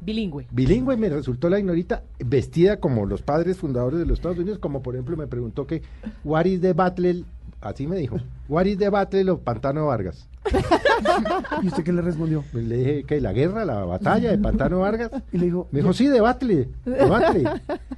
Bilingüe. 0.00 0.46
bilingüe 0.50 0.96
me 0.96 1.08
resultó 1.08 1.48
la 1.50 1.58
ignorita 1.58 2.02
vestida 2.18 2.78
como 2.78 3.06
los 3.06 3.22
padres 3.22 3.58
fundadores 3.58 3.98
de 3.98 4.06
los 4.06 4.18
Estados 4.18 4.38
Unidos, 4.38 4.58
como 4.58 4.82
por 4.82 4.94
ejemplo 4.94 5.16
me 5.16 5.26
preguntó 5.26 5.66
que 5.66 5.82
what 6.24 6.44
is 6.46 6.60
the 6.60 6.72
battle, 6.72 7.24
así 7.60 7.86
me 7.86 7.96
dijo, 7.96 8.18
what 8.48 8.64
is 8.64 8.78
the 8.78 8.88
battle 8.88 9.30
of 9.30 9.40
Pantano 9.40 9.86
Vargas. 9.86 10.26
¿Y 11.62 11.68
usted 11.68 11.84
qué 11.84 11.92
le 11.92 12.02
respondió? 12.02 12.42
Pues 12.50 12.64
le 12.64 12.76
dije 12.78 13.04
que 13.04 13.20
la 13.20 13.32
guerra, 13.32 13.64
la 13.64 13.84
batalla 13.84 14.30
de 14.30 14.38
Pantano 14.38 14.80
Vargas. 14.80 15.10
Y 15.32 15.38
le 15.38 15.46
dijo, 15.46 15.68
Me 15.70 15.80
dijo, 15.80 15.92
sí, 15.92 16.06
debátele, 16.06 16.68
debátele. 16.84 17.50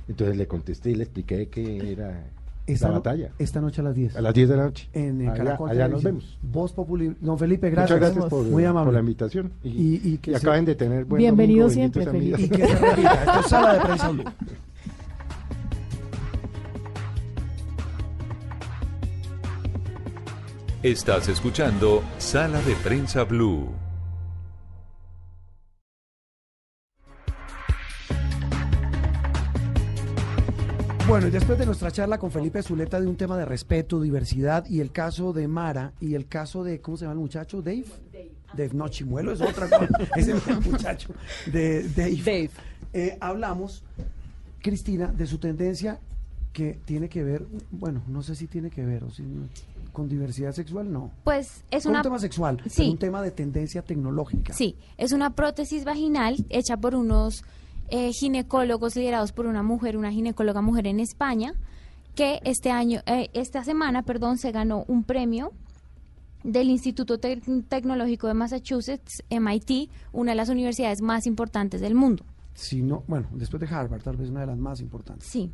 Entonces 0.08 0.36
le 0.36 0.46
contesté 0.46 0.90
y 0.90 0.96
le 0.96 1.04
expliqué 1.04 1.48
que 1.48 1.92
era 1.92 2.24
Esta, 2.66 2.86
la 2.88 2.94
no- 2.94 3.00
batalla. 3.00 3.30
esta 3.38 3.60
noche 3.60 3.80
a 3.80 3.84
las 3.84 3.94
10. 3.94 4.16
A 4.16 4.20
las 4.20 4.32
10 4.34 4.48
de 4.48 4.56
la 4.56 4.64
noche. 4.64 4.88
En 4.92 5.20
eh, 5.20 5.28
Allá- 5.28 5.36
Caracol 5.44 5.70
allá 5.70 5.88
nos 5.88 6.02
vemos. 6.02 6.38
Voz 6.42 6.72
Populi. 6.72 7.14
Don 7.20 7.38
Felipe, 7.38 7.70
gracias. 7.70 7.98
Muchas 7.98 8.14
gracias 8.14 8.30
por, 8.30 8.44
Muy 8.44 8.64
amable. 8.64 8.86
por 8.86 8.94
la 8.94 9.00
invitación. 9.00 9.52
Y, 9.64 9.68
Y- 9.70 10.00
y 10.14 10.18
que 10.18 10.30
y 10.30 10.34
se- 10.34 10.38
acaben 10.38 10.64
de 10.64 10.74
tener 10.76 11.04
buen 11.04 11.18
Bienvenido 11.18 11.68
domingo, 11.68 11.92
siempre, 11.92 12.04
amigos. 12.08 12.40
Y 12.40 12.48
que 12.48 12.66
se 12.66 12.74
repita. 12.76 13.14
Esto 13.24 13.40
es 13.40 13.46
Sala 13.46 13.74
de 13.74 13.80
Prensa 13.80 14.08
Blue. 14.10 14.24
Estás 20.82 21.28
escuchando 21.28 22.02
Sala 22.18 22.60
de 22.62 22.74
Prensa 22.76 23.24
Blue. 23.24 23.68
Bueno, 31.12 31.28
y 31.28 31.30
después 31.30 31.58
de 31.58 31.66
nuestra 31.66 31.90
charla 31.90 32.16
con 32.16 32.30
Felipe 32.30 32.62
Zuleta 32.62 32.98
de 32.98 33.06
un 33.06 33.16
tema 33.16 33.36
de 33.36 33.44
respeto, 33.44 34.00
diversidad 34.00 34.64
y 34.64 34.80
el 34.80 34.92
caso 34.92 35.34
de 35.34 35.46
Mara 35.46 35.92
y 36.00 36.14
el 36.14 36.26
caso 36.26 36.64
de, 36.64 36.80
¿cómo 36.80 36.96
se 36.96 37.04
llama 37.04 37.12
el 37.12 37.18
muchacho? 37.18 37.60
Dave. 37.60 37.84
Dave, 38.56 38.70
no, 38.72 38.88
Chimuelo 38.88 39.32
es 39.32 39.42
otra 39.42 39.68
cosa. 39.68 39.88
es 40.16 40.28
el 40.28 40.40
muchacho 40.64 41.10
de 41.52 41.86
Dave. 41.90 42.48
Eh, 42.94 43.18
hablamos, 43.20 43.82
Cristina, 44.62 45.08
de 45.08 45.26
su 45.26 45.36
tendencia 45.36 46.00
que 46.54 46.78
tiene 46.86 47.10
que 47.10 47.22
ver, 47.22 47.44
bueno, 47.70 48.00
no 48.08 48.22
sé 48.22 48.34
si 48.34 48.46
tiene 48.46 48.70
que 48.70 48.82
ver 48.82 49.04
o 49.04 49.10
si 49.10 49.20
no, 49.20 49.48
con 49.92 50.08
diversidad 50.08 50.52
sexual, 50.52 50.90
no. 50.90 51.10
Pues 51.24 51.62
es 51.70 51.84
una... 51.84 51.98
un 51.98 52.04
tema 52.04 52.20
sexual, 52.20 52.62
Sí. 52.64 52.72
pero 52.78 52.90
un 52.90 52.98
tema 52.98 53.20
de 53.20 53.32
tendencia 53.32 53.82
tecnológica. 53.82 54.54
Sí, 54.54 54.76
es 54.96 55.12
una 55.12 55.34
prótesis 55.34 55.84
vaginal 55.84 56.42
hecha 56.48 56.78
por 56.78 56.94
unos 56.94 57.44
eh, 57.92 58.10
ginecólogos 58.12 58.96
liderados 58.96 59.30
por 59.32 59.46
una 59.46 59.62
mujer, 59.62 59.96
una 59.96 60.10
ginecóloga 60.10 60.60
mujer 60.62 60.86
en 60.88 60.98
España, 60.98 61.54
que 62.16 62.40
este 62.44 62.70
año, 62.70 63.00
eh, 63.06 63.28
esta 63.34 63.62
semana, 63.64 64.02
perdón, 64.02 64.38
se 64.38 64.50
ganó 64.50 64.84
un 64.88 65.04
premio 65.04 65.52
del 66.42 66.70
Instituto 66.70 67.18
Tec- 67.20 67.64
Tecnológico 67.68 68.26
de 68.26 68.34
Massachusetts, 68.34 69.22
MIT, 69.30 69.88
una 70.12 70.32
de 70.32 70.36
las 70.36 70.48
universidades 70.48 71.00
más 71.00 71.26
importantes 71.26 71.80
del 71.80 71.94
mundo. 71.94 72.24
Si 72.54 72.82
no, 72.82 73.04
bueno, 73.06 73.28
después 73.32 73.60
de 73.60 73.68
Harvard, 73.74 74.02
tal 74.02 74.16
vez 74.16 74.28
una 74.30 74.40
de 74.40 74.46
las 74.48 74.58
más 74.58 74.80
importantes. 74.80 75.28
Sí. 75.28 75.50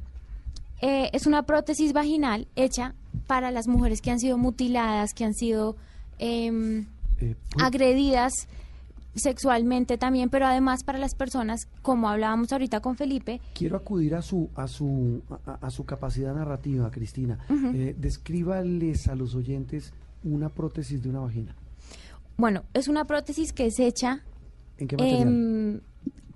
Eh, 0.80 1.10
es 1.12 1.26
una 1.26 1.42
prótesis 1.42 1.92
vaginal 1.92 2.46
hecha 2.56 2.94
para 3.26 3.50
las 3.50 3.66
mujeres 3.68 4.00
que 4.00 4.10
han 4.10 4.18
sido 4.20 4.38
mutiladas, 4.38 5.12
que 5.12 5.24
han 5.24 5.34
sido 5.34 5.76
em, 6.18 6.86
Eh, 7.20 7.34
agredidas 7.60 8.32
sexualmente 9.18 9.98
también, 9.98 10.30
pero 10.30 10.46
además 10.46 10.84
para 10.84 10.98
las 10.98 11.14
personas, 11.14 11.68
como 11.82 12.08
hablábamos 12.08 12.52
ahorita 12.52 12.80
con 12.80 12.96
Felipe, 12.96 13.40
Quiero 13.54 13.76
acudir 13.76 14.14
a 14.14 14.22
su 14.22 14.48
a 14.54 14.66
su 14.68 15.22
a, 15.46 15.54
a 15.66 15.70
su 15.70 15.84
capacidad 15.84 16.34
narrativa, 16.34 16.90
Cristina. 16.90 17.38
Eh, 17.74 17.94
descríbales 17.98 19.08
a 19.08 19.14
los 19.14 19.34
oyentes 19.34 19.92
una 20.24 20.48
prótesis 20.48 21.02
de 21.02 21.08
una 21.10 21.20
vagina. 21.20 21.54
bueno, 22.36 22.62
es 22.74 22.88
una 22.88 23.04
prótesis 23.04 23.52
que 23.52 23.66
es 23.66 23.78
hecha, 23.80 24.22
¿En 24.76 24.88
qué 24.88 24.96
material? 24.96 25.28
em, 25.28 25.80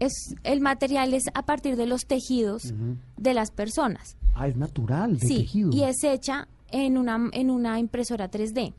es 0.01 0.35
el 0.43 0.61
material 0.61 1.15
es 1.15 1.25
a 1.35 1.45
partir 1.45 1.77
de 1.77 1.87
los 1.87 2.07
tejidos 2.07 2.75
de 3.17 3.35
las 3.35 3.51
personas. 3.51 4.17
Ah, 4.35 4.49
es 4.49 4.57
natural, 4.57 5.19
de 5.19 5.27
sí, 5.27 5.37
tejido. 5.39 5.71
y 5.73 5.83
es 5.85 6.03
hecha 6.05 6.49
en 6.71 6.97
una, 6.99 7.29
en 7.33 7.51
una 7.51 7.79
impresora 7.79 8.31
3D. 8.31 8.73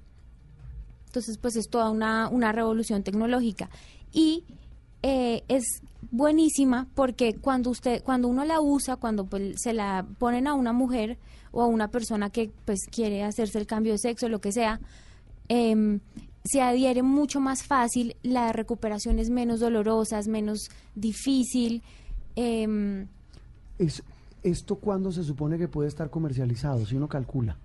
Entonces, 1.13 1.37
pues 1.37 1.55
es 1.55 1.69
toda 1.69 1.91
una, 1.91 2.27
una 2.27 2.51
revolución 2.51 3.03
tecnológica. 3.03 3.69
Y 4.11 4.45
eh, 5.03 5.43
es 5.47 5.63
buenísima 6.09 6.87
porque 6.95 7.35
cuando 7.35 7.69
usted, 7.69 8.01
cuando 8.03 8.27
uno 8.27 8.43
la 8.45 8.59
usa, 8.61 8.95
cuando 8.95 9.27
pues, 9.27 9.61
se 9.61 9.73
la 9.73 10.07
ponen 10.17 10.47
a 10.47 10.55
una 10.55 10.73
mujer 10.73 11.19
o 11.51 11.61
a 11.61 11.67
una 11.67 11.89
persona 11.89 12.31
que 12.31 12.49
pues 12.65 12.87
quiere 12.89 13.21
hacerse 13.21 13.59
el 13.59 13.67
cambio 13.67 13.91
de 13.91 13.99
sexo, 13.99 14.27
lo 14.27 14.41
que 14.41 14.51
sea, 14.51 14.79
em, 15.49 15.99
se 16.43 16.61
adhiere 16.61 17.03
mucho 17.03 17.39
más 17.39 17.61
fácil, 17.61 18.15
la 18.23 18.51
recuperación 18.51 19.19
es 19.19 19.29
menos 19.29 19.59
dolorosa, 19.59 20.17
es 20.17 20.27
menos 20.27 20.67
difícil. 20.95 21.83
em, 22.35 23.05
Es, 23.77 24.01
¿Esto 24.41 24.77
cuándo 24.77 25.11
se 25.11 25.23
supone 25.23 25.59
que 25.59 25.67
puede 25.67 25.89
estar 25.89 26.09
comercializado? 26.09 26.87
Si 26.87 26.95
uno 26.95 27.07
calcula. 27.07 27.59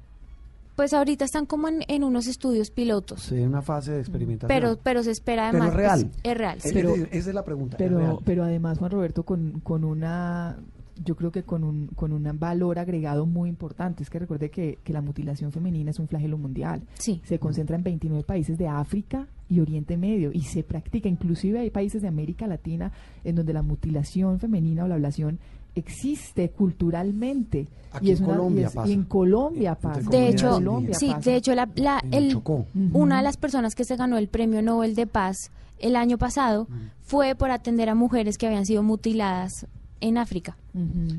Pues 0.79 0.95
ahorita 0.95 1.25
están 1.25 1.45
como 1.45 1.67
en, 1.67 1.81
en 1.89 2.05
unos 2.05 2.29
estudios 2.29 2.71
pilotos, 2.71 3.23
Se 3.23 3.43
en 3.43 3.49
una 3.49 3.63
fase 3.63 3.91
de 3.91 3.99
experimentación. 3.99 4.49
pero 4.61 4.79
pero 4.81 5.03
se 5.03 5.11
espera 5.11 5.51
Pero 5.51 5.65
además 5.65 5.71
es 5.71 5.77
real. 5.77 6.11
es 6.23 6.39
real. 6.39 6.61
sí. 6.61 6.71
Pero- 6.73 6.95
esa 6.95 7.29
es 7.31 7.35
la 7.35 7.45
pregunta. 7.45 7.77
es. 7.77 7.83
Pero, 7.83 8.21
pero 8.25 8.45
además, 8.45 8.79
Juan 8.79 8.93
Roberto, 8.93 9.25
con, 9.25 9.59
con 9.65 9.83
una, 9.83 10.57
yo 11.05 11.17
creo 11.17 11.33
que 11.33 11.43
con 11.43 11.65
un, 11.65 11.89
con 11.89 12.13
un 12.13 12.31
valor 12.39 12.79
agregado 12.79 13.27
muy 13.27 13.49
importante. 13.49 14.05
Es 14.05 14.09
que 14.09 14.21
recuerde 14.21 14.51
que, 14.51 14.79
que 14.85 14.93
la 14.93 15.01
mutilación 15.03 15.51
femenina 15.51 15.91
es 15.91 15.99
un 15.99 16.07
flagelo 16.07 16.39
mundial. 16.39 16.83
Sí. 16.95 17.23
Se 17.25 17.41
concentra 17.41 17.75
en 17.75 17.83
29 17.83 18.23
países 18.23 18.57
de 18.57 18.69
África 18.69 19.27
y 19.49 19.59
Oriente 19.59 19.97
Medio 19.97 20.31
y 20.33 20.43
se 20.43 20.63
practica, 20.63 21.09
inclusive 21.09 21.59
hay 21.59 21.71
países 21.71 22.03
de 22.03 22.09
América 22.09 22.47
Latina 22.47 22.93
en 23.25 23.35
donde 23.35 23.53
la 23.53 23.63
mutilación 23.63 24.39
femenina 24.39 24.85
o 24.85 24.89
la 24.89 24.95
ablación 24.95 25.41
existe 25.75 26.51
culturalmente. 26.51 27.69
Aquí 27.93 28.09
y 28.09 28.11
es 28.13 28.21
en 28.21 28.27
una- 28.27 28.35
y 28.35 28.37
Colombia 28.37 28.67
es- 28.67 28.75
pasa. 28.75 28.89
y 28.89 28.93
en 28.93 29.05
Colombia 29.05 29.75
pasa. 29.75 30.11
De 30.11 30.29
hecho, 30.29 30.51
Colombia 30.51 30.95
sí, 30.95 31.09
pasa. 31.11 31.31
de 31.31 31.37
hecho 31.37 31.55
la, 31.55 31.69
la- 31.77 32.01
En 32.05 32.15
el 32.15 32.25
el- 32.25 32.33
Chocó. 32.33 32.67
una 32.93 33.19
de 33.19 33.23
las 33.23 33.37
personas 33.37 33.75
que 33.75 33.85
se 33.85 33.97
ganó 33.97 34.19
el 34.19 34.29
premio 34.29 34.61
Nobel 34.63 34.95
de 34.95 35.07
Paz 35.07 35.51
el 35.79 35.97
año 35.97 36.19
pasado 36.19 36.67
fue 37.03 37.35
por 37.35 37.51
atender 37.51 37.89
a 37.89 37.95
mujeres 37.95 38.37
que 38.37 38.47
habían 38.47 38.67
sido 38.67 38.83
mutiladas 38.83 39.67
en 40.01 40.19
África. 40.19 40.57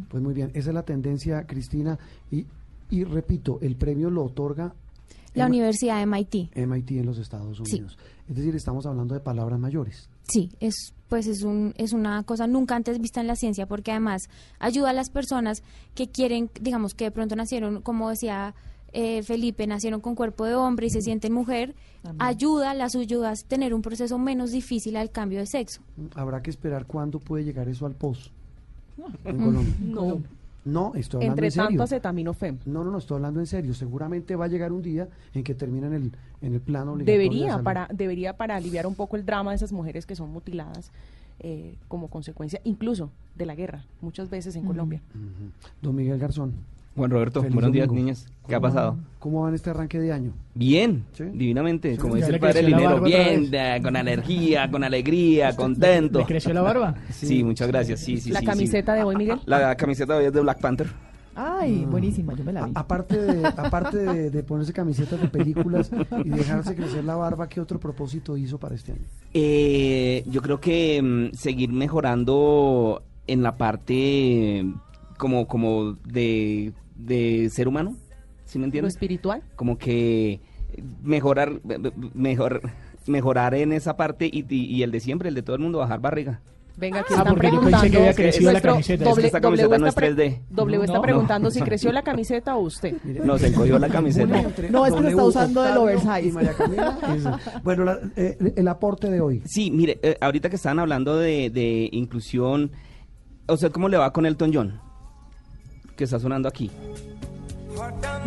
Pues 0.10 0.22
muy 0.24 0.34
bien, 0.34 0.52
esa 0.54 0.70
es 0.70 0.74
la 0.76 0.84
tendencia, 0.84 1.46
Cristina. 1.48 1.98
Y, 2.32 2.46
y 2.90 3.04
repito, 3.04 3.58
el 3.62 3.76
premio 3.76 4.10
lo 4.10 4.24
otorga 4.26 4.74
La 5.34 5.46
M- 5.46 5.56
Universidad 5.58 5.98
de 5.98 6.06
MIT. 6.06 6.50
MIT 6.56 6.92
en 7.00 7.06
los 7.06 7.18
Estados 7.20 7.58
Sí. 7.66 7.76
Unidos. 7.78 7.98
Es 8.28 8.36
decir, 8.36 8.56
estamos 8.56 8.86
hablando 8.86 9.14
de 9.14 9.20
palabras 9.20 9.60
mayores. 9.60 10.10
Sí, 10.28 10.50
es 10.60 10.94
pues 11.10 11.28
es 11.28 11.44
un 11.44 11.74
es 11.78 11.92
una 11.92 12.24
cosa 12.24 12.48
nunca 12.48 12.76
antes 12.76 13.00
vista 13.00 13.20
en 13.20 13.28
la 13.28 13.36
ciencia 13.36 13.66
porque 13.66 13.92
además 13.92 14.30
ayuda 14.60 14.92
a 14.92 14.94
las 14.94 15.10
personas 15.10 15.64
que 15.96 16.08
quieren, 16.08 16.50
digamos 16.62 16.94
que 16.94 17.06
de 17.06 17.12
pronto 17.12 17.36
nacieron, 17.36 17.82
como 17.82 18.10
decía 18.10 18.54
eh, 18.94 19.22
Felipe, 19.24 19.68
nacieron 19.68 20.02
con 20.02 20.16
cuerpo 20.16 20.46
de 20.46 20.56
hombre 20.56 20.88
y 20.88 20.90
se 20.90 21.02
sienten 21.02 21.34
mujer, 21.34 21.76
ayuda, 22.18 22.74
las 22.74 22.96
ayuda 22.96 23.32
a 23.32 23.36
tener 23.36 23.74
un 23.74 23.82
proceso 23.82 24.18
menos 24.18 24.52
difícil 24.52 24.96
al 24.96 25.12
cambio 25.12 25.40
de 25.40 25.46
sexo. 25.46 25.82
Habrá 26.16 26.42
que 26.42 26.50
esperar 26.50 26.86
cuándo 26.86 27.20
puede 27.20 27.44
llegar 27.44 27.68
eso 27.68 27.86
al 27.86 27.94
en. 27.94 28.32
Colombia. 29.24 29.76
No. 29.80 30.22
No, 30.72 30.94
estoy 30.96 31.18
hablando 31.20 31.32
Entre 31.34 31.48
en 31.48 31.52
serio. 31.52 31.68
tanto 31.70 31.84
acetaminofén. 31.84 32.60
No, 32.66 32.84
no, 32.84 32.92
no, 32.92 32.98
estoy 32.98 33.16
hablando 33.16 33.40
en 33.40 33.48
serio. 33.48 33.74
Seguramente 33.74 34.36
va 34.36 34.46
a 34.46 34.48
llegar 34.48 34.72
un 34.72 34.82
día 34.82 35.08
en 35.34 35.44
que 35.44 35.56
termine 35.56 35.88
en 35.88 35.94
el, 35.94 36.12
en 36.42 36.54
el 36.54 36.62
plano 36.62 36.94
obligatorio 36.94 37.18
de 37.20 37.24
Debería 37.30 37.52
salud. 37.52 37.64
para, 37.64 37.88
debería 37.94 38.38
para 38.38 38.56
aliviar 38.56 38.88
un 38.88 38.96
poco 38.96 39.16
el 39.16 39.26
drama 39.26 39.52
de 39.52 39.56
esas 39.58 39.72
mujeres 39.72 40.06
que 40.06 40.16
son 40.16 40.32
mutiladas 40.32 40.92
eh, 41.40 41.76
como 41.88 42.10
consecuencia 42.10 42.60
incluso 42.66 43.10
de 43.36 43.46
la 43.46 43.56
guerra, 43.56 43.86
muchas 44.02 44.30
veces 44.30 44.56
en 44.58 44.66
Colombia. 44.66 45.02
Don 45.82 45.96
Miguel 45.96 46.20
Garzón. 46.20 46.54
Juan 46.96 47.12
Roberto, 47.12 47.42
Feliz 47.42 47.54
buenos 47.56 47.72
días, 47.72 47.88
domingo. 47.88 48.06
niñas. 48.06 48.26
¿Qué 48.48 48.56
ha 48.56 48.60
¿Cómo 48.60 48.68
pasado? 48.74 48.92
van- 48.94 49.06
¿Cómo 49.20 49.42
va 49.44 49.50
en 49.50 49.56
este 49.56 49.70
arranque 49.70 50.00
de 50.00 50.12
año? 50.12 50.34
Bien, 50.54 51.06
¿Sí? 51.14 51.24
divinamente, 51.34 51.98
como 51.98 52.16
¿Ya 52.16 52.26
dice 52.26 52.36
el 52.36 52.40
padre 52.42 52.64
Linero. 52.64 53.02
Bien, 53.02 53.50
eh, 53.54 53.80
con 53.82 53.96
energía, 53.96 54.70
con 54.70 54.84
alegría, 54.84 55.56
contento. 55.56 56.20
¿Le 56.20 56.26
creció 56.26 56.54
la 56.54 56.62
barba? 56.62 56.96
Sí, 57.12 57.44
muchas 57.44 57.68
gracias. 57.68 58.00
Sí, 58.02 58.18
sí, 58.20 58.32
la 58.32 58.40
sí, 58.40 58.46
camiseta 58.46 58.94
de 58.94 59.04
hoy, 59.04 59.16
Miguel. 59.16 59.40
La 59.46 59.76
camiseta 59.76 60.14
de 60.14 60.20
hoy 60.20 60.26
es 60.26 60.34
de 60.34 60.42
Black 60.42 60.60
Panther. 60.60 60.88
Ay, 61.36 61.86
buenísima, 61.90 62.34
yo 62.34 62.44
me 62.44 62.52
la 62.52 62.66
vi. 62.66 62.72
A- 62.76 62.80
aparte 62.82 63.18
de, 63.22 63.46
aparte 63.58 63.98
de, 63.98 64.30
de 64.30 64.44
ponerse 64.44 64.74
camisetas 64.74 65.22
de 65.22 65.28
películas 65.30 65.90
y 66.26 66.30
dejarse 66.30 66.76
crecer 66.76 67.06
la 67.06 67.16
barba, 67.16 67.48
¿qué 67.48 67.62
otro 67.62 67.80
propósito 67.80 68.36
hizo 68.36 68.58
para 68.58 68.76
este 68.76 68.92
año? 68.94 69.06
Eh, 69.34 70.24
yo 70.28 70.42
creo 70.42 70.60
que 70.60 71.02
mm, 71.02 71.36
seguir 71.36 71.72
mejorando 71.72 73.04
en 73.28 73.42
la 73.44 73.56
parte 73.58 74.66
como, 75.20 75.48
como 75.48 75.94
de, 76.06 76.74
de 76.96 77.50
ser 77.52 77.68
humano, 77.68 77.96
¿sí 78.46 78.58
me 78.58 78.64
Lo 78.64 78.66
entiendes? 78.68 78.94
espiritual. 78.96 79.44
Como 79.56 79.78
que 79.78 80.40
mejorar, 81.04 81.62
mejor, 82.16 82.62
mejorar 83.06 83.54
en 83.54 83.74
esa 83.74 83.96
parte 83.98 84.26
y, 84.32 84.46
y- 84.50 84.66
y 84.66 84.82
el 84.84 84.92
de 84.92 85.00
siempre, 85.00 85.30
el 85.30 85.36
de 85.36 85.42
todo 85.44 85.56
el 85.56 85.62
mundo, 85.62 85.78
bajar 85.80 86.00
barriga. 86.00 86.42
Venga, 86.78 87.02
aquí 87.02 87.14
Ah, 87.14 87.18
están 87.18 87.34
porque 87.34 87.48
yo 87.48 87.60
pensé 87.60 87.66
preguntando. 87.72 87.92
que 87.92 87.98
había 87.98 88.14
crecido 88.14 88.52
la 88.54 88.62
camiseta. 88.62 89.04
doble- 89.04 89.12
Es 89.12 89.20
que 89.20 89.26
esta 89.26 89.42
camiseta 89.42 89.68
W 89.68 89.80
no 89.82 89.88
está 89.88 90.06
es 90.06 90.16
3D. 90.16 90.40
W 90.52 90.82
está 90.86 90.94
No. 90.96 91.02
preguntando 91.02 91.52
si 91.52 91.60
creció 91.62 91.92
la 91.92 92.04
camiseta 92.04 92.56
o 92.56 92.60
usted. 92.62 92.96
No, 93.04 93.38
se 93.38 93.48
encogió 93.48 93.78
la 93.80 93.90
camiseta. 93.90 94.42
No, 94.72 94.86
es 94.86 94.94
que 94.94 95.02
lo 95.02 95.10
está 95.10 95.24
usando 95.26 95.62
del 95.64 95.76
oversize. 95.78 96.32
Bueno, 97.64 97.84
la- 97.84 98.00
eh, 98.16 98.38
el 98.56 98.68
aporte 98.70 99.10
de 99.10 99.20
hoy. 99.20 99.42
Sí, 99.46 99.72
mire, 99.72 100.00
eh, 100.02 100.18
ahorita 100.22 100.50
que 100.50 100.56
estaban 100.56 100.80
hablando 100.80 101.18
de, 101.18 101.50
de 101.50 101.90
inclusión, 101.92 102.72
o 103.48 103.58
sea, 103.58 103.70
¿cómo 103.72 103.90
le 103.90 103.98
va 103.98 104.14
con 104.14 104.26
Elton 104.26 104.52
John? 104.54 104.80
Que 106.00 106.06
está 106.06 106.18
sonando 106.18 106.48
aquí. 106.48 106.72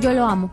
Yo 0.02 0.12
lo 0.12 0.24
amo. 0.26 0.52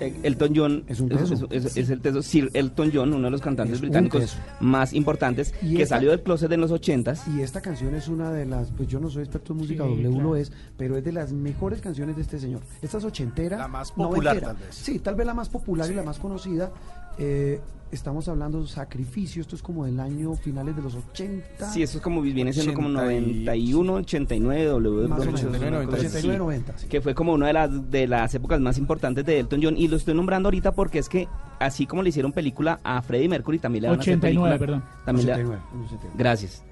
Elton 0.00 0.52
John 0.56 0.84
Es 0.88 0.98
un 0.98 1.08
teso. 1.10 1.46
es- 1.50 1.76
es 1.76 1.90
el 1.90 2.00
teso. 2.00 2.22
Sir 2.22 2.50
Elton 2.54 2.90
John, 2.92 3.12
uno 3.12 3.26
de 3.26 3.30
los 3.30 3.40
cantantes 3.40 3.76
Es 3.76 3.80
británicos 3.82 4.36
más 4.58 4.92
importantes, 4.94 5.54
Y 5.62 5.76
que 5.76 5.82
esta- 5.84 5.94
salió 5.96 6.10
del 6.10 6.22
closet 6.22 6.50
en 6.50 6.60
los 6.60 6.72
ochentas. 6.72 7.22
Y 7.28 7.40
esta 7.42 7.60
canción 7.60 7.94
es 7.94 8.08
una 8.08 8.32
de 8.32 8.46
las, 8.46 8.70
pues 8.72 8.88
yo 8.88 8.98
no 8.98 9.08
soy 9.10 9.22
experto 9.22 9.52
en 9.52 9.58
música, 9.58 9.84
Sí, 9.84 9.90
W 9.90 10.02
lo 10.08 10.14
claro. 10.14 10.36
es, 10.36 10.50
pero 10.76 10.96
es 10.96 11.04
de 11.04 11.12
las 11.12 11.32
mejores 11.32 11.80
canciones 11.82 12.16
de 12.16 12.22
este 12.22 12.40
señor. 12.40 12.62
Esta 12.82 12.98
es 12.98 13.04
ochentera. 13.04 13.58
La 13.58 13.68
más 13.68 13.92
popular, 13.92 14.34
noventera. 14.34 14.46
tal 14.54 14.56
vez. 14.66 14.74
Sí, 14.74 14.98
tal 14.98 15.14
vez 15.14 15.26
la 15.26 15.34
más 15.34 15.48
popular 15.50 15.88
y 15.88 15.94
la 15.94 16.02
más 16.02 16.18
conocida. 16.18 16.72
Eh, 17.20 17.60
estamos 17.92 18.28
hablando 18.28 18.60
de 18.62 18.68
Sacrificio, 18.68 19.42
esto 19.42 19.56
es 19.56 19.62
como 19.62 19.84
del 19.84 19.98
año 20.00 20.34
finales 20.36 20.74
de 20.76 20.82
los 20.82 20.94
80. 20.94 21.70
Sí, 21.70 21.82
eso 21.82 21.98
es 21.98 22.02
como 22.04 22.20
viene 22.22 22.52
siendo 22.52 22.72
como 22.72 22.88
80 22.88 23.12
y- 23.56 23.72
91, 23.72 23.92
89 23.94 24.64
W. 24.64 25.08
Más 25.08 25.18
o 25.18 25.22
Brothers, 25.22 25.42
menos, 25.44 25.60
una 25.60 25.84
cosa 25.86 25.96
89, 25.98 26.18
así. 26.34 26.38
90, 26.38 26.78
sí. 26.78 26.86
Que 26.88 27.00
fue 27.00 27.14
como 27.14 27.32
una 27.32 27.48
de 27.48 27.52
las, 27.52 27.90
de 27.90 28.06
las 28.06 28.34
épocas 28.34 28.60
más 28.60 28.78
importantes 28.78 29.24
de 29.26 29.40
Elton 29.40 29.60
John. 29.62 29.76
Y 29.76 29.88
lo 29.88 29.96
estoy 29.96 30.14
nombrando 30.14 30.46
ahorita 30.48 30.72
porque 30.72 30.98
es 31.00 31.08
que, 31.08 31.28
así 31.58 31.86
como 31.86 32.02
le 32.02 32.08
hicieron 32.10 32.32
película 32.32 32.80
a 32.84 33.02
Freddie 33.02 33.28
Mercury, 33.28 33.58
también 33.58 33.82
le 33.82 33.88
van 33.90 33.98
a 33.98 34.02
hacer 34.02 34.14
89, 34.18 34.50
película. 34.50 34.58
perdón. 34.58 34.84
También 35.04 35.26
le- 35.26 35.32
89, 35.34 35.62
89. 35.86 36.14
Gracias. 36.16 36.64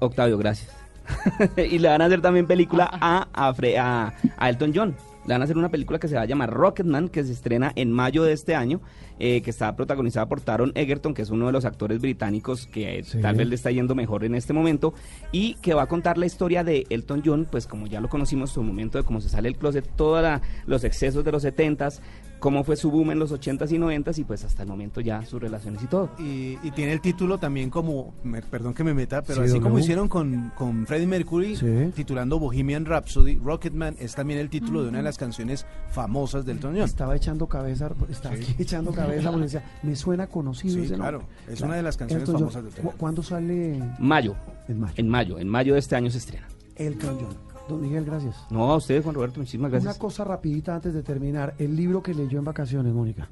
Octavio, 0.00 0.38
gracias. 0.38 0.70
y 1.70 1.78
le 1.78 1.88
van 1.88 2.02
a 2.02 2.06
hacer 2.06 2.20
también 2.20 2.46
película 2.46 2.88
a, 2.92 3.28
a, 3.32 3.54
Fre- 3.54 3.78
a- 3.78 4.12
a 4.36 4.48
Elton 4.50 4.72
John. 4.74 4.96
Le 5.26 5.34
van 5.34 5.40
a 5.40 5.44
hacer 5.44 5.56
una 5.58 5.68
película 5.70 5.98
que 5.98 6.06
se 6.08 6.14
va 6.14 6.22
a 6.22 6.24
llamar 6.24 6.52
Rocketman, 6.52 7.08
que 7.08 7.24
se 7.24 7.32
estrena 7.32 7.72
en 7.74 7.90
mayo 7.92 8.22
de 8.22 8.32
este 8.32 8.54
año, 8.54 8.80
eh, 9.18 9.40
que 9.42 9.50
está 9.50 9.74
protagonizada 9.76 10.26
por 10.26 10.40
Taron 10.40 10.72
Egerton, 10.74 11.14
que 11.14 11.22
es 11.22 11.30
uno 11.30 11.46
de 11.46 11.52
los 11.52 11.64
actores 11.64 12.00
británicos 12.00 12.66
que 12.66 12.98
eh, 12.98 13.04
Sí. 13.04 13.20
tal 13.20 13.36
vez 13.36 13.48
le 13.48 13.54
está 13.54 13.70
yendo 13.70 13.94
mejor 13.94 14.24
en 14.24 14.34
este 14.34 14.52
momento, 14.52 14.94
y 15.32 15.54
que 15.56 15.74
va 15.74 15.82
a 15.82 15.86
contar 15.86 16.18
la 16.18 16.26
historia 16.26 16.64
de 16.64 16.86
Elton 16.90 17.22
John, 17.24 17.46
pues 17.50 17.66
como 17.66 17.86
ya 17.86 18.00
lo 18.00 18.08
conocimos, 18.08 18.50
su 18.50 18.62
momento 18.62 18.98
de 18.98 19.04
cómo 19.04 19.20
se 19.20 19.28
sale 19.28 19.48
el 19.48 19.56
closet, 19.56 19.88
todos 19.96 20.40
los 20.66 20.84
excesos 20.84 21.24
de 21.24 21.32
los 21.32 21.42
setentas, 21.42 22.00
cómo 22.38 22.64
fue 22.64 22.76
su 22.76 22.90
boom 22.90 23.12
en 23.12 23.18
los 23.18 23.32
80s 23.32 23.72
y 23.72 23.78
90s 23.78 24.18
y 24.18 24.24
pues 24.24 24.44
hasta 24.44 24.62
el 24.62 24.68
momento 24.68 25.00
ya 25.00 25.24
sus 25.24 25.40
relaciones 25.40 25.82
y 25.82 25.86
todo. 25.86 26.10
Y, 26.18 26.58
y 26.62 26.70
tiene 26.74 26.92
el 26.92 27.00
título 27.00 27.38
también 27.38 27.70
como, 27.70 28.12
me- 28.22 28.42
perdón 28.42 28.74
que 28.74 28.84
me 28.84 28.92
meta, 28.92 29.22
pero 29.22 29.42
Sí, 29.42 29.50
así 29.52 29.60
como 29.60 29.78
hicieron 29.78 30.06
con, 30.08 30.52
con 30.54 30.86
Freddie 30.86 31.06
Mercury, 31.06 31.56
titulando 31.94 32.38
Bohemian 32.38 32.84
Rhapsody, 32.84 33.36
Rocketman 33.42 33.96
es 33.98 34.14
también 34.14 34.38
el 34.38 34.50
título 34.50 34.82
de 34.82 34.90
una 34.90 34.98
de 34.98 35.04
las 35.04 35.16
canciones 35.16 35.64
famosas 35.90 36.44
del 36.44 36.56
Elton 36.58 36.74
John. 36.74 36.84
Estaba 36.84 37.16
echando 37.16 37.46
cabeza, 37.46 37.90
estaba 38.10 38.36
Sí. 38.36 38.42
aquí 38.42 38.62
echando 38.62 38.92
cabeza 38.92 39.05
porque 39.30 39.42
decía, 39.44 39.64
me 39.82 39.96
suena 39.96 40.26
conocido 40.26 40.74
Sí, 40.74 40.82
ese 40.84 40.94
claro, 40.94 41.18
nombre. 41.18 41.36
es 41.52 41.60
una 41.60 41.74
de 41.76 41.82
las 41.82 41.96
canciones 41.96 42.28
famosas 42.30 42.64
de 42.64 42.70
¿Cu- 42.82 42.92
¿Cuándo 42.96 43.22
sale 43.22 43.82
Mayo. 43.98 44.34
En 44.68 44.80
mayo. 44.80 44.94
En 44.96 45.08
mayo. 45.08 45.38
En 45.38 45.48
mayo 45.48 45.72
de 45.74 45.78
este 45.80 45.96
año 45.96 46.10
se 46.10 46.18
estrena. 46.18 46.46
Elton 46.76 47.16
John? 47.20 47.46
Don 47.68 47.80
Miguel, 47.80 48.04
gracias. 48.04 48.36
No, 48.50 48.70
a 48.70 48.76
ustedes, 48.76 49.02
Juan 49.02 49.14
Roberto, 49.16 49.40
muchísimas 49.40 49.70
gracias. 49.72 49.92
Una 49.94 49.98
cosa 50.00 50.22
rapidita 50.24 50.74
antes 50.76 50.94
de 50.94 51.02
terminar. 51.02 51.54
El 51.58 51.74
libro 51.74 52.00
que 52.02 52.14
leyó 52.14 52.38
en 52.38 52.44
vacaciones, 52.44 52.92
Mónica. 52.92 53.28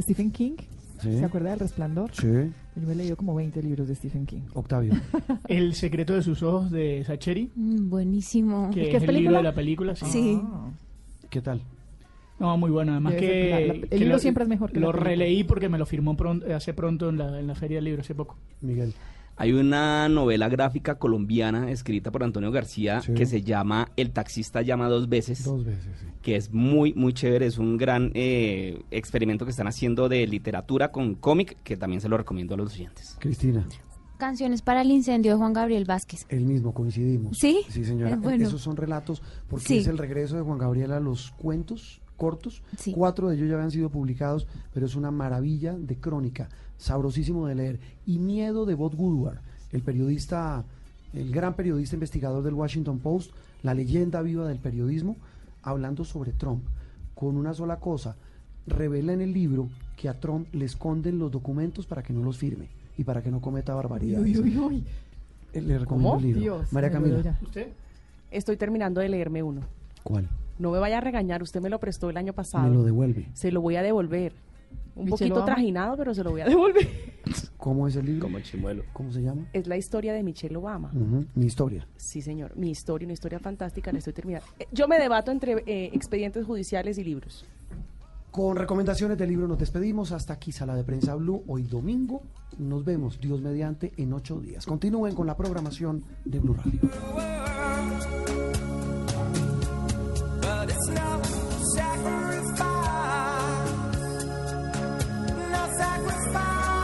Stephen 0.00 0.30
King. 0.30 0.52
Sí. 1.02 1.18
¿Se 1.18 1.24
acuerda 1.24 1.50
del 1.50 1.58
Resplandor? 1.60 2.10
Sí. 2.14 2.26
Yo 2.26 2.86
me 2.86 2.92
he 2.92 2.96
leído 2.96 3.16
como 3.16 3.34
20 3.34 3.62
libros 3.62 3.86
de 3.88 3.94
Stephen 3.94 4.24
King. 4.26 4.40
Octavio. 4.54 4.94
El 5.48 5.74
secreto 5.74 6.14
de 6.14 6.22
sus 6.22 6.42
ojos 6.42 6.70
de 6.70 7.04
Sacheri, 7.04 7.50
Mm, 7.54 7.90
buenísimo. 7.90 8.70
que 8.72 8.80
¿Es 8.82 8.86
es, 8.86 8.90
que 8.92 8.96
es 9.04 9.08
el 9.10 9.16
libro 9.16 9.36
de 9.36 9.42
la 9.42 9.54
película. 9.54 9.94
Sí. 9.96 10.06
Sí. 10.06 10.40
¿Qué 11.28 11.42
tal? 11.42 11.60
No, 12.38 12.56
muy 12.58 12.70
bueno. 12.70 12.92
Además 12.92 13.14
Debe 13.14 13.26
que, 13.26 13.32
ser 13.32 13.50
la- 13.50 13.66
la- 13.66 13.72
el 13.74 13.88
que 13.88 13.98
libro 13.98 14.12
lo- 14.14 14.18
siempre 14.18 14.42
es 14.44 14.48
mejor 14.48 14.72
que 14.72 14.80
Lo 14.80 14.92
releí 14.92 15.44
porque 15.44 15.68
me 15.68 15.78
lo 15.78 15.86
firmó 15.86 16.16
pronto, 16.16 16.46
hace 16.54 16.74
pronto 16.74 17.08
en 17.08 17.18
la, 17.18 17.40
en 17.40 17.46
la 17.46 17.54
feria 17.54 17.78
del 17.78 17.84
libro, 17.84 18.02
hace 18.02 18.14
poco. 18.14 18.36
Miguel. 18.60 18.92
Hay 19.38 19.52
una 19.52 20.08
novela 20.08 20.48
gráfica 20.48 20.94
colombiana 20.98 21.70
escrita 21.70 22.10
por 22.10 22.24
Antonio 22.24 22.50
García 22.50 23.02
Sí. 23.02 23.12
que 23.12 23.26
se 23.26 23.42
llama 23.42 23.88
El 23.96 24.10
taxista 24.12 24.62
llama 24.62 24.88
dos 24.88 25.10
veces. 25.10 25.44
Dos 25.44 25.62
veces, 25.64 25.84
sí. 26.00 26.06
Que 26.22 26.36
es 26.36 26.50
muy, 26.52 26.94
muy 26.94 27.12
chévere. 27.12 27.44
Es 27.46 27.58
un 27.58 27.76
gran 27.76 28.12
eh, 28.14 28.82
experimento 28.90 29.44
que 29.44 29.50
están 29.50 29.66
haciendo 29.66 30.08
de 30.08 30.26
literatura 30.26 30.90
con 30.90 31.14
cómic 31.16 31.58
que 31.64 31.76
también 31.76 32.00
se 32.00 32.08
lo 32.08 32.16
recomiendo 32.16 32.54
a 32.54 32.56
los 32.56 32.72
oyentes. 32.72 33.16
Cristina. 33.20 33.66
Canciones 34.18 34.62
para 34.62 34.80
el 34.80 34.90
incendio 34.90 35.32
de 35.32 35.36
Juan 35.38 35.52
Gabriel 35.52 35.84
Vázquez. 35.84 36.24
El 36.30 36.46
mismo, 36.46 36.72
coincidimos. 36.72 37.36
¿Sí? 37.36 37.60
Sí, 37.68 37.84
señora. 37.84 38.12
Es 38.12 38.18
bueno. 38.20 38.46
Esos 38.46 38.62
son 38.62 38.74
relatos, 38.78 39.22
porque 39.48 39.66
Sí. 39.66 39.78
es 39.78 39.86
el 39.86 39.98
regreso 39.98 40.36
de 40.36 40.42
Juan 40.42 40.56
Gabriel 40.56 40.92
a 40.92 41.00
los 41.00 41.32
cuentos 41.32 42.00
cortos. 42.16 42.62
Sí. 42.78 42.92
Cuatro 42.92 43.28
de 43.28 43.36
ellos 43.36 43.48
ya 43.48 43.54
habían 43.54 43.70
sido 43.70 43.90
publicados, 43.90 44.46
pero 44.72 44.86
es 44.86 44.96
una 44.96 45.10
maravilla 45.10 45.74
de 45.74 45.96
crónica, 45.96 46.48
sabrosísimo 46.78 47.46
de 47.46 47.54
leer. 47.54 47.80
Y 48.06 48.18
Miedo 48.18 48.66
de 48.66 48.74
Bob 48.74 48.94
Woodward, 48.98 49.38
el 49.72 49.82
periodista, 49.82 50.64
el 51.12 51.30
gran 51.32 51.54
periodista 51.54 51.96
investigador 51.96 52.42
del 52.42 52.54
Washington 52.54 52.98
Post, 52.98 53.32
la 53.62 53.74
leyenda 53.74 54.22
viva 54.22 54.46
del 54.46 54.58
periodismo, 54.58 55.16
hablando 55.62 56.04
sobre 56.04 56.32
Trump, 56.32 56.64
con 57.14 57.36
una 57.36 57.54
sola 57.54 57.76
cosa. 57.76 58.16
Revela 58.66 59.12
en 59.12 59.20
el 59.20 59.32
libro 59.32 59.68
que 59.96 60.08
a 60.08 60.18
Trump 60.18 60.52
le 60.52 60.64
esconden 60.64 61.18
los 61.18 61.30
documentos 61.30 61.86
para 61.86 62.02
que 62.02 62.12
no 62.12 62.22
los 62.22 62.36
firme 62.38 62.68
y 62.98 63.04
para 63.04 63.22
que 63.22 63.30
no 63.30 63.40
cometa 63.40 63.74
barbaridades. 63.74 64.38
Uy, 64.38 64.38
uy, 64.38 64.58
uy. 64.58 64.84
Le 65.54 65.78
recomiendo 65.78 66.10
¿Cómo? 66.10 66.16
el 66.16 66.22
libro. 66.22 66.40
Dios, 66.40 66.72
María 66.72 66.90
Camila. 66.90 67.38
Estoy 68.30 68.56
terminando 68.56 69.00
de 69.00 69.08
leerme 69.08 69.42
uno. 69.42 69.62
¿Cuál? 70.02 70.28
No 70.58 70.70
me 70.70 70.78
vaya 70.78 70.98
a 70.98 71.00
regañar, 71.00 71.42
usted 71.42 71.60
me 71.60 71.68
lo 71.70 71.78
prestó 71.80 72.08
el 72.10 72.16
año 72.16 72.32
pasado. 72.32 72.68
Me 72.68 72.74
lo 72.74 72.82
devuelve. 72.82 73.28
Se 73.34 73.50
lo 73.52 73.60
voy 73.60 73.76
a 73.76 73.82
devolver. 73.82 74.32
Un 74.94 75.08
poquito 75.08 75.34
Obama. 75.34 75.46
trajinado, 75.46 75.96
pero 75.96 76.14
se 76.14 76.24
lo 76.24 76.30
voy 76.30 76.40
a 76.40 76.46
devolver. 76.46 76.88
¿Cómo 77.58 77.86
es 77.86 77.96
el 77.96 78.06
libro? 78.06 78.22
Como 78.22 78.38
el 78.38 78.44
chimuelo. 78.44 78.82
¿Cómo 78.94 79.12
se 79.12 79.20
llama? 79.22 79.46
Es 79.52 79.66
la 79.66 79.76
historia 79.76 80.14
de 80.14 80.22
Michelle 80.22 80.56
Obama. 80.56 80.90
Mi 81.34 81.46
historia. 81.46 81.86
Sí, 81.96 82.22
señor. 82.22 82.56
Mi 82.56 82.70
historia, 82.70 83.04
una 83.06 83.12
historia 83.12 83.38
fantástica, 83.38 83.92
la 83.92 83.98
estoy 83.98 84.14
terminando. 84.14 84.46
Eh, 84.58 84.66
Yo 84.72 84.88
me 84.88 84.98
debato 84.98 85.30
entre 85.32 85.62
eh, 85.66 85.90
expedientes 85.92 86.46
judiciales 86.46 86.96
y 86.96 87.04
libros. 87.04 87.44
Con 88.30 88.56
recomendaciones 88.56 89.18
del 89.18 89.28
libro 89.30 89.48
nos 89.48 89.58
despedimos. 89.58 90.12
Hasta 90.12 90.32
aquí, 90.34 90.52
Sala 90.52 90.74
de 90.74 90.84
Prensa 90.84 91.14
Blue. 91.14 91.42
Hoy 91.46 91.64
domingo. 91.64 92.22
Nos 92.58 92.84
vemos, 92.84 93.20
Dios 93.20 93.40
mediante, 93.42 93.92
en 93.96 94.12
ocho 94.14 94.40
días. 94.40 94.64
Continúen 94.64 95.14
con 95.14 95.26
la 95.26 95.36
programación 95.36 96.04
de 96.24 96.40
Blue 96.40 96.54
Radio. 96.54 96.80
sacrifice. 101.74 102.56
No 105.52 105.62
sacrifice. 105.78 106.75